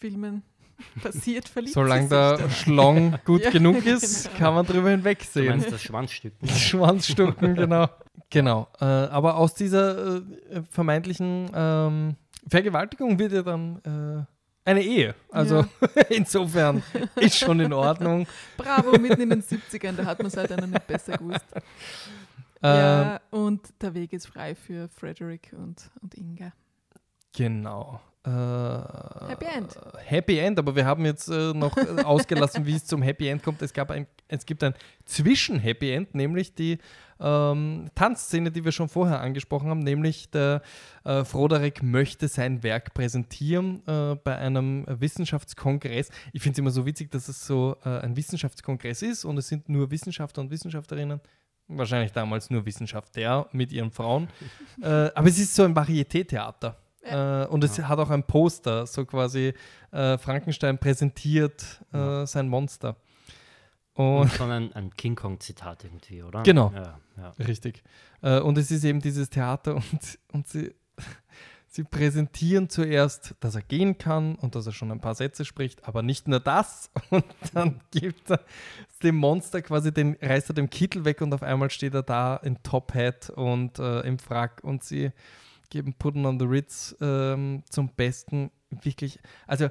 Filmen 0.00 0.42
passiert, 1.02 1.48
verliebt 1.48 1.74
solange 1.74 2.02
sie 2.02 2.08
sich 2.08 2.18
der 2.18 2.36
dann. 2.38 2.50
Schlong 2.50 3.18
gut 3.24 3.42
Ja, 3.44 3.50
genug 3.50 3.84
ist, 3.86 4.24
genau. 4.28 4.38
kann 4.38 4.54
man 4.54 4.66
drüber 4.66 4.82
du 4.84 4.90
hinwegsehen. 4.90 5.46
meinst 5.48 5.70
das 5.70 5.82
Schwanzstück? 5.82 6.32
Die 6.40 6.48
Schwanzstucken, 6.48 7.54
genau. 7.54 7.86
Genau. 8.30 8.68
Äh, 8.80 8.84
aber 8.84 9.36
aus 9.36 9.54
dieser 9.54 10.16
äh, 10.16 10.22
vermeintlichen 10.70 11.50
ähm, 11.54 12.16
Vergewaltigung 12.48 13.18
wird 13.18 13.32
ja 13.32 13.42
dann 13.42 13.80
äh, 13.84 14.68
eine 14.68 14.82
Ehe. 14.82 15.14
Also 15.30 15.64
insofern 16.10 16.82
ist 17.16 17.38
schon 17.38 17.60
in 17.60 17.72
Ordnung. 17.72 18.26
Bravo, 18.56 18.92
mitten 18.98 19.20
in 19.22 19.30
den 19.30 19.42
70ern, 19.42 19.92
da 19.96 20.04
hat 20.06 20.18
man 20.18 20.28
es 20.28 20.36
halt 20.36 20.50
noch 20.56 20.66
nicht 20.66 20.86
besser 20.86 21.18
gewusst. 21.18 21.44
Ähm, 22.62 22.76
Ja, 22.76 23.20
und 23.30 23.60
der 23.82 23.94
Weg 23.94 24.12
ist 24.12 24.26
frei 24.28 24.54
für 24.54 24.88
Frederick 24.88 25.52
und, 25.56 25.90
und 26.02 26.14
Inga. 26.14 26.52
Genau. 27.34 28.00
Äh, 28.22 28.30
Happy 28.30 29.46
End. 29.46 29.78
Happy 30.04 30.38
End, 30.38 30.58
aber 30.58 30.76
wir 30.76 30.84
haben 30.84 31.06
jetzt 31.06 31.28
äh, 31.28 31.54
noch 31.54 31.74
äh, 31.76 32.02
ausgelassen, 32.04 32.66
wie 32.66 32.74
es 32.74 32.84
zum 32.84 33.00
Happy 33.00 33.28
End 33.28 33.42
kommt. 33.42 33.62
Es, 33.62 33.72
gab 33.72 33.90
ein, 33.90 34.06
es 34.28 34.44
gibt 34.44 34.62
ein 34.62 34.74
Zwischen-Happy 35.06 35.90
End, 35.90 36.14
nämlich 36.14 36.54
die 36.54 36.78
ähm, 37.18 37.90
Tanzszene, 37.94 38.50
die 38.50 38.62
wir 38.62 38.72
schon 38.72 38.90
vorher 38.90 39.20
angesprochen 39.20 39.70
haben, 39.70 39.80
nämlich 39.80 40.30
der 40.30 40.60
äh, 41.04 41.24
Froderick 41.24 41.82
möchte 41.82 42.28
sein 42.28 42.62
Werk 42.62 42.92
präsentieren 42.92 43.82
äh, 43.86 44.16
bei 44.16 44.36
einem 44.36 44.84
Wissenschaftskongress. 44.86 46.10
Ich 46.34 46.42
finde 46.42 46.54
es 46.54 46.58
immer 46.58 46.70
so 46.70 46.84
witzig, 46.84 47.10
dass 47.10 47.28
es 47.28 47.46
so 47.46 47.76
äh, 47.86 48.00
ein 48.00 48.16
Wissenschaftskongress 48.16 49.00
ist 49.00 49.24
und 49.24 49.38
es 49.38 49.48
sind 49.48 49.70
nur 49.70 49.90
Wissenschaftler 49.90 50.42
und 50.42 50.50
Wissenschaftlerinnen. 50.50 51.20
Wahrscheinlich 51.68 52.12
damals 52.12 52.50
nur 52.50 52.66
Wissenschaftler 52.66 53.48
mit 53.52 53.72
ihren 53.72 53.92
Frauen. 53.92 54.28
äh, 54.82 55.10
aber 55.14 55.28
es 55.28 55.38
ist 55.38 55.54
so 55.54 55.62
ein 55.62 55.74
Varieté-Theater. 55.74 56.76
Äh, 57.02 57.46
und 57.46 57.64
es 57.64 57.78
hat 57.78 57.98
auch 57.98 58.10
ein 58.10 58.24
Poster, 58.24 58.86
so 58.86 59.04
quasi 59.04 59.54
äh, 59.90 60.18
Frankenstein 60.18 60.78
präsentiert 60.78 61.82
äh, 61.92 62.26
sein 62.26 62.48
Monster. 62.48 62.96
Und 63.94 64.20
Und 64.20 64.32
schon 64.32 64.50
ein, 64.50 64.72
ein 64.72 64.94
King 64.96 65.14
Kong-Zitat 65.14 65.84
irgendwie, 65.84 66.22
oder? 66.22 66.42
Genau. 66.42 66.72
Ja, 66.74 67.00
ja. 67.16 67.30
Richtig. 67.38 67.82
Äh, 68.22 68.40
und 68.40 68.56
es 68.58 68.70
ist 68.70 68.84
eben 68.84 69.00
dieses 69.00 69.30
Theater 69.30 69.76
und, 69.76 70.18
und 70.32 70.46
sie, 70.46 70.74
sie 71.66 71.84
präsentieren 71.84 72.68
zuerst, 72.68 73.34
dass 73.40 73.54
er 73.54 73.62
gehen 73.62 73.98
kann 73.98 74.36
und 74.36 74.54
dass 74.54 74.66
er 74.66 74.72
schon 74.72 74.90
ein 74.92 75.00
paar 75.00 75.14
Sätze 75.14 75.44
spricht, 75.44 75.86
aber 75.86 76.02
nicht 76.02 76.28
nur 76.28 76.40
das. 76.40 76.90
Und 77.10 77.24
dann 77.54 77.80
gibt 77.90 78.30
er 78.30 78.40
dem 79.02 79.16
Monster 79.16 79.62
quasi 79.62 79.92
den, 79.92 80.16
reißt 80.20 80.50
er 80.50 80.54
den 80.54 80.70
Kittel 80.70 81.04
weg 81.04 81.20
und 81.22 81.32
auf 81.32 81.42
einmal 81.42 81.70
steht 81.70 81.94
er 81.94 82.02
da 82.02 82.36
in 82.36 82.62
Top 82.62 82.94
Hat 82.94 83.30
und 83.30 83.78
äh, 83.78 84.00
im 84.00 84.18
Frack 84.18 84.62
und 84.62 84.84
sie 84.84 85.10
geben 85.70 85.94
Pudding 85.94 86.26
on 86.26 86.38
the 86.38 86.46
Ritz 86.46 86.96
ähm, 87.00 87.62
zum 87.68 87.88
Besten. 87.88 88.50
Wirklich, 88.70 89.18
also 89.46 89.68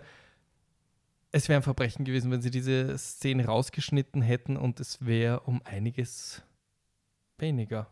es 1.32 1.48
wäre 1.48 1.60
ein 1.60 1.64
Verbrechen 1.64 2.06
gewesen, 2.06 2.32
wenn 2.32 2.42
sie 2.42 2.52
diese 2.52 2.98
Szene 2.98 3.46
rausgeschnitten 3.46 4.22
hätten 4.22 4.58
und 4.58 4.80
es 4.80 5.06
wäre 5.06 5.42
um 5.42 5.62
einiges 5.64 6.42
weniger. 7.38 7.88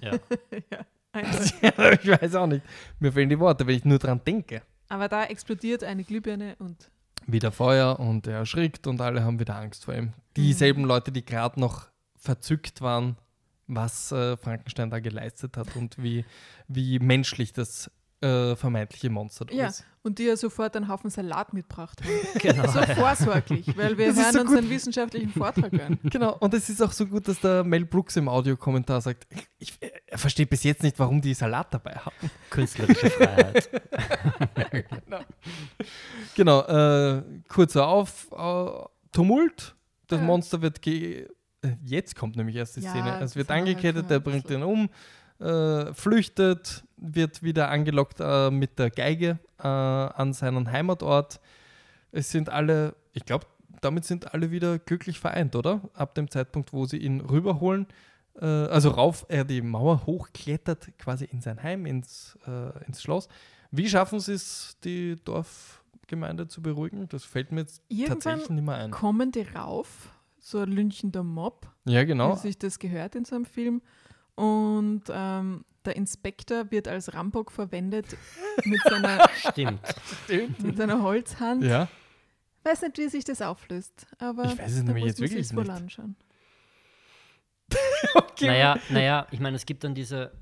ja. 0.00 0.12
ja, 0.70 0.86
eindeutig. 1.12 1.54
ich 2.02 2.20
weiß 2.20 2.34
auch 2.34 2.46
nicht. 2.46 2.64
Mir 2.98 3.12
fehlen 3.12 3.30
die 3.30 3.38
Worte, 3.38 3.66
wenn 3.66 3.76
ich 3.76 3.84
nur 3.84 3.98
dran 3.98 4.20
denke. 4.24 4.62
Aber 4.88 5.08
da 5.08 5.24
explodiert 5.24 5.84
eine 5.84 6.04
Glühbirne 6.04 6.56
und 6.58 6.90
Wieder 7.26 7.52
Feuer 7.52 8.00
und 8.00 8.26
er 8.26 8.38
erschrickt 8.38 8.86
und 8.86 9.00
alle 9.00 9.22
haben 9.22 9.38
wieder 9.38 9.56
Angst 9.56 9.84
vor 9.84 9.94
ihm. 9.94 10.14
Dieselben 10.36 10.84
Leute, 10.84 11.12
die 11.12 11.24
gerade 11.24 11.60
noch 11.60 11.88
verzückt 12.16 12.80
waren, 12.80 13.16
was 13.72 14.12
äh, 14.12 14.36
Frankenstein 14.36 14.90
da 14.90 14.98
geleistet 15.00 15.56
hat 15.56 15.76
und 15.76 15.96
wie, 16.02 16.24
wie 16.68 16.98
menschlich 16.98 17.52
das 17.52 17.90
äh, 18.22 18.54
vermeintliche 18.56 19.08
Monster 19.08 19.46
da 19.46 19.54
Ja, 19.54 19.68
ist. 19.68 19.86
und 20.02 20.18
die 20.18 20.24
ja 20.24 20.36
sofort 20.36 20.76
einen 20.76 20.88
Haufen 20.88 21.08
Salat 21.08 21.54
mitgebracht 21.54 22.02
haben. 22.02 22.10
Genau. 22.38 22.66
So 22.70 22.82
vorsorglich, 22.82 23.74
weil 23.78 23.96
wir 23.96 24.08
Das 24.08 24.16
hören 24.18 24.32
so 24.34 24.40
uns 24.40 24.48
gut. 24.50 24.58
einen 24.58 24.68
wissenschaftlichen 24.70 25.30
Vortrag 25.30 25.72
an. 25.80 25.98
Genau, 26.10 26.36
und 26.38 26.52
es 26.52 26.68
ist 26.68 26.82
auch 26.82 26.92
so 26.92 27.06
gut, 27.06 27.28
dass 27.28 27.40
der 27.40 27.64
Mel 27.64 27.86
Brooks 27.86 28.16
im 28.16 28.28
Audiokommentar 28.28 29.00
sagt, 29.00 29.26
ich, 29.58 29.78
er 30.06 30.18
versteht 30.18 30.50
bis 30.50 30.64
jetzt 30.64 30.82
nicht, 30.82 30.98
warum 30.98 31.22
die 31.22 31.32
Salat 31.32 31.72
dabei 31.72 31.92
haben. 31.94 32.30
Künstlerische 32.50 33.08
Freiheit. 33.08 33.70
Genau, 36.36 36.60
äh, 36.62 37.22
kurzer 37.48 37.86
Auf, 37.86 38.28
äh, 38.32 38.70
Tumult. 39.12 39.74
Das 40.06 40.20
Ja. 40.20 40.26
Monster 40.26 40.62
wird 40.62 40.82
ge 40.82 41.22
äh, 41.22 41.28
jetzt 41.84 42.16
kommt 42.16 42.36
nämlich 42.36 42.56
erst 42.56 42.76
die 42.76 42.80
Ja, 42.80 42.90
Szene. 42.90 43.20
Es 43.20 43.36
wird 43.36 43.48
halt 43.50 43.60
angekettet, 43.60 44.10
der 44.10 44.18
ein 44.18 44.22
bringt 44.22 44.48
den 44.50 44.62
um, 44.62 44.88
äh, 45.38 45.92
flüchtet, 45.94 46.84
wird 46.96 47.42
wieder 47.42 47.70
angelockt 47.70 48.18
äh, 48.20 48.50
mit 48.50 48.78
der 48.78 48.90
Geige 48.90 49.38
äh, 49.58 49.66
an 49.66 50.32
seinen 50.32 50.70
Heimatort. 50.70 51.40
Es 52.12 52.30
sind 52.30 52.48
alle, 52.50 52.94
ich 53.12 53.24
glaube, 53.24 53.46
damit 53.80 54.04
sind 54.04 54.34
alle 54.34 54.50
wieder 54.50 54.78
glücklich 54.78 55.18
vereint, 55.18 55.56
oder? 55.56 55.80
Ab 55.94 56.14
dem 56.14 56.30
Zeitpunkt, 56.30 56.72
wo 56.72 56.84
sie 56.86 56.98
ihn 56.98 57.20
rüberholen, 57.20 57.86
äh, 58.38 58.44
also 58.44 58.90
rauf, 58.90 59.24
er 59.28 59.44
die 59.44 59.62
Mauer 59.62 60.04
hochklettert, 60.06 60.98
quasi 60.98 61.24
in 61.24 61.40
sein 61.40 61.62
Heim, 61.62 61.86
ins, 61.86 62.38
äh, 62.46 62.84
ins 62.86 63.02
Schloss. 63.02 63.28
Wie 63.70 63.88
schaffen 63.88 64.20
sie 64.20 64.32
es, 64.34 64.76
die 64.84 65.16
Dorfgemeinde 65.24 66.48
zu 66.48 66.60
beruhigen? 66.60 67.08
Das 67.08 67.24
fällt 67.24 67.52
mir 67.52 67.60
jetzt 67.60 67.82
Irgendwann 67.88 68.20
tatsächlich 68.20 68.50
nicht 68.50 68.64
mehr 68.66 68.74
ein. 68.76 68.90
kommen 68.90 69.30
die 69.32 69.42
rauf, 69.42 70.12
so 70.40 70.58
ein 70.58 70.72
lynchender 70.72 71.22
Mob, 71.22 71.68
Ja, 71.86 72.02
wie 72.02 72.06
genau. 72.06 72.34
sich 72.34 72.58
das 72.58 72.78
gehört 72.78 73.14
in 73.14 73.24
so 73.24 73.36
einem 73.36 73.44
Film. 73.44 73.82
Und 74.34 75.02
ähm, 75.10 75.64
der 75.84 75.96
Inspektor 75.96 76.70
wird 76.70 76.88
als 76.88 77.12
Rambock 77.14 77.52
verwendet 77.52 78.06
mit 78.64 78.80
seiner, 78.82 79.28
Stimmt. 79.50 79.80
mit 80.62 80.76
seiner 80.76 81.02
Holzhand. 81.02 81.62
Ja, 81.64 81.88
Weiß 82.62 82.82
nicht, 82.82 82.98
wie 82.98 83.08
sich 83.08 83.24
das 83.24 83.40
auflöst, 83.40 84.06
aber 84.18 84.44
Ich 84.44 84.58
weiß 84.58 84.72
es 84.72 84.82
nämlich 84.82 85.04
muss 85.04 85.08
jetzt 85.12 85.20
wirklich 85.20 85.46
sich's 85.46 85.56
wohl 85.56 85.62
nicht. 85.64 85.72
anschauen. 85.72 86.16
Naja, 88.40 88.78
naja, 88.90 89.26
ich 89.30 89.40
meine, 89.40 89.56
es 89.56 89.66
gibt 89.66 89.84
dann 89.84 89.94
diese. 89.94 90.32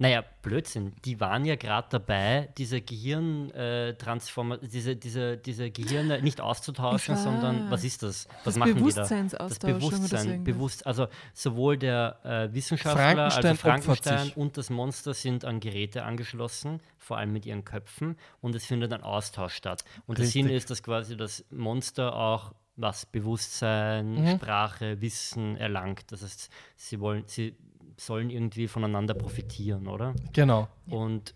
Naja, 0.00 0.22
Blödsinn. 0.42 0.92
Die 1.04 1.18
waren 1.18 1.44
ja 1.44 1.56
gerade 1.56 1.88
dabei, 1.90 2.48
diese 2.56 2.80
Gehirntransformation, 2.80 4.70
diese, 4.70 4.96
diese, 4.96 5.36
diese 5.36 5.70
Gehirne 5.70 6.22
nicht 6.22 6.40
auszutauschen, 6.40 7.16
Ich 7.16 7.20
sondern 7.20 7.70
was 7.70 7.82
ist 7.84 8.02
das? 8.02 8.28
Was 8.44 8.54
Das 8.54 8.56
machen 8.56 8.74
die 8.76 8.80
da? 8.80 8.86
Das 8.86 8.94
Bewusstseinsaustauschung 8.94 9.70
oder 9.74 9.80
so 9.80 9.88
Bewusstsein, 9.98 10.44
bewusst, 10.44 10.86
also 10.86 11.08
sowohl 11.34 11.76
der 11.78 12.18
äh, 12.24 12.54
Wissenschaftler 12.54 13.30
Frankenstein 13.30 13.50
also 13.50 13.60
Frankenstein 13.60 14.32
und 14.36 14.56
das 14.56 14.70
Monster 14.70 15.14
sind 15.14 15.44
an 15.44 15.60
Geräte 15.60 16.04
angeschlossen, 16.04 16.80
vor 16.98 17.18
allem 17.18 17.32
mit 17.32 17.44
ihren 17.44 17.64
Köpfen, 17.64 18.16
und 18.40 18.54
es 18.54 18.64
findet 18.66 18.92
ein 18.92 19.02
Austausch 19.02 19.54
statt. 19.54 19.84
Und 20.06 20.18
der 20.18 20.26
Sinn 20.26 20.42
Richtig. 20.46 20.58
ist, 20.58 20.70
dass 20.70 20.82
quasi 20.82 21.16
das 21.16 21.44
Monster 21.50 22.14
auch 22.14 22.52
was 22.76 23.06
Bewusstsein, 23.06 24.14
Mhm. 24.14 24.36
Sprache, 24.36 25.00
Wissen 25.00 25.56
erlangt. 25.56 26.12
Das 26.12 26.22
heißt, 26.22 26.48
sie 26.76 27.00
wollen, 27.00 27.24
sie 27.26 27.56
sollen 27.98 28.30
irgendwie 28.30 28.68
voneinander 28.68 29.14
profitieren, 29.14 29.88
oder? 29.88 30.14
genau. 30.32 30.68
Und 30.88 31.34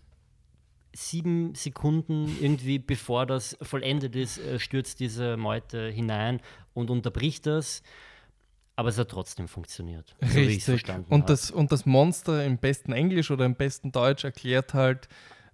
sieben 0.95 1.55
Sekunden 1.55 2.37
irgendwie 2.39 2.79
bevor 2.79 3.25
das 3.25 3.57
vollendet 3.61 4.15
ist, 4.15 4.37
äh, 4.37 4.59
stürzt 4.59 4.99
diese 4.99 5.37
Meute 5.37 5.89
hinein 5.89 6.39
und 6.73 6.89
unterbricht 6.89 7.45
das. 7.45 7.83
Aber 8.75 8.89
es 8.89 8.97
hat 8.97 9.09
trotzdem 9.09 9.47
funktioniert. 9.47 10.15
So 10.19 10.39
Richtig. 10.39 10.65
verstanden 10.65 11.13
Und 11.13 11.21
habe. 11.21 11.33
das, 11.33 11.51
und 11.51 11.71
das 11.71 11.85
Monster 11.85 12.43
im 12.43 12.57
besten 12.57 12.91
Englisch 12.91 13.29
oder 13.29 13.45
im 13.45 13.53
besten 13.55 13.91
Deutsch 13.91 14.23
erklärt 14.23 14.73
halt, 14.73 15.07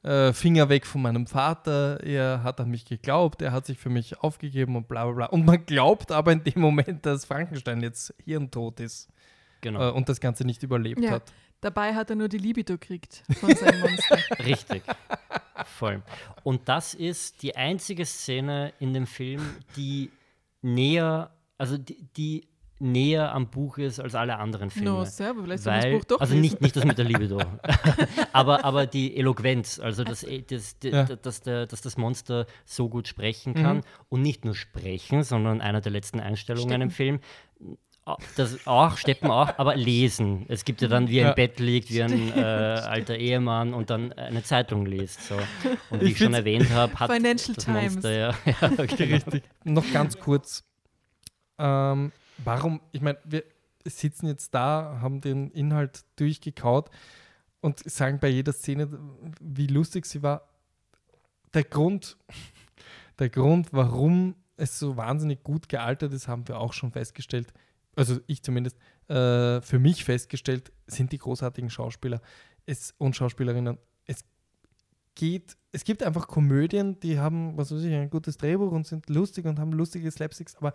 äh, 0.03 0.31
Finger 0.31 0.69
weg 0.69 0.85
von 0.85 1.01
meinem 1.01 1.27
Vater, 1.27 2.01
er 2.01 2.43
hat 2.43 2.61
an 2.61 2.69
mich 2.69 2.85
geglaubt, 2.85 3.41
er 3.41 3.51
hat 3.51 3.65
sich 3.65 3.77
für 3.77 3.89
mich 3.89 4.19
aufgegeben 4.19 4.77
und 4.77 4.87
bla 4.87 5.03
bla 5.03 5.13
bla. 5.13 5.25
Und 5.25 5.45
man 5.45 5.65
glaubt 5.65 6.13
aber 6.13 6.31
in 6.31 6.43
dem 6.45 6.61
Moment, 6.61 7.05
dass 7.05 7.25
Frankenstein 7.25 7.81
jetzt 7.81 8.13
hirntot 8.23 8.79
ist 8.79 9.09
Genau, 9.61 9.89
äh, 9.89 9.91
und 9.91 10.07
das 10.09 10.19
Ganze 10.19 10.45
nicht 10.45 10.63
überlebt 10.63 11.01
Ja. 11.01 11.11
hat. 11.11 11.31
Dabei 11.61 11.93
hat 11.93 12.09
er 12.09 12.15
nur 12.15 12.29
die 12.29 12.37
Libido 12.37 12.73
gekriegt 12.75 13.23
von 13.39 13.53
seinem 13.53 13.81
Monster. 13.81 14.17
richtig. 14.45 14.81
Voll. 15.65 16.01
Und 16.43 16.69
das 16.69 16.93
ist 16.93 17.43
die 17.43 17.55
einzige 17.57 18.05
Szene 18.05 18.71
in 18.79 18.93
dem 18.93 19.05
Film, 19.05 19.41
die 19.75 20.09
näher, 20.61 21.31
also 21.57 21.77
die, 21.77 22.07
die 22.15 22.47
näher 22.79 23.33
am 23.33 23.49
Buch 23.49 23.77
ist 23.77 23.99
als 23.99 24.15
alle 24.15 24.37
anderen 24.37 24.69
Filme. 24.69 24.89
no, 24.89 25.03
selber, 25.03 25.43
vielleicht 25.43 25.65
Weil, 25.65 25.91
das 25.91 25.99
Buch 25.99 26.05
doch 26.05 26.21
also 26.21 26.31
lesen. 26.33 26.41
nicht, 26.43 26.61
nicht 26.61 26.75
das 26.77 26.85
mit 26.85 26.97
der 26.97 27.03
Libido, 27.03 27.41
aber, 28.31 28.63
aber 28.63 28.87
die 28.87 29.17
Eloquenz, 29.17 29.79
also 29.79 30.05
dass, 30.05 30.25
das, 30.47 30.79
die, 30.79 30.87
Ja. 30.87 31.03
dass, 31.03 31.41
der, 31.41 31.65
dass 31.65 31.81
das 31.81 31.97
Monster 31.97 32.45
so 32.63 32.87
gut 32.87 33.09
sprechen 33.09 33.53
kann 33.53 33.77
Mhm. 33.77 33.83
und 34.07 34.21
nicht 34.21 34.45
nur 34.45 34.55
sprechen, 34.55 35.23
sondern 35.23 35.59
einer 35.59 35.81
der 35.81 35.91
letzten 35.91 36.21
Einstellungen 36.21 36.69
Steppen. 36.69 36.81
im 36.83 36.89
Film, 36.91 37.19
das 38.35 38.65
auch, 38.65 38.97
Steppen 38.97 39.29
auch, 39.29 39.57
aber 39.59 39.75
lesen. 39.75 40.45
Es 40.49 40.65
gibt 40.65 40.81
ja 40.81 40.87
dann, 40.87 41.09
wie 41.09 41.17
er 41.19 41.23
Ja. 41.25 41.29
im 41.29 41.35
Bett 41.35 41.59
liegt, 41.59 41.91
wie 41.91 42.01
ein 42.01 42.31
äh, 42.35 42.41
alter 42.41 43.15
Ehemann 43.15 43.73
und 43.73 43.89
dann 43.89 44.11
eine 44.13 44.43
Zeitung 44.43 44.85
liest. 44.85 45.23
So. 45.27 45.35
Und 45.91 46.01
wie 46.01 46.05
Ich 46.05 46.11
ich, 46.13 46.17
schon 46.17 46.33
erwähnt 46.33 46.69
habe, 46.71 46.93
hat 46.99 47.11
Financial 47.11 47.53
das 47.55 47.65
Times. 47.65 47.93
Monster 47.93 48.11
ja, 48.11 48.33
ja 48.45 48.71
okay. 48.77 49.13
Richtig. 49.13 49.43
Noch 49.63 49.91
ganz 49.93 50.17
kurz. 50.19 50.63
Ähm, 51.59 52.11
warum, 52.43 52.81
ich 52.91 53.01
meine, 53.01 53.19
wir 53.25 53.43
sitzen 53.85 54.27
jetzt 54.27 54.53
da, 54.55 54.99
haben 55.01 55.21
den 55.21 55.51
Inhalt 55.51 56.01
durchgekaut 56.15 56.89
und 57.61 57.79
sagen 57.89 58.19
bei 58.19 58.29
jeder 58.29 58.53
Szene, 58.53 58.89
wie 59.39 59.67
lustig 59.67 60.05
sie 60.05 60.23
war. 60.23 60.47
Der 61.53 61.63
Grund, 61.63 62.17
der 63.19 63.29
Grund, 63.29 63.69
warum 63.71 64.35
es 64.57 64.79
so 64.79 64.97
wahnsinnig 64.97 65.43
gut 65.43 65.69
gealtert 65.69 66.13
ist, 66.13 66.27
haben 66.27 66.47
wir 66.47 66.59
auch 66.59 66.73
schon 66.73 66.91
festgestellt. 66.91 67.53
Also 67.99 68.21
ich 68.27 68.41
zumindest 68.41 68.77
äh, 69.09 69.59
für 69.59 69.77
mich 69.77 70.05
festgestellt, 70.05 70.71
sind 70.87 71.11
die 71.11 71.17
großartigen 71.17 71.69
Schauspieler 71.69 72.21
es, 72.65 72.93
und 72.97 73.13
Schauspielerinnen. 73.13 73.77
Es 74.05 74.23
geht, 75.15 75.57
es 75.73 75.83
gibt 75.83 76.01
einfach 76.03 76.29
Komödien, 76.29 76.97
die 77.01 77.19
haben, 77.19 77.57
was 77.57 77.73
weiß 77.73 77.83
ich, 77.83 77.93
ein 77.93 78.09
gutes 78.09 78.37
Drehbuch 78.37 78.71
und 78.71 78.87
sind 78.87 79.09
lustig 79.09 79.45
und 79.45 79.59
haben 79.59 79.73
lustige 79.73 80.09
Slapsticks, 80.09 80.55
aber 80.55 80.71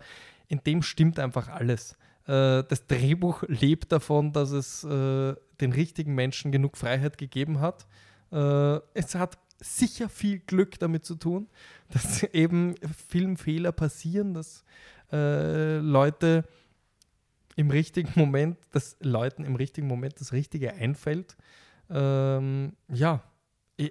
in 0.49 0.61
dem 0.67 0.83
stimmt 0.83 1.17
einfach 1.17 1.47
alles. 1.47 1.93
Äh, 2.27 2.61
das 2.63 2.85
Drehbuch 2.85 3.41
lebt 3.47 3.91
davon, 3.91 4.31
dass 4.31 4.51
es 4.51 4.83
äh, 4.83 5.33
den 5.59 5.71
richtigen 5.71 6.13
Menschen 6.13 6.51
genug 6.51 6.77
Freiheit 6.77 7.17
gegeben 7.17 7.59
hat. 7.59 7.87
Äh, 8.31 8.79
es 8.93 9.15
hat 9.15 9.39
sicher 9.59 10.09
viel 10.09 10.37
Glück 10.41 10.77
damit 10.77 11.05
zu 11.05 11.15
tun, 11.15 11.47
dass 11.89 12.21
eben 12.21 12.75
Filmfehler 13.07 13.71
passieren, 13.71 14.35
dass 14.35 14.63
äh, 15.11 15.79
Leute 15.79 16.43
im 17.55 17.69
richtigen 17.71 18.11
Moment, 18.15 18.57
dass 18.71 18.97
Leuten 19.01 19.43
im 19.43 19.55
richtigen 19.55 19.87
Moment 19.87 20.19
das 20.19 20.33
Richtige 20.33 20.73
einfällt. 20.73 21.35
Ähm, 21.89 22.75
ja, 22.89 23.23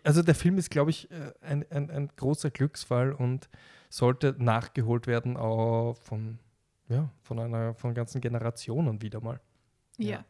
also 0.02 0.22
der 0.22 0.34
Film 0.34 0.58
ist, 0.58 0.70
glaube 0.70 0.90
ich, 0.90 1.10
äh, 1.10 1.32
ein, 1.40 1.64
ein, 1.70 1.90
ein 1.90 2.08
großer 2.16 2.50
Glücksfall 2.50 3.12
und 3.12 3.48
sollte 3.88 4.34
nachgeholt 4.38 5.06
werden 5.06 5.36
auch 5.36 5.94
von, 5.94 6.38
ja, 6.88 7.10
von 7.22 7.38
einer 7.38 7.74
von 7.74 7.94
ganzen 7.94 8.20
Generationen 8.20 9.02
wieder 9.02 9.20
mal. 9.20 9.40
ja. 9.98 10.24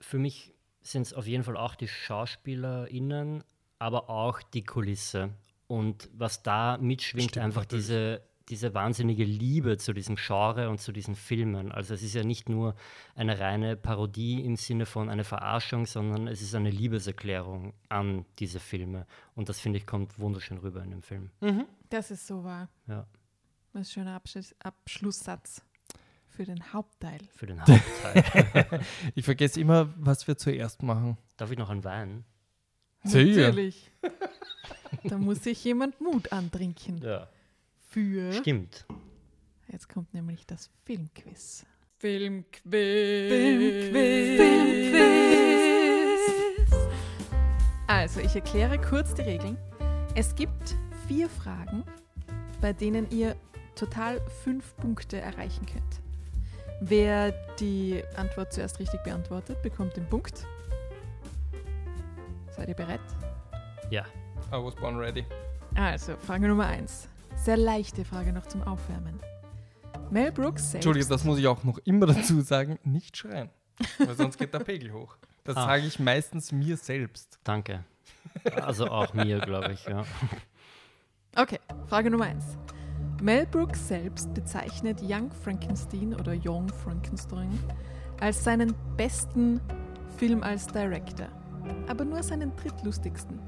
für 0.00 0.18
mich 0.18 0.54
sind 0.80 1.02
es 1.02 1.14
auf 1.14 1.26
jeden 1.26 1.44
Fall 1.44 1.56
auch 1.56 1.74
die 1.74 1.88
SchauspielerInnen, 1.88 3.44
aber 3.78 4.10
auch 4.10 4.42
die 4.42 4.64
Kulisse. 4.64 5.30
Und 5.68 6.10
was 6.12 6.42
da 6.42 6.76
mitschwingt, 6.78 7.30
Stimmt 7.30 7.44
einfach 7.44 7.62
natürlich. 7.62 7.86
diese, 7.86 8.22
diese 8.48 8.74
wahnsinnige 8.74 9.24
Liebe 9.24 9.76
zu 9.78 9.92
diesem 9.92 10.16
Genre 10.16 10.68
und 10.68 10.80
zu 10.80 10.92
diesen 10.92 11.14
Filmen. 11.14 11.70
Also 11.72 11.94
es 11.94 12.02
ist 12.02 12.14
ja 12.14 12.24
nicht 12.24 12.48
nur 12.48 12.74
eine 13.14 13.38
reine 13.38 13.76
Parodie 13.76 14.44
im 14.44 14.56
Sinne 14.56 14.86
von 14.86 15.08
einer 15.08 15.24
Verarschung, 15.24 15.86
sondern 15.86 16.26
es 16.28 16.42
ist 16.42 16.54
eine 16.54 16.70
Liebeserklärung 16.70 17.72
an 17.88 18.24
diese 18.38 18.60
Filme. 18.60 19.06
Und 19.34 19.48
das, 19.48 19.60
finde 19.60 19.78
ich, 19.78 19.86
kommt 19.86 20.18
wunderschön 20.18 20.58
rüber 20.58 20.82
in 20.82 20.90
dem 20.90 21.02
Film. 21.02 21.30
Das 21.88 22.10
ist 22.10 22.26
so 22.26 22.44
wahr. 22.44 22.68
Ja, 22.86 23.06
Das 23.72 23.82
ist 23.82 23.88
ein 23.90 23.92
schöner 24.02 24.14
Abschluss, 24.16 24.54
Abschlusssatz 24.62 25.62
für 26.28 26.44
den 26.44 26.72
Hauptteil. 26.72 27.20
für 27.34 27.46
den 27.46 27.60
Hauptteil. 27.60 28.80
Ich 29.14 29.24
vergesse 29.24 29.60
immer, 29.60 29.92
was 29.98 30.26
wir 30.26 30.36
zuerst 30.36 30.82
machen. 30.82 31.18
Darf 31.36 31.50
ich 31.50 31.58
noch 31.58 31.70
einen 31.70 31.84
Wein? 31.84 32.24
Natürlich. 33.04 33.90
da 35.04 35.18
muss 35.18 35.42
sich 35.44 35.62
jemand 35.64 36.00
Mut 36.00 36.32
antrinken. 36.32 37.02
Ja. 37.02 37.28
Für. 37.92 38.32
Stimmt. 38.32 38.86
Jetzt 39.70 39.86
kommt 39.86 40.14
nämlich 40.14 40.46
das 40.46 40.70
Filmquiz. 40.86 41.66
Also, 47.86 48.20
ich 48.20 48.34
erkläre 48.34 48.80
kurz 48.80 49.12
die 49.12 49.20
Regeln. 49.20 49.58
Es 50.14 50.34
gibt 50.34 50.74
vier 51.06 51.28
Fragen, 51.28 51.84
bei 52.62 52.72
denen 52.72 53.10
ihr 53.10 53.36
total 53.74 54.22
fünf 54.42 54.74
Punkte 54.76 55.20
erreichen 55.20 55.66
könnt. 55.66 56.00
Wer 56.80 57.32
die 57.60 58.02
Antwort 58.16 58.54
zuerst 58.54 58.78
richtig 58.78 59.02
beantwortet, 59.02 59.60
bekommt 59.62 59.98
den 59.98 60.08
Punkt. 60.08 60.46
Seid 62.56 62.70
ihr 62.70 62.74
bereit? 62.74 63.00
Ja. 63.90 64.06
I 64.50 64.54
was 64.54 64.74
born 64.76 64.96
ready. 64.96 65.26
Also, 65.74 66.16
Frage 66.16 66.48
Nummer 66.48 66.68
1. 66.68 67.11
Sehr 67.36 67.56
leichte 67.56 68.04
Frage 68.04 68.32
noch 68.32 68.46
zum 68.46 68.62
Aufwärmen. 68.62 69.18
Mel 70.10 70.30
Brooks 70.32 70.62
selbst. 70.62 70.74
Entschuldige, 70.86 71.06
das 71.06 71.24
muss 71.24 71.38
ich 71.38 71.46
auch 71.46 71.64
noch 71.64 71.78
immer 71.84 72.06
dazu 72.06 72.40
sagen, 72.40 72.78
nicht 72.84 73.16
schreien. 73.16 73.48
Weil 73.98 74.14
sonst 74.14 74.38
geht 74.38 74.52
der 74.54 74.60
Pegel 74.60 74.92
hoch. 74.92 75.16
Das 75.44 75.56
Ah. 75.56 75.64
sage 75.66 75.86
ich 75.86 75.98
meistens 75.98 76.52
mir 76.52 76.76
selbst. 76.76 77.38
Danke. 77.44 77.84
Also 78.54 78.86
auch 78.86 79.12
mir, 79.14 79.40
glaube 79.40 79.72
ich, 79.72 79.84
ja. 79.86 80.04
Okay, 81.36 81.58
Frage 81.86 82.10
Nummer 82.10 82.26
1. 82.26 82.44
Mel 83.20 83.46
Brooks 83.46 83.88
selbst 83.88 84.32
bezeichnet 84.34 85.00
Young 85.02 85.32
Frankenstein 85.32 86.14
oder 86.14 86.34
Young 86.44 86.68
Frankenstein 86.68 87.58
als 88.20 88.44
seinen 88.44 88.74
besten 88.96 89.60
Film 90.18 90.42
als 90.42 90.66
Director, 90.66 91.26
aber 91.88 92.04
nur 92.04 92.22
seinen 92.22 92.54
drittlustigsten. 92.56 93.40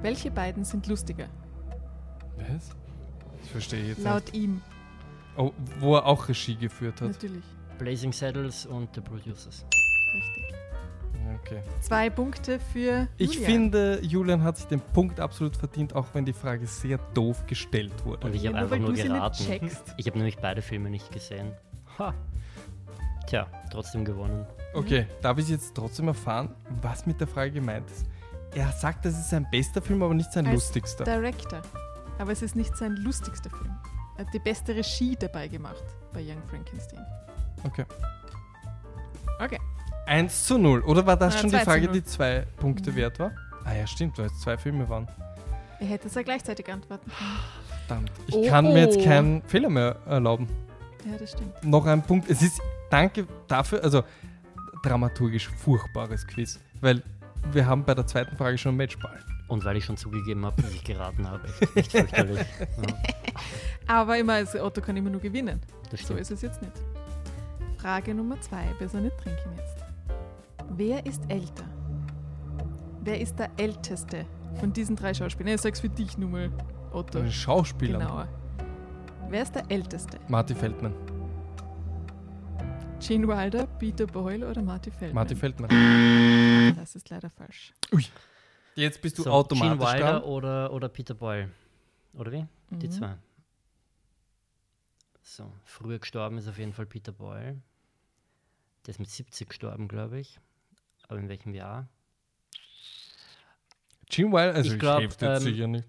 Welche 0.00 0.30
beiden 0.30 0.64
sind 0.64 0.86
lustiger? 0.86 1.26
Was? 2.36 2.70
Das 3.44 3.52
verstehe 3.52 3.82
ich 3.82 3.88
jetzt 3.90 4.02
Laut 4.04 4.24
nicht. 4.24 4.34
ihm, 4.34 4.60
Oh, 5.36 5.52
wo 5.80 5.96
er 5.96 6.06
auch 6.06 6.28
Regie 6.28 6.54
geführt 6.56 7.00
hat. 7.00 7.08
natürlich. 7.08 7.42
Blazing 7.78 8.12
Saddles 8.12 8.66
und 8.66 8.88
The 8.94 9.00
Producers. 9.00 9.64
Richtig. 10.14 10.44
Okay. 11.42 11.60
Zwei 11.80 12.08
Punkte 12.10 12.60
für 12.72 13.08
Ich 13.18 13.34
Julian. 13.34 13.50
finde, 13.50 13.98
Julian 14.02 14.42
hat 14.44 14.58
sich 14.58 14.66
den 14.66 14.80
Punkt 14.80 15.18
absolut 15.18 15.56
verdient, 15.56 15.94
auch 15.94 16.06
wenn 16.12 16.24
die 16.24 16.32
Frage 16.32 16.66
sehr 16.66 16.98
doof 17.14 17.44
gestellt 17.46 17.92
wurde. 18.04 18.26
Und 18.28 18.34
ich 18.34 18.46
habe 18.46 18.56
einfach 18.58 18.78
nur 18.78 18.92
geraten. 18.92 19.42
Ich 19.96 20.06
habe 20.06 20.18
nämlich 20.18 20.36
beide 20.38 20.62
Filme 20.62 20.88
nicht 20.90 21.10
gesehen. 21.10 21.52
Ha. 21.98 22.14
Tja, 23.26 23.46
trotzdem 23.72 24.04
gewonnen. 24.04 24.46
Okay, 24.74 25.06
darf 25.22 25.38
ich 25.38 25.48
jetzt 25.48 25.74
trotzdem 25.74 26.08
erfahren, 26.08 26.54
was 26.82 27.06
mit 27.06 27.20
der 27.20 27.26
Frage 27.26 27.50
gemeint 27.52 27.90
ist? 27.90 28.06
Er 28.54 28.70
sagt, 28.70 29.04
das 29.04 29.18
ist 29.18 29.30
sein 29.30 29.46
bester 29.50 29.82
Film, 29.82 30.02
aber 30.02 30.14
nicht 30.14 30.32
sein 30.32 30.46
Als 30.46 30.54
lustigster. 30.54 31.04
Director. 31.04 31.60
Aber 32.18 32.32
es 32.32 32.42
ist 32.42 32.54
nicht 32.56 32.76
sein 32.76 32.96
lustigster 32.96 33.50
Film. 33.50 33.74
Er 34.16 34.26
hat 34.26 34.32
die 34.34 34.38
beste 34.38 34.74
Regie 34.74 35.16
dabei 35.16 35.48
gemacht 35.48 35.82
bei 36.12 36.20
Young 36.20 36.42
Frankenstein. 36.48 37.04
Okay. 37.64 37.84
Okay. 39.40 39.58
1 40.06 40.44
zu 40.46 40.58
0. 40.58 40.80
Oder 40.82 41.04
war 41.06 41.16
das 41.16 41.34
Na, 41.34 41.40
schon 41.40 41.50
die 41.50 41.56
2 41.56 41.60
zu 41.60 41.70
Frage, 41.70 41.84
0. 41.86 41.92
die 41.94 42.04
zwei 42.04 42.46
Punkte 42.58 42.90
Mhm. 42.92 42.96
wert 42.96 43.18
war? 43.18 43.32
Ah 43.64 43.74
ja, 43.74 43.86
stimmt, 43.86 44.18
weil 44.18 44.26
es 44.26 44.38
zwei 44.40 44.56
Filme 44.58 44.88
waren. 44.88 45.08
Er 45.80 45.86
hätte 45.86 46.06
es 46.08 46.14
ja 46.14 46.22
gleichzeitig 46.22 46.70
antworten 46.70 47.10
können. 47.10 47.38
Verdammt. 47.86 48.12
Ich 48.28 48.34
Oh, 48.34 48.46
kann 48.48 48.66
mir 48.66 48.80
jetzt 48.84 48.98
oh. 48.98 49.04
keinen 49.04 49.42
Fehler 49.42 49.70
mehr 49.70 49.96
erlauben. 50.06 50.46
Ja, 51.10 51.16
das 51.18 51.32
stimmt. 51.32 51.64
Noch 51.64 51.84
ein 51.86 52.02
Punkt. 52.02 52.30
Es 52.30 52.40
ist, 52.42 52.60
danke 52.90 53.26
dafür, 53.48 53.82
also 53.82 54.04
dramaturgisch 54.84 55.48
furchtbares 55.48 56.26
Quiz, 56.26 56.60
weil 56.80 57.02
wir 57.52 57.66
haben 57.66 57.84
bei 57.84 57.94
der 57.94 58.06
zweiten 58.06 58.36
Frage 58.36 58.56
schon 58.58 58.76
Matchball. 58.76 59.18
Und 59.48 59.64
weil 59.64 59.76
ich 59.76 59.84
schon 59.84 59.96
zugegeben 59.96 60.44
habe, 60.44 60.60
dass 60.62 60.72
ich 60.72 60.82
geraten 60.84 61.28
habe. 61.28 61.46
Echt, 61.74 61.92
fürchterlich. 61.92 62.38
Ja, 62.38 62.94
Aber 63.86 64.16
immer, 64.18 64.34
also 64.34 64.62
Otto 64.64 64.80
kann 64.80 64.96
immer 64.96 65.10
nur 65.10 65.20
gewinnen. 65.20 65.60
das 65.90 66.00
So 66.06 66.14
ist 66.14 66.30
es 66.30 66.40
jetzt 66.42 66.62
nicht. 66.62 66.72
Frage 67.78 68.14
Nummer 68.14 68.40
zwei. 68.40 68.64
Besser 68.78 69.00
nicht 69.00 69.16
trinken 69.18 69.50
jetzt. 69.58 69.84
Wer 70.70 71.04
ist 71.04 71.22
älter? 71.28 71.64
Wer 73.02 73.20
ist 73.20 73.38
der 73.38 73.50
älteste 73.58 74.24
von 74.58 74.72
diesen 74.72 74.96
drei 74.96 75.12
Schauspielern? 75.12 75.54
Ich 75.54 75.60
sag's 75.60 75.80
für 75.80 75.90
dich 75.90 76.16
nur 76.16 76.30
mal, 76.30 76.50
Otto. 76.92 77.18
Ein 77.18 77.30
Schauspieler. 77.30 77.98
Genauer. 77.98 78.28
Wer 79.28 79.42
ist 79.42 79.54
der 79.54 79.64
älteste? 79.70 80.18
Marty 80.28 80.54
Feldman. 80.54 80.94
Gene 83.00 83.28
Wilder, 83.28 83.66
Peter 83.78 84.06
Boyle 84.06 84.48
oder 84.48 84.62
Marty 84.62 84.90
Feldman? 84.90 85.14
Marty 85.14 85.36
Feldman. 85.36 86.74
Das 86.76 86.96
ist 86.96 87.10
leider 87.10 87.28
falsch. 87.28 87.74
Jetzt 88.74 89.00
bist 89.00 89.18
du 89.18 89.22
So, 89.22 89.30
automatisch 89.30 89.78
Gene 89.78 89.92
Wilder 89.92 90.12
dran. 90.20 90.22
oder, 90.24 90.72
oder 90.72 90.88
Peter 90.88 91.14
Boyle. 91.14 91.50
Oder 92.14 92.32
wie? 92.32 92.46
Die 92.70 92.86
Mhm. 92.86 92.90
zwei. 92.90 93.16
So, 95.22 95.52
früher 95.64 95.98
gestorben 95.98 96.38
ist 96.38 96.48
auf 96.48 96.58
jeden 96.58 96.72
Fall 96.72 96.86
Peter 96.86 97.12
Boyle. 97.12 97.60
Der 98.86 98.90
ist 98.90 98.98
mit 98.98 99.08
70 99.08 99.48
gestorben, 99.48 99.88
glaube 99.88 100.20
ich. 100.20 100.38
Aber 101.08 101.18
in 101.18 101.28
welchem 101.28 101.54
Jahr? 101.54 101.88
Gene 104.10 104.32
Wilder, 104.32 104.54
also 104.54 104.68
Ich 104.68 104.74
ich, 104.74 104.78
glaub, 104.80 105.00
helfe 105.00 105.18
dir 105.18 105.32
jetzt 105.32 105.46
ähm, 105.46 105.52
sicher 105.54 105.66
nicht. 105.66 105.88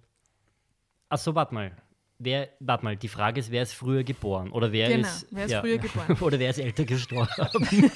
Achso, 1.10 1.36
warte 1.36 1.54
mal. 1.54 1.76
Wer, 2.18 2.48
warte 2.62 2.86
mal, 2.86 2.96
die 2.96 3.10
Frage 3.10 3.42
ist, 3.42 3.52
wer 3.52 3.64
ist 3.64 3.74
früher 3.74 4.04
geboren? 4.06 4.50
Oder 4.52 4.72
wer 4.72 4.88
Genau, 4.88 5.06
ist. 5.08 5.28
wer 5.32 5.46
ist 5.46 5.52
ja. 5.52 5.60
früher 5.62 5.78
geboren? 5.78 6.18
Oder 6.22 6.40
wer 6.40 6.50
ist 6.50 6.60
älter 6.60 6.86
gestorben? 6.86 7.28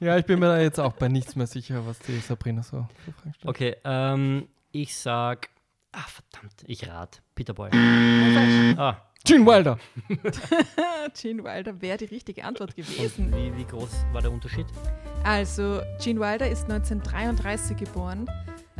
Ja, 0.00 0.16
ich 0.16 0.24
bin 0.24 0.38
mir 0.38 0.46
da 0.46 0.60
jetzt 0.60 0.78
auch 0.78 0.92
bei 0.92 1.08
nichts 1.08 1.34
mehr 1.36 1.46
sicher, 1.46 1.84
was 1.86 1.98
die 1.98 2.18
Sabrina 2.18 2.62
so 2.62 2.86
für 3.04 3.12
Fragen 3.12 3.34
stellt. 3.34 3.48
Okay, 3.50 3.76
ähm, 3.84 4.48
ich 4.70 4.96
sag. 4.96 5.48
Ah, 5.92 6.04
verdammt, 6.06 6.62
ich 6.66 6.86
rat. 6.88 7.20
Peter 7.34 7.52
Boyle. 7.54 7.72
Falsch. 7.72 8.78
Ah, 8.78 9.02
Gene 9.24 9.44
Wilder. 9.44 9.78
Gene 11.20 11.42
Wilder 11.42 11.80
wäre 11.82 11.98
die 11.98 12.04
richtige 12.04 12.44
Antwort 12.44 12.76
gewesen. 12.76 13.32
wie, 13.34 13.56
wie 13.56 13.64
groß 13.64 13.90
war 14.12 14.22
der 14.22 14.30
Unterschied? 14.30 14.66
Also, 15.24 15.80
Gene 16.00 16.20
Wilder 16.20 16.48
ist 16.48 16.64
1933 16.70 17.76
geboren, 17.76 18.30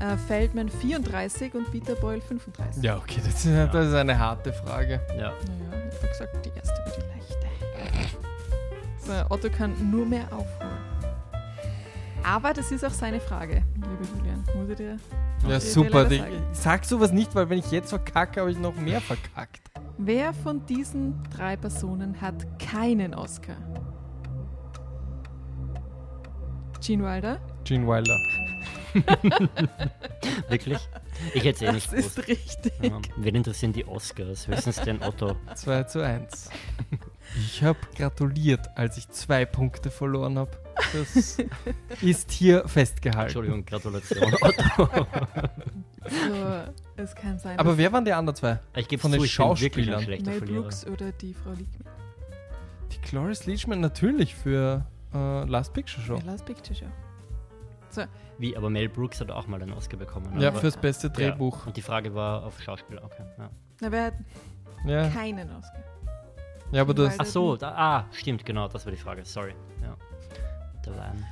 äh, 0.00 0.16
Feldman 0.16 0.68
34 0.68 1.54
und 1.54 1.70
Peter 1.70 1.94
Boyle 1.96 2.20
35. 2.20 2.82
Ja, 2.82 2.96
okay, 2.96 3.20
das 3.24 3.44
ist, 3.44 3.74
das 3.74 3.86
ist 3.88 3.94
eine 3.94 4.18
harte 4.18 4.52
Frage. 4.52 5.00
Ja. 5.10 5.32
Naja, 5.32 5.88
ich 5.90 5.96
habe 5.98 6.08
gesagt, 6.08 6.44
die 6.46 6.50
erste 6.56 6.74
war 6.78 6.92
die 6.96 7.00
leichte. 7.00 8.16
So, 8.98 9.12
Otto 9.34 9.48
kann 9.50 9.74
nur 9.90 10.04
mehr 10.06 10.24
aufholen. 10.32 10.78
Aber 12.24 12.52
das 12.52 12.70
ist 12.72 12.84
auch 12.84 12.90
seine 12.90 13.20
Frage, 13.20 13.62
liebe 13.76 14.04
Julian. 14.18 14.44
Muss 14.56 14.68
ich 14.70 14.76
dir 14.76 14.96
Ja, 15.44 15.48
dir 15.48 15.60
super. 15.60 16.02
sagen. 16.08 16.24
sag 16.52 16.84
sowas 16.84 17.10
nicht, 17.12 17.34
weil 17.34 17.48
wenn 17.48 17.58
ich 17.58 17.70
jetzt 17.70 17.88
verkacke, 17.90 18.40
habe 18.40 18.50
ich 18.50 18.58
noch 18.58 18.74
mehr 18.76 19.00
verkackt. 19.00 19.60
Wer 19.96 20.32
von 20.34 20.64
diesen 20.66 21.22
drei 21.34 21.56
Personen 21.56 22.20
hat 22.20 22.46
keinen 22.60 23.14
Oscar? 23.14 23.56
Gene 26.80 27.02
Wilder? 27.04 27.40
Gene 27.64 27.86
Wilder. 27.86 28.16
Wirklich? 30.48 30.78
Ich 31.34 31.44
hätte 31.44 31.64
es 31.64 31.70
eh 31.70 31.72
nicht 31.72 31.92
Das 31.92 31.98
ist 31.98 32.28
richtig. 32.28 32.72
Ja. 32.82 33.00
Wen 33.16 33.34
interessieren 33.34 33.72
die 33.72 33.86
Oscars? 33.86 34.46
Höchstens 34.48 34.76
den 34.82 35.02
Otto. 35.02 35.36
2 35.54 35.82
zu 35.84 36.00
1. 36.04 36.50
Ich 37.36 37.62
habe 37.62 37.78
gratuliert, 37.96 38.68
als 38.74 38.96
ich 38.96 39.08
zwei 39.10 39.44
Punkte 39.44 39.90
verloren 39.90 40.38
habe. 40.38 40.50
Das 40.92 41.38
ist 42.02 42.30
hier 42.30 42.66
festgehalten. 42.66 43.26
Entschuldigung, 43.26 43.66
Gratulation, 43.66 44.32
Otto. 44.40 44.88
So, 46.08 46.62
es 46.96 47.14
kann 47.14 47.38
sein, 47.38 47.58
Aber 47.58 47.76
wer 47.76 47.92
waren 47.92 48.04
die 48.04 48.12
anderen 48.12 48.36
zwei? 48.36 48.60
Ich 48.76 48.88
gebe 48.88 49.00
Von 49.02 49.10
zu, 49.12 49.18
den 49.18 49.24
ich 49.26 49.36
bin 49.36 49.46
wirklich 49.46 49.58
ein 49.58 50.00
Schauspielern. 50.00 50.02
schlechter 50.02 50.30
Mel 50.30 50.38
Verlierer. 50.38 50.62
Brooks 50.62 50.86
oder 50.86 51.12
die 51.12 51.34
Frau 51.34 51.50
Liebman. 51.50 51.92
Die 52.92 52.98
Cloris 52.98 53.44
Leachman 53.44 53.80
natürlich 53.80 54.34
für 54.34 54.86
äh, 55.12 55.44
Last 55.44 55.74
Picture 55.74 56.02
Show. 56.02 56.16
Ja. 56.16 56.22
Last 56.24 56.46
Picture 56.46 56.74
Show. 56.74 56.86
Wie, 58.38 58.56
aber 58.56 58.70
Mel 58.70 58.88
Brooks 58.88 59.20
hat 59.20 59.30
auch 59.30 59.46
mal 59.46 59.60
einen 59.62 59.72
Oscar 59.72 59.96
bekommen. 59.96 60.38
Ja, 60.40 60.48
aber- 60.48 60.60
fürs 60.60 60.76
beste 60.76 61.10
Drehbuch. 61.10 61.60
Ja. 61.60 61.66
Und 61.66 61.76
die 61.76 61.82
Frage 61.82 62.14
war 62.14 62.44
auf 62.44 62.60
Schauspieler, 62.60 63.02
okay. 63.04 63.24
Ja, 63.38 63.50
Na, 63.80 63.92
wer 63.92 64.04
hat 64.04 64.14
Ja, 64.84 65.08
keinen 65.08 65.50
Oscar? 65.56 65.82
ja 66.72 66.82
aber 66.82 66.94
du 66.94 67.06
hast. 67.06 67.18
Ach 67.20 67.24
so, 67.26 67.56
da, 67.56 67.74
ah, 67.76 68.04
stimmt, 68.12 68.44
genau, 68.44 68.68
das 68.68 68.84
war 68.84 68.92
die 68.92 68.98
Frage. 68.98 69.24
Sorry. 69.24 69.54
Ja. 69.82 69.96
Der 70.84 70.92
Lion. 70.92 71.24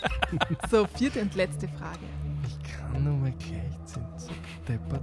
So, 0.70 0.86
vierte 0.86 1.20
und 1.20 1.34
letzte 1.34 1.66
Frage. 1.68 1.98
Ich 2.46 2.72
kann 2.72 3.02
nur 3.02 3.14
mal 3.14 3.32
gleich 3.32 3.72
sind 3.84 4.06
so 4.20 4.30
deppert. 4.68 5.02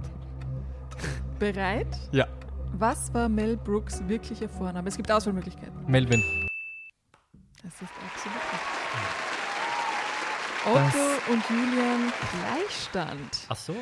Bereit? 1.38 1.86
Ja. 2.12 2.26
Was 2.72 3.12
war 3.12 3.28
Mel 3.28 3.56
Brooks 3.58 4.02
wirklicher 4.08 4.48
Vorname? 4.48 4.88
Es 4.88 4.96
gibt 4.96 5.10
Auswahlmöglichkeiten. 5.12 5.84
Melvin. 5.86 6.22
Das 7.62 7.74
ist 7.74 7.82
absolut 7.82 8.36
richtig. 8.52 9.25
Otto 10.66 11.32
und 11.32 11.42
Julian 11.48 12.12
Gleichstand. 12.32 13.38
Ach 13.48 13.56
so. 13.56 13.74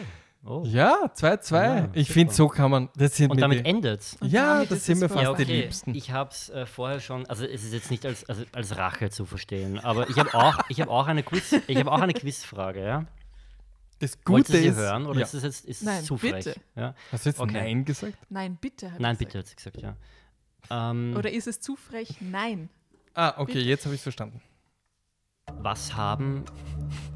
Oh. 0.47 0.63
Ja, 0.67 1.07
2-2. 1.17 1.53
Ja, 1.55 1.89
ich 1.95 2.11
finde, 2.11 2.35
so 2.35 2.49
kann 2.49 2.71
man. 2.71 2.91
Das 2.97 3.17
sind 3.17 3.31
Und 3.31 3.41
damit 3.41 3.61
die, 3.65 3.71
endet's. 3.71 4.19
Und 4.21 4.31
Ja, 4.31 4.55
damit 4.57 4.71
das 4.73 4.79
ist 4.79 4.85
sind 4.87 4.97
es 4.97 5.01
mir 5.03 5.09
fast 5.09 5.23
Ja, 5.23 5.33
die 5.35 5.43
okay. 5.43 5.61
Liebsten. 5.63 5.95
Ich 5.95 6.11
habe 6.11 6.31
es 6.31 6.51
äh, 6.51 6.67
vorher 6.67 7.01
schon, 7.01 7.25
also 7.27 7.47
es 7.47 7.65
ist 7.65 7.73
jetzt 7.73 7.91
nicht 7.91 8.05
als, 8.05 8.29
also 8.29 8.43
als 8.53 8.77
Rache 8.77 9.09
zu 9.09 9.25
verstehen, 9.25 9.79
aber 9.79 10.11
ich 10.11 10.19
habe 10.19 10.35
auch, 10.35 10.59
ich 10.69 10.83
habe 10.83 10.91
auch 10.91 11.07
eine 11.07 11.23
Quiz, 11.23 11.55
ich 11.67 11.79
habe 11.79 11.91
auch 11.91 12.01
eine 12.03 12.13
Quizfrage, 12.13 12.85
ja. 12.85 13.07
das 14.01 14.23
Gute 14.23 14.53
sie 14.53 14.67
ist. 14.67 14.77
hören 14.77 15.07
oder 15.07 15.21
ja. 15.21 15.25
ist 15.25 15.33
es 15.33 15.43
jetzt 15.45 15.65
ist 15.65 15.81
es 15.81 15.87
Nein, 15.87 16.05
zu 16.05 16.19
frech? 16.19 16.45
bitte. 16.45 16.55
Ja? 16.77 16.95
Hast 17.11 17.25
du 17.25 17.31
jetzt 17.31 17.41
Okay. 17.41 17.53
Nein 17.55 17.85
gesagt? 17.87 18.19
Nein, 18.29 18.59
bitte. 18.61 18.93
hab 18.93 19.01
Nein, 19.01 19.13
ich 19.13 19.19
bitte, 19.21 19.39
gesagt. 19.43 19.47
hat 19.49 19.49
sie 19.49 19.71
gesagt, 19.81 19.97
ja. 20.71 20.91
Ähm, 20.91 21.15
Oder 21.17 21.31
ist 21.33 21.47
es 21.47 21.59
zu 21.61 21.75
frech? 21.77 22.17
Nein. 22.21 22.69
Ah, 23.15 23.33
okay, 23.39 23.55
Bitte. 23.55 23.61
jetzt 23.67 23.85
habe 23.87 23.95
ich 23.95 24.01
es 24.01 24.03
verstanden. 24.03 24.43
Was 25.65 25.97
haben 25.97 26.45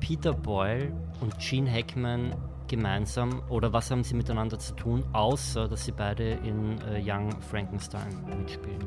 Peter 0.00 0.32
Boyle 0.32 0.92
und 1.20 1.38
Gene 1.38 1.70
Hackman 1.70 2.34
gemeinsam 2.66 3.42
oder 3.48 3.72
was 3.72 3.90
haben 3.90 4.02
sie 4.02 4.14
miteinander 4.14 4.58
zu 4.58 4.74
tun, 4.74 5.04
außer 5.12 5.68
dass 5.68 5.84
sie 5.84 5.92
beide 5.92 6.30
in 6.30 6.80
äh, 6.82 7.00
Young 7.04 7.30
Frankenstein 7.42 8.08
mitspielen? 8.38 8.78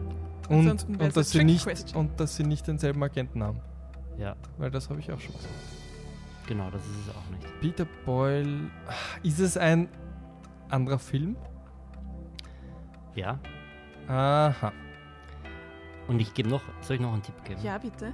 Und, 0.50 0.66
wär's 0.66 0.84
und, 0.84 1.18
dass 1.18 1.30
sie 1.30 1.44
nicht, 1.44 1.64
question. 1.64 2.00
und 2.00 2.20
dass 2.20 2.36
sie 2.36 2.44
nicht 2.44 2.68
denselben 2.68 3.02
Agenten 3.04 3.42
haben. 3.44 3.62
Ja. 4.18 4.36
Weil 4.58 4.70
das 4.70 4.90
habe 4.90 5.00
ich 5.00 5.12
auch 5.12 5.20
schon 5.20 5.34
gesagt. 5.34 5.54
Genau, 6.48 6.70
das 6.70 6.84
ist 6.84 7.08
es 7.08 7.16
auch 7.16 7.30
nicht. 7.30 7.62
Peter 7.62 7.86
Boyle. 8.06 8.70
Ist 9.24 9.40
es 9.40 9.56
ein 9.56 9.88
anderer 10.70 11.00
Film? 11.00 11.38
Ja. 13.16 13.40
Aha. 14.08 14.74
Und 16.08 16.20
ich 16.20 16.34
gebe 16.34 16.50
noch, 16.50 16.62
soll 16.82 16.96
ich 16.98 17.02
noch 17.02 17.14
einen 17.14 17.22
Tipp 17.24 17.36
geben? 17.46 17.62
Ja, 17.64 17.78
bitte. 17.78 18.12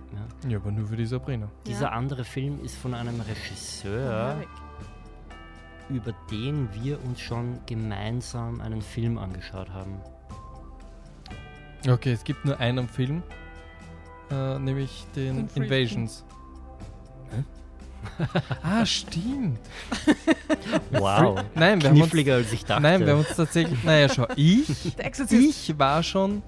Ja, 0.48 0.58
aber 0.58 0.72
nur 0.72 0.88
für 0.88 0.98
die 0.98 1.06
Sabrina. 1.06 1.50
Dieser 1.66 1.84
Ja. 1.88 1.90
andere 1.92 2.24
Film 2.24 2.64
ist 2.64 2.76
von 2.78 2.94
einem 2.94 3.18
Ja, 3.18 3.24
Regisseur, 3.24 4.36
über 5.90 6.14
den 6.30 6.70
wir 6.74 7.04
uns 7.04 7.20
schon 7.22 7.60
gemeinsam 7.66 8.62
einen 8.62 8.82
Film 8.82 9.18
angeschaut 9.18 9.70
haben. 9.72 10.00
Okay, 11.88 12.12
es 12.12 12.24
gibt 12.24 12.44
nur 12.46 12.60
einen 12.60 12.88
Film, 12.90 13.24
äh, 14.32 14.60
nämlich 14.60 15.06
den. 15.16 15.48
Invasions. 15.56 16.26
Hä? 17.32 17.44
ah, 18.64 18.86
stimmt. 18.86 19.60
Wow. 20.92 21.40
Nein, 21.56 21.82
wir 21.82 21.90
haben 21.90 21.96
uns, 21.96 22.10
Kniffliger 22.10 22.36
als 22.36 22.52
ich 22.52 22.66
dachte. 22.66 22.82
nein, 22.84 23.00
wir 23.06 23.14
haben 23.14 23.20
uns 23.20 23.36
tatsächlich. 23.36 23.82
Naja, 23.84 24.10
schau, 24.10 24.28
ich, 24.36 24.98
ich 25.32 25.80
war 25.80 26.04
schon, 26.04 26.42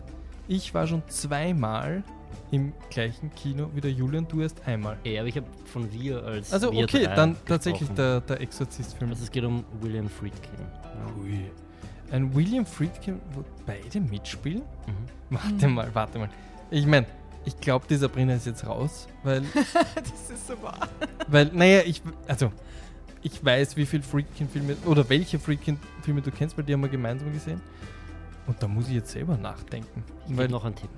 ich 0.50 0.74
war 0.74 0.88
schon 0.88 1.04
zweimal 1.08 2.04
im 2.52 2.74
gleichen 2.90 3.34
Kino 3.36 3.70
wie 3.76 3.82
der 3.82 3.92
Julian, 3.92 4.28
du 4.28 4.42
erst 4.42 4.68
einmal. 4.68 4.98
Ja, 5.04 5.22
aber 5.22 5.30
ich 5.30 5.38
habe 5.38 5.46
von 5.66 5.92
wir 5.94 6.24
als 6.24 6.52
Also 6.52 6.72
wir 6.72 6.84
okay, 6.84 7.06
drei 7.06 7.16
dann 7.16 7.30
gesprochen. 7.32 7.48
tatsächlich 7.48 7.90
der, 7.92 8.22
der 8.22 8.42
Exorzist-Film. 8.42 9.12
Also 9.12 9.24
es 9.24 9.32
geht 9.32 9.44
um 9.44 9.64
William 9.80 10.10
Friedkin. 10.10 10.50
Ui. 11.22 11.52
Ein 12.12 12.34
William 12.36 12.66
Friedkin, 12.66 13.20
wo 13.34 13.44
beide 13.68 14.02
mitspielen? 14.02 14.64
Mhm. 14.88 14.94
Warte 15.36 15.68
mal, 15.68 15.90
warte 15.94 16.18
mal. 16.18 16.30
Ich 16.72 16.88
meine, 16.88 17.06
ich 17.46 17.60
glaube, 17.60 17.86
die 17.88 17.96
Sabrina 17.96 18.34
ist 18.34 18.48
jetzt 18.48 18.66
raus, 18.66 19.08
weil, 19.24 19.42
Das 19.54 20.30
ist 20.32 20.48
so 20.48 20.60
wahr. 20.64 20.80
weil, 21.28 21.46
naja, 21.54 21.82
ich, 21.86 22.02
also, 22.28 22.52
ich 23.22 23.44
weiß, 23.46 23.78
wie 23.78 23.86
viele 23.86 24.02
Friedkin-Filme 24.02 24.76
oder 24.88 25.08
welche 25.08 25.38
Friedkin-Filme 25.38 26.22
du 26.22 26.32
kennst, 26.32 26.58
weil 26.58 26.66
die 26.66 26.74
haben 26.74 26.82
wir 26.82 26.90
gemeinsam 26.90 27.32
gesehen. 27.32 27.62
Und 28.50 28.64
da 28.64 28.68
muss 28.68 28.88
ich 28.88 28.96
jetzt 28.96 29.12
selber 29.12 29.38
nachdenken. 29.38 30.04
Ich 30.26 30.32
Weil, 30.36 30.48
gebe 30.48 30.54
noch 30.54 30.66
einen 30.66 30.76
Tipp. 30.76 30.90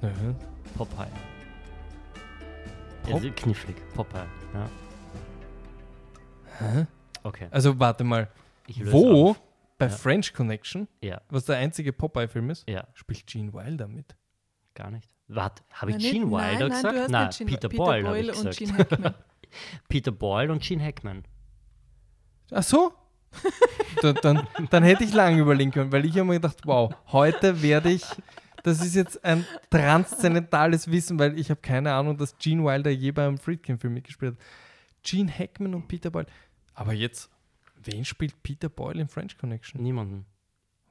Mhm. 0.00 0.34
Popeye. 0.76 1.06
Pop- 3.04 3.14
Also 3.14 3.30
knifflig. 3.30 3.76
Popeye. 3.94 4.26
Ja. 4.54 4.68
Hä? 6.58 6.86
Okay. 7.22 7.46
Also, 7.50 7.78
warte 7.78 8.02
mal. 8.04 8.28
Wo 8.84 9.30
auf. 9.30 9.42
bei 9.78 9.86
Ja. 9.86 9.92
French 9.92 10.32
Connection, 10.34 10.88
Ja, 11.00 11.20
was 11.28 11.44
der 11.44 11.56
einzige 11.58 11.92
Popeye-Film 11.92 12.50
ist, 12.50 12.68
ja, 12.68 12.86
spielt 12.94 13.26
Gene 13.26 13.52
Wilder 13.52 13.86
mit? 13.88 14.16
gar 14.74 14.90
nicht. 14.90 15.08
Warte, 15.28 15.62
habe 15.72 15.90
ich 15.92 15.98
Nein, 15.98 16.12
Gene 16.12 16.26
Wilder 16.30 16.58
nein, 16.58 16.68
gesagt? 16.70 16.84
Nein, 16.84 16.94
du 16.94 17.00
hast 17.02 17.10
Nein, 17.10 17.26
nicht 17.28 17.38
Gene, 17.38 17.50
Peter, 17.50 17.68
Peter 17.68 17.84
Boyle, 17.84 18.02
Boyle, 18.02 18.08
habe 18.08 18.18
ich 18.20 18.28
und 18.38 18.44
gesagt. 18.44 18.58
Gene 18.58 18.78
Hackman. 18.78 19.14
Peter 19.88 20.12
Boyle 20.12 20.52
und 20.52 20.62
Gene 20.62 20.82
Hackman. 20.84 21.24
Ach 22.50 22.62
so? 22.62 22.92
Dann, 24.02 24.14
dann, 24.22 24.46
dann 24.70 24.82
hätte 24.82 25.04
ich 25.04 25.12
lange 25.12 25.40
überlegen 25.40 25.70
können, 25.70 25.92
weil 25.92 26.04
ich 26.04 26.12
habe 26.12 26.24
mir 26.24 26.34
gedacht, 26.34 26.58
wow, 26.64 26.94
heute 27.08 27.62
werde 27.62 27.90
ich, 27.90 28.04
das 28.62 28.80
ist 28.84 28.94
jetzt 28.94 29.24
ein 29.24 29.46
transzendentales 29.70 30.90
Wissen, 30.90 31.18
weil 31.18 31.38
ich 31.38 31.50
habe 31.50 31.60
keine 31.60 31.92
Ahnung, 31.92 32.16
dass 32.18 32.36
Gene 32.38 32.64
Wilder 32.64 32.90
je 32.90 33.10
beim 33.12 33.38
Friedkin-Film 33.38 33.94
mitgespielt 33.94 34.32
hat. 34.36 34.40
Gene 35.02 35.30
Hackman 35.36 35.74
und 35.74 35.88
Peter 35.88 36.10
Boyle. 36.10 36.26
Aber 36.74 36.92
jetzt, 36.92 37.28
wen 37.82 38.04
spielt 38.04 38.40
Peter 38.42 38.68
Boyle 38.68 39.00
in 39.02 39.08
French 39.08 39.36
Connection? 39.36 39.82
Niemanden. 39.82 40.24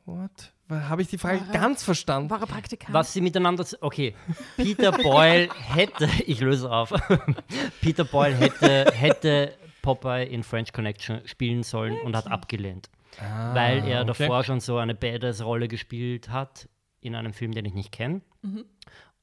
What? 0.06 0.52
Habe 0.70 1.02
ich 1.02 1.10
die 1.10 1.18
Frage 1.18 1.42
War 1.42 1.48
er- 1.54 1.62
ganz 1.62 1.84
verstanden? 1.84 2.30
War 2.30 2.42
er 2.42 2.48
Praktikant? 2.48 2.94
Was 2.94 3.14
sie 3.14 3.22
miteinander. 3.22 3.66
Okay, 3.82 4.16
Peter 4.58 4.92
Boyle 4.92 5.50
hätte. 5.58 6.10
Ich 6.26 6.40
löse 6.40 6.72
auf. 6.72 6.94
Peter 7.82 8.04
Boyle 8.06 8.36
hätte, 8.36 8.92
hätte 8.94 9.54
Popeye 9.82 10.26
in 10.26 10.44
French 10.44 10.74
Connection 10.74 11.22
spielen 11.26 11.64
sollen 11.64 12.00
und 12.02 12.16
hat 12.16 12.28
abgelehnt. 12.28 12.90
Ah, 13.20 13.54
weil 13.54 13.80
er 13.88 14.02
okay. 14.02 14.08
davor 14.20 14.44
schon 14.44 14.60
so 14.62 14.78
eine 14.78 14.96
Badass-Rolle 14.96 15.68
gespielt 15.68 16.30
hat 16.30 16.70
in 17.02 17.14
einem 17.16 17.34
Film, 17.34 17.52
den 17.52 17.66
ich 17.66 17.74
nicht 17.74 17.92
kenne. 17.92 18.22
Mhm. 18.42 18.64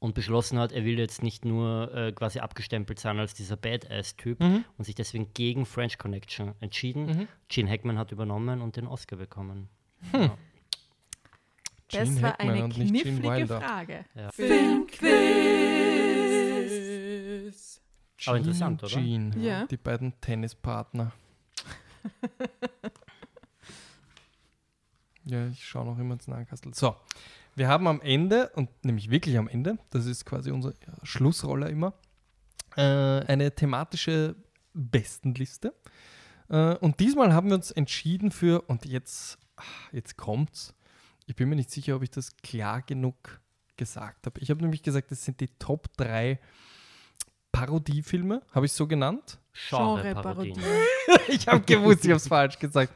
Und 0.01 0.15
beschlossen 0.15 0.59
hat, 0.61 0.71
er 0.73 0.85
will 0.85 0.99
jetzt 0.99 1.23
nicht 1.25 1.45
nur 1.45 1.93
äh, 1.95 2.13
quasi 2.13 2.39
abgestempelt 2.39 3.01
sein 3.01 3.19
als 3.19 3.35
dieser 3.35 3.57
Badass-Typ 3.57 4.39
Mhm. 4.41 4.65
und 4.77 4.85
sich 4.85 4.95
deswegen 4.95 5.33
gegen 5.35 5.65
French 5.67 5.99
Connection 5.99 6.55
entschieden. 6.61 7.07
Mhm. 7.07 7.29
Gene 7.49 7.69
Hackman 7.71 7.99
hat 7.99 8.13
übernommen 8.13 8.61
und 8.61 8.77
den 8.77 8.87
Oscar 8.87 9.17
bekommen. 9.17 9.69
Hm. 10.13 10.21
Ja. 10.23 10.39
das 11.91 12.09
Gene 12.09 12.23
war 12.23 12.31
Hackman 12.35 12.55
eine 12.57 12.69
knifflige. 12.69 13.47
Frage. 13.49 14.05
Ja. 14.15 14.31
Filmquiz. 16.29 17.81
Aber 18.27 18.37
interessant, 18.39 18.83
oder? 18.83 19.01
Gene, 19.01 19.37
Ja. 19.39 19.67
die 19.67 19.77
beiden 19.77 20.13
Tennispartner. 20.21 21.13
ja, 25.25 25.49
ich 25.49 25.65
schaue 25.67 25.87
noch 25.87 25.99
immer 25.99 26.15
ins 26.15 26.27
Nahenkastel. 26.27 26.75
So, 26.75 26.97
wir 27.55 27.69
haben 27.69 27.87
am 27.87 28.01
Ende, 28.01 28.51
und 28.55 28.71
nämlich 28.85 29.11
wirklich 29.11 29.39
am 29.39 29.49
Ende, 29.49 29.79
das 29.91 30.07
ist 30.07 30.25
quasi 30.25 30.51
unser 30.51 30.71
ja, 30.71 30.95
Schlussroller 31.03 31.69
immer, 31.71 31.93
äh, 32.77 32.83
eine 32.83 33.55
thematische 33.55 34.37
Bestenliste. 34.75 35.75
Äh, 36.49 36.77
und 36.77 37.01
diesmal 37.01 37.33
haben 37.33 37.49
wir 37.49 37.57
uns 37.57 37.71
entschieden 37.71 38.31
für, 38.31 38.63
und 38.63 38.85
jetzt, 38.85 39.39
ah, 39.57 39.63
jetzt 39.93 40.17
kommt's, 40.17 40.75
ich 41.27 41.37
bin 41.37 41.49
mir 41.49 41.57
nicht 41.57 41.71
sicher, 41.71 41.97
ob 41.97 42.03
ich 42.03 42.11
das 42.11 42.37
klar 42.39 42.83
genug 42.83 43.41
gesagt 43.77 44.27
habe. 44.27 44.41
Ich 44.41 44.51
habe 44.51 44.63
nämlich 44.63 44.83
gesagt, 44.83 45.11
das 45.11 45.25
sind 45.25 45.41
die 45.41 45.49
Top 45.59 45.89
3 45.99 46.39
Parodiefilme, 47.59 48.43
habe 48.53 48.67
ich 48.67 48.73
so 48.73 48.87
genannt. 48.87 49.39
Genre-Parodien. 49.69 50.55
Genre-Parodie. 50.55 51.29
ich 51.33 51.49
habe 51.49 51.61
gewusst, 51.61 52.05
ich 52.05 52.11
habe 52.11 52.19
es 52.19 52.29
falsch 52.29 52.59
gesagt. 52.59 52.93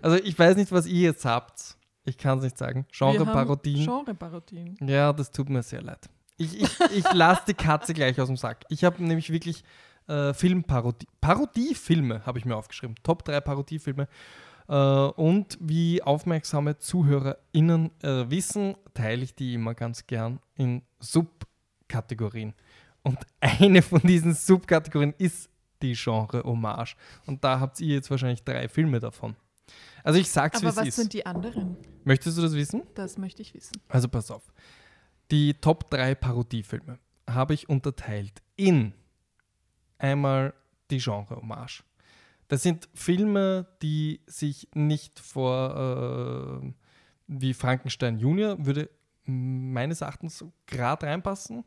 Also 0.00 0.16
ich 0.16 0.38
weiß 0.38 0.56
nicht, 0.56 0.72
was 0.72 0.86
ihr 0.86 1.02
jetzt 1.02 1.24
habt. 1.24 1.76
Ich 2.04 2.16
kann 2.16 2.38
es 2.38 2.44
nicht 2.44 2.56
sagen. 2.56 2.86
Genre-Parodien. 2.90 3.84
Genre-Parodien. 3.84 4.76
Ja, 4.80 5.12
das 5.12 5.30
tut 5.30 5.50
mir 5.50 5.62
sehr 5.62 5.82
leid. 5.82 6.08
Ich, 6.38 6.60
ich, 6.60 6.80
ich 6.94 7.12
lasse 7.12 7.42
die 7.48 7.54
Katze 7.54 7.92
gleich 7.92 8.20
aus 8.20 8.28
dem 8.28 8.36
Sack. 8.36 8.64
Ich 8.68 8.84
habe 8.84 9.02
nämlich 9.02 9.30
wirklich 9.30 9.64
äh, 10.08 10.32
Filmparodie, 10.32 11.06
Parodiefilme 11.20 12.24
habe 12.24 12.38
ich 12.38 12.44
mir 12.44 12.56
aufgeschrieben. 12.56 12.96
Top 13.02 13.24
3 13.24 13.40
Parodiefilme. 13.40 14.08
Äh, 14.68 14.74
und 14.74 15.58
wie 15.60 16.02
aufmerksame 16.02 16.78
ZuhörerInnen 16.78 17.90
äh, 18.02 18.30
wissen, 18.30 18.76
teile 18.94 19.24
ich 19.24 19.34
die 19.34 19.54
immer 19.54 19.74
ganz 19.74 20.06
gern 20.06 20.40
in 20.54 20.82
Subkategorien. 21.00 22.54
Und 23.06 23.18
eine 23.38 23.82
von 23.82 24.00
diesen 24.00 24.34
Subkategorien 24.34 25.14
ist 25.16 25.48
die 25.80 25.92
Genre-Hommage. 25.92 26.96
Und 27.26 27.44
da 27.44 27.60
habt 27.60 27.80
ihr 27.80 27.94
jetzt 27.94 28.10
wahrscheinlich 28.10 28.42
drei 28.42 28.68
Filme 28.68 28.98
davon. 28.98 29.36
Also 30.02 30.18
ich 30.18 30.28
sag's, 30.28 30.60
wie 30.60 30.66
Aber 30.66 30.70
es 30.70 30.76
was 30.76 30.88
ist. 30.88 30.96
sind 30.96 31.12
die 31.12 31.24
anderen? 31.24 31.76
Möchtest 32.02 32.36
du 32.36 32.42
das 32.42 32.54
wissen? 32.54 32.82
Das 32.96 33.16
möchte 33.16 33.42
ich 33.42 33.54
wissen. 33.54 33.80
Also 33.88 34.08
pass 34.08 34.32
auf. 34.32 34.52
Die 35.30 35.54
Top 35.54 35.88
3 35.90 36.16
Parodiefilme 36.16 36.98
habe 37.30 37.54
ich 37.54 37.68
unterteilt 37.68 38.42
in 38.56 38.92
einmal 39.98 40.52
die 40.90 40.98
Genre-Hommage. 40.98 41.84
Das 42.48 42.64
sind 42.64 42.88
Filme, 42.92 43.68
die 43.82 44.20
sich 44.26 44.68
nicht 44.74 45.20
vor 45.20 46.60
äh, 46.64 46.72
wie 47.28 47.54
Frankenstein 47.54 48.18
Junior 48.18 48.66
würde 48.66 48.90
meines 49.24 50.00
Erachtens 50.00 50.44
gerade 50.66 51.06
reinpassen, 51.06 51.64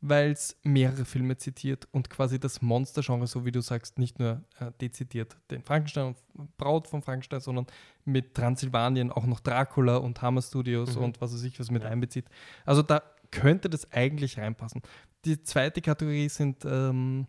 weil 0.00 0.30
es 0.32 0.56
mehrere 0.62 1.04
Filme 1.04 1.36
zitiert 1.36 1.88
und 1.90 2.10
quasi 2.10 2.38
das 2.38 2.60
Monster-Genre, 2.62 3.26
so 3.26 3.44
wie 3.44 3.52
du 3.52 3.60
sagst, 3.62 3.98
nicht 3.98 4.18
nur 4.18 4.42
äh, 4.60 4.70
dezidiert 4.80 5.36
den 5.50 5.62
Frankenstein 5.62 6.14
und 6.34 6.56
Braut 6.58 6.86
von 6.86 7.02
Frankenstein, 7.02 7.40
sondern 7.40 7.66
mit 8.04 8.34
Transsilvanien 8.34 9.10
auch 9.10 9.24
noch 9.26 9.40
Dracula 9.40 9.96
und 9.96 10.20
Hammer 10.22 10.42
Studios 10.42 10.96
Mhm. 10.96 11.02
und 11.04 11.20
was 11.20 11.32
weiß 11.32 11.42
ich, 11.44 11.58
was 11.58 11.70
mit 11.70 11.82
Ja. 11.82 11.88
einbezieht. 11.88 12.26
Also 12.64 12.82
da 12.82 13.02
könnte 13.30 13.68
das 13.70 13.90
eigentlich 13.92 14.38
reinpassen. 14.38 14.82
Die 15.24 15.42
zweite 15.42 15.80
Kategorie 15.80 16.28
sind 16.28 16.64
ähm, 16.64 17.26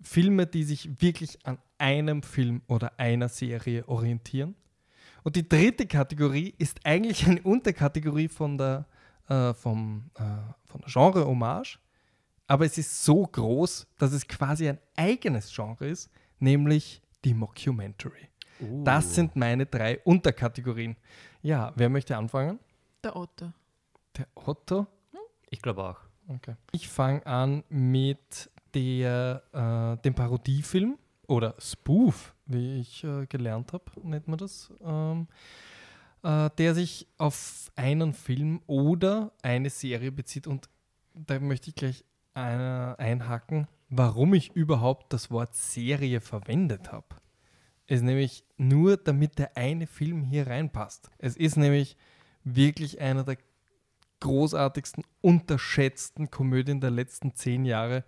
Filme, 0.00 0.46
die 0.46 0.64
sich 0.64 0.88
wirklich 1.02 1.38
an 1.44 1.58
einem 1.78 2.22
Film 2.22 2.62
oder 2.68 2.92
einer 2.98 3.28
Serie 3.28 3.86
orientieren. 3.88 4.54
Und 5.22 5.36
die 5.36 5.48
dritte 5.48 5.86
Kategorie 5.86 6.54
ist 6.58 6.80
eigentlich 6.84 7.26
eine 7.26 7.42
Unterkategorie 7.42 8.28
von 8.28 8.56
der, 8.58 8.86
äh, 9.28 9.52
vom, 9.54 10.10
äh, 10.16 10.22
von 10.64 10.80
der 10.82 10.90
Genre-Hommage, 10.92 11.78
aber 12.46 12.66
es 12.66 12.78
ist 12.78 13.04
so 13.04 13.22
groß, 13.26 13.86
dass 13.98 14.12
es 14.12 14.26
quasi 14.26 14.68
ein 14.68 14.78
eigenes 14.96 15.54
Genre 15.54 15.86
ist, 15.86 16.10
nämlich 16.38 17.02
die 17.24 17.34
Mockumentary. 17.34 18.28
Uh. 18.60 18.84
Das 18.84 19.14
sind 19.14 19.36
meine 19.36 19.66
drei 19.66 19.98
Unterkategorien. 20.00 20.96
Ja, 21.42 21.72
wer 21.76 21.88
möchte 21.88 22.16
anfangen? 22.16 22.58
Der 23.02 23.16
Otto. 23.16 23.52
Der 24.16 24.26
Otto? 24.34 24.86
Ich 25.50 25.60
glaube 25.60 25.84
auch. 25.84 26.00
Okay. 26.28 26.56
Ich 26.72 26.88
fange 26.88 27.24
an 27.26 27.64
mit 27.68 28.50
der, 28.72 29.42
äh, 29.52 30.02
dem 30.02 30.14
Parodiefilm 30.14 30.98
oder 31.26 31.54
Spoof, 31.58 32.34
wie 32.46 32.80
ich 32.80 33.04
äh, 33.04 33.26
gelernt 33.26 33.72
habe, 33.72 33.84
nennt 34.02 34.28
man 34.28 34.38
das, 34.38 34.72
ähm, 34.82 35.28
äh, 36.22 36.50
der 36.58 36.74
sich 36.74 37.06
auf 37.18 37.70
einen 37.76 38.14
Film 38.14 38.62
oder 38.66 39.32
eine 39.42 39.70
Serie 39.70 40.12
bezieht. 40.12 40.46
Und 40.46 40.68
da 41.14 41.38
möchte 41.38 41.70
ich 41.70 41.76
gleich 41.76 42.04
äh, 42.34 42.38
einhaken, 42.38 43.68
warum 43.88 44.34
ich 44.34 44.54
überhaupt 44.54 45.12
das 45.12 45.30
Wort 45.30 45.54
Serie 45.54 46.20
verwendet 46.20 46.92
habe. 46.92 47.06
Es 47.86 47.96
ist 47.96 48.04
nämlich 48.04 48.44
nur, 48.56 48.96
damit 48.96 49.38
der 49.38 49.56
eine 49.56 49.86
Film 49.86 50.22
hier 50.22 50.46
reinpasst. 50.46 51.10
Es 51.18 51.36
ist 51.36 51.56
nämlich 51.56 51.96
wirklich 52.42 53.00
einer 53.00 53.24
der 53.24 53.36
großartigsten, 54.20 55.04
unterschätzten 55.20 56.30
Komödien 56.30 56.80
der 56.80 56.90
letzten 56.90 57.34
zehn 57.34 57.64
Jahre, 57.64 58.04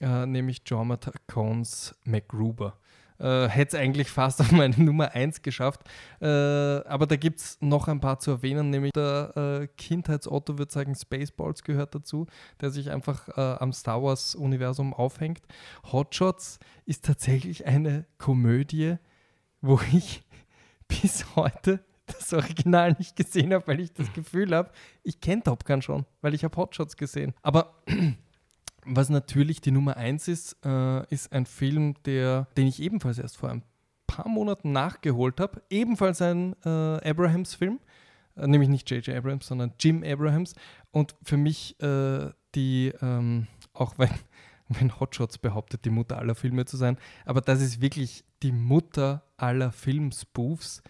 äh, 0.00 0.26
nämlich 0.26 0.62
Jorma 0.66 0.98
Cones 1.26 1.94
MacGruber. 2.04 2.78
Äh, 3.18 3.48
Hätte 3.48 3.76
es 3.76 3.82
eigentlich 3.82 4.10
fast 4.10 4.40
auf 4.42 4.52
meine 4.52 4.76
Nummer 4.76 5.12
1 5.12 5.42
geschafft. 5.42 5.82
Äh, 6.20 6.26
aber 6.26 7.06
da 7.06 7.16
gibt 7.16 7.40
es 7.40 7.58
noch 7.60 7.88
ein 7.88 8.00
paar 8.00 8.18
zu 8.18 8.32
erwähnen, 8.32 8.70
nämlich 8.70 8.92
der 8.92 9.32
äh, 9.62 9.66
Kindheitsotto 9.76 10.58
würde 10.58 10.72
sagen, 10.72 10.94
Spaceballs 10.94 11.62
gehört 11.62 11.94
dazu, 11.94 12.26
der 12.60 12.70
sich 12.70 12.90
einfach 12.90 13.28
äh, 13.36 13.40
am 13.40 13.72
Star 13.72 14.02
Wars-Universum 14.02 14.94
aufhängt. 14.94 15.42
Hotshots 15.92 16.58
ist 16.84 17.04
tatsächlich 17.04 17.66
eine 17.66 18.06
Komödie, 18.18 18.96
wo 19.60 19.80
ich 19.92 20.22
bis 20.88 21.36
heute 21.36 21.80
das 22.06 22.32
Original 22.32 22.94
nicht 22.98 23.16
gesehen 23.16 23.52
habe, 23.52 23.66
weil 23.66 23.80
ich 23.80 23.92
das 23.92 24.12
Gefühl 24.12 24.54
habe, 24.54 24.70
ich 25.02 25.20
kenne 25.20 25.42
Top 25.42 25.64
Gun 25.64 25.82
schon, 25.82 26.06
weil 26.20 26.34
ich 26.34 26.44
habe 26.44 26.56
Hotshots 26.56 26.96
gesehen. 26.96 27.34
Aber 27.42 27.74
was 28.86 29.08
natürlich 29.08 29.60
die 29.60 29.72
Nummer 29.72 29.96
eins 29.96 30.28
ist, 30.28 30.56
äh, 30.64 31.04
ist 31.12 31.32
ein 31.32 31.46
Film, 31.46 31.94
der, 32.04 32.48
den 32.56 32.66
ich 32.66 32.80
ebenfalls 32.80 33.18
erst 33.18 33.36
vor 33.36 33.50
ein 33.50 33.62
paar 34.06 34.28
Monaten 34.28 34.72
nachgeholt 34.72 35.40
habe. 35.40 35.62
Ebenfalls 35.68 36.22
ein 36.22 36.54
äh, 36.64 36.68
Abrahams-Film, 37.08 37.80
äh, 38.36 38.46
nämlich 38.46 38.68
nicht 38.68 38.90
J.J. 38.90 39.16
Abrams, 39.16 39.46
sondern 39.46 39.74
Jim 39.78 40.02
Abrahams. 40.04 40.54
Und 40.92 41.16
für 41.22 41.36
mich 41.36 41.80
äh, 41.82 42.30
die, 42.54 42.92
ähm, 43.02 43.48
auch 43.74 43.94
wenn, 43.98 44.10
wenn 44.68 44.98
Hotshots 44.98 45.38
behauptet, 45.38 45.84
die 45.84 45.90
Mutter 45.90 46.18
aller 46.18 46.34
Filme 46.34 46.64
zu 46.64 46.76
sein, 46.76 46.96
aber 47.24 47.40
das 47.40 47.60
ist 47.60 47.80
wirklich 47.80 48.24
die 48.42 48.52
Mutter 48.52 49.24
aller 49.36 49.72
Filmspoofs, 49.72 50.82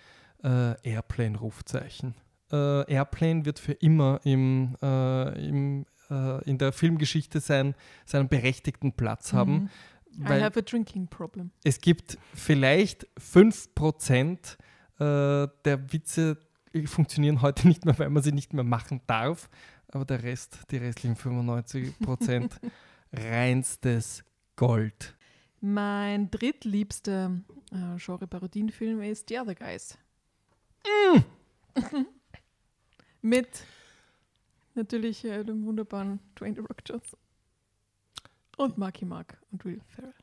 äh, 0.42 0.74
Airplane-Rufzeichen. 0.82 2.14
Äh, 2.52 2.92
Airplane 2.92 3.44
wird 3.44 3.58
für 3.58 3.72
immer 3.72 4.20
im, 4.22 4.76
im 4.80 5.84
äh, 6.10 6.44
in 6.48 6.58
der 6.58 6.72
Filmgeschichte 6.72 7.40
sein, 7.40 7.74
seinen 8.04 8.28
berechtigten 8.28 8.92
Platz 8.92 9.32
haben. 9.32 9.52
Mhm. 9.52 10.26
I 10.26 10.40
have 10.40 10.58
a 10.58 10.62
drinking 10.62 11.08
problem. 11.08 11.50
Es 11.62 11.80
gibt 11.80 12.16
vielleicht 12.34 13.06
5% 13.18 14.56
äh, 14.98 15.48
der 15.64 15.92
Witze 15.92 16.38
funktionieren 16.86 17.42
heute 17.42 17.66
nicht 17.66 17.84
mehr, 17.84 17.98
weil 17.98 18.10
man 18.10 18.22
sie 18.22 18.32
nicht 18.32 18.52
mehr 18.52 18.64
machen 18.64 19.00
darf. 19.06 19.48
Aber 19.88 20.04
der 20.04 20.22
Rest, 20.22 20.58
die 20.70 20.78
restlichen 20.78 21.16
95%, 21.16 22.50
reinstes 23.12 24.24
Gold. 24.56 25.14
Mein 25.60 26.30
drittliebster 26.30 27.32
äh, 27.72 27.98
Genre-Parodienfilm 27.98 29.00
ist 29.02 29.28
The 29.28 29.38
Other 29.40 29.54
Guys. 29.54 29.96
Mm. 30.84 31.20
Mit 33.22 33.48
natürlich 34.76 35.24
äh, 35.24 35.44
dem 35.44 35.64
wunderbaren 35.64 36.20
Dwayne 36.38 36.54
The 36.56 36.60
Rock 36.60 36.78
Johnson. 36.86 37.18
Und 38.56 38.78
Marky 38.78 39.04
Mark 39.04 39.38
und 39.50 39.64
Will 39.64 39.80
Ferrell. 39.88 40.14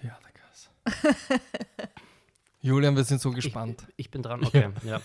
The 0.00 0.08
other 0.08 0.32
guys. 0.32 0.70
Julian, 2.60 2.96
wir 2.96 3.04
sind 3.04 3.20
so 3.20 3.30
gespannt. 3.30 3.86
Ich, 3.90 4.06
ich 4.06 4.10
bin 4.10 4.22
dran, 4.22 4.44
okay. 4.44 4.70
ja. 4.84 5.00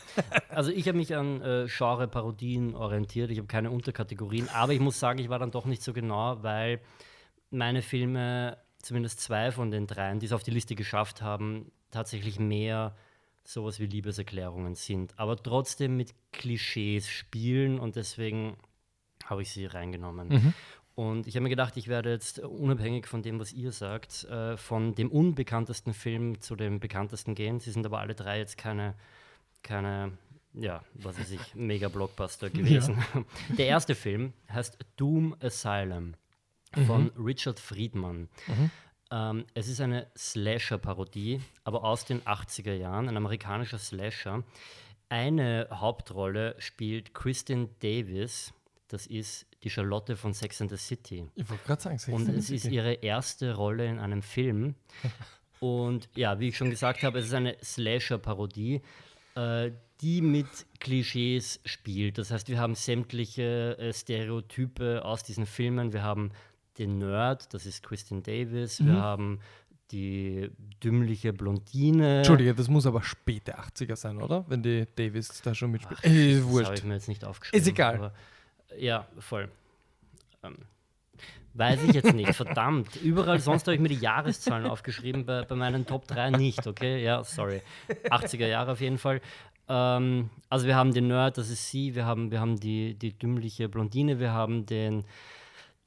Also 0.50 0.72
ich 0.72 0.88
habe 0.88 0.98
mich 0.98 1.16
an 1.16 1.41
äh, 1.41 1.68
Genre-Parodien 1.68 2.76
orientiert. 2.76 3.30
Ich 3.32 3.38
habe 3.38 3.48
keine 3.48 3.72
Unterkategorien, 3.72 4.50
aber 4.50 4.74
ich 4.74 4.80
muss 4.80 5.00
sagen, 5.00 5.20
ich 5.20 5.30
war 5.30 5.40
dann 5.40 5.52
doch 5.52 5.66
nicht 5.66 5.84
so 5.84 5.94
genau, 5.94 6.41
weil 6.41 6.82
meine 7.52 7.82
Filme, 7.82 8.58
zumindest 8.82 9.22
zwei 9.22 9.52
von 9.52 9.70
den 9.72 9.88
dreien, 9.88 10.20
die 10.20 10.26
es 10.26 10.34
auf 10.34 10.44
die 10.44 10.52
Liste 10.52 10.76
geschafft 10.76 11.22
haben, 11.22 11.72
tatsächlich 11.91 12.40
mehr 12.40 12.95
sowas 13.44 13.80
wie 13.80 13.86
Liebeserklärungen 13.86 14.76
sind, 14.76 15.14
aber 15.18 15.41
trotzdem 15.41 15.98
mit 15.98 16.14
Klischees 16.32 17.10
spielen 17.10 17.80
und 17.80 17.95
deswegen 17.95 18.57
habe 19.26 19.41
ich 19.41 19.52
sie 19.52 19.65
reingenommen. 19.65 20.30
Mhm. 20.30 20.53
Und 20.95 21.28
ich 21.28 21.36
habe 21.36 21.44
mir 21.44 21.49
gedacht, 21.49 21.76
ich 21.76 21.88
werde 21.88 22.11
jetzt 22.11 22.40
unabhängig 22.40 23.07
von 23.07 23.24
dem, 23.24 23.40
was 23.40 23.52
ihr 23.52 23.72
sagt, 23.72 24.26
äh, 24.26 24.57
von 24.57 24.94
dem 24.94 25.10
unbekanntesten 25.10 25.94
Film 25.94 26.40
zu 26.40 26.56
dem 26.56 26.80
bekanntesten 26.80 27.34
gehen. 27.34 27.60
Sie 27.60 27.72
sind 27.72 27.86
aber 27.86 27.99
alle 27.99 28.14
drei 28.14 28.38
jetzt 28.38 28.57
keine, 28.57 28.94
keine 29.64 30.11
ja, 30.53 30.84
was 30.94 31.20
weiß 31.20 31.32
ich, 31.32 31.40
Mega-Blockbuster 31.56 32.49
gewesen. 32.49 33.03
Ja. 33.14 33.24
Der 33.57 33.68
erste 33.68 33.95
Film 33.95 34.34
heißt 34.49 34.78
Doom 34.98 35.36
Asylum 35.41 36.14
von 36.86 37.11
mhm. 37.15 37.26
Richard 37.26 37.60
Friedman. 37.60 38.30
Mhm. 38.48 38.72
Ähm, 39.14 39.45
es 39.53 39.68
ist 39.68 39.80
eine 39.80 40.07
Slasher-Parodie, 40.18 41.40
aber 41.64 41.84
aus 41.84 42.03
den 42.03 42.22
80er 42.22 42.73
Jahren, 42.73 43.07
ein 43.07 43.15
amerikanischer 43.15 43.77
Slasher. 43.77 44.44
Eine 45.07 45.68
Hauptrolle 45.72 46.56
spielt 46.57 47.14
Kristen 47.14 47.69
Davis. 47.80 48.53
Das 48.88 49.06
ist 49.06 49.45
die 49.61 49.69
Charlotte 49.69 50.18
von 50.18 50.34
Sex 50.34 50.61
and 50.61 50.72
the 50.72 50.77
City. 50.77 51.27
Ich 51.35 51.48
wollte 51.48 51.64
gerade 51.64 51.81
sagen, 51.81 51.99
Sex 51.99 52.11
Und 52.11 52.27
es 52.30 52.49
ist 52.49 52.65
ihre 52.65 52.94
erste 52.94 53.53
Rolle 53.53 53.85
in 53.85 53.99
einem 53.99 54.23
Film. 54.23 54.73
Und 55.60 56.10
ja, 56.15 56.40
wie 56.40 56.49
ich 56.49 56.57
schon 56.57 56.72
gesagt 56.72 57.03
habe, 57.03 57.19
es 57.19 57.27
ist 57.27 57.34
eine 57.35 57.56
Slasher-Parodie, 57.64 58.81
äh, 59.35 59.72
die 60.02 60.22
mit 60.22 60.48
Klischees 60.80 61.60
spielt. 61.65 62.18
Das 62.18 62.31
heißt, 62.31 62.49
wir 62.49 62.60
haben 62.60 62.73
sämtliche 62.73 63.77
äh, 63.77 63.94
Stereotype 63.94 65.06
aus 65.06 65.22
diesen 65.22 65.45
Filmen. 65.45 65.94
Wir 65.94 66.02
haben 66.02 66.31
den 66.78 66.98
Nerd, 66.98 67.54
das 67.54 67.66
ist 67.66 67.84
Christian 67.84 68.24
Davis. 68.24 68.80
Mhm. 68.80 68.86
Wir 68.88 68.94
haben 68.95 69.40
die 69.91 70.50
dümmliche 70.84 71.34
Blondine. 71.34 72.18
Entschuldige, 72.18 72.56
das 72.56 72.68
muss 72.68 72.86
aber 72.86 73.04
späte 73.04 73.60
80er 73.60 73.95
sein, 73.95 74.22
oder? 74.22 74.44
Wenn 74.48 74.64
die 74.64 74.88
Davis 74.95 75.41
da 75.41 75.54
schon 75.54 75.72
mitspielt. 75.72 76.00
Ach, 76.02 76.06
äh, 76.06 76.40
das 76.40 76.66
habe 76.66 76.76
ich 76.76 76.84
mir 76.84 76.94
jetzt 76.95 77.08
nicht 77.08 77.24
aufgeschrieben. 77.24 77.62
Ist 77.62 77.68
egal. 77.68 77.95
Aber, 77.95 78.14
ja, 78.78 79.06
voll. 79.20 79.50
Ähm, 80.41 80.58
weiß 81.54 81.84
ich 81.84 81.94
jetzt 81.94 82.14
nicht, 82.14 82.34
verdammt. 82.34 82.95
Überall 82.95 83.40
sonst 83.40 83.68
habe 83.68 83.76
ich 83.76 83.82
mir 83.82 83.90
die 83.90 84.00
Jahreszahlen 84.00 84.66
aufgeschrieben, 84.66 85.26
bei, 85.26 85.44
bei 85.44 85.56
meinen 85.56 85.86
Top 85.86 86.08
3 86.08 86.32
nicht, 86.32 86.66
okay? 86.66 87.04
Ja, 87.04 87.24
sorry. 87.24 87.62
80er 88.10 88.48
Jahre 88.48 88.72
auf 88.72 88.82
jeden 88.82 88.98
Fall. 88.98 89.22
Ähm, 89.70 90.30
also 90.50 90.66
wir 90.66 90.76
haben 90.76 90.94
den 90.94 91.08
Nerd, 91.08 91.38
das 91.38 91.50
ist 91.50 91.70
sie, 91.70 91.94
wir 91.94 92.06
haben, 92.06 92.32
wir 92.32 92.40
haben 92.40 92.60
die, 92.60 92.95
die 92.95 93.18
dümmliche 93.18 93.70
Blondine, 93.70 94.20
wir 94.20 94.32
haben 94.34 94.66
den 94.66 95.06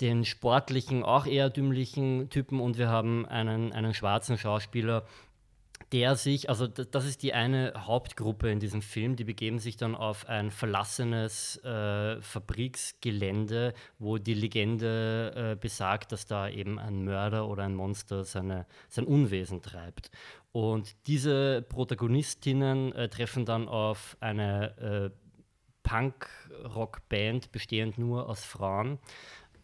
den 0.00 0.24
sportlichen, 0.24 1.02
auch 1.02 1.26
eher 1.26 1.50
dümmlichen 1.50 2.28
Typen 2.28 2.60
und 2.60 2.78
wir 2.78 2.88
haben 2.88 3.26
einen, 3.26 3.72
einen 3.72 3.94
schwarzen 3.94 4.36
Schauspieler, 4.36 5.06
der 5.92 6.16
sich, 6.16 6.48
also 6.48 6.66
das 6.66 7.04
ist 7.04 7.22
die 7.22 7.32
eine 7.32 7.72
Hauptgruppe 7.76 8.50
in 8.50 8.58
diesem 8.58 8.82
Film, 8.82 9.14
die 9.14 9.24
begeben 9.24 9.58
sich 9.58 9.76
dann 9.76 9.94
auf 9.94 10.28
ein 10.28 10.50
verlassenes 10.50 11.62
äh, 11.64 12.20
Fabriksgelände, 12.20 13.72
wo 13.98 14.18
die 14.18 14.34
Legende 14.34 15.52
äh, 15.52 15.56
besagt, 15.56 16.12
dass 16.12 16.26
da 16.26 16.48
eben 16.48 16.78
ein 16.78 17.04
Mörder 17.04 17.46
oder 17.48 17.62
ein 17.62 17.74
Monster 17.74 18.24
seine, 18.24 18.66
sein 18.88 19.04
Unwesen 19.04 19.62
treibt. 19.62 20.10
Und 20.50 21.06
diese 21.06 21.62
Protagonistinnen 21.62 22.92
äh, 22.92 23.08
treffen 23.08 23.44
dann 23.44 23.68
auf 23.68 24.16
eine 24.20 25.12
äh, 25.12 25.26
Punk-Rock-Band, 25.84 27.52
bestehend 27.52 27.96
nur 27.96 28.28
aus 28.28 28.44
Frauen 28.44 28.98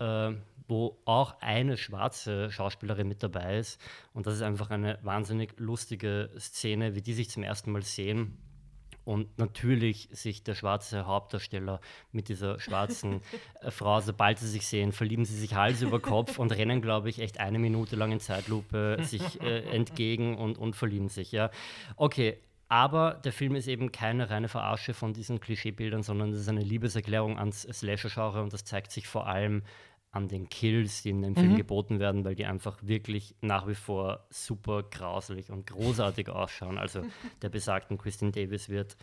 äh, 0.02 0.34
wo 0.68 0.98
auch 1.04 1.36
eine 1.40 1.76
schwarze 1.76 2.50
Schauspielerin 2.50 3.08
mit 3.08 3.22
dabei 3.22 3.58
ist. 3.58 3.80
Und 4.14 4.26
das 4.26 4.34
ist 4.34 4.42
einfach 4.42 4.70
eine 4.70 4.98
wahnsinnig 5.02 5.54
lustige 5.58 6.30
Szene, 6.38 6.94
wie 6.94 7.02
die 7.02 7.12
sich 7.12 7.30
zum 7.30 7.42
ersten 7.42 7.72
Mal 7.72 7.82
sehen. 7.82 8.38
Und 9.04 9.36
natürlich 9.36 10.08
sich 10.12 10.44
der 10.44 10.54
schwarze 10.54 11.06
Hauptdarsteller 11.06 11.80
mit 12.12 12.28
dieser 12.28 12.60
schwarzen 12.60 13.20
äh, 13.60 13.70
Frau, 13.70 14.00
sobald 14.00 14.38
sie 14.38 14.48
sich 14.48 14.66
sehen, 14.66 14.92
verlieben 14.92 15.24
sie 15.24 15.36
sich 15.36 15.54
Hals 15.54 15.82
über 15.82 16.00
Kopf 16.00 16.38
und 16.38 16.52
rennen, 16.52 16.80
glaube 16.80 17.10
ich, 17.10 17.18
echt 17.18 17.40
eine 17.40 17.58
Minute 17.58 17.96
lang 17.96 18.12
in 18.12 18.20
Zeitlupe 18.20 18.98
sich 19.02 19.40
äh, 19.40 19.60
entgegen 19.74 20.36
und, 20.38 20.56
und 20.56 20.76
verlieben 20.76 21.08
sich. 21.08 21.32
Ja. 21.32 21.50
Okay, 21.96 22.38
aber 22.72 23.20
der 23.22 23.32
Film 23.32 23.54
ist 23.54 23.66
eben 23.66 23.92
keine 23.92 24.30
reine 24.30 24.48
Verarsche 24.48 24.94
von 24.94 25.12
diesen 25.12 25.40
Klischeebildern, 25.40 26.02
sondern 26.02 26.30
es 26.30 26.38
ist 26.38 26.48
eine 26.48 26.62
Liebeserklärung 26.62 27.38
ans 27.38 27.62
Slasher-Genre 27.62 28.42
und 28.42 28.54
das 28.54 28.64
zeigt 28.64 28.92
sich 28.92 29.06
vor 29.06 29.26
allem 29.26 29.62
an 30.12 30.28
den 30.28 30.48
Kills, 30.48 31.02
die 31.02 31.10
in 31.10 31.22
dem 31.22 31.34
Film 31.34 31.52
mhm. 31.52 31.56
geboten 31.56 31.98
werden, 31.98 32.24
weil 32.24 32.34
die 32.34 32.44
einfach 32.44 32.78
wirklich 32.82 33.34
nach 33.40 33.66
wie 33.66 33.74
vor 33.74 34.26
super 34.30 34.82
grauselig 34.82 35.50
und 35.50 35.66
großartig 35.66 36.28
ausschauen. 36.28 36.78
Also 36.78 37.02
der 37.42 37.48
besagten 37.48 37.98
Christine 37.98 38.30
Davis 38.30 38.68
wird 38.68 38.96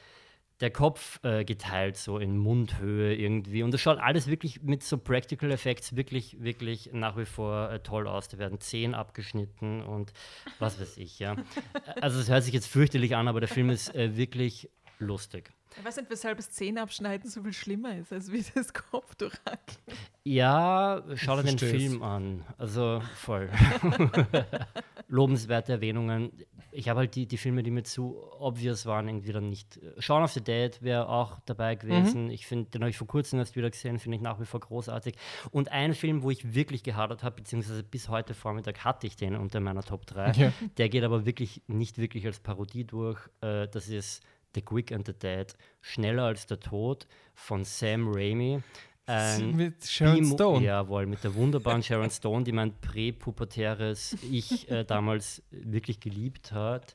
der 0.62 0.72
Kopf 0.72 1.24
äh, 1.24 1.46
geteilt, 1.46 1.98
so 1.98 2.20
in 2.20 2.38
Mundhöhe 2.38 3.16
irgendwie. 3.16 3.64
Und 3.64 3.74
das 3.74 3.82
schaut 3.82 3.98
alles 3.98 4.28
wirklich 4.28 4.62
mit 4.62 4.84
so 4.84 4.98
Practical 4.98 5.52
Effects 5.52 5.96
wirklich, 5.96 6.44
wirklich 6.44 6.92
nach 6.94 7.18
wie 7.18 7.26
vor 7.26 7.72
äh, 7.72 7.80
toll 7.80 8.08
aus. 8.08 8.28
Da 8.28 8.38
werden 8.38 8.60
Zehen 8.60 8.94
abgeschnitten 8.94 9.82
und 9.82 10.14
was 10.60 10.80
weiß 10.80 10.98
ich, 10.98 11.18
ja. 11.20 11.36
Also 12.02 12.20
es 12.20 12.30
hört 12.30 12.44
sich 12.44 12.54
jetzt 12.54 12.68
fürchterlich 12.68 13.16
an, 13.16 13.28
aber 13.28 13.40
der 13.40 13.50
Film 13.50 13.70
ist 13.70 13.96
äh, 13.96 14.16
wirklich 14.16 14.70
lustig. 15.00 15.52
Ich 15.78 15.86
weiß 15.86 15.98
nicht, 15.98 16.10
weshalb 16.10 16.38
das 16.38 16.52
Zähneabschneiden 16.52 17.30
so 17.30 17.44
viel 17.44 17.54
schlimmer 17.54 17.96
ist, 17.96 18.12
als 18.12 18.32
wie 18.32 18.44
das 18.56 18.74
Kopfdurchhacken. 18.74 19.78
Ja, 20.24 21.04
schau 21.16 21.42
dir 21.42 21.44
den. 21.44 21.60
Film 21.60 22.04
an. 22.04 22.44
Also 22.58 23.02
voll. 23.16 23.50
Lobenswerte 25.08 25.74
Erwähnungen. 25.74 26.32
Ich 26.72 26.88
habe 26.90 27.00
halt 27.00 27.16
die, 27.16 27.26
die 27.26 27.38
Filme, 27.38 27.64
die 27.64 27.72
mir 27.72 27.84
zu 27.84 28.22
obvious 28.40 28.86
waren, 28.86 29.08
irgendwie 29.08 29.32
dann 29.32 29.50
nicht. 29.50 29.80
Shaun 29.98 30.24
of 30.24 30.32
the 30.32 30.42
Dead 30.42 30.82
wäre 30.82 31.10
auch 31.10 31.40
dabei 31.46 31.76
gewesen. 31.76 32.30
Ich 32.30 32.46
finde, 32.46 32.70
den 32.70 32.82
habe 32.82 32.92
ich 32.92 32.98
vor 32.98 33.08
kurzem 33.08 33.40
erst 33.40 33.56
wieder 33.56 33.70
gesehen, 33.70 33.98
finde 33.98 34.18
ich 34.18 34.22
nach 34.22 34.40
wie 34.40 34.46
vor 34.46 34.60
großartig. 34.60 35.16
Und 35.52 35.72
ein 35.72 35.94
Film, 35.94 36.22
wo 36.22 36.30
ich 36.30 36.54
wirklich 36.54 36.84
gehadert 36.84 37.24
habe, 37.24 37.38
beziehungsweise 37.38 37.84
bis 37.84 38.10
heute 38.10 38.34
Vormittag 38.34 38.84
hatte 38.84 39.08
ich 39.08 39.16
den 39.16 39.36
unter 39.36 39.60
meiner 39.60 39.84
Top 39.84 40.06
3. 40.06 40.32
Ja. 40.34 40.54
Der 40.78 40.90
geht 40.90 41.04
aber 41.04 41.26
wirklich 41.26 41.64
nicht 41.68 41.98
wirklich 41.98 42.26
als 42.26 42.40
Parodie 42.40 42.84
durch. 42.84 43.20
Äh, 43.42 43.68
das 43.68 43.90
ist 43.90 44.22
The 44.56 44.62
Quick 44.62 44.92
and 44.92 45.06
the 45.06 45.14
Dead, 45.14 45.54
Schneller 45.82 46.24
als 46.24 46.46
der 46.48 46.60
Tod 46.60 47.08
von 47.36 47.64
Sam 47.64 48.08
Raimi. 48.12 48.62
Ein 49.06 49.56
Mit 49.56 49.84
Sharon 49.88 50.18
Bimo- 50.20 50.34
Stone. 50.36 50.66
Jawohl, 50.66 51.08
mit 51.08 51.24
der 51.24 51.34
wunderbaren 51.34 51.82
Sharon 51.82 52.12
Stone, 52.12 52.44
die 52.44 52.52
mein 52.52 52.74
präpubertäres 52.80 54.16
Ich 54.30 54.70
äh, 54.70 54.84
damals 54.84 55.42
wirklich 55.52 56.00
geliebt 56.00 56.52
hat. 56.52 56.94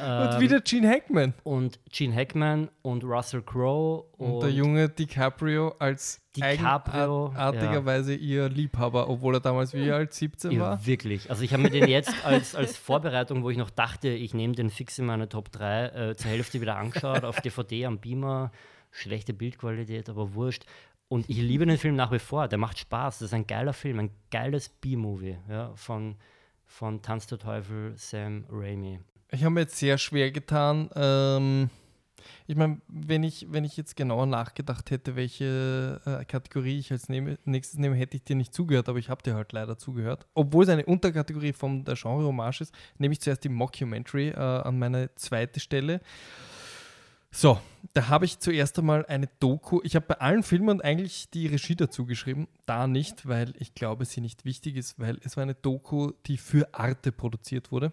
Und 0.00 0.34
Ähm, 0.34 0.40
wieder 0.40 0.60
Gene 0.60 0.88
Hackman. 0.88 1.34
und 1.44 1.78
Gene 1.90 2.14
Hackman 2.14 2.70
und 2.82 3.04
Russell 3.04 3.42
Crowe 3.42 4.04
und, 4.16 4.32
Und, 4.32 4.42
der 4.42 4.50
junge 4.50 4.88
DiCaprio 4.88 5.74
als 5.78 6.20
DiCaprio, 6.36 7.28
eigenartigerweise 7.34 8.14
ihr 8.14 8.48
Liebhaber, 8.48 9.08
obwohl 9.08 9.34
er 9.34 9.40
damals 9.40 9.74
wie 9.74 9.90
alt 9.90 10.14
17 10.14 10.52
ja, 10.52 10.60
war. 10.60 10.86
wirklich. 10.86 11.28
Also 11.28 11.42
ich 11.42 11.52
habe 11.52 11.64
mir 11.64 11.70
den 11.70 11.88
jetzt 11.88 12.14
als, 12.24 12.54
als 12.54 12.76
Vorbereitung, 12.76 13.42
wo 13.42 13.50
ich 13.50 13.56
noch 13.58 13.70
dachte, 13.70 14.08
ich 14.08 14.32
nehme 14.34 14.54
den 14.54 14.70
fix 14.70 14.98
in 14.98 15.06
meine 15.06 15.28
Top 15.28 15.50
3, 15.52 15.86
äh, 15.86 16.16
zur 16.16 16.30
Hälfte 16.30 16.60
wieder 16.60 16.76
angeschaut, 16.76 17.24
auf 17.24 17.40
DVD 17.40 17.86
am 17.86 17.98
Beamer. 17.98 18.52
Schlechte 18.92 19.32
Bildqualität, 19.32 20.08
aber 20.08 20.34
wurscht. 20.34 20.64
Und 21.08 21.28
ich 21.28 21.38
liebe 21.38 21.66
den 21.66 21.78
Film 21.78 21.96
nach 21.96 22.12
wie 22.12 22.20
vor. 22.20 22.46
Der 22.46 22.58
macht 22.58 22.78
Spaß. 22.78 23.18
Das 23.18 23.26
ist 23.26 23.34
ein 23.34 23.46
geiler 23.46 23.72
Film, 23.72 23.98
ein 23.98 24.10
geiles 24.30 24.68
B-Movie 24.68 25.38
ja, 25.48 25.72
von, 25.74 26.16
von 26.64 27.02
Tanz 27.02 27.26
der 27.26 27.38
Teufel 27.38 27.92
Sam 27.96 28.44
Raimi. 28.48 29.00
Ich 29.32 29.44
habe 29.44 29.54
mir 29.54 29.60
jetzt 29.60 29.76
sehr 29.76 29.96
schwer 29.98 30.30
getan. 30.32 30.90
Ähm, 30.94 31.70
ich 32.46 32.56
meine, 32.56 32.80
wenn 32.88 33.22
ich, 33.22 33.46
wenn 33.50 33.64
ich 33.64 33.76
jetzt 33.76 33.94
genauer 33.94 34.26
nachgedacht 34.26 34.90
hätte, 34.90 35.14
welche 35.14 36.00
äh, 36.04 36.24
Kategorie 36.24 36.80
ich 36.80 36.90
als 36.90 37.08
nehme, 37.08 37.38
nächstes 37.44 37.78
nehme, 37.78 37.94
hätte 37.94 38.16
ich 38.16 38.24
dir 38.24 38.34
nicht 38.34 38.52
zugehört, 38.52 38.88
aber 38.88 38.98
ich 38.98 39.08
habe 39.08 39.22
dir 39.22 39.34
halt 39.34 39.52
leider 39.52 39.78
zugehört. 39.78 40.26
Obwohl 40.34 40.64
es 40.64 40.70
eine 40.70 40.84
Unterkategorie 40.84 41.52
von 41.52 41.84
der 41.84 41.94
Genre 41.94 42.24
Hommage 42.24 42.62
ist, 42.62 42.74
nehme 42.98 43.12
ich 43.12 43.20
zuerst 43.20 43.44
die 43.44 43.48
Mockumentary 43.48 44.30
äh, 44.30 44.34
an 44.34 44.80
meine 44.80 45.14
zweite 45.14 45.60
Stelle. 45.60 46.00
So, 47.30 47.60
da 47.92 48.08
habe 48.08 48.24
ich 48.24 48.40
zuerst 48.40 48.76
einmal 48.80 49.06
eine 49.06 49.28
Doku. 49.38 49.80
Ich 49.84 49.94
habe 49.94 50.06
bei 50.06 50.16
allen 50.16 50.42
Filmen 50.42 50.80
eigentlich 50.80 51.30
die 51.30 51.46
Regie 51.46 51.76
dazu 51.76 52.04
geschrieben. 52.04 52.48
Da 52.66 52.88
nicht, 52.88 53.28
weil 53.28 53.54
ich 53.60 53.74
glaube, 53.74 54.04
sie 54.04 54.20
nicht 54.20 54.44
wichtig 54.44 54.74
ist, 54.74 54.98
weil 54.98 55.18
es 55.22 55.36
war 55.36 55.42
eine 55.42 55.54
Doku, 55.54 56.10
die 56.26 56.36
für 56.36 56.74
Arte 56.74 57.12
produziert 57.12 57.70
wurde. 57.70 57.92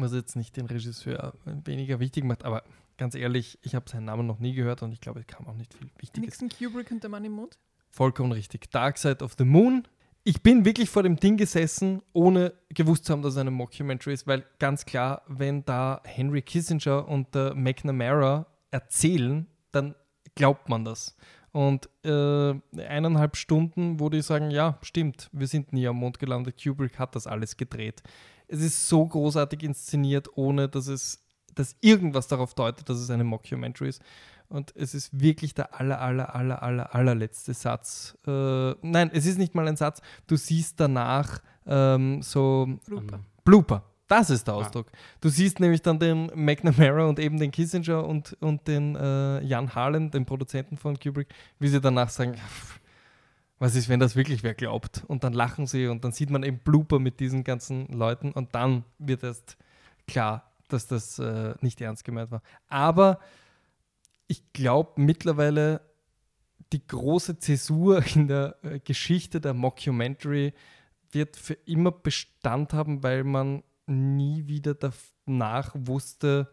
Was 0.00 0.12
jetzt 0.12 0.36
nicht 0.36 0.56
den 0.56 0.66
Regisseur 0.66 1.34
weniger 1.44 2.00
wichtig 2.00 2.24
macht, 2.24 2.44
aber 2.44 2.62
ganz 2.96 3.14
ehrlich, 3.14 3.58
ich 3.62 3.74
habe 3.74 3.88
seinen 3.88 4.04
Namen 4.04 4.26
noch 4.26 4.38
nie 4.38 4.52
gehört 4.54 4.82
und 4.82 4.92
ich 4.92 5.00
glaube, 5.00 5.20
es 5.20 5.26
kam 5.26 5.46
auch 5.46 5.54
nicht 5.54 5.74
viel 5.74 5.88
Wichtiges. 5.98 6.40
Nixon 6.40 6.48
Kubrick 6.48 6.90
und 6.90 7.02
der 7.02 7.10
Mann 7.10 7.24
im 7.24 7.32
Mond? 7.32 7.58
Vollkommen 7.90 8.32
richtig. 8.32 8.70
Dark 8.70 8.98
Side 8.98 9.24
of 9.24 9.34
the 9.38 9.44
Moon. 9.44 9.84
Ich 10.22 10.42
bin 10.42 10.66
wirklich 10.66 10.90
vor 10.90 11.02
dem 11.02 11.16
Ding 11.16 11.38
gesessen, 11.38 12.02
ohne 12.12 12.52
gewusst 12.68 13.06
zu 13.06 13.12
haben, 13.12 13.22
dass 13.22 13.32
es 13.32 13.38
eine 13.38 13.50
Mockumentary 13.50 14.12
ist, 14.12 14.26
weil 14.26 14.44
ganz 14.58 14.84
klar, 14.84 15.22
wenn 15.28 15.64
da 15.64 16.02
Henry 16.04 16.42
Kissinger 16.42 17.08
und 17.08 17.34
der 17.34 17.54
McNamara 17.54 18.46
erzählen, 18.70 19.46
dann 19.72 19.94
glaubt 20.34 20.68
man 20.68 20.84
das. 20.84 21.16
Und 21.52 21.88
äh, 22.04 22.54
eineinhalb 22.76 23.36
Stunden, 23.36 23.98
wo 23.98 24.08
die 24.08 24.22
sagen, 24.22 24.50
ja, 24.50 24.78
stimmt, 24.82 25.30
wir 25.32 25.46
sind 25.46 25.72
nie 25.72 25.88
am 25.88 25.96
Mond 25.96 26.18
gelandet, 26.18 26.62
Kubrick 26.62 26.98
hat 26.98 27.16
das 27.16 27.26
alles 27.26 27.56
gedreht. 27.56 28.02
Es 28.50 28.60
ist 28.60 28.88
so 28.88 29.06
großartig 29.06 29.62
inszeniert, 29.62 30.28
ohne 30.36 30.68
dass 30.68 30.88
es 30.88 31.24
dass 31.54 31.76
irgendwas 31.80 32.28
darauf 32.28 32.54
deutet, 32.54 32.88
dass 32.88 32.98
es 32.98 33.10
eine 33.10 33.24
Mockumentary 33.24 33.88
ist. 33.88 34.02
Und 34.48 34.74
es 34.74 34.94
ist 34.94 35.20
wirklich 35.20 35.54
der 35.54 35.78
aller, 35.78 36.00
aller, 36.00 36.34
aller, 36.34 36.62
aller, 36.62 36.94
allerletzte 36.94 37.54
Satz. 37.54 38.16
Äh, 38.26 38.70
nein, 38.82 39.10
es 39.12 39.26
ist 39.26 39.38
nicht 39.38 39.54
mal 39.54 39.68
ein 39.68 39.76
Satz. 39.76 40.00
Du 40.26 40.36
siehst 40.36 40.80
danach 40.80 41.40
ähm, 41.66 42.20
so 42.22 42.66
Blooper. 42.86 43.20
Blooper. 43.44 43.84
Das 44.08 44.28
ist 44.28 44.48
der 44.48 44.54
Ausdruck. 44.54 44.86
Du 45.20 45.28
siehst 45.28 45.60
nämlich 45.60 45.82
dann 45.82 46.00
den 46.00 46.32
McNamara 46.34 47.04
und 47.04 47.20
eben 47.20 47.38
den 47.38 47.52
Kissinger 47.52 48.04
und, 48.04 48.36
und 48.40 48.66
den 48.66 48.96
äh, 48.96 49.40
Jan 49.44 49.72
Harlan, 49.72 50.10
den 50.10 50.26
Produzenten 50.26 50.76
von 50.76 50.98
Kubrick, 50.98 51.28
wie 51.60 51.68
sie 51.68 51.80
danach 51.80 52.08
sagen, 52.08 52.34
"Pff, 52.34 52.79
was 53.60 53.74
ist, 53.74 53.90
wenn 53.90 54.00
das 54.00 54.16
wirklich 54.16 54.42
wer 54.42 54.54
glaubt? 54.54 55.04
Und 55.06 55.22
dann 55.22 55.34
lachen 55.34 55.66
sie 55.66 55.86
und 55.86 56.02
dann 56.02 56.12
sieht 56.12 56.30
man 56.30 56.42
eben 56.42 56.58
Blooper 56.58 56.98
mit 56.98 57.20
diesen 57.20 57.44
ganzen 57.44 57.86
Leuten 57.88 58.32
und 58.32 58.54
dann 58.54 58.84
wird 58.98 59.22
erst 59.22 59.58
klar, 60.08 60.50
dass 60.68 60.86
das 60.86 61.18
äh, 61.18 61.54
nicht 61.60 61.80
ernst 61.80 62.04
gemeint 62.04 62.30
war. 62.30 62.42
Aber 62.68 63.20
ich 64.26 64.52
glaube 64.54 64.92
mittlerweile, 64.96 65.82
die 66.72 66.86
große 66.86 67.38
Zäsur 67.38 68.02
in 68.14 68.28
der 68.28 68.56
äh, 68.62 68.80
Geschichte 68.80 69.42
der 69.42 69.52
Mockumentary 69.52 70.54
wird 71.12 71.36
für 71.36 71.54
immer 71.66 71.92
Bestand 71.92 72.72
haben, 72.72 73.02
weil 73.02 73.24
man 73.24 73.62
nie 73.86 74.46
wieder 74.46 74.74
danach 74.74 75.74
wusste, 75.74 76.50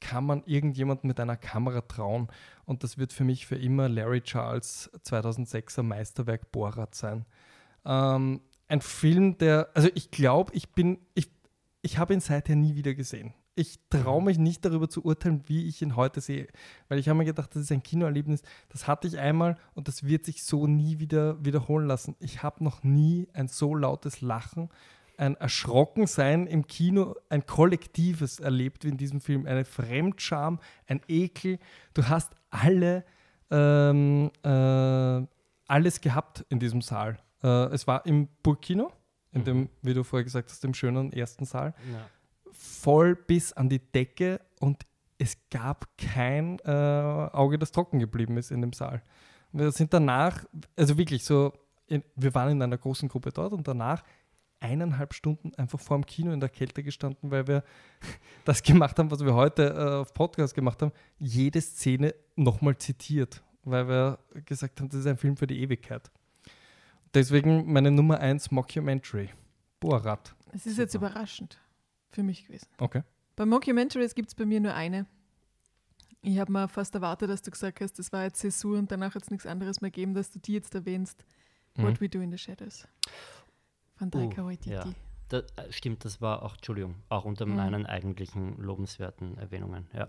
kann 0.00 0.24
man 0.24 0.42
irgendjemand 0.46 1.04
mit 1.04 1.18
einer 1.20 1.36
Kamera 1.36 1.80
trauen. 1.82 2.28
Und 2.64 2.82
das 2.82 2.98
wird 2.98 3.12
für 3.12 3.24
mich 3.24 3.46
für 3.46 3.56
immer 3.56 3.88
Larry 3.88 4.20
Charles 4.20 4.90
2006er 5.04 5.82
Meisterwerk 5.82 6.52
Borat 6.52 6.94
sein. 6.94 7.24
Ähm, 7.84 8.40
ein 8.68 8.80
Film, 8.80 9.38
der, 9.38 9.68
also 9.74 9.88
ich 9.94 10.10
glaube, 10.10 10.52
ich 10.54 10.70
bin, 10.70 10.98
ich, 11.14 11.30
ich 11.82 11.98
habe 11.98 12.14
ihn 12.14 12.20
seither 12.20 12.56
nie 12.56 12.74
wieder 12.74 12.94
gesehen. 12.94 13.32
Ich 13.58 13.78
traue 13.88 14.22
mich 14.22 14.36
nicht 14.36 14.64
darüber 14.66 14.88
zu 14.90 15.02
urteilen, 15.02 15.42
wie 15.46 15.66
ich 15.66 15.80
ihn 15.80 15.96
heute 15.96 16.20
sehe, 16.20 16.48
weil 16.88 16.98
ich 16.98 17.08
habe 17.08 17.18
mir 17.18 17.24
gedacht, 17.24 17.54
das 17.54 17.62
ist 17.62 17.72
ein 17.72 17.82
Kinoerlebnis, 17.82 18.42
das 18.68 18.86
hatte 18.86 19.08
ich 19.08 19.18
einmal 19.18 19.56
und 19.74 19.88
das 19.88 20.04
wird 20.04 20.26
sich 20.26 20.44
so 20.44 20.66
nie 20.66 20.98
wieder 20.98 21.42
wiederholen 21.42 21.86
lassen. 21.86 22.16
Ich 22.18 22.42
habe 22.42 22.62
noch 22.62 22.82
nie 22.82 23.28
ein 23.32 23.48
so 23.48 23.74
lautes 23.74 24.20
Lachen, 24.20 24.68
ein 25.18 25.36
Erschrockensein 25.36 26.46
im 26.46 26.66
Kino, 26.66 27.14
ein 27.28 27.46
kollektives 27.46 28.40
erlebt 28.40 28.84
wie 28.84 28.88
in 28.88 28.96
diesem 28.96 29.20
Film. 29.20 29.46
Eine 29.46 29.64
Fremdscham, 29.64 30.58
ein 30.86 31.00
Ekel. 31.08 31.58
Du 31.94 32.08
hast 32.08 32.32
alle, 32.50 33.04
ähm, 33.50 34.30
äh, 34.42 35.26
alles 35.68 36.00
gehabt 36.00 36.44
in 36.48 36.58
diesem 36.58 36.80
Saal. 36.82 37.18
Äh, 37.42 37.48
es 37.72 37.86
war 37.86 38.04
im 38.06 38.28
Burkino, 38.42 38.92
in 39.32 39.44
dem, 39.44 39.68
wie 39.82 39.94
du 39.94 40.02
vorher 40.04 40.24
gesagt 40.24 40.50
hast, 40.50 40.62
dem 40.64 40.74
schönen 40.74 41.12
ersten 41.12 41.44
Saal 41.44 41.74
Ja. 41.92 42.06
voll 42.52 43.14
bis 43.14 43.52
an 43.52 43.68
die 43.68 43.80
Decke 43.80 44.40
und 44.60 44.86
es 45.18 45.36
gab 45.50 45.86
kein 45.96 46.58
äh, 46.60 46.70
Auge, 46.70 47.58
das 47.58 47.72
trocken 47.72 47.98
geblieben 47.98 48.36
ist 48.36 48.50
in 48.50 48.60
dem 48.60 48.72
Saal. 48.72 49.02
Wir 49.52 49.70
sind 49.72 49.92
danach, 49.94 50.44
also 50.76 50.98
wirklich 50.98 51.24
so, 51.24 51.52
in, 51.86 52.02
wir 52.16 52.34
waren 52.34 52.50
in 52.52 52.62
einer 52.62 52.76
großen 52.76 53.08
Gruppe 53.08 53.30
dort 53.30 53.52
und 53.52 53.66
danach 53.66 54.02
eineinhalb 54.60 55.14
Stunden 55.14 55.54
einfach 55.56 55.78
vor 55.80 55.98
dem 55.98 56.06
Kino 56.06 56.32
in 56.32 56.40
der 56.40 56.48
Kälte 56.48 56.82
gestanden, 56.82 57.30
weil 57.30 57.46
wir 57.46 57.62
das 58.44 58.62
gemacht 58.62 58.98
haben, 58.98 59.10
was 59.10 59.24
wir 59.24 59.34
heute 59.34 59.64
äh, 59.74 60.00
auf 60.00 60.12
Podcast 60.14 60.54
gemacht 60.54 60.82
haben, 60.82 60.92
jede 61.18 61.60
Szene 61.60 62.14
nochmal 62.36 62.76
zitiert, 62.78 63.42
weil 63.64 63.88
wir 63.88 64.18
gesagt 64.44 64.80
haben, 64.80 64.88
das 64.88 65.00
ist 65.00 65.06
ein 65.06 65.16
Film 65.18 65.36
für 65.36 65.46
die 65.46 65.60
Ewigkeit. 65.60 66.10
Deswegen 67.14 67.72
meine 67.72 67.90
Nummer 67.90 68.18
1 68.20 68.50
Mockumentary. 68.50 69.30
Borat. 69.80 70.34
Es 70.52 70.66
ist 70.66 70.78
jetzt 70.78 70.92
Super. 70.92 71.10
überraschend 71.10 71.58
für 72.10 72.22
mich 72.22 72.46
gewesen. 72.46 72.68
Okay. 72.78 73.02
Bei 73.36 73.44
Mockumentaries 73.46 74.14
gibt 74.14 74.28
es 74.28 74.34
bei 74.34 74.46
mir 74.46 74.60
nur 74.60 74.74
eine. 74.74 75.06
Ich 76.22 76.38
habe 76.38 76.50
mir 76.50 76.66
fast 76.68 76.94
erwartet, 76.94 77.30
dass 77.30 77.42
du 77.42 77.50
gesagt 77.50 77.80
hast, 77.80 77.98
das 77.98 78.10
war 78.12 78.24
jetzt 78.24 78.38
Zäsur 78.40 78.78
und 78.78 78.90
danach 78.90 79.14
hat 79.14 79.22
es 79.22 79.30
nichts 79.30 79.46
anderes 79.46 79.80
mehr 79.80 79.90
gegeben, 79.90 80.14
dass 80.14 80.30
du 80.30 80.38
die 80.38 80.54
jetzt 80.54 80.74
erwähnst. 80.74 81.24
What 81.76 81.92
Mhm. 81.92 82.00
We 82.00 82.08
Do 82.08 82.20
in 82.20 82.30
the 82.32 82.38
Shadows. 82.38 82.88
Von 83.96 84.10
Taika 84.10 84.42
Oh, 84.42 84.46
Waititi. 84.46 84.70
ja. 84.74 84.84
Da, 85.28 85.38
äh, 85.38 85.70
stimmt, 85.70 86.04
das 86.04 86.20
war 86.20 86.42
auch, 86.42 86.54
Entschuldigung, 86.54 86.94
auch 87.08 87.24
unter 87.24 87.46
Mhm. 87.46 87.56
meinen 87.56 87.86
eigentlichen 87.86 88.56
lobenswerten 88.58 89.36
Erwähnungen. 89.38 89.86
Ja. 89.92 90.08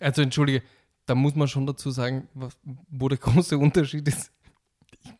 Also 0.00 0.22
entschuldige, 0.22 0.62
da 1.06 1.16
muss 1.16 1.34
man 1.34 1.48
schon 1.48 1.66
dazu 1.66 1.90
sagen, 1.90 2.28
was, 2.34 2.56
wo 2.88 3.08
der 3.08 3.18
große 3.48 3.58
Unterschied 3.58 4.06
ist. 4.06 4.30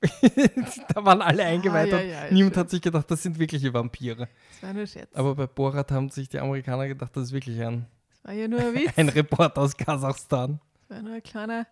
da 0.94 1.04
waren 1.04 1.20
alle 1.22 1.44
eingeweiht 1.44 1.90
ja, 1.90 1.98
und 1.98 2.08
ja, 2.08 2.30
niemand 2.30 2.54
schon. 2.54 2.60
hat 2.62 2.70
sich 2.70 2.80
gedacht, 2.80 3.10
das 3.10 3.22
sind 3.22 3.38
wirkliche 3.38 3.72
Vampire. 3.74 4.28
Das 4.52 4.62
war 4.62 4.72
nur 4.74 4.86
Scherz. 4.86 5.12
Aber 5.14 5.34
bei 5.34 5.46
Borat 5.48 5.90
haben 5.90 6.08
sich 6.10 6.28
die 6.28 6.38
Amerikaner 6.38 6.86
gedacht, 6.88 7.16
das 7.16 7.24
ist 7.24 7.32
wirklich 7.32 7.60
ein, 7.60 7.86
das 8.10 8.24
war 8.24 8.32
ja 8.34 8.46
nur 8.48 8.60
ein 8.60 8.74
Witz. 8.74 8.92
ein 8.96 9.08
Report 9.08 9.58
aus 9.58 9.76
Kasachstan. 9.76 10.60
Das 10.88 10.90
war 10.90 11.02
nur 11.02 11.14
ein 11.14 11.22
kleiner, 11.22 11.66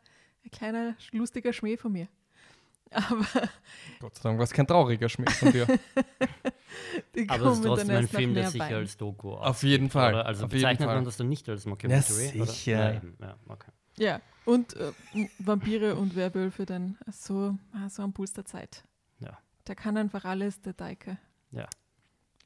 ein 0.45 0.51
kleiner 0.51 0.97
lustiger 1.13 1.53
Schmäh 1.53 1.77
von 1.77 1.93
mir. 1.93 2.09
Aber 2.93 3.27
Gott 4.01 4.15
sei 4.15 4.23
Dank 4.23 4.39
war 4.39 4.45
es 4.45 4.53
kein 4.53 4.67
trauriger 4.67 5.09
Schmied 5.09 5.31
von 5.33 5.53
dir. 5.53 5.67
die 7.15 7.29
Aber 7.29 7.47
es 7.47 7.59
ist 7.59 7.65
trotzdem 7.65 7.97
ein 7.97 8.09
Film, 8.09 8.35
der 8.35 8.51
sich 8.51 8.63
als 8.63 8.97
Doku 8.97 9.33
Auf 9.35 9.63
jeden 9.63 9.91
Fall, 9.91 10.15
Oder? 10.15 10.27
Also 10.27 10.45
auf 10.45 10.51
bezeichnet 10.51 10.87
Fall. 10.87 10.97
man 10.97 11.05
das 11.05 11.17
dann 11.17 11.29
nicht 11.29 11.49
als 11.49 11.67
Mockumentary? 11.67 12.41
oder? 12.41 12.47
sicher. 12.47 12.95
Ja, 12.95 13.01
ja, 13.21 13.37
okay. 13.49 13.71
Ja, 13.99 14.21
und 14.45 14.77
äh, 14.77 14.93
Vampire 15.39 15.97
und 15.97 16.15
Werwölfe 16.15 16.67
dann 16.67 16.99
so, 17.11 17.57
ah, 17.73 17.89
so 17.89 18.03
am 18.03 18.13
Puls 18.13 18.33
der 18.33 18.45
Zeit. 18.45 18.85
Ja. 19.19 19.39
Der 19.67 19.75
kann 19.75 19.97
einfach 19.97 20.25
alles, 20.25 20.61
der 20.61 20.75
Deike. 20.75 21.19
Ja. 21.51 21.67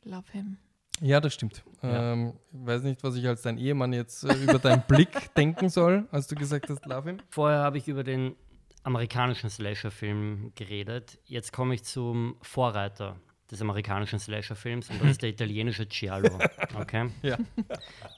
Love 0.05 0.31
him. 0.33 0.59
Ja, 1.01 1.21
das 1.21 1.35
stimmt. 1.35 1.65
Ja. 1.83 2.13
Ähm, 2.13 2.35
ich 2.53 2.67
weiß 2.67 2.83
nicht, 2.83 3.03
was 3.03 3.17
ich 3.17 3.27
als 3.27 3.43
dein 3.43 3.59
Ehemann 3.59 3.93
jetzt 3.93 4.23
äh, 4.25 4.35
über 4.35 4.59
deinen 4.59 4.83
Blick 4.87 5.35
denken 5.37 5.69
soll, 5.69 6.07
als 6.11 6.27
du 6.27 6.35
gesagt 6.35 6.69
hast, 6.69 6.85
love 6.87 7.09
him. 7.09 7.19
Vorher 7.31 7.61
habe 7.61 7.79
ich 7.79 7.89
über 7.89 8.05
den 8.05 8.37
amerikanischen 8.83 9.51
Slasher-Film 9.51 10.53
geredet. 10.55 11.19
Jetzt 11.25 11.53
komme 11.53 11.75
ich 11.75 11.85
zum 11.85 12.37
Vorreiter 12.43 13.17
des 13.51 13.61
amerikanischen 13.61 14.19
Slasher-Films 14.19 14.91
und 14.91 15.03
das 15.03 15.11
ist 15.13 15.23
der 15.23 15.31
italienische 15.31 15.87
Giallo. 15.87 16.39
Okay? 16.75 17.11
Ja. 17.23 17.37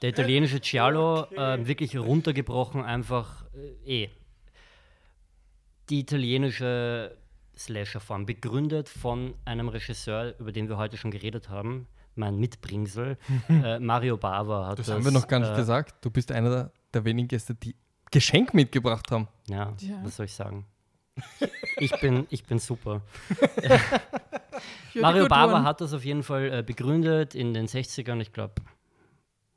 Der 0.01 0.09
italienische 0.09 0.59
Giallo, 0.59 1.25
äh, 1.31 1.65
wirklich 1.67 1.97
runtergebrochen, 1.97 2.83
einfach 2.83 3.45
äh, 3.85 4.03
eh. 4.05 4.09
Die 5.89 5.99
italienische 5.99 7.17
Slasher-Form, 7.57 8.25
begründet 8.25 8.89
von 8.89 9.33
einem 9.45 9.69
Regisseur, 9.69 10.35
über 10.39 10.51
den 10.51 10.69
wir 10.69 10.77
heute 10.77 10.97
schon 10.97 11.11
geredet 11.11 11.49
haben, 11.49 11.87
mein 12.15 12.37
Mitbringsel, 12.37 13.17
äh, 13.49 13.79
Mario 13.79 14.17
Bava 14.17 14.67
hat 14.67 14.79
Das, 14.79 14.85
das. 14.85 14.95
haben 14.95 15.05
wir 15.05 15.11
noch 15.11 15.27
gar 15.27 15.39
nicht 15.39 15.51
äh, 15.51 15.55
gesagt. 15.55 16.03
Du 16.05 16.09
bist 16.11 16.31
einer 16.31 16.49
der, 16.49 16.71
der 16.93 17.05
wenigen 17.05 17.27
Gäste, 17.27 17.55
die 17.55 17.75
Geschenk 18.13 18.53
mitgebracht 18.53 19.11
haben. 19.11 19.27
Ja, 19.49 19.73
Ja. 19.79 19.99
was 20.03 20.15
soll 20.15 20.27
ich 20.27 20.33
sagen? 20.33 20.65
Ich 21.77 21.91
bin, 21.99 22.25
ich 22.29 22.43
bin 22.45 22.59
super. 22.59 23.01
Mario 24.95 25.25
one. 25.25 25.63
hat 25.63 25.81
das 25.81 25.93
auf 25.93 26.05
jeden 26.05 26.23
Fall 26.23 26.51
äh, 26.59 26.63
begründet 26.63 27.35
in 27.35 27.53
den 27.53 27.67
60ern, 27.67 28.21
ich 28.21 28.31
glaube 28.31 28.53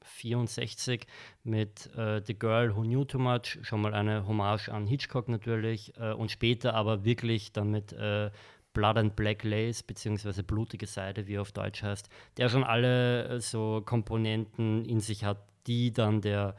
64, 0.03 1.07
mit 1.45 1.95
äh, 1.97 2.23
The 2.25 2.39
Girl 2.39 2.75
Who 2.75 2.83
Knew 2.83 3.05
Too 3.05 3.19
Much, 3.19 3.59
schon 3.63 3.81
mal 3.83 3.95
eine 3.95 4.27
Hommage 4.27 4.69
an 4.71 4.87
Hitchcock 4.87 5.29
natürlich, 5.29 5.93
äh, 5.99 6.13
und 6.13 6.31
später 6.31 6.75
aber 6.75 7.05
wirklich 7.05 7.53
dann 7.53 7.71
mit 7.71 7.93
äh, 7.93 8.31
Blood 8.73 8.97
and 8.99 9.17
Black 9.17 9.45
Lace, 9.45 9.83
beziehungsweise 9.83 10.43
Blutige 10.43 10.87
Seide, 10.87 11.27
wie 11.27 11.35
er 11.35 11.43
auf 11.43 11.53
Deutsch 11.53 11.83
heißt, 11.83 12.09
der 12.39 12.49
schon 12.49 12.65
alle 12.65 13.29
äh, 13.29 13.41
so 13.41 13.83
Komponenten 13.85 14.85
in 14.85 15.01
sich 15.01 15.25
hat, 15.25 15.39
die 15.67 15.93
dann 15.93 16.21
der 16.21 16.57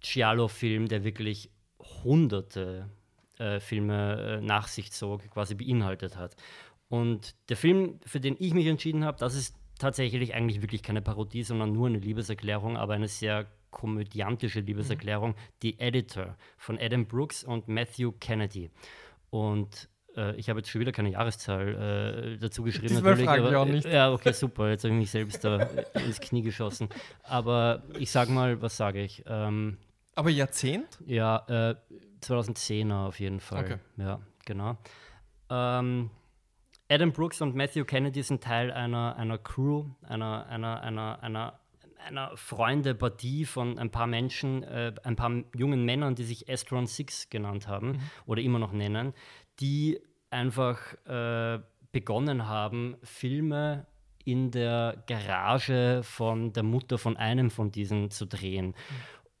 Giallo-Film, 0.00 0.88
der 0.88 1.04
wirklich 1.04 1.50
hunderte 2.04 2.88
äh, 3.38 3.60
Filme 3.60 4.38
äh, 4.38 4.40
nach 4.40 4.68
sich 4.68 4.92
zog, 4.92 5.28
quasi 5.30 5.54
beinhaltet 5.54 6.16
hat. 6.16 6.36
Und 6.88 7.34
der 7.48 7.56
Film, 7.56 8.00
für 8.04 8.20
den 8.20 8.36
ich 8.38 8.54
mich 8.54 8.66
entschieden 8.66 9.04
habe, 9.04 9.18
das 9.18 9.34
ist 9.34 9.56
tatsächlich 9.78 10.34
eigentlich 10.34 10.62
wirklich 10.62 10.82
keine 10.82 11.02
Parodie, 11.02 11.42
sondern 11.42 11.72
nur 11.72 11.88
eine 11.88 11.98
Liebeserklärung, 11.98 12.76
aber 12.76 12.94
eine 12.94 13.08
sehr 13.08 13.46
komödiantische 13.70 14.60
Liebeserklärung, 14.60 15.34
Die 15.62 15.78
Editor 15.78 16.36
von 16.56 16.78
Adam 16.78 17.06
Brooks 17.06 17.44
und 17.44 17.68
Matthew 17.68 18.12
Kennedy. 18.12 18.70
Und 19.30 19.88
äh, 20.16 20.34
ich 20.36 20.48
habe 20.48 20.60
jetzt 20.60 20.70
schon 20.70 20.80
wieder 20.80 20.92
keine 20.92 21.10
Jahreszahl 21.10 22.34
äh, 22.34 22.38
dazu 22.38 22.62
geschrieben. 22.62 22.88
Diesmal 22.88 23.16
fragen 23.16 23.44
wir 23.44 23.60
auch 23.60 23.66
nicht. 23.66 23.86
Ja, 23.86 24.12
okay, 24.12 24.32
super. 24.32 24.70
Jetzt 24.70 24.84
habe 24.84 24.94
ich 24.94 25.00
mich 25.00 25.10
selbst 25.10 25.44
da 25.44 25.68
ins 25.94 26.20
Knie 26.20 26.42
geschossen. 26.42 26.88
Aber 27.22 27.82
ich 27.98 28.10
sage 28.10 28.32
mal, 28.32 28.60
was 28.62 28.76
sage 28.76 29.02
ich? 29.02 29.24
Ähm, 29.26 29.78
Aber 30.14 30.30
Jahrzehnt? 30.30 30.98
ja, 31.06 31.44
äh, 31.48 31.74
2010er 32.22 33.06
auf 33.06 33.20
jeden 33.20 33.40
Fall. 33.40 33.64
Okay. 33.64 33.78
Ja, 33.98 34.20
genau. 34.44 34.78
Ähm, 35.50 36.10
Adam 36.88 37.12
Brooks 37.12 37.40
und 37.40 37.54
Matthew 37.54 37.84
Kennedy 37.84 38.22
sind 38.22 38.42
Teil 38.42 38.70
einer, 38.70 39.16
einer 39.16 39.38
Crew, 39.38 39.86
einer, 40.02 40.46
einer, 40.46 40.80
einer, 40.82 41.22
einer, 41.22 41.60
einer 42.06 42.36
Freunde-Partie 42.36 43.44
von 43.44 43.78
ein 43.78 43.90
paar 43.90 44.06
Menschen, 44.06 44.62
äh, 44.62 44.94
ein 45.02 45.16
paar 45.16 45.32
jungen 45.54 45.84
Männern, 45.84 46.14
die 46.14 46.24
sich 46.24 46.48
Astron 46.48 46.86
Six 46.86 47.28
genannt 47.30 47.68
haben 47.68 48.00
oder 48.24 48.40
immer 48.40 48.58
noch 48.58 48.72
nennen, 48.72 49.12
die 49.60 50.00
einfach 50.30 50.94
äh, 51.06 51.60
begonnen 51.92 52.46
haben, 52.46 52.96
Filme 53.02 53.86
in 54.24 54.50
der 54.50 55.04
Garage 55.06 56.00
von 56.02 56.52
der 56.52 56.62
Mutter 56.62 56.98
von 56.98 57.16
einem 57.16 57.50
von 57.50 57.70
diesen 57.70 58.10
zu 58.10 58.26
drehen. 58.26 58.74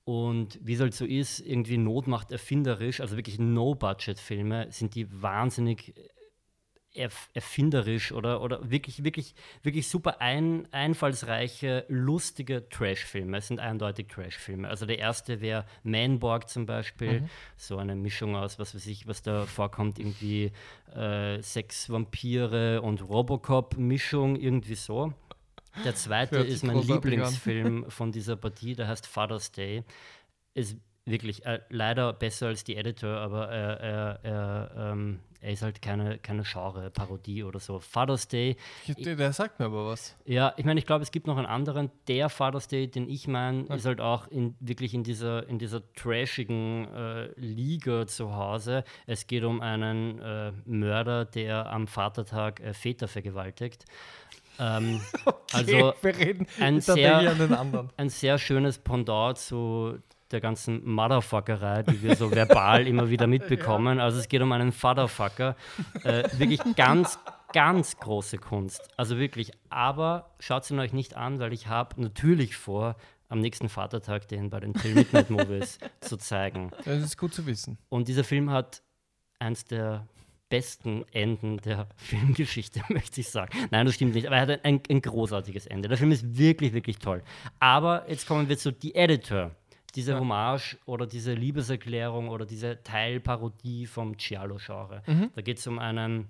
Und 0.04 0.60
wie 0.62 0.74
es 0.74 0.80
halt 0.80 0.94
so 0.94 1.04
ist, 1.04 1.40
irgendwie 1.40 1.78
Not 1.78 2.06
macht 2.06 2.30
erfinderisch, 2.30 3.00
also 3.00 3.16
wirklich 3.16 3.40
No-Budget-Filme 3.40 4.68
sind 4.70 4.94
die 4.94 5.20
wahnsinnig 5.20 5.94
erf 6.96 7.28
erfinderisch 7.34 8.12
oder, 8.12 8.40
oder 8.40 8.70
wirklich, 8.70 9.04
wirklich, 9.04 9.34
wirklich 9.62 9.88
super 9.88 10.20
ein, 10.20 10.66
einfallsreiche, 10.72 11.84
lustige 11.88 12.68
Trash-Filme. 12.68 13.38
Es 13.38 13.48
sind 13.48 13.60
eindeutig 13.60 14.08
Trash-Filme. 14.08 14.68
Also 14.68 14.86
der 14.86 14.98
erste 14.98 15.40
wäre 15.40 15.64
Manborg 15.82 16.48
zum 16.48 16.66
Beispiel, 16.66 17.28
so 17.56 17.78
eine 17.78 17.94
Mischung 17.96 18.36
aus, 18.36 18.58
was 18.58 18.74
weiß 18.74 18.86
ich, 18.86 19.06
was 19.06 19.22
da 19.22 19.46
vorkommt, 19.46 19.98
irgendwie 19.98 20.52
äh, 20.94 21.40
Sex, 21.42 21.90
Vampire 21.90 22.82
und 22.82 23.02
Robocop-Mischung, 23.02 24.36
irgendwie 24.36 24.74
so. 24.74 25.12
Der 25.84 25.94
zweite 25.94 26.38
ist 26.38 26.64
mein. 26.64 26.76
Lieblingsfilm 26.78 27.86
von 27.90 28.12
dieser 28.12 28.36
Partie, 28.36 28.74
der 28.74 28.88
heißt 28.88 29.06
Father's 29.06 29.52
Day. 29.52 29.84
Ist 30.54 30.76
wirklich 31.04 31.44
äh, 31.46 31.60
leider 31.68 32.12
besser 32.12 32.48
als 32.48 32.64
die 32.64 32.76
Editor, 32.76 33.16
aber 33.16 33.48
er, 33.48 33.80
er, 33.80 34.20
er, 34.24 34.92
ähm, 34.92 35.20
er 35.40 35.52
ist 35.52 35.62
halt 35.62 35.80
keine, 35.82 36.18
keine 36.18 36.42
Genre-Parodie 36.42 37.44
oder 37.44 37.60
so. 37.60 37.78
Father's 37.78 38.28
Day, 38.28 38.56
Der, 38.98 39.16
der 39.16 39.32
sagt 39.32 39.58
mir 39.60 39.66
aber 39.66 39.86
was. 39.86 40.16
ja, 40.24 40.52
ich 40.56 40.64
meine, 40.64 40.78
ich 40.80 40.86
glaube, 40.86 41.02
es 41.02 41.10
gibt 41.10 41.26
noch 41.26 41.36
einen 41.36 41.46
anderen. 41.46 41.90
Der 42.08 42.28
Father's 42.28 42.68
Day, 42.68 42.88
den 42.88 43.08
ich 43.08 43.28
meine, 43.28 43.66
Ja. 43.68 43.74
ist 43.74 43.86
halt 43.86 44.00
auch 44.00 44.26
in, 44.28 44.54
wirklich 44.60 44.94
in 44.94 45.04
dieser, 45.04 45.48
in 45.48 45.58
dieser 45.58 45.82
trashigen 45.94 46.86
äh, 46.94 47.26
Liga 47.38 48.06
zu 48.06 48.34
Hause. 48.34 48.84
Es 49.06 49.26
geht 49.26 49.44
um 49.44 49.60
einen 49.60 50.18
äh, 50.20 50.52
Mörder, 50.64 51.24
der 51.24 51.70
am 51.72 51.86
Vatertag 51.86 52.60
äh, 52.60 52.72
Väter 52.74 53.08
vergewaltigt. 53.08 53.84
Ähm, 54.58 55.00
also 55.52 55.94
wir 56.00 56.16
reden 56.16 56.46
ein 56.60 56.80
sehr- 56.80 57.18
an 57.30 57.38
den 57.38 57.52
anderen. 57.52 57.90
ein 57.98 58.08
sehr 58.08 58.38
schönes 58.38 58.78
Pendant 58.78 59.36
zu 59.36 59.98
der 60.30 60.40
ganzen 60.40 60.88
Motherfuckerei, 60.88 61.82
die 61.82 62.02
wir 62.02 62.16
so 62.16 62.30
verbal 62.30 62.86
immer 62.86 63.10
wieder 63.10 63.26
mitbekommen. 63.28 64.00
Also 64.00 64.18
es 64.18 64.28
geht 64.28 64.42
um 64.42 64.52
einen 64.52 64.72
Fatherfucker. 64.72 65.56
Äh, 66.04 66.28
wirklich 66.38 66.60
ganz, 66.76 67.18
ganz 67.52 67.96
große 67.96 68.38
Kunst. 68.38 68.88
Also 68.96 69.18
wirklich. 69.18 69.52
Aber 69.68 70.30
schaut 70.40 70.70
ihn 70.70 70.78
euch 70.78 70.92
nicht 70.92 71.16
an, 71.16 71.38
weil 71.38 71.52
ich 71.52 71.68
habe 71.68 72.00
natürlich 72.00 72.56
vor, 72.56 72.96
am 73.28 73.40
nächsten 73.40 73.68
Vatertag 73.68 74.28
den 74.28 74.50
bei 74.50 74.60
den 74.60 74.74
Till 74.74 74.94
Midnight 74.94 75.30
Movies 75.30 75.78
zu 76.00 76.16
zeigen. 76.16 76.70
Das 76.84 77.02
ist 77.02 77.18
gut 77.18 77.34
zu 77.34 77.46
wissen. 77.46 77.78
Und 77.88 78.08
dieser 78.08 78.24
Film 78.24 78.50
hat 78.50 78.82
eins 79.38 79.64
der 79.64 80.06
besten 80.48 81.04
Enden 81.12 81.58
der 81.58 81.88
Filmgeschichte, 81.96 82.82
möchte 82.88 83.20
ich 83.20 83.28
sagen. 83.28 83.56
Nein, 83.70 83.86
das 83.86 83.96
stimmt 83.96 84.14
nicht, 84.14 84.26
aber 84.26 84.36
er 84.36 84.42
hat 84.42 84.64
ein, 84.64 84.80
ein 84.88 85.02
großartiges 85.02 85.66
Ende. 85.66 85.88
Der 85.88 85.98
Film 85.98 86.12
ist 86.12 86.38
wirklich, 86.38 86.72
wirklich 86.72 86.98
toll. 86.98 87.22
Aber 87.58 88.08
jetzt 88.08 88.26
kommen 88.26 88.48
wir 88.48 88.56
zu 88.56 88.72
The 88.80 88.94
Editor. 88.94 89.50
Diese 89.96 90.12
Ja. 90.12 90.20
Hommage 90.20 90.76
oder 90.86 91.06
diese 91.06 91.32
Liebeserklärung 91.34 92.28
oder 92.28 92.46
diese 92.46 92.82
Teilparodie 92.84 93.86
vom 93.86 94.16
Giallo-Genre. 94.16 95.02
Mhm. 95.06 95.30
Da 95.34 95.42
geht 95.42 95.58
es 95.58 95.66
um 95.66 95.78
einen 95.78 96.28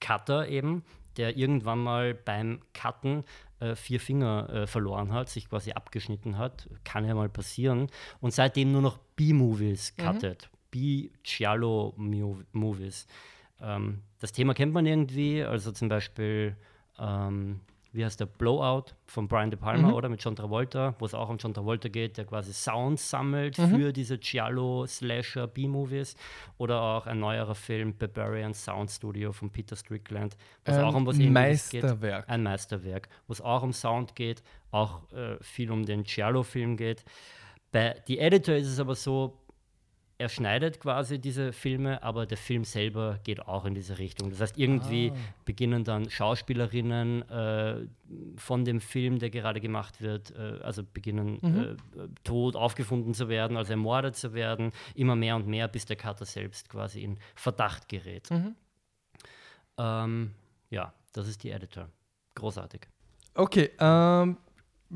Cutter 0.00 0.48
eben, 0.48 0.84
der 1.16 1.36
irgendwann 1.36 1.82
mal 1.82 2.14
beim 2.14 2.60
Cutten 2.74 3.24
äh, 3.60 3.74
vier 3.74 3.98
Finger 3.98 4.48
äh, 4.50 4.66
verloren 4.68 5.12
hat, 5.12 5.28
sich 5.28 5.48
quasi 5.48 5.72
abgeschnitten 5.72 6.38
hat. 6.38 6.68
Kann 6.84 7.04
ja 7.04 7.12
mal 7.14 7.28
passieren. 7.28 7.88
Und 8.20 8.32
seitdem 8.32 8.70
nur 8.70 8.82
noch 8.82 8.98
B-Movies 9.16 9.94
Mhm. 9.98 10.02
cuttet. 10.04 10.48
B-Giallo-Movies. 10.70 13.06
Ähm, 13.60 14.02
das 14.20 14.32
Thema 14.32 14.54
kennt 14.54 14.72
man 14.72 14.86
irgendwie, 14.86 15.42
also 15.42 15.72
zum 15.72 15.88
Beispiel, 15.88 16.56
ähm, 16.98 17.60
wie 17.92 18.04
heißt 18.04 18.20
der 18.20 18.26
Blowout 18.26 18.92
von 19.06 19.28
Brian 19.28 19.50
De 19.50 19.58
Palma, 19.58 19.88
Mhm. 19.88 19.94
oder? 19.94 20.08
Mit 20.08 20.22
John 20.22 20.36
Travolta, 20.36 20.94
wo 20.98 21.06
es 21.06 21.14
auch 21.14 21.28
um 21.30 21.38
John 21.38 21.54
Travolta 21.54 21.88
geht, 21.88 22.18
der 22.18 22.26
quasi 22.26 22.52
Sounds 22.52 23.08
sammelt 23.08 23.56
Mhm. 23.58 23.76
für 23.76 23.92
diese 23.92 24.18
Giallo-Slasher 24.18 25.46
B-Movies. 25.46 26.14
Oder 26.58 26.80
auch 26.82 27.06
ein 27.06 27.18
neuerer 27.20 27.54
Film, 27.54 27.94
Barbarian 27.96 28.52
Sound 28.54 28.90
Studio 28.90 29.32
von 29.32 29.50
Peter 29.50 29.76
Strickland, 29.76 30.36
wo 30.64 30.72
es 30.72 30.78
Ähm, 30.78 30.84
auch 30.84 30.94
um 30.94 31.06
was 31.06 31.18
ähnliches 31.18 31.70
geht. 31.70 31.82
Meisterwerk. 31.82 32.28
Ein 32.28 32.42
Meisterwerk, 32.42 33.08
wo 33.26 33.32
es 33.32 33.40
auch 33.40 33.62
um 33.62 33.72
Sound 33.72 34.14
geht, 34.14 34.42
auch 34.70 35.10
äh, 35.12 35.36
viel 35.42 35.70
um 35.70 35.84
den 35.86 36.02
Giallo-Film 36.04 36.76
geht. 36.76 37.04
Bei 37.72 37.96
The 38.06 38.18
Editor 38.18 38.54
ist 38.56 38.66
es 38.68 38.80
aber 38.80 38.94
so, 38.94 39.38
er 40.20 40.28
schneidet 40.28 40.80
quasi 40.80 41.20
diese 41.20 41.52
Filme, 41.52 42.02
aber 42.02 42.26
der 42.26 42.36
Film 42.36 42.64
selber 42.64 43.20
geht 43.22 43.40
auch 43.46 43.64
in 43.64 43.74
diese 43.74 43.98
Richtung. 43.98 44.30
Das 44.30 44.40
heißt, 44.40 44.58
irgendwie 44.58 45.12
Ah. 45.14 45.18
beginnen 45.44 45.84
dann 45.84 46.10
Schauspielerinnen 46.10 47.22
äh, 47.30 47.86
von 48.36 48.64
dem 48.64 48.80
Film, 48.80 49.20
der 49.20 49.30
gerade 49.30 49.60
gemacht 49.60 50.00
wird, 50.02 50.32
äh, 50.32 50.58
also 50.62 50.82
beginnen 50.82 51.38
Mhm. 51.40 51.76
äh, 51.96 52.08
tot 52.24 52.56
aufgefunden 52.56 53.14
zu 53.14 53.28
werden, 53.28 53.56
also 53.56 53.72
ermordet 53.72 54.16
zu 54.16 54.34
werden, 54.34 54.72
immer 54.96 55.14
mehr 55.14 55.36
und 55.36 55.46
mehr, 55.46 55.68
bis 55.68 55.84
der 55.86 55.96
Cutter 55.96 56.24
selbst 56.24 56.68
quasi 56.68 57.02
in 57.02 57.18
Verdacht 57.36 57.88
gerät. 57.88 58.28
Mhm. 58.30 58.56
Ähm, 59.78 60.34
ja, 60.70 60.92
das 61.12 61.28
ist 61.28 61.42
die 61.44 61.50
Editor. 61.50 61.88
Großartig. 62.34 62.82
Okay, 63.34 63.70
ähm, 63.78 64.36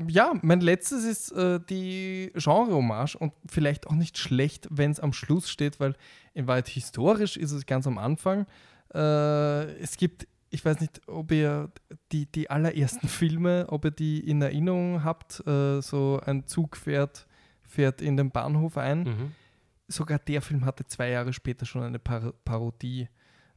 ja, 0.07 0.33
mein 0.41 0.61
letztes 0.61 1.03
ist 1.03 1.31
äh, 1.31 1.59
die 1.69 2.31
Genre-Hommage 2.35 3.15
und 3.15 3.33
vielleicht 3.47 3.87
auch 3.87 3.93
nicht 3.93 4.17
schlecht, 4.17 4.67
wenn 4.71 4.91
es 4.91 4.99
am 4.99 5.13
Schluss 5.13 5.49
steht, 5.49 5.79
weil 5.79 5.95
in 6.33 6.47
Wahrheit 6.47 6.67
historisch 6.67 7.37
ist 7.37 7.51
es 7.51 7.65
ganz 7.65 7.85
am 7.85 7.97
Anfang. 7.97 8.47
Äh, 8.93 9.73
es 9.79 9.97
gibt, 9.97 10.27
ich 10.49 10.65
weiß 10.65 10.79
nicht, 10.81 11.01
ob 11.07 11.31
ihr 11.31 11.71
die, 12.11 12.25
die 12.25 12.49
allerersten 12.49 13.07
Filme, 13.07 13.67
ob 13.69 13.85
ihr 13.85 13.91
die 13.91 14.19
in 14.19 14.41
Erinnerung 14.41 15.03
habt, 15.03 15.45
äh, 15.45 15.81
so 15.81 16.19
ein 16.25 16.47
Zug 16.47 16.75
fährt, 16.75 17.27
fährt 17.61 18.01
in 18.01 18.17
den 18.17 18.31
Bahnhof 18.31 18.77
ein. 18.77 19.03
Mhm. 19.03 19.31
Sogar 19.87 20.17
der 20.17 20.41
Film 20.41 20.65
hatte 20.65 20.85
zwei 20.85 21.09
Jahre 21.09 21.33
später 21.33 21.65
schon 21.65 21.83
eine 21.83 21.99
Par 21.99 22.33
Parodie. 22.45 23.09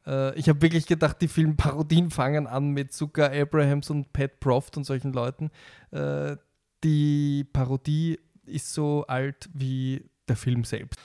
Äh, 0.07 0.33
ich 0.39 0.49
habe 0.49 0.61
wirklich 0.61 0.87
gedacht, 0.87 1.21
die 1.21 1.27
Filmparodien 1.27 2.09
fangen 2.09 2.47
an 2.47 2.69
mit 2.69 2.93
Zucker 2.93 3.31
Abrahams 3.31 3.89
und 3.89 4.13
Pat 4.13 4.39
Proft 4.39 4.77
und 4.77 4.85
solchen 4.85 5.13
Leuten. 5.13 5.51
Äh, 5.91 6.37
die 6.83 7.43
Parodie 7.43 8.19
ist 8.45 8.73
so 8.73 9.05
alt 9.07 9.49
wie 9.53 10.09
der 10.27 10.37
Film 10.37 10.63
selbst. 10.63 10.99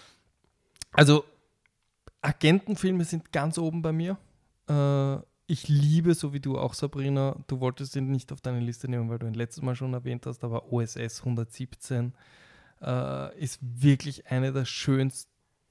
Also, 0.93 1.25
Agentenfilme 2.21 3.05
sind 3.05 3.33
ganz 3.33 3.59
oben 3.59 3.83
bei 3.83 3.93
mir. 3.93 4.17
Äh, 4.69 5.17
ich 5.47 5.69
liebe, 5.69 6.15
so 6.15 6.33
wie 6.33 6.41
du 6.41 6.59
auch, 6.59 6.75
Sabrina, 6.75 7.37
du 7.47 7.61
wolltest 7.61 7.97
ihn 7.97 8.11
nicht 8.11 8.33
auf 8.33 8.41
deine 8.41 8.61
Liste 8.61 8.89
nehmen, 8.89 9.11
weil 9.11 9.19
du 9.19 9.27
ihn 9.27 9.35
letztes 9.35 9.63
Mal 9.63 9.75
schon 9.75 9.93
erwähnt 9.93 10.25
hast, 10.27 10.45
aber 10.45 10.73
OSS 10.73 11.21
117 11.21 12.15
äh, 12.81 13.39
ist 13.39 13.59
wirklich 13.61 14.29
eine 14.29 14.53
der 14.53 14.65
schönsten, 14.65 15.31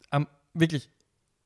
am, 0.09 0.27
wirklich 0.53 0.89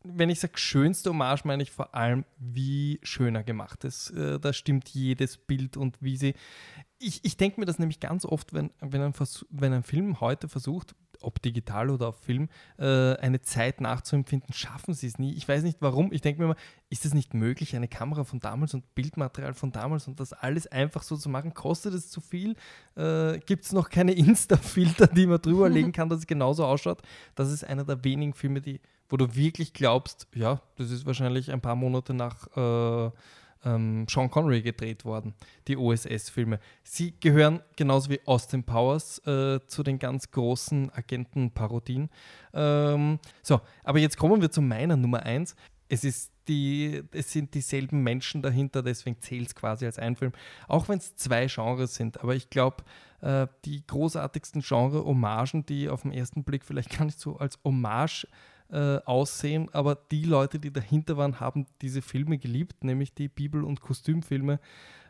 wenn 0.07 0.29
ich 0.29 0.39
sage 0.39 0.57
schönste 0.57 1.09
Hommage, 1.09 1.45
meine 1.45 1.63
ich 1.63 1.71
vor 1.71 1.95
allem, 1.95 2.25
wie 2.37 2.99
schöner 3.03 3.43
gemacht 3.43 3.83
ist. 3.83 4.11
Äh, 4.11 4.39
da 4.39 4.53
stimmt 4.53 4.89
jedes 4.89 5.37
Bild 5.37 5.77
und 5.77 6.01
wie 6.01 6.17
sie. 6.17 6.33
Ich, 6.99 7.23
ich 7.23 7.37
denke 7.37 7.59
mir 7.59 7.65
das 7.65 7.79
nämlich 7.79 7.99
ganz 7.99 8.25
oft, 8.25 8.53
wenn, 8.53 8.71
wenn, 8.79 9.01
ein 9.01 9.13
wenn 9.49 9.73
ein 9.73 9.83
Film 9.83 10.21
heute 10.21 10.47
versucht, 10.47 10.95
ob 11.21 11.41
digital 11.41 11.89
oder 11.89 12.09
auf 12.09 12.19
Film, 12.19 12.49
äh, 12.77 13.15
eine 13.17 13.41
Zeit 13.41 13.81
nachzuempfinden, 13.81 14.53
schaffen 14.53 14.93
sie 14.93 15.07
es 15.07 15.19
nie. 15.19 15.33
Ich 15.33 15.47
weiß 15.47 15.63
nicht 15.63 15.77
warum. 15.81 16.11
Ich 16.11 16.21
denke 16.21 16.39
mir 16.39 16.45
immer, 16.45 16.55
ist 16.89 17.05
es 17.05 17.13
nicht 17.13 17.33
möglich, 17.33 17.75
eine 17.75 17.87
Kamera 17.87 18.23
von 18.23 18.39
damals 18.39 18.73
und 18.73 18.95
Bildmaterial 18.95 19.53
von 19.53 19.71
damals 19.71 20.07
und 20.07 20.19
das 20.19 20.33
alles 20.33 20.67
einfach 20.67 21.03
so 21.03 21.17
zu 21.17 21.29
machen? 21.29 21.53
Kostet 21.53 21.93
es 21.93 22.09
zu 22.09 22.21
viel? 22.21 22.55
Äh, 22.95 23.39
Gibt 23.39 23.65
es 23.65 23.73
noch 23.73 23.89
keine 23.89 24.11
Insta-Filter, 24.13 25.07
die 25.07 25.25
man 25.25 25.41
drüber 25.41 25.69
legen 25.69 25.91
kann, 25.91 26.09
dass 26.09 26.19
es 26.19 26.27
genauso 26.27 26.65
ausschaut? 26.65 27.01
Das 27.35 27.51
ist 27.51 27.63
einer 27.63 27.83
der 27.83 28.03
wenigen 28.03 28.33
Filme, 28.33 28.61
die, 28.61 28.79
wo 29.09 29.17
du 29.17 29.35
wirklich 29.35 29.73
glaubst, 29.73 30.27
ja, 30.33 30.61
das 30.77 30.91
ist 30.91 31.05
wahrscheinlich 31.05 31.51
ein 31.51 31.61
paar 31.61 31.75
Monate 31.75 32.13
nach 32.13 32.47
äh, 32.55 33.11
ähm, 33.65 34.05
Sean 34.09 34.29
Connery 34.29 34.61
gedreht 34.61 35.03
worden, 35.05 35.33
die 35.67 35.77
OSS-Filme. 35.77 36.59
Sie 36.83 37.13
gehören 37.19 37.61
genauso 37.75 38.09
wie 38.09 38.21
Austin 38.25 38.63
Powers 38.63 39.19
äh, 39.27 39.59
zu 39.67 39.83
den 39.83 39.99
ganz 39.99 40.31
großen 40.31 40.91
Agenten-Parodien. 40.93 42.09
Ähm, 42.53 43.19
so, 43.41 43.59
aber 43.83 43.99
jetzt 43.99 44.17
kommen 44.17 44.41
wir 44.41 44.51
zu 44.51 44.61
meiner 44.61 44.95
Nummer 44.95 45.23
1. 45.23 45.55
Es, 45.87 46.03
ist 46.03 46.31
die, 46.47 47.03
es 47.11 47.31
sind 47.31 47.53
dieselben 47.53 48.01
Menschen 48.01 48.41
dahinter, 48.41 48.81
deswegen 48.81 49.21
zählt 49.21 49.47
es 49.47 49.55
quasi 49.55 49.85
als 49.85 49.99
ein 49.99 50.15
Film. 50.15 50.31
Auch 50.67 50.87
wenn 50.87 50.97
es 50.97 51.15
zwei 51.15 51.47
Genres 51.47 51.95
sind. 51.95 52.21
Aber 52.21 52.35
ich 52.35 52.49
glaube, 52.49 52.83
äh, 53.21 53.47
die 53.65 53.85
großartigsten 53.85 54.61
Genre-Hommagen, 54.61 55.65
die 55.65 55.89
auf 55.89 56.03
den 56.03 56.11
ersten 56.11 56.43
Blick 56.43 56.63
vielleicht 56.63 56.97
gar 56.97 57.05
nicht 57.05 57.19
so 57.19 57.37
als 57.37 57.59
Hommage 57.63 58.27
äh, 58.69 58.97
aussehen, 59.05 59.69
aber 59.73 59.95
die 59.95 60.23
Leute, 60.23 60.59
die 60.59 60.71
dahinter 60.71 61.17
waren, 61.17 61.39
haben 61.39 61.67
diese 61.81 62.01
Filme 62.01 62.37
geliebt, 62.37 62.83
nämlich 62.83 63.13
die 63.13 63.27
Bibel- 63.27 63.63
und 63.63 63.81
Kostümfilme. 63.81 64.59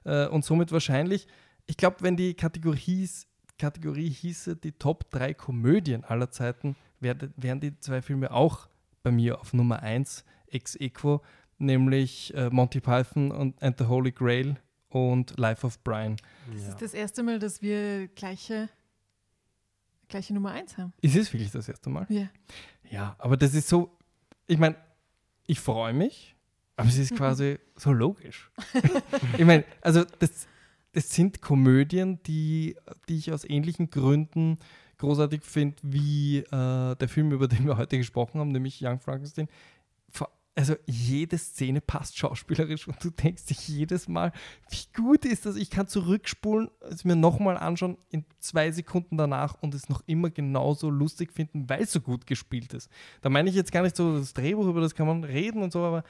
Äh, 0.03 0.27
und 0.27 0.43
somit 0.43 0.71
wahrscheinlich, 0.71 1.27
ich 1.65 1.77
glaube, 1.77 1.97
wenn 2.01 2.17
die 2.17 2.33
Kategorie, 2.33 2.77
hieß, 2.77 3.27
Kategorie 3.57 4.09
hieße 4.09 4.55
die 4.57 4.73
Top 4.73 5.09
3 5.11 5.33
Komödien 5.33 6.03
aller 6.03 6.29
Zeiten, 6.31 6.75
wär, 6.99 7.15
wären 7.37 7.59
die 7.59 7.79
zwei 7.79 8.01
Filme 8.01 8.31
auch 8.31 8.67
bei 9.03 9.11
mir 9.11 9.39
auf 9.39 9.53
Nummer 9.53 9.81
1 9.81 10.25
ex 10.47 10.75
equo, 10.75 11.21
nämlich 11.57 12.33
äh, 12.35 12.49
Monty 12.49 12.81
Python 12.81 13.31
und 13.31 13.61
And 13.61 13.77
the 13.77 13.85
Holy 13.85 14.11
Grail 14.11 14.57
und 14.89 15.37
Life 15.37 15.65
of 15.65 15.81
Brian. 15.83 16.17
Das 16.51 16.61
ja. 16.61 16.69
ist 16.69 16.81
das 16.81 16.93
erste 16.93 17.23
Mal, 17.23 17.39
dass 17.39 17.61
wir 17.61 18.07
gleiche 18.09 18.69
gleiche 20.07 20.33
Nummer 20.33 20.51
1 20.51 20.77
haben. 20.77 20.93
Ist 21.01 21.15
es 21.15 21.33
wirklich 21.33 21.51
das 21.51 21.67
erste 21.67 21.89
Mal? 21.89 22.05
Ja. 22.09 22.29
Ja, 22.89 23.15
aber 23.17 23.37
das 23.37 23.53
ist 23.53 23.67
so, 23.67 23.91
ich 24.47 24.57
meine, 24.57 24.75
ich 25.47 25.59
freue 25.59 25.93
mich, 25.93 26.35
aber 26.75 26.89
es 26.89 26.97
ist 26.97 27.11
mhm. 27.11 27.17
quasi 27.17 27.59
so 27.75 27.91
logisch. 27.91 28.51
ich 29.37 29.45
meine, 29.45 29.63
also 29.81 30.03
das, 30.19 30.47
das 30.91 31.09
sind 31.09 31.41
Komödien, 31.41 32.19
die, 32.23 32.75
die 33.07 33.17
ich 33.17 33.31
aus 33.31 33.43
ähnlichen 33.43 33.89
Gründen 33.89 34.59
großartig 34.97 35.43
finde, 35.43 35.75
wie 35.83 36.39
äh, 36.39 36.95
der 36.95 37.09
Film, 37.09 37.31
über 37.31 37.47
den 37.47 37.65
wir 37.65 37.77
heute 37.77 37.97
gesprochen 37.97 38.39
haben, 38.39 38.51
nämlich 38.51 38.81
Young 38.81 38.99
Frankenstein 38.99 39.47
also 40.55 40.75
jede 40.85 41.37
Szene 41.37 41.81
passt 41.81 42.17
schauspielerisch 42.17 42.87
und 42.87 43.03
du 43.03 43.09
denkst 43.09 43.45
dich 43.45 43.67
jedes 43.67 44.07
Mal, 44.07 44.31
wie 44.69 45.01
gut 45.01 45.25
ist 45.25 45.45
das? 45.45 45.57
Ich 45.57 45.69
kann 45.69 45.87
zurückspulen, 45.87 46.69
es 46.89 47.03
mir 47.03 47.17
nochmal 47.17 47.57
anschauen 47.57 47.97
in 48.09 48.23
zwei 48.39 48.71
Sekunden 48.71 49.17
danach 49.17 49.55
und 49.61 49.75
es 49.75 49.89
noch 49.89 50.01
immer 50.07 50.29
genauso 50.29 50.89
lustig 50.89 51.33
finden, 51.33 51.69
weil 51.69 51.83
es 51.83 51.91
so 51.91 51.99
gut 51.99 52.25
gespielt 52.25 52.73
ist. 52.73 52.89
Da 53.21 53.29
meine 53.29 53.49
ich 53.49 53.55
jetzt 53.55 53.73
gar 53.73 53.83
nicht 53.83 53.97
so 53.97 54.17
das 54.17 54.33
Drehbuch, 54.33 54.67
über 54.67 54.81
das 54.81 54.95
kann 54.95 55.07
man 55.07 55.25
reden 55.25 55.61
und 55.61 55.73
so, 55.73 55.83
aber 55.83 56.03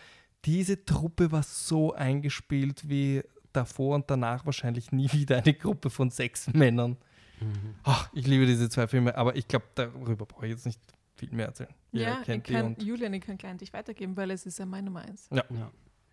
diese 0.45 0.85
Truppe 0.85 1.31
war 1.31 1.41
so 1.41 1.93
eingespielt 1.93 2.87
wie 2.87 3.23
davor 3.51 3.95
und 3.95 4.11
danach 4.11 4.45
wahrscheinlich 4.45 4.91
nie 4.91 5.11
wieder 5.11 5.37
eine 5.37 5.53
Gruppe 5.55 5.89
von 5.89 6.11
sechs 6.11 6.53
Männern. 6.53 6.97
Mhm. 7.41 7.75
Ach, 7.83 8.09
ich 8.13 8.27
liebe 8.27 8.45
diese 8.45 8.69
zwei 8.69 8.87
Filme, 8.87 9.17
aber 9.17 9.35
ich 9.35 9.47
glaube, 9.47 9.65
darüber 9.73 10.25
brauche 10.25 10.45
ich 10.45 10.51
jetzt 10.51 10.65
nicht 10.67 10.79
viel 11.15 11.31
mehr 11.31 11.47
erzählen. 11.47 11.73
Ja, 11.91 12.21
ich 12.25 12.43
kann, 12.43 12.75
Julian, 12.79 13.13
ich 13.13 13.21
kann 13.21 13.37
gleich 13.37 13.57
dich 13.57 13.73
weitergeben, 13.73 14.15
weil 14.17 14.31
es 14.31 14.45
ist 14.45 14.59
ja 14.59 14.65
meine 14.65 14.85
Nummer 14.85 15.01
eins. 15.01 15.27
Ja. 15.31 15.43
ja. 15.49 15.71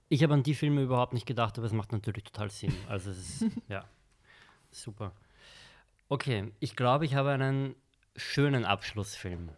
Ich 0.09 0.23
habe 0.23 0.35
an 0.35 0.43
die 0.43 0.55
Filme 0.55 0.83
überhaupt 0.83 1.12
nicht 1.12 1.27
gedacht, 1.27 1.59
aber 1.59 1.66
es 1.66 1.73
macht 1.73 1.93
natürlich 1.93 2.24
total 2.24 2.51
Sinn. 2.51 2.74
Also 2.89 3.11
es 3.11 3.43
ist, 3.43 3.51
ja, 3.69 3.85
super. 4.70 5.12
Okay, 6.09 6.53
ich 6.61 6.77
glaube, 6.77 7.05
ich 7.05 7.15
habe 7.15 7.31
einen 7.31 7.74
schönen 8.16 8.65
Abschlussfilm. 8.65 9.49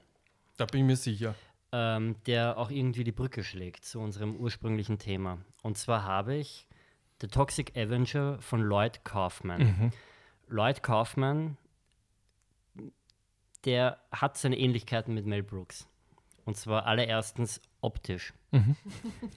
Da 0.57 0.66
bin 0.66 0.83
ich 0.83 0.87
mir 0.87 0.97
sicher. 0.97 1.35
Ähm, 1.73 2.15
der 2.27 2.57
auch 2.57 2.71
irgendwie 2.71 3.03
die 3.03 3.12
Brücke 3.12 3.43
schlägt 3.43 3.85
zu 3.85 3.99
unserem 3.99 4.37
ursprünglichen 4.37 4.99
Thema. 4.99 5.39
Und 5.62 5.77
zwar 5.77 6.05
habe 6.05 6.37
ich 6.37 6.69
The 7.21 7.27
Toxic 7.27 7.77
Avenger 7.77 8.41
von 8.41 8.61
Lloyd 8.61 9.05
Kaufman. 9.05 9.62
Mhm. 9.62 9.91
Lloyd 10.47 10.83
Kaufman 10.83 11.57
der 13.65 13.99
hat 14.12 14.36
seine 14.36 14.59
Ähnlichkeiten 14.59 15.15
mit 15.15 15.27
Mel 15.27 15.43
Brooks. 15.43 15.89
Und 16.45 16.57
zwar 16.57 16.86
allererstens 16.86 17.62
optisch. 17.81 18.35
Mhm. 18.51 18.77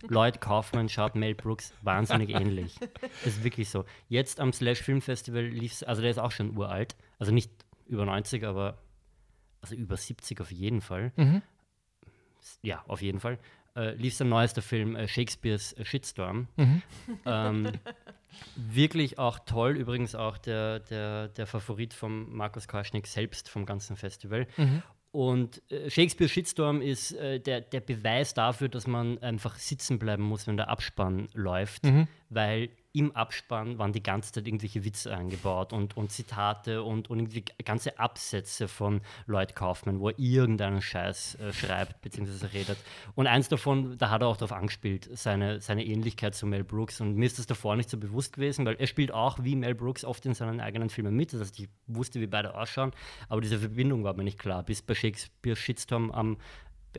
Lloyd 0.08 0.42
Kaufman 0.42 0.90
schaut 0.90 1.16
Mel 1.16 1.36
Brooks 1.36 1.74
wahnsinnig 1.82 2.30
ähnlich. 2.30 2.76
Das 3.24 3.38
ist 3.38 3.44
wirklich 3.44 3.70
so. 3.70 3.86
Jetzt 4.10 4.40
am 4.40 4.52
Slash 4.52 4.82
Film 4.82 5.02
Festival 5.02 5.44
lief 5.44 5.72
es, 5.72 5.84
also 5.84 6.02
der 6.02 6.12
ist 6.12 6.20
auch 6.20 6.32
schon 6.32 6.58
uralt, 6.58 6.96
also 7.18 7.32
nicht 7.32 7.52
über 7.88 8.06
90, 8.06 8.46
aber 8.46 8.78
also 9.62 9.76
über 9.76 9.96
70 9.96 10.42
auf 10.42 10.52
jeden 10.52 10.82
Fall. 10.82 11.12
Mhm. 11.16 11.42
Ja, 12.62 12.84
auf 12.88 13.02
jeden 13.02 13.20
Fall. 13.20 13.40
Äh, 13.76 13.92
lief 13.96 14.16
sein 14.16 14.30
neuester 14.30 14.62
Film 14.62 14.96
äh, 14.96 15.08
Shakespeares 15.08 15.76
Shitstorm. 15.84 16.48
Mhm. 16.58 16.82
Ähm, 17.26 17.72
wirklich 18.56 19.20
auch 19.20 19.40
toll, 19.40 19.78
übrigens 19.78 20.16
auch 20.16 20.38
der, 20.38 20.80
der, 20.80 21.30
der 21.30 21.48
Favorit 21.48 21.94
von 21.94 22.34
Markus 22.34 22.68
Karschnick 22.68 23.08
selbst 23.08 23.50
vom 23.50 23.66
ganzen 23.66 23.96
Festival. 23.96 24.48
Mhm. 24.58 24.84
Und 25.12 25.62
äh, 25.72 25.90
Shakespeare 25.90 26.30
Shitstorm 26.30 26.82
ist 26.82 27.14
äh, 27.14 27.40
der, 27.40 27.62
der 27.62 27.80
Beweis 27.80 28.34
dafür, 28.34 28.70
dass 28.70 28.88
man 28.88 29.18
einfach 29.20 29.56
sitzen 29.58 30.00
bleiben 30.00 30.24
muss, 30.24 30.48
wenn 30.48 30.58
der 30.58 30.70
Abspann 30.70 31.28
läuft, 31.34 31.86
mhm. 31.86 32.08
weil 32.30 32.70
im 32.98 33.16
Abspann 33.16 33.78
waren 33.78 33.94
die 33.94 34.02
ganze 34.02 34.32
Zeit 34.32 34.48
irgendwelche 34.48 34.84
Witze 34.84 35.16
eingebaut 35.16 35.72
und, 35.72 35.96
und 35.98 36.12
Zitate 36.12 36.82
und, 36.82 37.10
und 37.10 37.20
irgendwie 37.20 37.44
ganze 37.64 38.00
Absätze 38.00 38.68
von 38.68 39.02
Lloyd 39.28 39.56
Kaufman, 39.56 40.00
wo 40.00 40.10
er 40.10 40.18
irgendeinen 40.18 40.82
Scheiß 40.82 41.36
äh, 41.36 41.54
schreibt 41.54 42.02
bzw. 42.02 42.48
redet. 42.48 42.78
Und 43.16 43.28
eins 43.28 43.50
davon, 43.50 43.98
da 43.98 44.10
hat 44.10 44.22
er 44.22 44.28
auch 44.28 44.38
darauf 44.38 44.52
angespielt, 44.52 45.10
seine, 45.14 45.62
seine 45.62 45.86
Ähnlichkeit 45.86 46.34
zu 46.34 46.48
Mel 46.48 46.64
Brooks. 46.64 47.00
Und 47.02 47.16
mir 47.16 47.26
ist 47.26 47.38
das 47.38 47.46
davor 47.46 47.76
nicht 47.76 47.90
so 47.90 47.98
bewusst 47.98 48.34
gewesen, 48.34 48.66
weil 48.66 48.76
er 48.76 48.88
spielt 48.88 49.12
auch 49.12 49.44
wie 49.44 49.56
Mel 49.56 49.76
Brooks 49.76 50.04
oft 50.04 50.26
in 50.26 50.34
seinen 50.34 50.60
eigenen 50.60 50.90
Filmen 50.90 51.16
mit. 51.16 51.34
Das 51.34 51.42
heißt, 51.42 51.60
ich 51.60 51.70
wusste, 51.86 52.20
wie 52.20 52.28
beide 52.28 52.56
ausschauen, 52.56 52.92
aber 53.30 53.42
diese 53.42 53.60
Verbindung 53.60 54.04
war 54.04 54.16
mir 54.16 54.24
nicht 54.24 54.40
klar, 54.40 54.64
bis 54.64 54.82
bei 54.82 54.96
Shakespeare 54.96 55.56
Shitstorm 55.56 56.12
am 56.12 56.38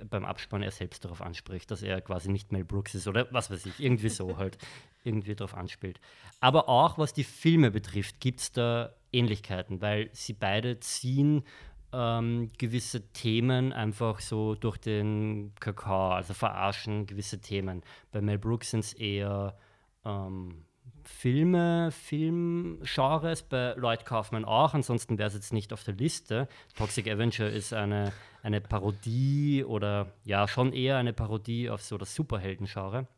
beim 0.05 0.25
Abspann 0.25 0.63
er 0.63 0.71
selbst 0.71 1.05
darauf 1.05 1.23
anspricht, 1.23 1.71
dass 1.71 1.83
er 1.83 2.01
quasi 2.01 2.31
nicht 2.31 2.53
Mel 2.53 2.65
Brooks 2.65 2.95
ist 2.95 3.07
oder 3.09 3.27
was 3.33 3.51
weiß 3.51 3.67
ich, 3.67 3.81
irgendwie 3.81 4.09
so 4.09 4.37
halt, 4.37 4.59
irgendwie 5.05 5.35
darauf 5.35 5.55
anspielt. 5.55 6.01
Aber 6.41 6.69
auch 6.69 6.99
was 6.99 7.13
die 7.13 7.25
Filme 7.25 7.71
betrifft, 7.71 8.21
gibt 8.21 8.41
es 8.41 8.53
da 8.53 8.95
Ähnlichkeiten, 9.13 9.81
weil 9.81 10.11
sie 10.13 10.35
beide 10.35 10.81
ziehen 10.81 11.45
ähm, 11.93 12.51
gewisse 12.59 13.09
Themen 13.13 13.73
einfach 13.73 14.21
so 14.21 14.55
durch 14.55 14.77
den 14.79 15.53
Kakao, 15.61 16.13
also 16.13 16.35
verarschen 16.35 17.07
gewisse 17.07 17.41
Themen. 17.41 17.83
Bei 18.13 18.21
Mel 18.21 18.39
Brooks 18.39 18.71
sind 18.71 18.81
es 18.81 18.93
eher 18.93 19.57
ähm, 20.05 20.65
Filme, 21.09 21.91
Filmgenres, 21.91 23.43
bei 23.43 23.75
Lloyd 23.77 24.05
Kaufman 24.05 24.45
auch, 24.45 24.75
ansonsten 24.75 25.19
wäre 25.19 25.27
es 25.27 25.35
jetzt 25.35 25.53
nicht 25.53 25.73
auf 25.73 25.83
der 25.83 25.95
Liste. 25.95 26.47
Toxic 26.77 27.09
Avenger 27.09 27.49
ist 27.49 27.73
eine, 27.73 28.13
eine 28.43 28.61
Parodie 28.61 29.65
oder 29.65 30.13
ja, 30.25 30.47
schon 30.47 30.73
eher 30.73 30.97
eine 30.97 31.13
Parodie 31.13 31.71
auf 31.71 31.83
so 31.83 31.99
das 31.99 32.15
Superhelden-Genre. 32.15 33.09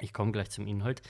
Ich 0.00 0.12
komme 0.12 0.32
gleich 0.32 0.50
zum 0.50 0.66
Inhalt. 0.66 1.02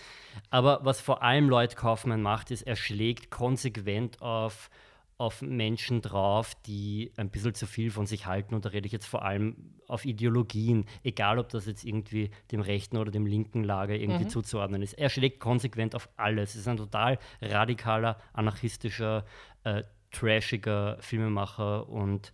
Aber 0.50 0.80
was 0.82 1.00
vor 1.00 1.22
allem 1.22 1.48
Lloyd 1.48 1.74
Kaufman 1.76 2.20
macht, 2.20 2.50
ist, 2.50 2.62
er 2.62 2.76
schlägt 2.76 3.30
konsequent 3.30 4.20
auf 4.20 4.68
auf 5.18 5.40
Menschen 5.40 6.02
drauf, 6.02 6.54
die 6.66 7.12
ein 7.16 7.30
bisschen 7.30 7.54
zu 7.54 7.66
viel 7.66 7.90
von 7.90 8.06
sich 8.06 8.26
halten. 8.26 8.54
Und 8.54 8.64
da 8.64 8.70
rede 8.70 8.86
ich 8.86 8.92
jetzt 8.92 9.06
vor 9.06 9.24
allem 9.24 9.74
auf 9.88 10.04
Ideologien, 10.04 10.84
egal 11.04 11.38
ob 11.38 11.48
das 11.48 11.66
jetzt 11.66 11.84
irgendwie 11.84 12.30
dem 12.52 12.60
rechten 12.60 12.98
oder 12.98 13.10
dem 13.10 13.24
linken 13.24 13.64
Lager 13.64 13.94
irgendwie 13.94 14.24
mhm. 14.24 14.30
zuzuordnen 14.30 14.82
ist. 14.82 14.92
Er 14.94 15.08
schlägt 15.08 15.40
konsequent 15.40 15.94
auf 15.94 16.08
alles. 16.16 16.50
Es 16.50 16.62
ist 16.62 16.68
ein 16.68 16.76
total 16.76 17.18
radikaler, 17.40 18.20
anarchistischer, 18.34 19.24
äh, 19.64 19.84
trashiger 20.10 20.98
Filmemacher 21.00 21.88
und 21.88 22.32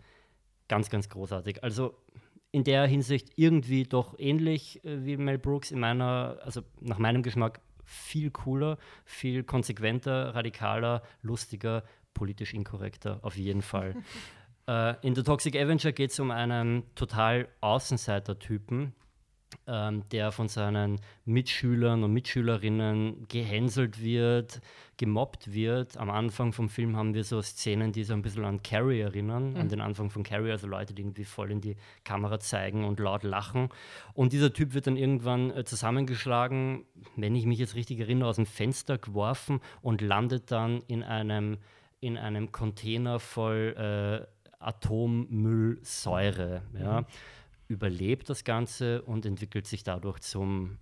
ganz, 0.68 0.90
ganz 0.90 1.08
großartig. 1.08 1.62
Also 1.62 1.94
in 2.50 2.64
der 2.64 2.86
Hinsicht 2.86 3.30
irgendwie 3.36 3.84
doch 3.84 4.18
ähnlich 4.18 4.84
äh, 4.84 5.04
wie 5.04 5.16
Mel 5.16 5.38
Brooks 5.38 5.70
in 5.70 5.78
meiner, 5.78 6.38
also 6.42 6.62
nach 6.80 6.98
meinem 6.98 7.22
Geschmack 7.22 7.60
viel 7.84 8.30
cooler, 8.30 8.78
viel 9.04 9.44
konsequenter, 9.44 10.34
radikaler, 10.34 11.02
lustiger 11.22 11.84
politisch 12.14 12.54
inkorrekter, 12.54 13.20
auf 13.22 13.36
jeden 13.36 13.62
Fall. 13.62 13.96
äh, 14.66 14.94
in 15.06 15.14
The 15.14 15.22
Toxic 15.22 15.56
Avenger 15.56 15.92
geht 15.92 16.10
es 16.10 16.20
um 16.20 16.30
einen 16.30 16.82
total 16.94 17.48
Außenseiter-Typen, 17.60 18.94
ähm, 19.66 20.02
der 20.10 20.32
von 20.32 20.48
seinen 20.48 21.00
Mitschülern 21.24 22.02
und 22.04 22.12
Mitschülerinnen 22.12 23.26
gehänselt 23.28 24.02
wird, 24.02 24.60
gemobbt 24.96 25.52
wird. 25.52 25.96
Am 25.96 26.10
Anfang 26.10 26.52
vom 26.52 26.68
Film 26.68 26.96
haben 26.96 27.14
wir 27.14 27.24
so 27.24 27.42
Szenen, 27.42 27.92
die 27.92 28.04
so 28.04 28.14
ein 28.14 28.22
bisschen 28.22 28.44
an 28.44 28.62
Carrie 28.62 29.00
erinnern, 29.00 29.50
mhm. 29.50 29.56
an 29.56 29.68
den 29.68 29.80
Anfang 29.80 30.10
von 30.10 30.22
Carrie, 30.22 30.50
also 30.50 30.66
Leute, 30.66 30.94
die 30.94 31.02
irgendwie 31.02 31.24
voll 31.24 31.50
in 31.50 31.60
die 31.60 31.76
Kamera 32.04 32.40
zeigen 32.40 32.84
und 32.84 33.00
laut 33.00 33.24
lachen. 33.24 33.68
Und 34.14 34.32
dieser 34.32 34.52
Typ 34.52 34.74
wird 34.74 34.86
dann 34.86 34.96
irgendwann 34.96 35.50
äh, 35.50 35.64
zusammengeschlagen, 35.64 36.86
wenn 37.16 37.34
ich 37.34 37.46
mich 37.46 37.58
jetzt 37.58 37.74
richtig 37.74 38.00
erinnere, 38.00 38.28
aus 38.28 38.36
dem 38.36 38.46
Fenster 38.46 38.98
geworfen 38.98 39.60
und 39.80 40.00
landet 40.00 40.50
dann 40.50 40.82
in 40.86 41.02
einem 41.02 41.58
in 42.02 42.18
einem 42.18 42.52
Container 42.52 43.18
voll 43.20 43.74
äh, 43.78 44.26
Atommüllsäure. 44.58 46.60
Ja. 46.78 47.00
Mhm. 47.00 47.06
Überlebt 47.68 48.28
das 48.28 48.44
Ganze 48.44 49.00
und 49.02 49.24
entwickelt 49.24 49.66
sich 49.66 49.82
dadurch 49.84 50.20
zum 50.20 50.76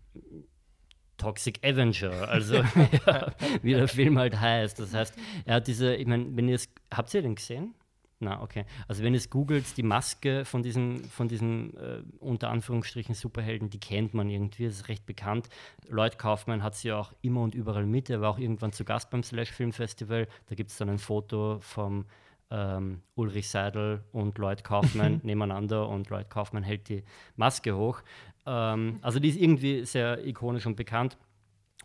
Toxic 1.19 1.61
Avenger, 1.63 2.29
also 2.29 2.57
ja, 3.07 3.33
wie 3.63 3.75
der 3.75 3.87
Film 3.87 4.19
halt 4.19 4.41
heißt. 4.41 4.81
Das 4.81 4.95
heißt, 4.95 5.15
er 5.45 5.57
hat 5.57 5.67
diese, 5.67 5.95
ich 5.95 6.07
meine, 6.07 6.35
wenn 6.35 6.49
ihr 6.49 6.55
es, 6.55 6.71
habt 6.93 7.13
ihr 7.13 7.21
den 7.21 7.35
gesehen? 7.35 7.75
Na, 8.23 8.43
okay. 8.43 8.67
Also 8.87 9.03
wenn 9.03 9.15
es 9.15 9.31
googelt, 9.31 9.79
die 9.79 9.83
Maske 9.83 10.45
von 10.45 10.63
diesem, 10.63 11.05
von 11.05 11.27
diesem 11.27 11.73
äh, 11.77 12.03
unter 12.19 12.51
Anführungsstrichen 12.51 13.15
Superhelden, 13.15 13.71
die 13.71 13.81
kennt 13.81 14.13
man 14.13 14.29
irgendwie, 14.29 14.67
das 14.67 14.75
ist 14.75 14.89
recht 14.89 15.07
bekannt. 15.07 15.49
Lloyd 15.89 16.19
Kaufmann 16.19 16.63
hat 16.63 16.75
sie 16.75 16.93
auch 16.93 17.15
immer 17.23 17.41
und 17.41 17.55
überall 17.55 17.87
mit. 17.87 18.11
Er 18.11 18.21
war 18.21 18.31
auch 18.31 18.39
irgendwann 18.39 18.73
zu 18.73 18.85
Gast 18.85 19.09
beim 19.09 19.23
Slash 19.23 19.51
Film 19.51 19.73
Festival. 19.73 20.29
Da 20.51 20.55
gibt 20.55 20.71
es 20.71 20.77
dann 20.77 20.91
ein 20.91 20.99
Foto 20.99 21.61
vom 21.61 22.05
ähm, 22.51 23.01
Ulrich 23.15 23.49
Seidel 23.49 24.05
und 24.13 24.37
Lloyd 24.37 24.65
Kaufmann 24.65 25.21
nebeneinander 25.25 25.89
und 25.89 26.11
Lloyd 26.11 26.29
Kaufmann 26.29 26.63
hält 26.63 26.91
die 26.91 27.05
Maske 27.37 27.75
hoch. 27.75 28.03
Ähm, 28.45 28.99
also 29.01 29.19
die 29.19 29.31
ist 29.31 29.41
irgendwie 29.41 29.87
sehr 29.87 30.27
ikonisch 30.27 30.67
und 30.67 30.77
bekannt. 30.77 31.17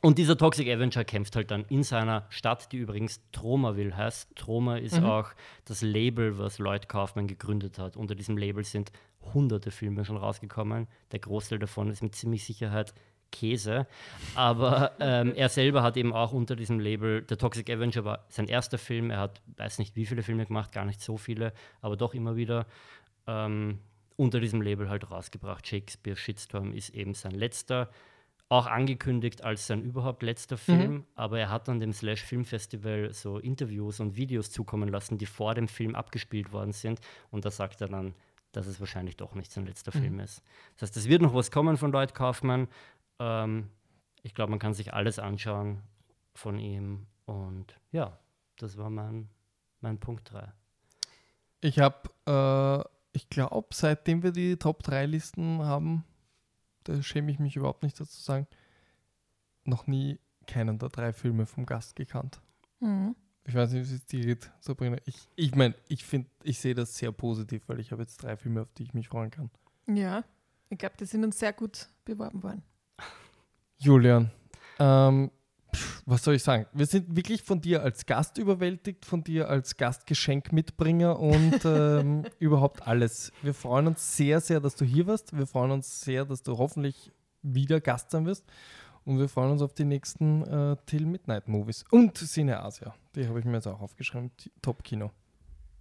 Und 0.05 0.19
dieser 0.19 0.37
Toxic 0.37 0.69
Avenger 0.69 1.03
kämpft 1.03 1.35
halt 1.35 1.49
dann 1.49 1.65
in 1.67 1.81
seiner 1.81 2.27
Stadt, 2.29 2.71
die 2.71 2.77
übrigens 2.77 3.21
Tromaville 3.31 3.97
heißt. 3.97 4.35
Troma 4.35 4.77
ist 4.77 4.99
mhm. 4.99 5.05
auch 5.07 5.31
das 5.65 5.81
Label, 5.81 6.37
was 6.37 6.59
Lloyd 6.59 6.87
Kaufman 6.87 7.25
gegründet 7.25 7.79
hat. 7.79 7.97
Unter 7.97 8.13
diesem 8.13 8.37
Label 8.37 8.63
sind 8.63 8.91
hunderte 9.33 9.71
Filme 9.71 10.05
schon 10.05 10.17
rausgekommen. 10.17 10.85
Der 11.11 11.17
Großteil 11.17 11.57
davon 11.57 11.89
ist 11.89 12.03
mit 12.03 12.13
ziemlich 12.13 12.45
Sicherheit 12.45 12.93
Käse. 13.31 13.87
Aber 14.35 14.91
ähm, 14.99 15.33
er 15.33 15.49
selber 15.49 15.81
hat 15.81 15.97
eben 15.97 16.13
auch 16.13 16.33
unter 16.33 16.55
diesem 16.55 16.79
Label, 16.79 17.23
der 17.23 17.39
Toxic 17.39 17.67
Avenger 17.67 18.05
war 18.05 18.25
sein 18.29 18.47
erster 18.47 18.77
Film. 18.77 19.09
Er 19.09 19.21
hat, 19.21 19.41
weiß 19.57 19.79
nicht 19.79 19.95
wie 19.95 20.05
viele 20.05 20.21
Filme 20.21 20.45
gemacht, 20.45 20.71
gar 20.71 20.85
nicht 20.85 21.01
so 21.01 21.17
viele, 21.17 21.51
aber 21.81 21.97
doch 21.97 22.13
immer 22.13 22.35
wieder 22.35 22.67
ähm, 23.25 23.79
unter 24.17 24.39
diesem 24.39 24.61
Label 24.61 24.87
halt 24.87 25.09
rausgebracht. 25.09 25.65
Shakespeare 25.65 26.15
Shitstorm 26.15 26.73
ist 26.73 26.89
eben 26.89 27.15
sein 27.15 27.31
letzter 27.31 27.89
auch 28.49 28.67
angekündigt 28.67 29.43
als 29.43 29.67
sein 29.67 29.81
überhaupt 29.81 30.21
letzter 30.21 30.57
Film, 30.57 30.91
mhm. 30.91 31.03
aber 31.15 31.39
er 31.39 31.49
hat 31.49 31.67
an 31.67 31.79
dem 31.79 31.93
Slash 31.93 32.23
Film 32.23 32.45
Festival 32.45 33.11
so 33.11 33.39
Interviews 33.39 33.99
und 33.99 34.15
Videos 34.15 34.51
zukommen 34.51 34.89
lassen, 34.89 35.17
die 35.17 35.25
vor 35.25 35.55
dem 35.55 35.67
Film 35.67 35.95
abgespielt 35.95 36.51
worden 36.51 36.71
sind. 36.71 36.99
Und 37.31 37.45
da 37.45 37.51
sagt 37.51 37.81
er 37.81 37.87
dann, 37.87 38.13
dass 38.51 38.67
es 38.67 38.79
wahrscheinlich 38.79 39.17
doch 39.17 39.33
nicht 39.33 39.51
sein 39.51 39.65
letzter 39.65 39.95
mhm. 39.95 40.01
Film 40.01 40.19
ist. 40.19 40.43
Das 40.75 40.89
heißt, 40.89 40.97
es 40.97 41.09
wird 41.09 41.21
noch 41.21 41.33
was 41.33 41.49
kommen 41.49 41.77
von 41.77 41.91
Lloyd 41.91 42.13
Kaufmann. 42.13 42.67
Ähm, 43.19 43.69
ich 44.21 44.35
glaube, 44.35 44.51
man 44.51 44.59
kann 44.59 44.73
sich 44.73 44.93
alles 44.93 45.17
anschauen 45.17 45.81
von 46.33 46.59
ihm. 46.59 47.07
Und 47.25 47.75
ja, 47.91 48.17
das 48.57 48.77
war 48.77 48.89
mein, 48.89 49.29
mein 49.81 49.99
Punkt 49.99 50.31
3. 50.31 50.51
Ich 51.61 51.79
habe, 51.79 52.09
äh, 52.27 52.87
ich 53.17 53.27
glaube, 53.29 53.69
seitdem 53.71 54.21
wir 54.21 54.31
die 54.31 54.57
Top 54.57 54.83
3 54.83 55.07
Listen 55.07 55.63
haben, 55.63 56.03
da 56.85 57.01
schäme 57.03 57.31
ich 57.31 57.39
mich 57.39 57.55
überhaupt 57.55 57.83
nicht 57.83 57.99
dazu 57.99 58.11
zu 58.11 58.21
sagen, 58.21 58.47
noch 59.65 59.87
nie 59.87 60.19
keinen 60.47 60.79
der 60.79 60.89
drei 60.89 61.11
Filme 61.11 61.45
vom 61.45 61.65
Gast 61.65 61.95
gekannt. 61.95 62.39
Mhm. 62.79 63.15
Ich 63.47 63.53
weiß 63.53 63.71
nicht, 63.73 63.89
wie 63.89 63.95
es 63.95 64.05
dir 64.05 64.25
geht, 64.25 64.51
Sabrina. 64.59 64.97
Ich 65.05 65.15
meine, 65.15 65.35
ich, 65.35 65.55
mein, 65.55 65.75
ich 65.87 66.05
finde, 66.05 66.29
ich 66.43 66.59
sehe 66.59 66.73
das 66.73 66.95
sehr 66.97 67.11
positiv, 67.11 67.67
weil 67.67 67.79
ich 67.79 67.91
habe 67.91 68.01
jetzt 68.01 68.23
drei 68.23 68.37
Filme, 68.37 68.61
auf 68.61 68.73
die 68.73 68.83
ich 68.83 68.93
mich 68.93 69.09
freuen 69.09 69.29
kann. 69.29 69.51
Ja, 69.87 70.23
ich 70.69 70.77
glaube, 70.77 70.95
die 70.99 71.05
sind 71.05 71.23
uns 71.23 71.37
sehr 71.37 71.53
gut 71.53 71.87
beworben 72.05 72.41
worden. 72.41 72.63
Julian, 73.77 74.31
ähm, 74.79 75.29
was 76.05 76.23
soll 76.23 76.35
ich 76.35 76.43
sagen? 76.43 76.67
Wir 76.71 76.85
sind 76.85 77.15
wirklich 77.15 77.41
von 77.41 77.61
dir 77.61 77.81
als 77.81 78.05
Gast 78.05 78.37
überwältigt, 78.37 79.05
von 79.05 79.23
dir 79.23 79.49
als 79.49 79.75
Gastgeschenkmitbringer 79.75 81.19
und 81.19 81.59
ähm, 81.65 82.25
überhaupt 82.39 82.87
alles. 82.87 83.31
Wir 83.41 83.53
freuen 83.53 83.87
uns 83.87 84.15
sehr, 84.15 84.39
sehr, 84.39 84.59
dass 84.59 84.75
du 84.75 84.85
hier 84.85 85.07
warst. 85.07 85.35
Wir 85.35 85.47
freuen 85.47 85.71
uns 85.71 86.01
sehr, 86.01 86.25
dass 86.25 86.43
du 86.43 86.57
hoffentlich 86.57 87.11
wieder 87.41 87.81
Gast 87.81 88.11
sein 88.11 88.25
wirst. 88.25 88.45
Und 89.03 89.19
wir 89.19 89.29
freuen 89.29 89.51
uns 89.51 89.61
auf 89.61 89.73
die 89.73 89.85
nächsten 89.85 90.43
äh, 90.43 90.77
Till 90.85 91.05
Midnight 91.05 91.47
Movies 91.47 91.85
und 91.91 92.17
Cine 92.17 92.59
Asia. 92.59 92.95
Die 93.15 93.27
habe 93.27 93.39
ich 93.39 93.45
mir 93.45 93.53
jetzt 93.53 93.67
auch 93.67 93.81
aufgeschrieben. 93.81 94.31
Top 94.61 94.83
Kino. 94.83 95.11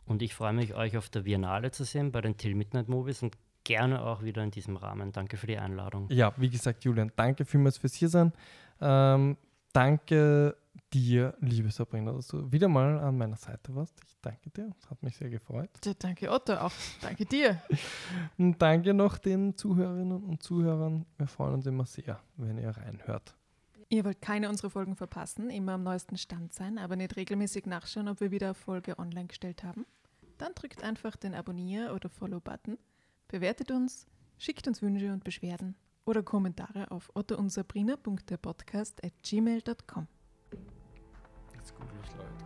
Und 0.06 0.22
ich 0.22 0.34
freue 0.34 0.52
mich, 0.52 0.74
euch 0.74 0.96
auf 0.96 1.08
der 1.08 1.22
Biennale 1.22 1.70
zu 1.70 1.84
sehen 1.84 2.12
bei 2.12 2.20
den 2.20 2.36
Till 2.36 2.54
Midnight 2.54 2.88
Movies 2.88 3.22
und 3.22 3.36
gerne 3.64 4.04
auch 4.04 4.22
wieder 4.22 4.42
in 4.42 4.50
diesem 4.50 4.76
Rahmen. 4.76 5.12
Danke 5.12 5.38
für 5.38 5.46
die 5.46 5.56
Einladung. 5.56 6.08
Ja, 6.10 6.34
wie 6.36 6.50
gesagt, 6.50 6.84
Julian, 6.84 7.12
danke 7.16 7.46
vielmals 7.46 7.78
fürs 7.78 7.94
Hiersein. 7.94 8.32
Ähm, 8.80 9.38
danke 9.74 10.56
dir, 10.92 11.34
liebe 11.40 11.70
Sabrina, 11.70 12.12
dass 12.12 12.28
du 12.28 12.50
wieder 12.50 12.68
mal 12.68 12.98
an 13.00 13.18
meiner 13.18 13.36
Seite 13.36 13.74
warst. 13.74 14.00
Ich 14.06 14.16
danke 14.22 14.48
dir, 14.50 14.70
es 14.78 14.88
hat 14.88 15.02
mich 15.02 15.16
sehr 15.16 15.28
gefreut. 15.28 15.70
Ja, 15.84 15.92
danke 15.98 16.30
Otto, 16.30 16.54
auch 16.54 16.72
danke 17.02 17.26
dir. 17.26 17.60
und 18.38 18.62
danke 18.62 18.94
noch 18.94 19.18
den 19.18 19.56
Zuhörerinnen 19.56 20.22
und 20.22 20.42
Zuhörern. 20.42 21.04
Wir 21.18 21.26
freuen 21.26 21.54
uns 21.54 21.66
immer 21.66 21.84
sehr, 21.84 22.20
wenn 22.36 22.58
ihr 22.58 22.70
reinhört. 22.70 23.34
Ihr 23.88 24.04
wollt 24.04 24.22
keine 24.22 24.48
unserer 24.48 24.70
Folgen 24.70 24.96
verpassen, 24.96 25.50
immer 25.50 25.72
am 25.72 25.82
neuesten 25.82 26.16
Stand 26.16 26.54
sein, 26.54 26.78
aber 26.78 26.96
nicht 26.96 27.16
regelmäßig 27.16 27.66
nachschauen, 27.66 28.08
ob 28.08 28.20
wir 28.20 28.30
wieder 28.30 28.48
eine 28.48 28.54
Folge 28.54 28.98
online 28.98 29.26
gestellt 29.26 29.62
haben? 29.62 29.84
Dann 30.38 30.54
drückt 30.54 30.82
einfach 30.82 31.16
den 31.16 31.34
Abonnier- 31.34 31.92
oder 31.94 32.08
Follow-Button, 32.08 32.78
bewertet 33.28 33.70
uns, 33.70 34.06
schickt 34.38 34.66
uns 34.66 34.80
Wünsche 34.80 35.12
und 35.12 35.22
Beschwerden 35.22 35.76
oder 36.04 36.22
Kommentare 36.22 36.90
auf 36.90 37.10
ottoundsabrina.derpodcast 37.14 39.04
at 39.04 39.12
gmail.com. 39.22 40.06
Jetzt 41.54 41.74
google 41.74 41.98
ich 42.02 42.12
Leute. 42.16 42.43